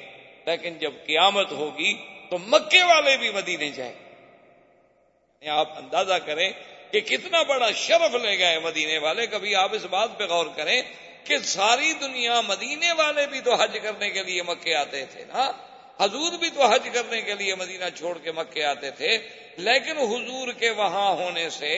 لیکن 0.47 0.79
جب 0.79 0.91
قیامت 1.07 1.53
ہوگی 1.53 1.95
تو 2.31 2.39
مکے 2.39 2.83
والے 2.83 3.16
بھی 3.16 3.31
مدینے 3.31 3.70
جائیں۔ 3.70 3.93
یعنی 3.93 5.49
آپ 5.49 5.79
اندازہ 5.79 6.14
کریں 6.14 6.51
کہ 6.91 7.01
کتنا 7.01 7.43
بڑا 7.43 7.73
شرف 7.73 8.14
لے 8.14 8.39
گئے 8.39 8.59
مدینے 8.59 8.99
والے۔ 8.99 9.27
کبھی 9.27 9.55
آپ 9.55 9.75
اس 9.75 9.85
بات 9.85 10.18
پہ 10.18 10.25
غور 10.25 10.47
کریں 10.57 10.83
کہ 11.25 11.39
ساری 11.39 11.93
دنیا 11.93 12.41
مدینے 12.41 12.93
والے 12.93 13.27
بھی 13.27 13.41
تو 13.41 13.55
حج 13.55 13.79
کرنے 13.83 14.11
کے 14.11 14.23
لیے 14.23 14.43
مکے 14.43 14.75
آتے 14.75 15.07
تھے 15.07 15.25
نا۔ 15.25 15.53
حضور 16.01 16.32
بھی 16.38 16.49
تو 16.51 16.66
حج 16.66 16.88
کرنے 16.93 17.20
کے 17.22 17.34
لیے 17.34 17.55
مدینہ 17.55 17.88
چھوڑ 17.97 18.16
کے 18.18 18.32
مکے 18.32 18.64
آتے 18.64 18.90
تھے، 18.90 19.16
لیکن 19.59 19.99
حضور 19.99 20.53
کے 20.53 20.70
وہاں 20.70 21.11
ہونے 21.16 21.49
سے 21.51 21.72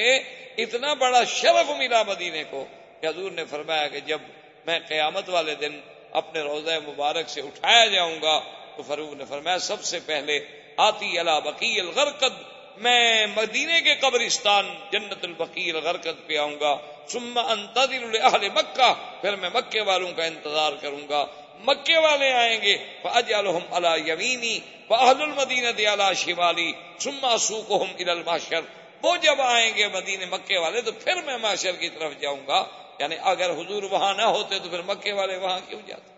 اتنا 0.64 0.92
بڑا 0.94 1.22
شرف 1.28 1.70
ملا 1.78 2.02
مدینے 2.02 2.44
کو 2.50 2.64
کہ 3.00 3.06
حضور 3.06 3.30
نے 3.30 3.44
فرمایا 3.50 3.88
کہ 3.88 4.00
جب 4.06 4.20
میں 4.66 4.78
قیامت 4.88 5.28
والے 5.28 5.54
دن 5.54 5.78
اپنے 6.20 6.40
روزہ 6.40 6.78
مبارک 6.86 7.28
سے 7.28 7.40
اٹھایا 7.40 7.86
جاؤں 7.86 8.16
گا، 8.22 8.38
تو 8.76 8.82
فروغ 8.82 9.14
نے 9.14 9.24
فرمایا 9.28 9.58
سب 9.58 9.84
سے 9.84 9.98
پہلے 10.06 10.38
آتی 10.76 11.18
اللہ 11.18 11.40
بکی 11.44 11.78
الغرقد، 11.80 12.42
میں 12.78 13.26
مدینے 13.26 13.80
کے 13.80 13.94
قبرستان 13.94 14.68
جنت 14.92 15.24
البقیر 15.24 15.74
غرکت 15.80 16.26
پہ 16.26 16.36
آؤں 16.36 16.56
گا 16.60 16.76
سما 17.08 17.40
انتظر 17.52 18.14
اہل 18.22 18.48
مکہ، 18.54 18.92
پھر 19.20 19.36
میں 19.36 19.50
مکے 19.54 19.80
والوں 19.80 20.12
کا 20.12 20.24
انتظار 20.24 20.72
کروں 20.80 21.08
گا۔ 21.08 21.24
مکے 21.58 21.98
والے 21.98 22.32
آئیں 22.32 22.60
گے 22.62 22.76
اجالحم 23.04 23.74
اللہ 23.74 23.96
یمینی 24.06 24.58
اہل 24.90 25.22
المدینت 25.22 25.80
اعلی 25.86 26.14
شمالی 26.14 26.72
سما 26.98 27.38
سوکھم 27.38 27.96
ال 27.98 28.10
الماشر 28.10 28.60
وہ 29.02 29.16
جب 29.16 29.40
آئیں 29.40 29.74
گے 29.74 29.88
مدینے، 29.88 30.26
مکے 30.26 30.58
والے، 30.58 30.80
تو 30.80 30.92
پھر 30.92 31.22
میں 31.22 31.38
معاشر 31.38 31.76
کی 31.76 31.88
طرف 31.88 32.12
جاؤں 32.20 32.46
گا۔ 32.46 32.64
یعنی 32.98 33.16
اگر 33.22 33.50
حضور 33.50 33.82
وہاں 33.82 34.14
نہ 34.14 34.22
ہوتے 34.22 34.58
تو 34.58 34.68
پھر 34.68 34.82
مکے 34.82 35.12
والے 35.12 35.36
وہاں 35.36 35.60
کیوں 35.68 35.80
جاتے؟ 35.86 36.14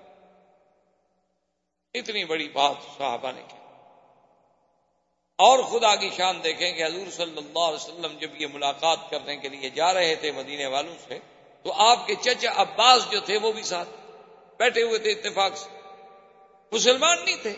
اتنی 1.98 2.24
بڑی 2.24 2.48
بات 2.48 2.98
صحابہ 2.98 3.32
نے 3.32 3.42
کی 3.48 3.56
اور 5.38 5.58
خدا 5.58 5.96
کی 5.96 6.10
شان 6.16 6.44
دیکھیں 6.44 6.72
کہ 6.72 6.84
حضور 6.84 7.10
صلی 7.10 7.36
اللہ 7.36 7.58
علیہ 7.58 7.88
وسلم 7.88 8.18
جب 8.18 8.40
یہ 8.40 8.46
ملاقات 8.52 8.98
کرنے 9.10 9.36
کے 9.36 9.48
لیے 9.48 9.70
جا 9.70 9.94
رہے 9.94 10.14
تھے 10.14 10.32
مدینے 10.32 10.66
والوں 10.66 10.94
سے، 11.08 11.18
تو 11.62 11.72
آپ 11.72 12.06
کے 12.06 12.14
چچا 12.20 12.50
عباس 12.56 13.10
جو 13.10 13.20
تھے 13.20 13.38
وہ 13.38 13.52
بھی 13.52 13.62
ساتھ 13.62 13.88
بیٹھے 14.58 14.82
ہوئے 14.82 14.98
تھے 14.98 15.10
اتفاق 15.10 15.56
سے۔ 15.56 15.70
مسلمان 16.72 17.24
نہیں 17.24 17.36
تھے۔ 17.42 17.54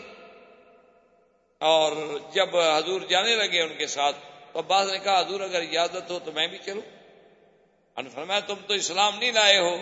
اور 1.59 1.91
جب 2.33 2.57
حضور 2.57 3.01
جانے 3.01 3.35
لگے 3.35 3.61
ان 3.61 3.77
کے 3.77 3.87
ساتھ، 3.87 4.15
تو 4.53 4.59
عباس 4.59 4.91
نے 4.91 4.99
کہا، 4.99 5.19
حضور 5.19 5.39
اگر 5.39 5.61
اجازت 5.61 6.11
ہو 6.11 6.19
تو 6.19 6.31
میں 6.31 6.47
بھی 6.47 6.57
چلوں۔ 6.65 6.99
فرمایا، 8.13 8.39
تم 8.39 8.55
تو 8.67 8.73
اسلام 8.73 9.19
نہیں 9.19 9.31
لائے 9.31 9.59
ہو۔ 9.59 9.77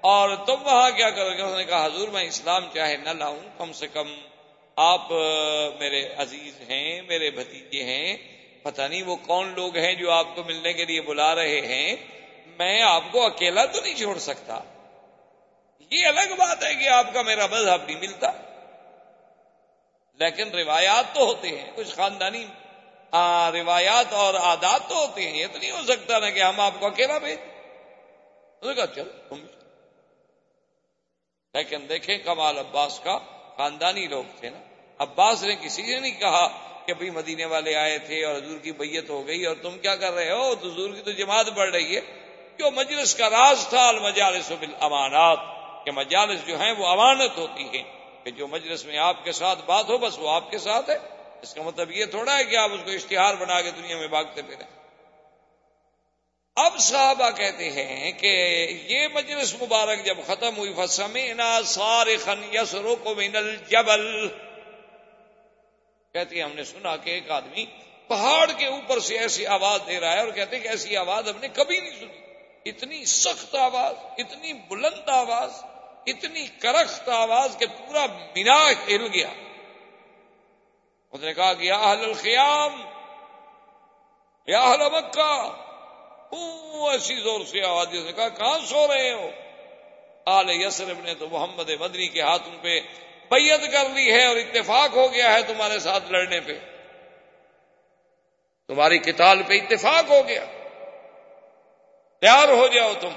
اور 0.00 0.36
تم 0.46 0.54
وہاں 0.64 0.90
کیا 0.90 1.10
کرو 1.10 1.30
گے؟ 1.30 1.42
اس 1.42 1.56
نے 1.56 1.64
کہا، 1.64 1.86
حضور، 1.86 2.08
میں 2.08 2.22
اسلام 2.22 2.64
چاہے 2.74 2.96
نہ 2.96 3.10
لاؤں، 3.10 3.40
کم 3.58 3.72
سے 3.72 3.86
کم 3.86 4.14
آپ 4.76 5.10
میرے 5.78 6.08
عزیز 6.16 6.60
ہیں، 6.70 7.02
میرے 7.02 7.30
بھتیجے 7.30 7.84
ہیں۔ 7.84 8.16
پتہ 8.62 8.82
نہیں 8.82 9.02
وہ 9.02 9.16
کون 9.16 9.52
لوگ 9.54 9.76
ہیں 9.76 9.94
جو 9.94 10.10
آپ 10.10 10.26
کو 10.34 10.42
ملنے 10.42 10.72
کے 10.72 10.84
لیے 10.84 11.00
بلا 11.00 11.34
رہے 11.34 11.60
ہیں۔ 11.60 11.96
میں 12.58 12.82
آپ 12.82 13.02
کو 13.12 13.26
اکیلا 13.26 13.64
تو 13.64 13.80
نہیں 13.80 13.94
چھوڑ 13.94 14.18
سکتا۔ 14.18 14.73
یہ 15.94 16.06
الگ 16.06 16.34
بات 16.34 16.64
ہے 16.64 16.74
کہ 16.74 16.88
آپ 16.88 17.06
کا 17.14 17.22
میرا 17.22 17.46
مذہب 17.46 17.84
نہیں 17.86 18.00
ملتا۔ 18.00 18.30
لیکن 20.14 20.50
روایات 20.50 21.14
تو 21.14 21.24
ہوتے 21.24 21.48
ہیں، 21.48 21.70
کچھ 21.74 21.94
خاندانی 21.94 22.46
روایات 23.52 24.12
اور 24.12 24.34
عادات 24.34 24.80
تو 24.88 24.96
ہوتے 24.96 25.30
ہیں۔ 25.30 25.38
یہ 25.38 25.46
تو 25.52 25.58
نہیں 25.58 25.70
ہو 25.70 25.82
سکتا 25.82 26.18
نا 26.18 26.30
کہ 26.30 26.42
ہم 26.42 26.60
آپ 26.60 26.72
کو 26.78 26.86
اکیلا 26.86 27.18
بھیج 27.18 27.38
چل 28.94 29.08
تم 29.28 29.46
لیکن 31.54 31.88
دیکھیں 31.88 32.18
کمال 32.18 32.58
عباس 32.58 33.00
کا 33.04 33.18
خاندانی 33.56 34.06
لوگ 34.06 34.24
تھے 34.40 34.50
نا۔ 34.50 34.58
عباس 34.98 35.42
نے 35.42 35.56
کسی 35.56 35.82
نے 35.82 36.00
نہیں 36.00 36.20
کہا 36.20 36.48
کہ 36.86 36.94
بھائی 36.94 37.10
مدینے 37.10 37.44
والے 37.44 37.76
آئے 37.76 37.98
تھے 37.98 38.24
اور 38.24 38.36
حضور 38.36 38.58
کی 38.58 38.72
بیت 38.72 39.10
ہو 39.10 39.26
گئی 39.26 39.46
اور 39.46 39.56
تم 39.62 39.78
کیا 39.78 39.96
کر 39.96 40.12
رہے 40.12 40.30
ہو؟ 40.30 40.52
حضور 40.52 40.94
کی 40.94 41.02
تو 41.02 41.10
جماعت 41.10 41.46
بڑھ 41.46 41.70
رہی 41.70 41.96
ہے۔ 41.96 42.00
جو 42.58 42.70
مجلس 42.70 43.14
کا 43.14 43.30
راز 43.30 43.66
تھا، 43.68 43.88
المجالس 43.88 44.52
بالامانات۔ 44.60 45.63
کہ 45.84 45.90
مجالس 45.90 46.46
جو 46.46 46.60
ہیں 46.60 46.72
وہ 46.72 46.86
امانت 46.86 47.36
ہوتی 47.36 47.64
ہیں 47.64 47.82
کہ 48.24 48.30
جو 48.30 48.46
مجلس 48.46 48.84
میں 48.84 48.98
آپ 48.98 49.24
کے 49.24 49.32
ساتھ 49.32 49.58
بات 49.66 49.88
ہو، 49.88 49.98
بس 49.98 50.18
وہ 50.18 50.30
آپ 50.30 50.50
کے 50.50 50.58
ساتھ 50.58 50.90
ہے۔ 50.90 50.98
اس 51.42 51.54
کا 51.54 51.62
مطلب 51.62 51.90
یہ 51.90 52.04
تھوڑا 52.04 52.38
ہے 52.38 52.44
کہ 52.44 52.56
آپ 52.56 52.70
اس 52.72 52.80
کو 52.84 52.90
اشتہار 52.90 53.34
بنا 53.34 53.60
کے 53.60 53.70
دنیا 53.70 53.96
میں 53.96 54.08
بھاگتے 54.08 54.42
پھریں۔ 54.42 54.84
اب 56.56 56.78
صحابہ 56.78 57.30
کہتے 57.30 57.70
ہیں 57.70 58.12
کہ 58.12 58.26
یہ 58.88 59.08
مجلس 59.14 59.54
مبارک 59.62 60.04
جب 60.04 60.16
ختم 60.26 60.56
ہوئی 60.56 60.74
فسمینا 60.76 61.62
سارے 61.62 62.16
خن 62.16 62.44
یسرو 62.52 62.96
کو 62.96 63.14
من 63.14 63.36
الجبل۔ 63.36 64.28
کہتے 66.12 66.36
ہیں، 66.36 66.42
ہم 66.42 66.52
نے 66.54 66.64
سنا 66.64 66.96
کہ 66.96 67.10
ایک 67.10 67.30
آدمی 67.30 67.66
پہاڑ 68.08 68.50
کے 68.58 68.66
اوپر 68.66 68.98
سے 68.98 69.18
ایسی 69.18 69.46
آواز 69.46 69.80
دے 69.86 70.00
رہا 70.00 70.12
ہے 70.12 70.20
اور 70.20 70.30
کہتے 70.30 70.56
ہیں 70.56 70.62
کہ 70.62 70.68
ایسی 70.68 70.96
آواز 70.96 71.28
ہم 71.28 71.40
نے 71.40 71.48
کبھی 71.48 71.80
نہیں 71.80 71.98
سنی۔ 72.00 72.24
اتنی 72.70 73.04
سخت 73.04 73.54
آواز، 73.54 73.94
اتنی 74.18 74.52
بلند 74.52 75.08
آواز۔ 75.08 75.50
اتنی 76.06 76.46
کرخت 76.46 77.08
آواز 77.08 77.56
کہ 77.58 77.66
پورا 77.66 78.06
مینا 78.06 78.70
ہل 78.70 79.06
گیا۔ 79.14 79.30
اس 81.12 81.20
نے 81.20 81.34
کہا 81.34 81.54
کہ 81.54 81.64
یا 81.64 81.76
اہل 81.76 82.04
الخیام، 82.04 82.84
یا 84.46 84.60
اہل 84.60 84.80
مکہ 84.80 85.60
ایسی 86.90 87.16
زور 87.16 87.40
سے 87.44 87.62
آواز 87.62 87.86
نے 87.92 88.12
کہا، 88.12 88.28
کہاں 88.28 88.58
سو 88.66 88.86
رہے 88.88 89.12
ہو؟ 89.12 89.30
آل 90.26 90.50
یسرف 90.50 90.96
نے 91.04 91.14
تو 91.14 91.28
محمد 91.28 91.70
مدنی 91.70 92.08
کے 92.08 92.22
ہاتھوں 92.22 92.62
پہ 92.62 92.80
بیت 93.30 93.72
کر 93.72 93.88
لی 93.88 94.12
ہے 94.12 94.26
اور 94.26 94.36
اتفاق 94.36 94.96
ہو 94.96 95.12
گیا 95.12 95.32
ہے 95.32 95.42
تمہارے 95.42 95.78
ساتھ 95.78 96.12
لڑنے 96.12 96.40
پہ۔ 96.40 96.58
تمہاری 98.68 98.98
کتاب 98.98 99.38
پہ 99.46 99.54
اتفاق 99.54 100.10
ہو 100.10 100.28
گیا۔ 100.28 100.44
تیار 102.20 102.48
ہو 102.48 102.66
جاؤ 102.66 102.92
تم۔ 103.00 103.12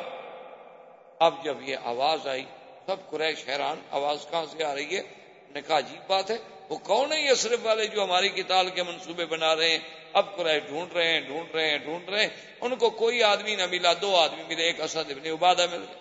اب 1.19 1.43
جب 1.43 1.61
یہ 1.61 1.77
آواز 1.83 2.27
آئی 2.27 2.45
سب 2.87 3.09
قریش 3.09 3.49
حیران، 3.49 3.81
آواز 3.91 4.17
کہاں 4.31 4.45
سے 4.51 4.63
آ 4.63 4.75
رہی 4.75 4.97
ہے؟ 4.97 5.01
نے 5.49 5.61
کہا، 5.61 5.77
عجیب 5.77 6.07
بات 6.07 6.31
ہے، 6.31 6.37
وہ 6.69 6.77
کون 6.77 7.13
ہے 7.13 7.21
یہ 7.21 7.33
صرف 7.33 7.59
والے 7.63 7.87
جو 7.87 8.03
ہماری 8.03 8.29
کتاب 8.29 8.65
کے 8.75 8.83
منصوبے 8.83 9.25
بنا 9.25 9.55
رہے 9.55 9.69
ہیں؟ 9.69 9.79
اب 10.13 10.35
قریش 10.35 10.63
ڈھونڈ 10.69 10.93
رہے 10.93 11.07
ہیں، 11.07 11.21
ڈھونڈ 11.21 11.55
رہے 11.55 11.69
ہیں، 11.69 11.77
ڈھونڈ 11.77 12.09
رہے 12.09 12.21
ہیں۔ 12.21 12.29
ان 12.61 12.75
کو 12.75 12.89
کوئی 12.89 13.23
آدمی 13.23 13.55
نہ 13.55 13.65
ملا، 13.65 13.93
دو 14.01 14.15
آدمی 14.15 14.43
ملے، 14.47 14.63
ایک 14.63 14.81
اسد 14.81 15.11
ابن 15.11 15.27
عبادہ 15.27 15.65
مل 15.71 15.85
گئے۔ 15.89 15.95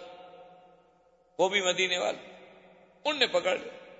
وہ 1.38 1.48
بھی 1.48 1.60
مدینے 1.60 1.98
والے۔ 1.98 2.32
ان 3.04 3.18
نے 3.18 3.26
پکڑ 3.26 3.58
لیا۔ 3.58 3.92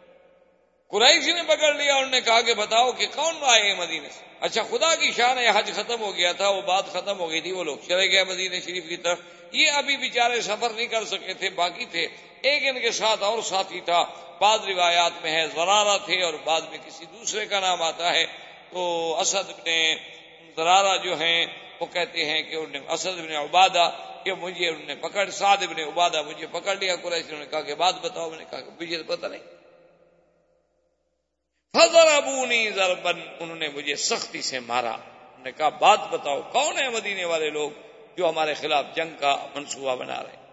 قریشی 0.89 1.33
نے 1.33 1.43
پکڑ 1.43 1.75
لیا 1.75 1.95
انہوں 1.95 2.11
نے 2.11 2.21
کہا 2.21 2.41
کہ 2.41 2.55
بتاؤ 2.55 2.93
کہ 2.93 3.07
کون 3.15 3.35
آئے 3.43 3.75
مدینے 3.75 4.09
سے؟ 4.09 4.25
اچھا 4.41 4.63
خدا 4.63 4.95
کی 4.95 5.13
شان 5.13 5.39
ہے، 5.39 5.47
حج 5.55 5.71
ختم 5.75 6.01
ہو 6.01 6.17
گیا 6.17 6.33
تھا، 6.33 6.49
وہ 6.49 6.63
بات 6.63 6.87
ختم 6.87 7.19
ہو 7.19 7.31
گئی 7.31 7.41
تھی، 7.41 7.53
وہ 7.53 7.65
لوگ 7.65 7.77
چلے 7.89 8.11
گئے 8.11 8.25
مدینے 8.25 8.61
شریف 8.61 8.89
کی 8.89 8.97
طرف۔ 8.97 9.19
یہ 9.53 9.71
ابھی 9.71 9.97
بیچارے 9.97 10.41
سفر 10.41 10.71
نہیں 10.71 10.87
کر 10.87 11.05
سکے 11.05 11.35
تھے، 11.35 11.51
باقی 11.51 11.85
تھے۔ 11.85 12.07
ایک 12.43 12.63
ان 12.67 12.81
کے 12.81 12.91
ساتھ 12.91 13.23
اور 13.23 13.43
ساتھی 13.43 13.81
تھا۔ 13.81 14.05
بعض 14.41 14.59
روایات 14.67 15.13
میں 15.23 15.33
ہے، 15.33 15.47
زرارہ 15.47 15.99
تھے 16.05 16.23
اور 16.23 16.35
بعد 16.45 16.61
میں 16.61 16.79
کسی 16.87 17.05
دوسرے 17.05 17.47
کا 17.47 17.61
نام 17.61 17.83
آتا 17.83 18.13
ہے۔ 18.15 18.25
تو 18.71 19.17
اسد 19.21 19.51
نے 19.67 19.97
زرارہ 20.57 20.99
جو 20.99 21.21
ہیں، 21.21 21.47
وہ 21.81 21.87
کہتے 21.87 22.25
ہیں 22.25 22.43
کہ 22.43 22.55
انہوں 22.55 22.73
نے، 22.73 22.79
اسد 22.89 23.07
ابن 23.07 23.37
عبادہ، 23.37 23.91
کہ 24.25 24.35
مجھے 24.35 24.69
انہوں 24.69 24.87
نے 24.87 24.95
پکڑ، 24.95 25.31
سعد 25.31 25.57
ابن 25.63 25.81
عبادہ 25.81 26.23
مجھے 26.23 26.47
پکڑ 26.47 26.77
لیا۔ 26.77 26.97
قریش 26.97 27.27
نے 27.27 27.47
کہا 27.47 27.61
کہ 27.61 27.75
بات 27.75 27.95
بتاؤ، 28.03 28.31
میں 28.31 28.39
نے 28.39 28.45
کہا 28.51 28.61
کہ 28.61 28.71
مجھے 28.81 29.03
پتہ 29.03 29.27
نہیں۔ 29.27 29.43
فضر 31.73 32.07
ابونی 32.07 32.71
ضربن 32.71 33.21
انہوں 33.41 33.57
نے 33.57 33.69
مجھے 33.69 33.97
سختی 33.97 34.43
سے 34.43 34.61
مارا۔ 34.61 34.91
انہوں 34.91 35.45
نے 35.45 35.53
کہا، 35.53 35.69
بات 35.69 36.01
بتاؤ، 36.11 36.41
کون 36.43 36.79
ہے 36.79 36.89
مدینے 36.89 37.25
والے 37.25 37.51
لوگ؟ 37.51 37.71
جو 38.17 38.29
ہمارے 38.29 38.55
خلاف 38.55 38.85
جنگ 38.95 39.11
کا 39.21 39.47
منصوبہ 39.55 39.97
بنا 39.97 40.23
رہے 40.23 40.37
ہیں۔ 40.37 40.47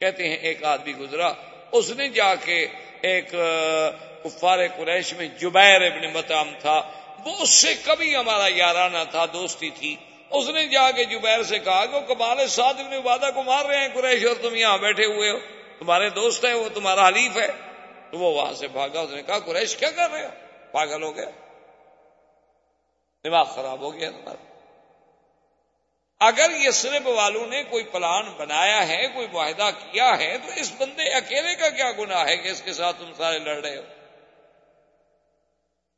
کہتے 0.00 0.28
ہیں 0.28 0.36
ایک 0.36 0.64
آدمی 0.64 0.92
گزرا، 0.96 1.32
اس 1.72 1.90
نے 1.90 2.08
جا 2.08 2.34
کے 2.34 2.66
ایک 3.00 3.34
کفار 4.24 4.58
قریش 4.76 5.12
میں 5.12 5.26
جبیر 5.26 5.80
ابن 5.82 6.12
متام 6.12 6.50
تھا۔ 6.60 6.90
وہ 7.26 7.32
اس 7.42 7.50
سے 7.50 7.74
کبھی 7.84 8.16
ہمارا 8.16 8.46
یارانہ 8.48 8.98
تھا، 9.10 9.26
دوستی 9.32 9.70
تھی۔ 9.70 9.96
اس 10.30 10.48
نے 10.48 10.68
جا 10.68 10.90
کے 10.90 11.04
جبیر 11.04 11.42
سے 11.42 11.58
کہا 11.58 11.86
کہ 11.86 11.96
وہ 11.96 12.00
کمال 12.00 12.46
سعد 12.46 12.74
ابن 12.78 12.92
عبادہ 12.92 13.30
کو 13.34 13.42
مار 13.42 13.64
رہے 13.64 13.78
ہیں 13.78 13.88
قریش 13.94 14.26
اور 14.26 14.34
تم 14.42 14.54
یہاں 14.54 14.78
بیٹھے 14.78 15.04
ہوئے 15.04 15.30
ہو۔ 15.30 15.38
تمہارے 15.78 16.10
دوست 16.10 16.44
ہیں، 16.44 16.54
وہ 16.54 16.68
تمہارا 16.68 17.08
حلیف 17.08 17.36
ہے۔ 17.36 17.48
تو 18.10 18.18
وہ 18.18 18.34
وہاں 18.34 18.52
سے 18.52 18.68
بھاگا، 18.68 19.00
اس 19.00 19.10
نے 19.10 19.22
کہا، 19.22 19.38
قریش 19.38 19.76
کیا 19.76 19.90
کر 19.90 20.10
رہے 20.10 20.24
ہو؟ 20.24 20.30
پاگل 20.72 21.02
ہو 21.02 21.16
گیا۔ 21.16 21.30
دماغ 23.24 23.44
خراب 23.44 23.80
ہو 23.80 23.94
گیا 23.94 24.10
تمہارا۔ 24.10 24.49
اگر 26.20 26.50
یہ 26.50 26.70
صرف 26.70 27.06
والوں 27.06 27.46
نے 27.46 27.62
کوئی 27.62 27.84
پلان 27.84 28.32
بنایا 28.36 28.88
ہے، 28.88 29.06
کوئی 29.14 29.26
معاہدہ 29.32 29.70
کیا 29.92 30.18
ہے، 30.18 30.38
تو 30.38 30.52
اس 30.56 30.72
بندے 30.78 31.02
اکیلے 31.02 31.54
کا 31.54 31.68
کیا 31.68 31.92
گناہ 31.92 32.26
ہے 32.26 32.36
کہ 32.36 32.48
اس 32.48 32.62
کے 32.62 32.72
ساتھ 32.72 32.96
تم 32.98 33.12
سارے 33.16 33.38
لڑ 33.38 33.64
رہے 33.64 33.76
ہو؟ 33.76 33.82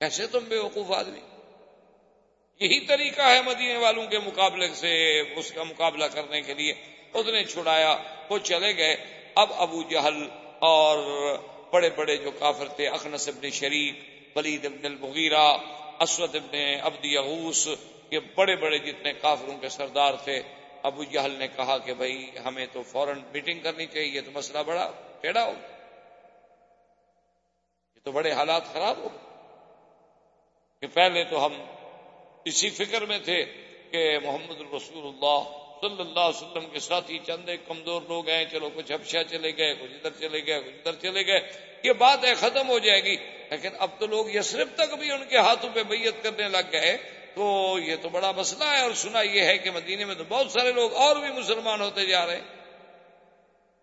کیسے 0.00 0.26
تم 0.26 0.38
بے 0.38 0.56
وقوف 0.56 0.92
آدمی؟ 0.92 1.20
یہی 2.60 2.80
طریقہ 2.80 3.22
ہے 3.22 3.42
مدینے 3.42 3.76
والوں 3.76 4.06
کے 4.06 4.18
مقابلے 4.18 4.68
سے، 4.74 5.20
اس 5.20 5.52
کا 5.52 5.62
مقابلہ 5.62 6.04
کرنے 6.04 6.42
کے 6.42 6.54
لیے۔ 6.54 6.72
اس 7.14 7.26
نے 7.26 7.44
چھڑایا، 7.44 7.96
وہ 8.30 8.38
چلے 8.38 8.76
گئے۔ 8.76 8.96
اب 9.34 9.52
ابو 9.52 9.82
جہل 9.82 10.28
اور 10.58 10.98
بڑے 11.72 11.90
بڑے 11.90 12.16
جو 12.16 12.30
کافر 12.30 12.68
تھے، 12.68 12.88
اخنس 12.88 13.28
ابن 13.28 13.50
شریک، 13.50 13.94
ولید 14.36 14.64
ابن 14.64 14.86
المغیرہ، 14.86 15.56
اسود 16.00 16.34
ابن 16.34 16.58
ابد 16.82 17.04
یغوس 17.04 17.68
یہ 18.12 18.18
بڑے 18.34 18.56
بڑے 18.56 18.78
جتنے 18.78 19.12
کافروں 19.12 19.58
کے 19.58 19.68
سردار 19.68 20.14
تھے، 20.24 20.42
ابو 20.82 21.04
جہل 21.04 21.30
نے 21.30 21.48
کہا 21.48 21.78
کہ 21.78 21.94
بھائی، 21.94 22.30
ہمیں 22.44 22.66
تو 22.72 22.82
فوراً 22.82 23.20
میٹنگ 23.32 23.60
کرنی 23.60 23.86
چاہیے 23.86 24.08
یہ 24.08 24.20
تو 24.24 24.30
مسئلہ 24.30 24.58
بڑا 24.58 24.92
ٹیڑھا 25.20 25.44
ہو۔ 25.44 25.52
یہ 27.94 28.00
تو 28.04 28.12
بڑے 28.12 28.32
حالات 28.32 28.62
خراب 28.72 28.98
ہو۔ 28.98 29.08
کہ 30.80 30.86
پہلے 30.86 31.24
تو 31.24 31.46
ہم 31.46 31.64
اسی 32.44 32.70
فکر 32.70 33.02
میں 33.02 33.18
تھے 33.18 33.44
کہ 33.90 34.18
محمد 34.18 34.60
الرسول 34.60 35.06
اللہ 35.06 35.44
صلی 35.80 36.00
اللہ 36.00 36.20
علیہ 36.20 36.46
وسلم 36.46 36.70
کے 36.70 36.78
ساتھ 36.78 37.10
ہی 37.10 37.18
چند 37.26 37.48
ایک 37.48 37.60
کمزور 37.66 38.02
لوگ 38.08 38.28
ہیں، 38.28 38.44
چلو 38.44 38.70
کچھ 38.74 38.92
ابشا 38.92 39.24
چلے 39.24 39.56
گئے، 39.56 39.74
کچھ 39.74 39.92
ادھر 39.92 40.10
چلے 40.20 40.46
گئے، 40.46 40.60
کچھ 40.60 40.74
ادھر 40.74 40.94
چلے 40.94 41.26
گئے۔ 41.26 41.40
یہ 41.82 41.92
بات 41.92 42.24
ہے 42.24 42.34
ختم 42.34 42.68
ہو 42.68 42.78
جائے 42.78 43.04
گی۔ 43.04 43.16
لیکن 43.50 43.68
اب 43.78 43.90
تو 43.98 44.06
لوگ 44.06 44.34
یسرف 44.34 44.68
تک 44.76 44.94
بھی 44.94 45.10
ان 45.10 45.24
کے 45.28 45.38
ہاتھوں 45.38 45.70
پہ 45.74 45.82
بیت 45.82 46.22
کرنے 46.22 46.48
لگ 46.48 46.72
گئے۔ 46.72 47.21
تو 47.34 47.78
یہ 47.78 47.96
تو 48.02 48.08
بڑا 48.08 48.32
مسئلہ 48.32 48.64
ہے 48.64 48.80
اور 48.80 48.92
سنا 48.92 49.20
یہ 49.20 49.42
ہے 49.42 49.58
کہ 49.58 49.70
مدینے 49.70 50.04
میں 50.04 50.14
تو 50.14 50.24
بہت 50.28 50.50
سارے 50.50 50.72
لوگ 50.72 50.94
اور 50.94 51.16
بھی 51.16 51.30
مسلمان 51.30 51.80
ہوتے 51.80 52.06
جا 52.06 52.26
رہے 52.26 52.36
ہیں۔ 52.36 52.44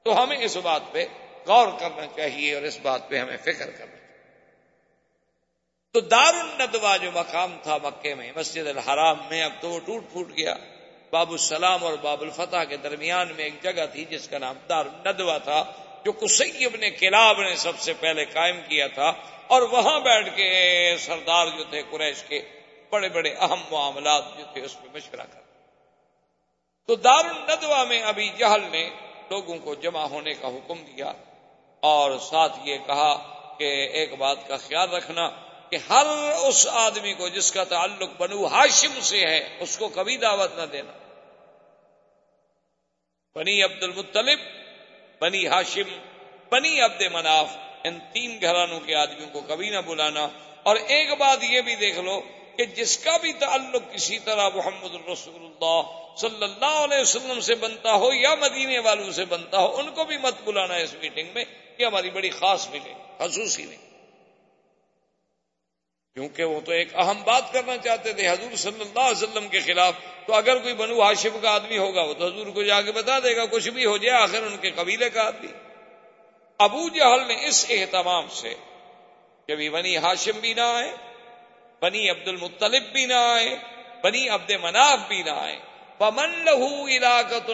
تو 0.04 0.24
ہمیں 0.24 0.38
اس 0.38 0.58
بات 0.58 0.82
پہ 0.92 1.06
غور 1.48 1.68
کرنا 1.80 2.06
چاہیے 2.16 2.54
اور 2.54 2.64
اس 2.64 2.80
بات 2.82 3.10
پہ 3.10 3.18
ہمیں 3.18 3.38
فکر 3.38 3.72
کرنا 3.72 3.78
چاہیے۔ 3.78 4.00
تو 5.94 6.00
دار 6.00 6.34
الندوا 6.34 6.98
جو 6.98 7.12
مقام 7.14 7.58
تھا 7.64 7.78
مکے 7.84 8.16
میں، 8.16 8.32
مسجد 8.36 8.68
الحرام 8.68 9.18
میں، 9.30 9.44
اب 9.44 9.52
تو 9.62 9.70
وہ 9.70 9.80
ٹوٹ 9.80 10.12
پھوٹ 10.12 10.30
گیا۔ 10.38 10.56
باب 11.10 11.32
السلام 11.32 11.84
اور 11.84 11.94
باب 11.94 12.22
الفتح 12.22 12.64
کے 12.70 12.78
درمیان 12.78 13.28
میں 13.36 13.44
ایک 13.44 13.64
جگہ 13.64 13.86
تھی 13.92 14.06
جس 14.06 14.28
کا 14.28 14.38
نام 14.38 14.56
دار 14.70 14.86
الندوا 14.86 15.38
تھا، 15.38 15.64
جو 16.06 16.12
کسیب 16.12 16.76
نے 16.76 16.90
کلاب 16.90 17.42
نے 17.42 17.56
سب 17.56 17.80
سے 17.80 17.94
پہلے 17.94 18.26
قائم 18.26 18.60
کیا 18.68 18.88
تھا۔ 18.88 19.14
اور 19.48 19.62
وہاں 19.62 20.00
بیٹھ 20.00 20.36
کے 20.36 20.96
سردار 21.00 21.48
جو 21.58 21.64
تھے 21.64 21.82
قریش 21.92 22.24
کے 22.24 22.42
بڑے 22.90 23.10
بڑے 23.10 23.34
اہم 23.34 23.60
معاملات 23.72 24.24
جو 24.38 24.44
تھے، 24.54 24.62
اس 24.62 24.82
پہ 24.82 24.88
مشورہ 24.94 25.22
کر۔ 25.22 25.40
تو 26.88 26.96
دار 26.96 27.26
الندوا 27.26 27.84
میں 27.84 28.02
ابھی 28.02 28.30
جہل 28.38 28.62
نے 28.72 28.90
لوگوں 29.30 29.58
کو 29.58 29.76
جمع 29.76 30.04
ہونے 30.04 30.34
کا 30.34 30.48
حکم 30.48 30.86
دیا 30.86 31.14
اور 31.80 32.20
ساتھ 32.20 32.60
یہ 32.64 32.78
کہا 32.78 33.40
کہ 33.58 33.90
ایک 33.94 34.14
بات 34.14 34.48
کا 34.48 34.58
خیال 34.58 34.90
رکھنا 34.94 35.30
کہ 35.70 35.78
ہر 35.90 36.06
اس 36.46 36.68
آدمی 36.68 37.14
کو 37.14 37.30
جس 37.30 37.52
کا 37.52 37.64
تعلق 37.64 38.10
بنو 38.18 38.46
ہاشم 38.46 39.00
سے 39.02 39.22
ہے، 39.22 39.58
اس 39.60 39.78
کو 39.78 39.88
کبھی 39.88 40.18
دعوت 40.18 40.60
نہ 40.60 40.66
دینا۔ 40.66 40.92
بنی 43.36 43.64
عبد 43.64 43.84
المطلب، 43.84 44.40
بنی 45.22 45.48
ہاشم، 45.48 46.00
بنی 46.52 46.82
عبد 46.82 47.02
مناف، 47.12 47.48
ان 47.84 48.00
تین 48.14 48.38
گھرانوں 48.42 48.80
کے 48.80 48.96
آدمیوں 48.96 49.30
کو 49.30 49.42
کبھی 49.42 49.70
نہ 49.70 49.78
بلانا۔ 49.78 50.28
اور 50.64 50.76
ایک 50.76 51.18
بات 51.18 51.44
یہ 51.44 51.62
بھی 51.62 51.76
دیکھ 51.76 52.00
لو 52.00 52.22
کہ 52.60 52.66
جس 52.66 52.98
کا 52.98 53.18
بھی 53.18 53.34
تعلق 53.34 53.94
کسی 53.94 54.20
طرح 54.20 54.50
محمد 54.56 54.96
الرسول 54.96 55.36
اللہ 55.36 55.82
صلی 56.18 56.44
اللہ 56.44 56.66
علیہ 56.66 57.00
وسلم 57.00 57.40
سے 57.40 57.56
بنتا 57.56 57.94
ہو 57.94 58.14
یا 58.14 58.36
مدینے 58.36 58.80
والوں 58.80 59.12
سے 59.12 59.26
بنتا 59.26 59.60
ہو، 59.60 59.78
ان 59.78 59.92
کو 59.92 60.06
بھی 60.06 60.18
مت 60.18 60.42
بلانا 60.44 60.76
اس 60.76 60.94
میٹنگ 60.94 61.28
میں 61.34 61.44
کہ 61.78 61.86
ہماری 61.86 62.10
بڑی 62.10 62.30
خاص 62.30 62.70
ملے 62.70 62.94
خصوصی 63.18 63.64
نہیں 63.64 63.88
کیونکہ 66.14 66.44
وہ 66.44 66.62
تو 66.66 66.72
ایک 66.72 66.96
اہم 66.96 67.24
بات 67.24 67.54
کرنا 67.54 67.78
چاہتے 67.78 68.14
تھے، 68.14 68.30
حضور 68.30 68.56
صلی 68.56 68.82
اللہ 68.82 69.00
علیہ 69.00 69.24
وسلم 69.24 69.48
کے 69.48 69.60
خلاف۔ 69.60 69.94
تو 70.26 70.34
اگر 70.34 70.58
کوئی 70.58 70.74
بنو 70.74 71.02
ہاشم 71.02 71.40
کا 71.42 71.50
آدمی 71.52 71.78
ہوگا، 71.78 72.02
وہ 72.02 72.14
تو 72.14 72.26
حضور 72.26 72.48
کو 72.48 72.64
جا 72.64 72.82
کے 72.82 72.92
بتا 72.92 73.20
دے 73.20 73.36
گا، 73.36 73.46
کچھ 73.46 73.70
بھی 73.70 73.86
ہو 73.86 73.98
جائے، 73.98 74.22
آخر 74.22 74.44
ان 74.44 74.58
کے 74.58 74.72
قبیلے 74.72 75.10
کا 75.10 75.24
آدمی۔ 75.24 75.52
ابو 76.58 76.90
جہل 76.90 77.28
نے 77.28 77.48
اس 77.48 77.66
اہتمام 77.70 78.28
سے 78.30 78.54
کبھی 79.48 79.70
بنی 79.70 79.98
ہاشم 79.98 80.40
بھی 80.40 80.54
نہ 80.54 80.62
آئے 80.62 81.09
بنی 81.82 82.10
عبد 82.10 82.28
المطلب 82.28 82.84
بھی 82.92 83.06
نہ 83.06 83.14
آئے، 83.14 83.56
بنی 84.04 84.30
عبد 84.30 84.52
مناف 84.62 85.00
بھی 85.08 85.24
نہ 85.24 85.30
آئے۔ 85.30 85.56
پمن 85.98 86.30
لہو 86.46 86.88
علاقت 86.88 87.52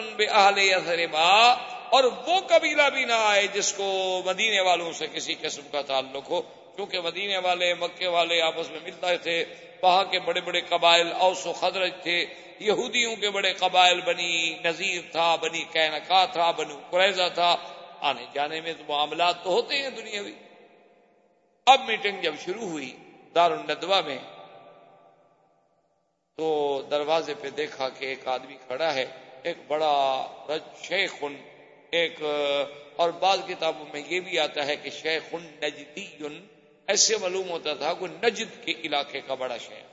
اور 1.89 2.03
وہ 2.03 2.39
قبیلہ 2.47 2.89
بھی 2.93 3.05
نہ 3.05 3.13
آئے 3.13 3.47
جس 3.53 3.73
کو 3.73 4.21
مدینے 4.25 4.61
والوں 4.61 4.93
سے 4.93 5.07
کسی 5.13 5.35
قسم 5.41 5.61
کا 5.71 5.81
تعلق 5.81 6.29
ہو۔ 6.29 6.41
کیونکہ 6.75 6.99
مدینے 7.01 7.37
والے، 7.37 7.73
مکے 7.73 8.07
والے 8.07 8.41
آپس 8.41 8.71
میں 8.71 8.79
ملتے 8.83 9.17
تھے، 9.17 9.45
وہاں 9.81 10.03
کے 10.03 10.19
بڑے 10.19 10.41
بڑے 10.41 10.61
قبائل 10.61 11.11
اوس 11.11 11.47
و 11.47 11.53
خدرج 11.53 11.91
تھے۔ 12.03 12.25
یہودیوں 12.59 13.15
کے 13.15 13.29
بڑے 13.29 13.53
قبائل، 13.53 14.01
بنی 14.01 14.55
نذیر 14.63 15.01
تھا، 15.11 15.35
بنی 15.35 15.63
کینکا 15.73 16.25
تھا، 16.25 16.51
بنو 16.51 16.79
قریضہ 16.89 17.29
تھا۔ 17.33 17.55
آنے 18.01 18.25
جانے 18.33 18.61
میں 18.61 18.73
تو 18.73 18.83
معاملات 18.87 19.43
تو 19.43 19.49
ہوتے 19.49 19.75
ہیں 19.77 19.89
دنیاوی۔ 19.89 20.33
اب 21.65 21.81
میٹنگ 21.87 22.21
جب 22.21 22.35
شروع 22.45 22.67
ہوئی 22.67 22.97
دار 23.35 23.51
الندوا 23.51 24.01
میں 24.01 24.17
تو 26.37 26.47
دروازے 26.91 27.33
پہ 27.41 27.49
دیکھا 27.49 27.89
کہ 27.89 28.05
ایک 28.05 28.27
آدمی 28.27 28.57
کھڑا 28.67 28.93
ہے، 28.93 29.05
ایک 29.43 29.57
بڑا 29.67 29.93
شیخ 30.83 31.23
ایک، 31.91 32.21
اور 32.95 33.09
بعض 33.09 33.39
کتابوں 33.47 33.85
میں 33.93 34.01
یہ 34.07 34.19
بھی 34.19 34.39
آتا 34.39 34.65
ہے 34.65 34.75
کہ 34.75 34.89
شیخ 34.89 35.33
نجدی 35.33 36.05
ایسے 36.87 37.17
معلوم 37.17 37.49
ہوتا 37.49 37.73
تھا 37.73 37.93
کہ 37.93 38.07
نجد 38.23 38.63
کے 38.65 38.73
علاقے 38.83 39.21
کا 39.21 39.33
بڑا 39.33 39.57
شیخ۔ 39.57 39.83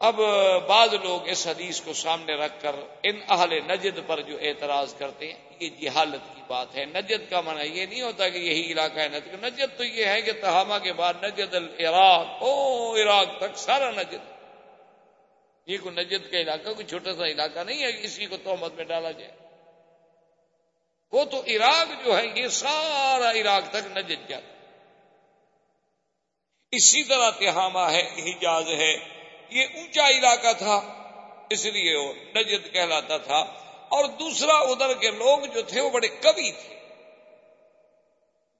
اب 0.00 0.20
بعض 0.68 0.94
لوگ 0.94 1.28
اس 1.28 1.46
حدیث 1.46 1.80
کو 1.80 1.92
سامنے 1.92 2.34
رکھ 2.34 2.60
کر 2.60 2.76
ان 3.02 3.20
اہل 3.28 3.58
نجد 3.66 3.98
پر 4.06 4.20
جو 4.20 4.38
اعتراض 4.40 4.94
کرتے 4.94 5.32
ہیں 5.32 5.43
یہ 5.60 5.68
جہالت 5.68 6.36
کی 6.36 6.42
بات 6.46 6.76
ہے۔ 6.76 6.84
نجد 6.84 7.30
کا 7.30 7.40
منع 7.40 7.62
یہ 7.62 7.86
نہیں 7.86 8.02
ہوتا 8.02 8.28
کہ 8.28 8.38
یہی 8.38 8.72
علاقہ 8.72 9.00
ہے 9.00 9.08
نجد 9.08 9.44
نجد 9.44 9.78
تو 9.78 9.84
یہ 9.84 10.04
ہے 10.04 10.22
کہ 10.22 10.32
تہامہ 10.32 10.74
کے 10.82 10.92
بعد 10.92 11.14
نجد 11.22 11.54
العراق، 11.54 12.26
او 12.40 12.96
عراق 12.96 13.38
تک 13.38 13.58
سارا 13.58 13.90
نجد۔ 13.90 14.34
یہ 15.66 15.78
کوئی 15.78 15.94
نجد 15.94 16.32
کا 16.32 16.38
علاقہ، 16.38 16.68
کوئی 16.68 16.86
چھوٹا 16.86 17.14
سا 17.14 17.26
علاقہ 17.26 17.60
نہیں 17.60 17.82
ہے 17.82 17.92
کسی 17.92 18.26
کو 18.26 18.36
تہمت 18.36 18.74
میں 18.74 18.84
ڈالا 18.84 19.10
جائے۔ 19.10 19.32
وہ 21.12 21.24
تو 21.24 21.40
عراق 21.40 22.04
جو 22.04 22.18
ہے، 22.18 22.22
یہ 22.34 22.48
سارا 22.48 23.30
عراق 23.30 23.70
تک 23.70 23.96
نجد 23.96 24.28
جاتا 24.28 24.48
اسی 26.70 27.02
طرح 27.02 27.30
تہامہ 27.30 27.78
ہے، 27.78 28.30
حجاز 28.30 28.68
ہے۔ 28.68 28.96
یہ 29.50 29.66
اونچا 29.74 30.08
علاقہ 30.08 30.52
تھا، 30.58 31.04
اس 31.50 31.66
لیے 31.66 31.96
وہ 31.96 32.12
نجد 32.36 32.72
کہلاتا 32.72 33.18
تھا۔ 33.18 33.63
اور 33.94 34.04
دوسرا 34.04 34.52
ادھر 34.52 34.94
کے 34.94 35.10
لوگ 35.10 35.38
جو 35.54 35.62
تھے 35.62 35.80
وہ 35.80 35.90
بڑے 35.90 36.08
کبھی 36.08 36.50
تھے۔ 36.52 36.74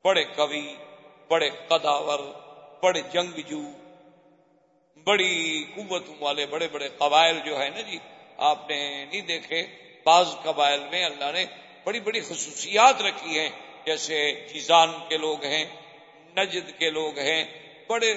بڑے 0.04 0.24
کبھی، 0.36 0.76
بڑے 1.28 1.50
قداور، 1.68 2.18
بڑے 2.82 3.00
جنگجو 3.12 3.62
بڑی 5.04 5.64
قوتوں 5.76 6.14
والے، 6.20 6.46
بڑے 6.46 6.68
بڑے 6.68 6.88
قبائل 6.98 7.40
جو 7.44 7.58
ہے 7.58 7.68
نا 7.68 7.80
جی 7.80 7.98
آپ 8.36 8.70
نے 8.70 9.04
نہیں 9.04 9.20
دیکھے، 9.20 9.66
بعض 10.04 10.26
قبائل 10.42 10.80
میں 10.90 11.04
اللہ 11.04 11.32
نے 11.32 11.44
بڑی 11.84 12.00
بڑی 12.00 12.20
خصوصیات 12.20 13.02
رکھی 13.02 13.38
ہیں۔ 13.38 13.50
جیسے 13.84 14.46
جیزان 14.52 14.90
کے 15.08 15.16
لوگ 15.16 15.44
ہیں، 15.44 15.64
نجد 16.36 16.78
کے 16.78 16.90
لوگ 16.90 17.18
ہیں، 17.18 17.44
بڑے 17.86 18.12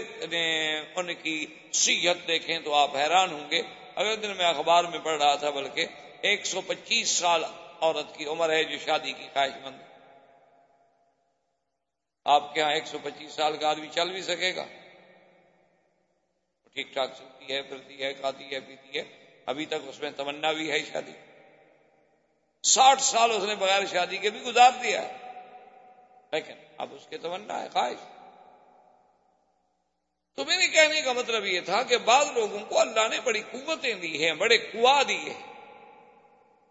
ان 0.96 1.14
کی 1.14 1.46
سیت 1.74 2.28
دیکھیں 2.28 2.60
تو 2.60 2.74
آپ 2.74 2.96
حیران 2.96 3.32
ہوں 3.32 3.52
گے۔ 3.52 3.62
اگلے 3.96 4.16
دن 4.16 4.38
میں 4.38 4.46
اخبار 4.46 4.84
میں 4.84 5.00
پڑھ 5.04 5.22
رہا 5.22 5.36
تھا 5.36 5.50
بلکہ 5.50 5.86
ایک 6.22 6.46
سو 6.46 6.62
پچیس 6.62 7.10
سال 7.10 7.44
عورت 7.82 8.18
کی 8.18 8.26
عمر 8.26 8.50
ہے 8.50 8.64
جو 8.64 8.78
شادی 8.78 9.12
کی 9.12 9.28
خواہش 9.34 9.52
مند 9.64 9.82
آپ 12.26 12.54
کے 12.54 12.62
ہاں 12.62 12.74
ایک 12.74 12.88
سو 12.88 12.98
پچیس 13.04 13.34
سال 13.34 13.58
کا 13.58 13.70
آدمی 13.70 13.88
چل 13.92 14.10
بھی 14.12 14.22
سکے 14.22 14.56
گا۔ 14.56 14.66
ٹھیک 16.74 16.94
ٹھاک 16.94 17.14
چلتی 17.18 17.54
ہے، 17.54 17.62
پھرتی 17.62 18.04
ہے، 18.04 18.14
کھاتی 18.14 18.56
ہے، 18.56 18.60
پیتی 18.60 19.00
ہے۔ 19.00 19.04
ابھی 19.46 19.66
تک 19.66 19.76
اس 19.88 20.00
میں 20.00 20.12
تمنا 20.12 20.52
بھی 20.52 20.72
ہے 20.72 20.80
شادی۔ 20.80 21.12
ساٹھ 22.64 23.02
سال 23.02 23.32
اس 23.32 23.44
نے 23.44 23.56
بغیر 23.56 23.86
شادی 23.86 24.18
کے 24.18 24.30
بھی 24.30 24.42
گزار 24.42 24.72
دیا 24.84 25.04
لیکن 26.32 26.54
اب 26.78 26.94
اس 26.94 27.08
کے 27.10 27.18
تمنا 27.18 27.64
ہے، 27.64 27.70
خواہش۔ 27.70 28.08
تو 30.36 30.46
میرے 30.46 30.68
کہنے 30.68 31.02
کا 31.02 31.14
مطلب 31.14 31.46
یہ 31.46 31.62
تھا 31.62 31.84
کہ 31.84 31.98
بعض 31.98 32.28
لوگوں 32.36 32.60
کو 32.60 32.80
اللہ 32.80 33.08
نے 33.08 33.20
بڑی 33.20 33.42
قوتیں 33.52 33.94
دی 33.94 34.26
ہیں، 34.26 34.34
بڑے 34.34 34.58
کنواں 34.58 35.04
دی 35.04 35.18
ہیں۔ 35.18 35.57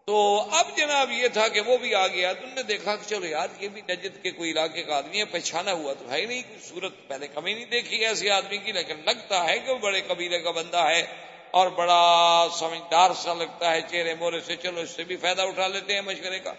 تو 0.07 0.47
اب 0.51 0.67
جناب 0.77 1.11
یہ 1.11 1.27
تھا 1.27 1.47
کہ 1.47 1.61
وہ 1.61 1.77
بھی 1.77 1.95
آ 1.95 2.07
گیا 2.07 2.33
تم 2.33 2.47
نے 2.53 2.63
دیکھا 2.63 2.95
کہ 2.95 3.09
چلو 3.09 3.25
یار، 3.25 3.47
یہ 3.59 3.67
بھی 3.67 3.81
نجد 3.89 4.23
کے 4.23 4.31
کوئی 4.31 4.51
علاقے 4.51 4.83
کا 4.83 4.97
آدمی 4.97 5.19
ہے، 5.19 5.25
پہچانا 5.25 5.71
ہوا 5.71 5.93
تو 5.93 6.11
ہے 6.11 6.25
نہیں، 6.25 6.41
کوئی 6.41 6.59
صورت 6.61 7.07
پہلے 7.07 7.27
کمی 7.27 7.53
نہیں 7.53 7.65
دیکھی 7.65 8.05
ایسے 8.05 8.31
آدمی 8.31 8.57
کی، 8.57 8.71
لیکن 8.71 8.95
لگتا 9.05 9.47
ہے 9.47 9.59
کہ 9.59 9.71
وہ 9.71 9.77
بڑے 9.77 10.01
قبیلے 10.07 10.39
کا 10.39 10.51
بندہ 10.51 10.77
ہے 10.77 11.05
اور 11.51 11.67
بڑا 11.67 12.47
سمجھدار 12.59 13.11
سا 13.15 13.33
لگتا 13.33 13.71
ہے، 13.71 13.81
چہرے 13.81 14.15
مورے 14.15 14.39
سے 14.39 14.55
چلو 14.55 14.79
اس 14.79 14.89
سے 14.89 15.03
بھی 15.03 15.17
فائدہ 15.17 15.41
اٹھا 15.41 15.67
لیتے 15.67 15.93
ہیں 15.93 16.01
مشورے 16.01 16.39
کا۔ 16.39 16.53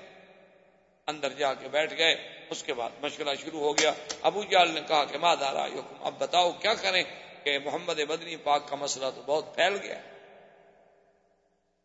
اندر 1.07 1.33
جا 1.33 1.55
کے 1.55 1.69
بیٹھ 1.69 1.95
گئے، 1.99 2.17
اس 2.51 2.63
کے 2.63 2.75
بعد 2.75 2.91
مشورہ 3.01 3.35
شروع 3.45 3.61
ہو 3.61 3.79
گیا۔ 3.79 3.93
ابو 4.23 4.43
جال 4.43 4.71
نے 4.71 4.81
کہا 4.89 5.05
کہ 5.05 5.19
ماں 5.19 5.37
دارا 5.37 5.67
اب 6.01 6.15
بتاؤ 6.19 6.53
کیا 6.53 6.75
کریں؟ 6.75 7.03
کہ 7.45 7.59
محمد 7.65 8.01
بدنی 8.09 8.37
پاک 8.37 8.69
کا 8.69 8.77
مسئلہ 8.77 9.07
تو 9.15 9.23
بہت 9.27 9.55
پھیل 9.55 9.77
گیا۔ 9.83 9.97
ہے 9.97 10.18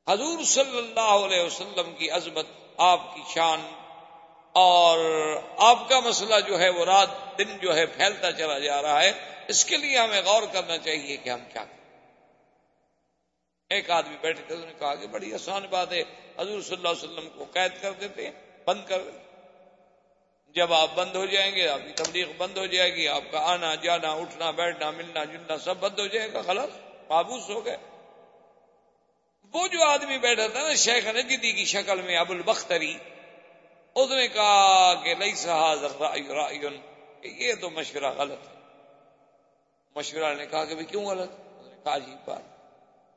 حضور 0.07 0.43
صلی 0.43 0.77
اللہ 0.77 1.25
علیہ 1.25 1.41
وسلم 1.41 1.93
کی 1.97 2.09
عظمت، 2.09 2.45
آپ 2.77 3.15
کی 3.15 3.21
شان، 3.33 3.61
اور 4.51 4.99
آپ 5.57 5.89
کا 5.89 5.99
مسئلہ 5.99 6.35
جو 6.47 6.59
ہے 6.59 6.69
وہ 6.69 6.85
رات 6.85 7.37
دن 7.37 7.57
جو 7.61 7.75
ہے 7.75 7.85
پھیلتا 7.85 8.31
چلا 8.31 8.59
جا 8.59 8.81
رہا 8.81 9.03
ہے۔ 9.03 9.11
اس 9.47 9.65
کے 9.65 9.77
لیے 9.77 9.97
ہمیں 9.97 10.21
غور 10.21 10.43
کرنا 10.51 10.77
چاہیے 10.77 11.17
کہ 11.17 11.29
ہم 11.29 11.39
کیا 11.53 11.63
کریں۔ 11.63 11.83
ایک 13.69 13.89
آدمی 13.89 14.17
بیٹھے 14.21 14.43
تھے 14.47 14.55
نے 14.55 14.73
کہا 14.79 14.95
کہ 14.95 15.07
بڑی 15.07 15.33
آسان 15.33 15.65
بات 15.69 15.93
ہے، 15.93 16.01
حضور 16.37 16.61
صلی 16.61 16.75
اللہ 16.75 16.89
علیہ 16.89 17.03
وسلم 17.03 17.29
کو 17.29 17.45
قید 17.53 17.71
کر 17.81 17.91
دیتے 17.91 18.25
ہیں، 18.25 18.31
بند 18.65 18.81
کر 18.87 19.01
دیتے 19.01 19.17
جب 20.55 20.73
آپ 20.73 20.89
بند 20.95 21.15
ہو 21.15 21.25
جائیں 21.25 21.55
گے، 21.55 21.67
آپ 21.67 21.79
کی 21.87 22.03
تبلیغ 22.03 22.27
بند 22.37 22.57
ہو 22.57 22.65
جائے 22.65 22.95
گی، 22.95 23.07
آپ 23.07 23.31
کا 23.31 23.39
آنا 23.39 23.75
جانا، 23.75 24.11
اٹھنا، 24.11 24.51
بیٹھنا، 24.51 24.91
ملنا، 24.91 25.23
جلنا، 25.23 25.57
سب 25.57 25.77
بند 25.79 25.99
ہو 25.99 26.07
جائے 26.07 26.33
گا 26.33 26.41
غلط 26.47 26.69
مابوس 27.09 27.49
ہو 27.49 27.65
گئے۔ 27.65 27.77
وہ 29.53 29.67
جو 29.67 29.83
آدمی 29.83 30.17
بیٹھا 30.17 30.47
تھا 30.47 30.61
نا، 30.61 30.73
شیخ 30.73 31.07
نجدی 31.07 31.51
کی 31.51 31.65
شکل 31.65 32.01
میں 32.01 32.17
ابو 32.17 32.33
البختری، 32.33 32.97
اس 33.95 34.09
نے 34.09 34.27
کہا 34.27 34.93
کہ 35.03 35.15
لئی 35.15 35.33
کہ 37.21 37.27
یہ 37.27 37.53
تو 37.61 37.69
مشورہ 37.69 38.13
غلط 38.17 38.47
ہے۔ 38.47 38.53
مشورہ 39.95 40.33
نے 40.33 40.45
کہا 40.45 40.65
کہ 40.65 40.75
کیوں 40.75 41.05
غلط؟ 41.05 41.31
نے 41.65 41.75
کہا 41.83 41.97
جی 41.97 42.11
بات۔ 42.25 42.41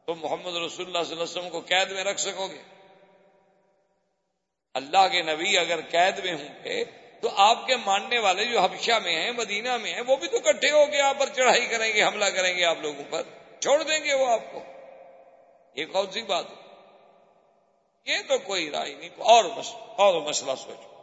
تم 0.06 0.14
محمد 0.20 0.56
رسول 0.56 0.62
اللہ 0.62 0.72
صلی 0.76 0.86
اللہ 0.86 1.02
علیہ 1.02 1.22
وسلم 1.22 1.50
کو 1.50 1.60
قید 1.60 1.90
میں 1.90 2.04
رکھ 2.04 2.20
سکو 2.20 2.46
گے۔ 2.46 2.62
اللہ 4.74 5.08
کے 5.08 5.22
نبی 5.22 5.58
اگر 5.58 5.80
قید 5.80 6.24
میں 6.24 6.34
ہوں 6.34 6.64
گے، 6.64 6.84
تو 7.20 7.28
آپ 7.36 7.66
کے 7.66 7.76
ماننے 7.76 8.18
والے 8.18 8.44
جو 8.44 8.60
حبشہ 8.60 8.98
میں 9.02 9.16
ہیں، 9.16 9.32
مدینہ 9.32 9.76
میں 9.76 9.94
ہیں، 9.94 10.02
وہ 10.06 10.16
بھی 10.16 10.28
تو 10.28 10.38
کٹھے 10.38 10.70
ہو 10.70 10.86
کے 10.86 11.00
آپ 11.00 11.18
پر 11.18 11.28
چڑھائی 11.28 11.66
کریں 11.66 11.94
گے، 11.94 12.04
حملہ 12.04 12.24
کریں 12.24 12.56
گے 12.56 12.64
آپ 12.64 12.76
لوگوں 12.82 13.04
پر۔ 13.10 13.22
چھوڑ 13.60 13.82
دیں 13.82 14.04
گے 14.04 14.14
وہ 14.14 14.26
آپ 14.26 14.52
کو۔ 14.52 14.62
یہ 15.77 15.85
کون 15.93 16.11
سی 16.11 16.23
بات 16.23 16.44
یہ 18.07 18.19
تو 18.28 18.39
کوئی 18.39 18.70
رائے 18.70 18.94
نہیں، 18.94 19.09
اور 19.09 19.44
اور 19.97 20.20
مسئلہ 20.20 20.53
سوچو۔ 20.59 20.94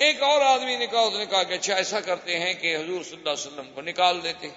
ایک 0.00 0.22
اور 0.22 0.40
آدمی 0.40 0.76
نے 0.76 0.86
کہا 0.86 1.00
اس 1.00 1.14
نے 1.14 1.26
کہا 1.26 1.42
کہ 1.42 1.54
اچھا 1.54 1.74
ایسا 1.74 2.00
کرتے 2.00 2.38
ہیں 2.38 2.54
کہ 2.54 2.76
حضور 2.76 3.02
صلی 3.02 3.16
اللہ 3.16 3.30
علیہ 3.30 3.46
وسلم 3.46 3.72
کو 3.74 3.80
نکال 3.80 4.22
دیتے 4.22 4.48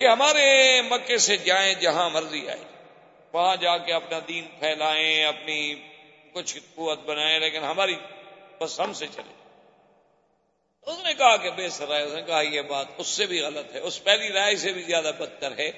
کہ 0.00 0.06
ہمارے 0.06 0.44
مکے 0.82 1.18
سے 1.18 1.36
جائیں 1.36 1.74
جہاں 1.74 2.10
مرضی 2.10 2.48
آئے۔ 2.48 2.64
وہاں 3.32 3.56
جا 3.56 3.76
کے 3.78 3.92
اپنا 3.92 4.18
دین 4.28 4.46
پھیلائیں، 4.58 5.24
اپنی 5.24 5.74
کچھ 6.32 6.58
قوت 6.74 6.98
بنائیں، 6.98 7.38
لیکن 7.38 7.64
ہماری 7.64 7.96
بس 8.60 8.80
ہم 8.80 8.92
سے 8.92 9.06
چلے۔ 9.06 9.34
اس 10.86 10.98
نے 11.04 11.14
کہا 11.14 11.36
کہ 11.36 11.50
بے 11.50 11.68
سر 11.68 11.90
اس 11.90 12.12
نے 12.12 12.22
کہا 12.22 12.40
یہ 12.40 12.62
بات 12.62 12.86
اس 12.98 13.06
سے 13.06 13.26
بھی 13.26 13.40
غلط 13.40 13.74
ہے، 13.74 13.80
اس 13.80 14.04
پہلی 14.04 14.32
رائے 14.32 14.56
سے 14.56 14.72
بھی 14.72 14.82
زیادہ 14.82 15.12
بدتر 15.18 15.58
ہے۔ 15.58 15.70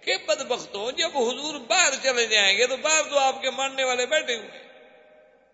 کہ 0.00 0.14
بد 0.26 0.40
بختوں 0.40 0.92
جب 0.92 1.10
حضور 1.16 1.60
باہر 1.60 1.92
چلے 2.02 2.26
جائیں 2.26 2.58
گے 2.58 2.66
تو 2.66 2.76
باہر 2.76 3.02
تو 3.10 3.18
آپ 3.18 3.42
کے 3.42 3.50
ماننے 3.50 3.84
والے 3.84 4.06
بیٹھے 4.06 4.36
ہوئے 4.36 4.48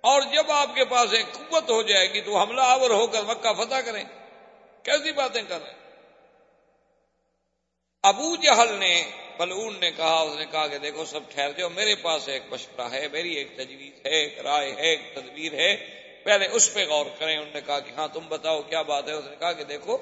اور 0.00 0.22
جب 0.22 0.50
آپ 0.50 0.74
کے 0.74 0.84
پاس 0.84 1.12
ایک 1.12 1.32
قوت 1.32 1.70
ہو 1.70 1.82
جائے 1.82 2.12
گی 2.12 2.20
تو 2.20 2.38
حملہ 2.38 2.60
آور 2.60 2.90
ہو 2.90 3.06
کر 3.06 3.22
مکہ 3.22 3.52
فتح 3.52 3.74
کریں۔ 3.74 4.04
کیسی 4.82 5.12
باتیں 5.12 5.42
کر 5.48 5.62
رہے 5.62 5.70
ہیں؟ 5.70 5.86
ابو 8.02 8.36
جہل 8.36 8.74
نے 8.74 9.10
بلون 9.38 9.80
نے 9.80 9.90
کہا، 9.90 10.20
اس 10.20 10.38
نے 10.38 10.44
کہا 10.50 10.66
کہ 10.66 10.78
دیکھو، 10.78 11.04
سب 11.04 11.20
ٹھہر 11.30 11.52
جاؤ، 11.52 11.68
میرے 11.68 11.94
پاس 11.94 12.28
ایک 12.28 12.42
مشورہ 12.50 12.90
ہے، 12.92 13.08
میری 13.12 13.34
ایک 13.34 13.56
تجویز 13.56 14.06
ہے، 14.06 14.10
ایک 14.10 14.38
رائے 14.38 14.72
ہے، 14.72 14.88
ایک 14.88 15.00
تدبیر 15.14 15.54
ہے۔ 15.54 15.76
پہلے 16.24 16.46
اس 16.46 16.74
پہ 16.74 16.86
غور 16.86 17.06
کریں۔ 17.18 17.36
انہوں 17.36 17.54
نے 17.54 17.60
کہا 17.66 17.80
کہ 17.80 17.90
ہاں 17.90 18.08
تم 18.08 18.20
بتاؤ، 18.28 18.62
کیا 18.62 18.82
بات 18.82 19.08
ہے؟ 19.08 19.12
اس 19.12 19.24
نے 19.24 19.36
کہا 19.36 19.52
کہ 19.52 19.64
دیکھو، 19.64 19.98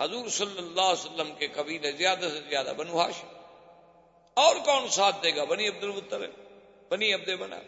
حضور 0.00 0.28
صلی 0.28 0.58
اللہ 0.58 0.80
علیہ 0.80 1.04
وسلم 1.04 1.34
کے 1.38 1.46
قبیلے 1.46 1.92
زیادہ 1.92 2.28
سے 2.32 2.40
زیادہ 2.48 2.72
بنواش 2.76 3.14
اور 4.34 4.56
کون 4.56 4.88
ساتھ 4.88 5.16
دے 5.22 5.36
گا؟ 5.36 5.44
بنی 5.44 5.68
عبد 5.68 5.84
المطلب 5.84 6.30
بنی 6.88 7.14
عبد 7.14 7.28
بنا۔ 7.28 7.58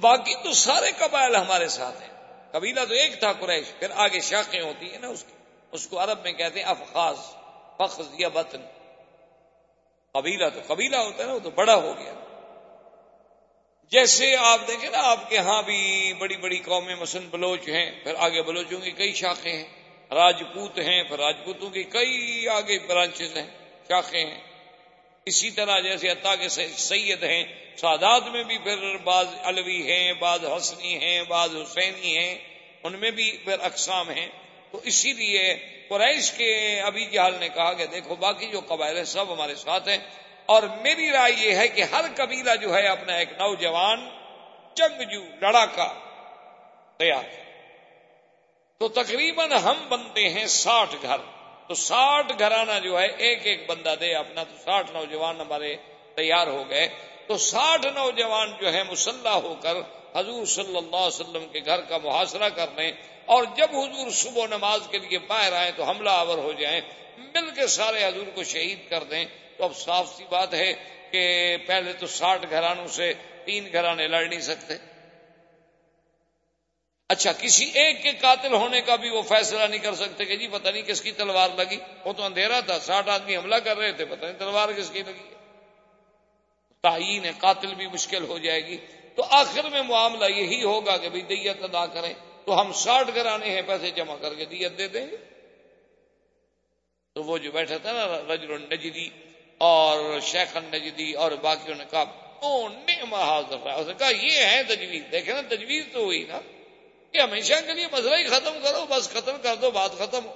باقی 0.00 0.34
تو 0.34 0.52
سارے 0.52 0.90
قبائل 0.98 1.36
ہمارے 1.36 1.68
ساتھ 1.68 2.02
ہیں۔ 2.02 2.12
قبیلہ 2.52 2.80
تو 2.88 2.94
ایک 2.94 3.18
تھا 3.18 3.32
قریش، 3.32 3.66
پھر 3.78 3.90
آگے 3.94 4.20
شاخیں 4.20 4.60
ہوتی 4.60 4.92
ہیں 4.92 4.98
نا 4.98 5.08
اس 5.08 5.24
کی۔ 5.24 5.32
اس 5.72 5.86
کو 5.86 6.04
عرب 6.04 6.18
میں 6.22 6.32
کہتے 6.32 6.60
ہیں 6.60 6.66
افخاص 6.66 7.16
فخذ 7.76 8.06
یا 8.18 8.28
بطن۔ 8.28 8.60
قبیلہ 10.12 10.44
تو 10.54 10.60
قبیلہ 10.66 10.96
ہوتا 10.96 11.22
ہے 11.22 11.28
نا، 11.28 11.34
وہ 11.34 11.38
تو 11.38 11.50
بڑا 11.50 11.74
ہو 11.74 11.92
گیا۔ 11.98 12.14
جیسے 13.90 14.36
آپ 14.36 14.60
دیکھیں 14.68 14.90
نا، 14.90 14.98
آپ 15.00 15.30
کے 15.30 15.38
ہاں 15.38 15.62
بھی 15.62 16.12
بڑی 16.18 16.36
بڑی 16.36 16.58
قومیں 16.58 16.96
مثلاً 16.96 17.28
بلوچ 17.30 17.68
ہیں، 17.68 18.04
پھر 18.04 18.14
آگے 18.18 18.42
بلوچوں 18.42 18.80
کی 18.80 18.90
کئی 18.90 19.12
شاخیں 19.12 19.52
ہیں۔ 19.52 19.68
راجپوت 20.10 20.78
ہیں، 20.78 21.02
پھر 21.02 21.18
راجپوتوں 21.18 21.70
کی 21.70 21.82
کئی 21.82 22.48
آگے 22.48 22.78
برانچز 22.78 23.36
ہیں، 23.36 23.50
شاخیں 23.88 24.26
ہیں۔ 24.26 24.51
اسی 25.26 25.50
طرح 25.50 25.80
جیسے 25.80 26.08
عطا 26.08 26.36
کے 26.36 26.48
سید 26.76 27.22
ہیں، 27.22 27.44
سادات 27.76 28.22
میں 28.26 28.44
بھی 28.44 28.58
پھر 28.58 28.96
بعض 28.96 29.26
الوی 29.42 29.92
ہیں، 29.92 30.12
بعض 30.12 30.44
حسنی 30.44 30.98
ہیں، 30.98 31.22
بعض 31.22 31.56
حسینی 31.56 32.18
ہیں، 32.18 32.38
ان 32.82 32.92
میں 32.92 33.10
بھی 33.10 33.36
پھر 33.44 33.60
اقسام 33.60 34.10
ہیں۔ 34.10 34.28
تو 34.70 34.80
اسی 34.84 35.12
لیے 35.12 35.54
قریش 35.88 36.32
کے 36.32 36.80
ابھی 36.80 37.06
جہال 37.06 37.34
نے 37.34 37.48
کہا 37.48 37.72
کہ 37.72 37.86
دیکھو 37.86 38.14
باقی 38.14 38.46
جو 38.46 38.60
قبائل 38.60 38.96
ہیں 38.96 39.04
سب 39.04 39.32
ہمارے 39.32 39.54
ساتھ 39.54 39.88
ہیں۔ 39.88 39.98
اور 40.46 40.62
میری 40.62 41.10
رائے 41.10 41.32
یہ 41.32 41.54
ہے 41.54 41.68
کہ 41.68 41.82
ہر 41.82 42.04
قبیلہ 42.16 42.56
جو 42.60 42.74
ہے 42.74 42.86
اپنا 42.86 43.14
ایک 43.14 43.28
نوجوان 43.32 44.08
جنگجو 44.74 45.24
لڑاکا 45.40 45.94
تیار 46.96 47.22
تو 48.78 48.88
تقریباً 48.88 49.52
ہم 49.52 49.88
بنتے 49.88 50.28
ہیں 50.28 50.46
ساٹھ 50.46 50.94
گھر۔ 51.02 51.16
تو 51.68 51.74
ساٹھ 51.74 52.32
گھرانہ 52.38 52.78
جو 52.84 53.00
ہے، 53.00 53.06
ایک 53.06 53.46
ایک 53.46 53.70
بندہ 53.70 53.94
دے، 54.00 54.14
اپنا 54.14 54.42
تو 54.44 54.56
ساٹھ 54.64 54.92
نوجوان 54.92 55.40
ہمارے 55.40 55.76
تیار 56.14 56.46
ہو 56.46 56.70
گئے۔ 56.70 56.88
تو 57.26 57.36
ساٹھ 57.36 57.86
نوجوان 57.86 58.52
جو 58.60 58.72
ہے 58.72 58.82
مسلح 58.82 59.28
ہو 59.28 59.54
کر 59.62 59.76
حضور 60.14 60.46
صلی 60.46 60.76
اللہ 60.76 60.96
علیہ 60.96 61.20
وسلم 61.20 61.46
کے 61.52 61.60
گھر 61.66 61.80
کا 61.80 61.98
محاصرہ 61.98 62.48
کر 62.48 62.66
لیں۔ 62.76 62.92
اور 63.24 63.44
جب 63.56 63.68
حضور 63.70 64.10
صبح 64.10 64.46
نماز 64.46 64.80
کے 64.90 64.98
لیے 64.98 65.18
باہر 65.18 65.52
آئے 65.52 65.72
تو 65.76 65.84
حملہ 65.84 66.10
آور 66.10 66.38
ہو 66.38 66.52
جائیں۔ 66.52 66.80
مل 67.18 67.50
کے 67.50 67.66
سارے 67.66 68.04
حضور 68.04 68.26
کو 68.34 68.44
شہید 68.44 68.90
کر 68.90 69.04
دیں۔ 69.04 69.24
تو 69.56 69.64
اب 69.64 69.76
صاف 69.76 70.16
سی 70.16 70.24
بات 70.30 70.54
ہے 70.54 70.72
کہ 71.10 71.56
پہلے 71.66 71.92
تو 71.92 72.06
ساٹھ 72.06 72.46
گھرانوں 72.50 72.86
سے 72.86 73.12
تین 73.44 73.68
گھرانے 73.72 74.08
لڑ 74.08 74.24
نہیں 74.26 74.40
سکتے۔ 74.40 74.91
اچھا 77.12 77.32
کسی 77.32 77.70
ایک 77.74 78.02
کے 78.02 78.12
قاتل 78.20 78.52
ہونے 78.52 78.80
کا 78.80 78.96
بھی 78.96 79.10
وہ 79.10 79.22
فیصلہ 79.22 79.64
نہیں 79.64 79.78
کر 79.78 79.94
سکتے 79.94 80.24
کہ 80.24 80.36
جی 80.36 80.48
پتہ 80.48 80.68
نہیں 80.68 80.82
کس 80.82 81.00
کی 81.00 81.12
تلوار 81.12 81.48
لگی۔ 81.56 81.76
وہ 82.04 82.12
تو 82.12 82.22
اندھیرا 82.22 82.60
تھا، 82.60 82.78
ساٹھ 82.80 83.08
آدمی 83.08 83.36
حملہ 83.36 83.54
کر 83.54 83.76
رہے 83.76 83.92
تھے، 83.92 84.04
پتہ 84.04 84.24
نہیں 84.24 84.38
تلوار 84.38 84.68
کس 84.68 84.90
کی 84.90 85.02
لگی۔ 85.02 85.34
تعین 86.82 87.26
قاتل 87.38 87.74
بھی 87.74 87.86
مشکل 87.86 88.24
ہو 88.24 88.38
جائے 88.38 88.66
گی۔ 88.66 88.76
تو 89.16 89.22
آخر 89.30 89.68
میں 89.68 89.82
معاملہ 89.82 90.24
یہی 90.24 90.62
ہوگا 90.62 90.96
کہ 90.96 91.08
بھائی 91.08 91.22
دیت 91.22 91.62
ادا 91.62 91.86
کریں۔ 91.86 92.14
تو 92.44 92.60
ہم 92.60 92.72
ساٹھ 92.72 93.10
گرانے 93.14 93.50
ہیں، 93.50 93.62
پیسے 93.66 93.90
جمع 93.90 94.16
کر 94.16 94.34
کے 94.34 94.44
دیت 94.44 94.78
دے 94.78 94.88
دیں 94.88 95.06
گے۔ 95.10 95.16
تو 97.14 97.22
وہ 97.22 97.38
جو 97.38 97.52
بیٹھا 97.52 97.76
تھا 97.76 97.92
نا، 97.92 98.34
رجل 98.34 98.52
النجدی 98.52 99.08
اور 99.58 100.20
شیخ 100.20 100.56
النجدی 100.56 101.12
اور 101.12 101.32
باقیوں 101.32 101.76
نے 101.76 101.84
کہا 101.90 102.04
اس 103.76 103.86
نے 103.86 103.94
کہا، 103.98 104.10
یہ 104.10 104.44
ہے 104.44 104.62
تجویز۔ 104.62 105.02
دیکھیں 105.12 105.34
نا، 105.34 105.40
تجویز 105.48 105.84
تو 105.92 106.04
ہوئی 106.04 106.24
نا۔ 106.28 106.40
کہ 107.12 107.18
ہمیشہ 107.18 107.54
کے 107.66 107.72
لیے 107.72 107.86
مسئلہ 107.92 108.16
ہی 108.16 108.24
ختم 108.24 108.52
کرو، 108.62 108.84
بس 108.88 109.10
ختم 109.10 109.36
کر 109.42 109.54
دو، 109.54 109.70
بات 109.70 109.98
ختم 109.98 110.26
ہو۔ 110.26 110.32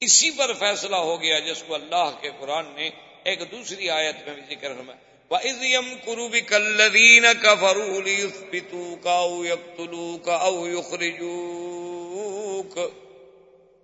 اسی 0.00 0.30
پر 0.30 0.52
فیصلہ 0.52 0.96
ہو 0.96 1.22
گیا 1.22 1.38
جس 1.38 1.64
کو 1.66 1.74
اللہ 1.74 2.10
کے 2.20 2.30
قرآن 2.40 2.74
نے 2.74 2.90
ایک 3.24 3.50
دوسری 3.50 3.90
آیت 3.90 4.16
میں 4.26 4.34
بھی 4.34 4.42
ذکر 4.42 4.74
فرمایا۔ 4.74 4.98
وَإِذْ 5.30 5.62
يَمْكُرُ 5.62 6.28
بِكَ 6.28 6.54
الَّذِينَ 6.54 7.26
كَفَرُوا 7.42 8.00
لِيُثْبِتُوكَ 8.00 9.08
أَوْ 9.08 9.46
يَقْتُلُوكَ 9.46 10.30
أَوْ 10.30 10.78
يُخْرِجُوكَ 10.78 12.80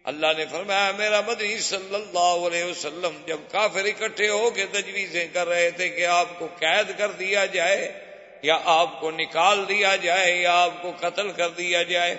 اللہ 0.03 0.27
نے 0.37 0.45
فرمایا، 0.51 0.91
میرا 0.97 1.21
مدنی 1.21 1.59
صلی 1.59 1.95
اللہ 1.95 2.47
علیہ 2.47 2.63
وسلم 2.63 3.21
جب 3.25 3.37
کافر 3.51 3.85
اکٹھے 3.85 4.29
ہو 4.29 4.49
کے 4.49 4.65
تجویزیں 4.65 5.27
کر 5.33 5.47
رہے 5.47 5.71
تھے 5.71 5.89
کہ 5.89 6.05
آپ 6.05 6.39
کو 6.39 6.47
قید 6.59 6.97
کر 6.97 7.11
دیا 7.11 7.45
جائے، 7.45 7.91
یا 8.41 8.59
آپ 8.65 8.99
کو 8.99 9.11
نکال 9.11 9.69
دیا 9.69 9.95
جائے، 9.95 10.35
یا 10.35 10.63
آپ 10.63 10.81
کو 10.81 10.91
قتل 10.99 11.31
کر 11.31 11.49
دیا 11.49 11.83
جائے 11.83 12.15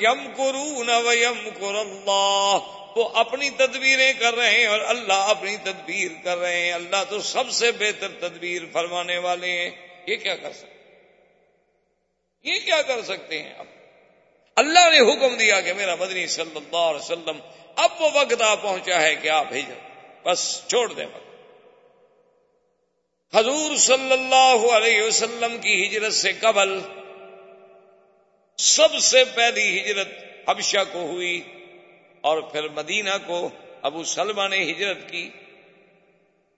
یم 0.00 0.32
کرو 0.36 0.82
نہ 0.84 0.92
ویم 0.92 1.48
کر 1.60 1.74
اللہ 1.74 2.58
وہ 2.96 3.08
اپنی 3.14 3.50
تدبیریں 3.50 4.12
کر 4.18 4.34
رہے 4.34 4.50
ہیں 4.50 4.66
اور 4.66 4.80
اللہ 4.80 5.12
اپنی 5.12 5.56
تدبیر 5.56 6.10
کر 6.24 6.38
رہے 6.38 6.62
ہیں۔ 6.62 6.72
اللہ 6.72 7.04
تو 7.08 7.20
سب 7.20 7.50
سے 7.50 7.72
بہتر 7.72 8.08
تدبیر 8.20 8.62
فرمانے 8.72 9.18
والے 9.18 9.50
ہیں۔ 9.50 9.70
یہ 10.06 10.16
کیا 10.16 10.36
کر 10.36 10.52
سکتے 10.52 10.98
یہ 12.44 12.58
کیا 12.64 12.82
کر 12.82 13.02
سکتے 13.02 13.42
ہیں؟ 13.42 13.54
اب 13.58 13.66
اللہ 14.60 14.90
نے 14.90 15.00
حکم 15.00 15.36
دیا 15.36 15.60
کہ 15.60 15.72
میرا 15.72 15.94
مدنی 15.94 16.26
صلی 16.26 16.56
اللہ 16.56 16.86
علیہ 16.90 17.00
وسلم 17.00 17.38
اب 17.76 17.90
وہ 17.98 18.08
وقت 18.14 18.42
آ 18.42 18.54
پہنچا 18.54 19.02
ہے 19.02 19.14
کہ 19.14 19.28
آپ 19.28 19.46
بھیجو 19.48 19.74
بس 20.22 20.62
چھوڑ 20.66 20.92
دیں 20.92 21.06
وقت۔ 21.06 21.28
حضور 23.32 23.76
صلی 23.76 24.12
اللہ 24.12 24.70
علیہ 24.72 25.02
وسلم 25.02 25.58
کی 25.58 25.74
ہجرت 25.86 26.12
سے 26.12 26.32
قبل 26.40 26.78
سب 28.58 28.98
سے 28.98 29.24
پہلی 29.24 29.80
ہجرت 29.80 30.08
حبشہ 30.48 30.84
کو 30.92 31.00
ہوئی 31.00 31.40
اور 32.20 32.40
پھر 32.42 32.68
مدینہ 32.68 33.16
کو 33.26 33.48
ابو 33.82 34.04
سلمہ 34.04 34.48
نے 34.48 34.62
ہجرت 34.70 35.08
کی۔ 35.10 35.30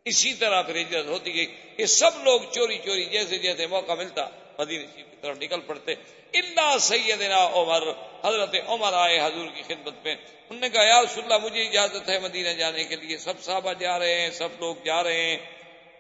اسی 0.04 0.34
طرح 0.34 0.62
پھر 0.62 0.80
ہجرت 0.80 1.06
ہوتی 1.06 1.34
گئی 1.34 1.46
یہ 1.78 1.86
سب 1.86 2.24
لوگ 2.24 2.40
چوری 2.52 2.78
چوری 2.78 3.04
جیسے 3.04 3.38
جیسے 3.38 3.66
موقع 3.66 3.92
ملتا۔ 3.92 4.28
مدینہ 4.58 4.86
شریف 4.94 5.10
کی 5.10 5.16
طرف 5.20 5.36
نکل 5.40 5.60
پڑتے۔ 5.60 5.94
اللہ 6.34 6.78
سیدنا 6.80 7.46
عمر۔ 7.46 7.82
حضرت 8.24 8.54
عمر 8.68 8.92
آئے 8.92 9.20
حضور 9.20 9.46
کی 9.54 9.62
خدمت 9.62 9.94
میں۔ 10.04 10.14
انہوں 10.14 10.60
نے 10.60 10.68
کہا، 10.68 10.82
یا 10.82 11.02
رسول 11.02 11.32
اللہ، 11.32 11.44
مجھے 11.44 11.62
اجازت 11.62 12.08
ہے 12.08 12.18
مدینہ 12.18 12.48
جانے 12.48 12.84
کے 12.84 12.96
لیے۔ 12.96 13.18
سب 13.18 13.40
صحابہ 13.40 13.72
جا 13.72 13.98
رہے 13.98 14.20
ہیں، 14.20 14.30
سب 14.30 14.48
لوگ 14.58 14.76
جا 14.84 15.02
رہے 15.02 15.22
ہیں۔ 15.22 15.36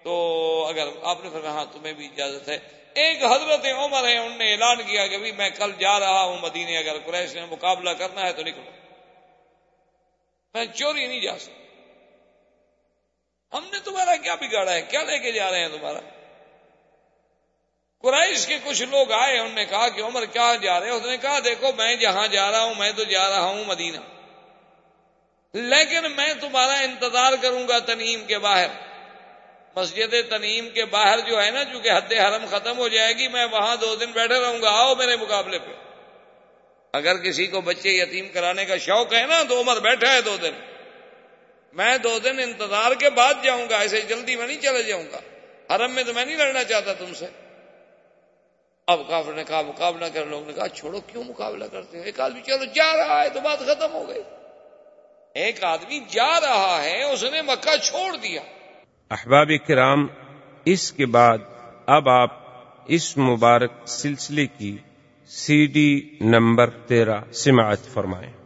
تو 0.02 0.66
اگر 0.68 0.88
آپ 1.02 1.24
نے 1.24 1.30
فرمایا 1.30 1.52
ہاں 1.52 1.64
تمہیں 1.72 1.92
بھی 1.92 2.06
اجازت 2.06 2.48
ہے۔ 2.48 2.58
ایک 2.94 3.24
حضرت 3.24 3.66
عمر 3.66 4.08
ہے 4.08 4.16
انہوں 4.16 4.38
نے 4.38 4.52
اعلان 4.52 4.76
کیا 4.76 5.06
کہ 5.06 5.18
بھی 5.18 5.32
میں 5.32 5.50
کل 5.50 5.72
جا 5.78 6.00
رہا 6.00 6.22
ہوں 6.22 6.38
مدینے 6.38 6.78
اگر 6.78 6.96
قریش 7.06 7.34
نے 7.34 7.44
مقابلہ 7.44 7.90
کرنا 7.90 8.26
ہے 8.26 8.32
تو 8.32 8.42
نکلو۔ 8.42 8.70
میں 10.54 10.64
چوری 10.74 11.06
نہیں 11.06 11.20
جا 11.20 11.38
سکتا۔ 11.38 11.62
ہم 13.58 13.64
نے 13.72 13.78
تمہارا 13.84 14.16
کیا 14.16 14.34
بگاڑا 14.34 14.72
ہے؟ 14.72 14.82
کیا 14.82 15.02
لے 15.02 15.18
کے 15.18 15.32
جا 15.32 15.50
رہے 15.50 15.60
ہیں 15.60 15.68
تمہارا؟ 15.68 16.21
قریش 18.02 18.46
کے 18.46 18.58
کچھ 18.64 18.82
لوگ 18.82 19.12
آئے، 19.12 19.38
انہوں 19.38 19.54
نے 19.54 19.64
کہا 19.64 19.88
کہ 19.88 20.00
عمر 20.00 20.24
کیا 20.24 20.54
جا 20.62 20.80
رہے؟ 20.80 20.90
اس 20.90 21.06
نے 21.06 21.16
کہا، 21.16 21.38
دیکھو، 21.44 21.72
میں 21.76 21.94
جہاں 21.94 22.26
جا 22.26 22.50
رہا 22.50 22.60
ہوں، 22.60 22.74
میں 22.74 22.92
تو 22.96 23.04
جا 23.04 23.30
رہا 23.30 23.40
ہوں 23.40 23.64
مدینہ۔ 23.64 23.96
لیکن 25.52 26.12
میں 26.16 26.34
تمہارا 26.40 26.72
انتظار 26.72 27.32
کروں 27.42 27.68
گا 27.68 27.78
تنیم 27.78 28.24
کے 28.24 28.38
باہر۔ 28.38 28.66
مسجد 29.76 30.14
تنیم 30.30 30.70
کے 30.70 30.84
باہر 30.84 31.20
جو 31.20 31.42
ہے 31.42 31.50
نا، 31.50 31.64
چونکہ 31.64 31.90
حد 31.90 32.12
حرم 32.12 32.46
ختم 32.50 32.78
ہو 32.78 32.88
جائے 32.88 33.12
گی، 33.12 33.28
میں 33.28 33.44
وہاں 33.44 33.76
دو 33.76 33.96
دن 33.96 34.10
بیٹھے 34.12 34.40
رہوں 34.40 34.62
گا۔ 34.62 34.70
آؤ 34.70 34.94
میرے 34.94 35.16
مقابلے 35.16 35.58
پہ۔ 35.58 35.72
اگر 36.92 37.16
کسی 37.16 37.46
کو 37.46 37.60
بچے 37.60 37.90
یتیم 37.90 38.28
کرانے 38.28 38.64
کا 38.64 38.76
شوق 38.76 39.14
ہے 39.14 39.26
نا، 39.26 39.42
تو 39.42 39.60
عمر 39.60 39.80
بیٹھا 39.80 40.12
ہے 40.12 40.20
دو 40.20 40.36
دن۔ 40.36 40.52
میں 41.72 41.98
دو 41.98 42.18
دن 42.18 42.38
انتظار 42.38 42.92
کے 42.92 43.10
بعد 43.10 43.34
جاؤں 43.42 43.66
گا، 43.70 43.78
ایسے 43.78 44.00
جلدی 44.00 44.36
میں 44.36 44.46
نہیں 44.46 44.60
چلے 44.60 44.82
جاؤں 44.82 45.04
گا۔ 45.12 45.20
حرم 45.74 45.92
میں 45.92 46.02
تو 46.02 46.14
میں 46.14 46.24
نہیں 46.24 46.36
لڑنا 46.36 46.64
چاہتا 46.64 46.92
تم 46.92 47.14
سے۔ 47.14 47.26
اب 48.86 49.00
کافر 49.08 49.32
نے 49.32 49.44
کہا 49.44 49.62
مقابلہ 49.62 50.04
کر 50.14 50.26
لوگوں 50.26 50.46
نے 50.46 50.52
کہا 50.52 50.68
چھوڑو، 50.68 51.00
کیوں 51.00 51.24
مقابلہ 51.24 51.64
کرتے 51.72 52.02
ایک 52.02 52.20
آدمی 52.20 52.40
چلو، 52.40 52.64
جا 52.74 52.96
رہا 52.96 53.22
ہے 53.22 53.28
تو 53.28 53.40
بات 53.40 53.58
ختم 53.58 53.92
ہو 53.92 54.08
گئی۔ 54.08 54.22
ایک 55.34 55.64
آدمی 55.64 56.00
جا 56.08 56.40
رہا 56.40 56.82
ہے، 56.82 57.02
اس 57.02 57.22
نے 57.22 57.42
مکہ 57.42 57.76
چھوڑ 57.76 58.16
دیا۔ 58.16 58.40
احباب 59.10 59.48
کرام، 59.66 60.06
اس 60.64 60.92
کے 60.92 61.06
بعد 61.06 61.38
اب 61.86 62.08
آپ 62.08 62.30
اس 62.86 63.16
مبارک 63.18 63.72
سلسلے 63.86 64.46
کی 64.46 64.78
سی 65.26 65.66
ڈی 65.66 66.16
نمبر 66.20 66.70
تیرہ 66.70 67.32
سماعت 67.32 67.86
فرمائیں۔ 67.94 68.41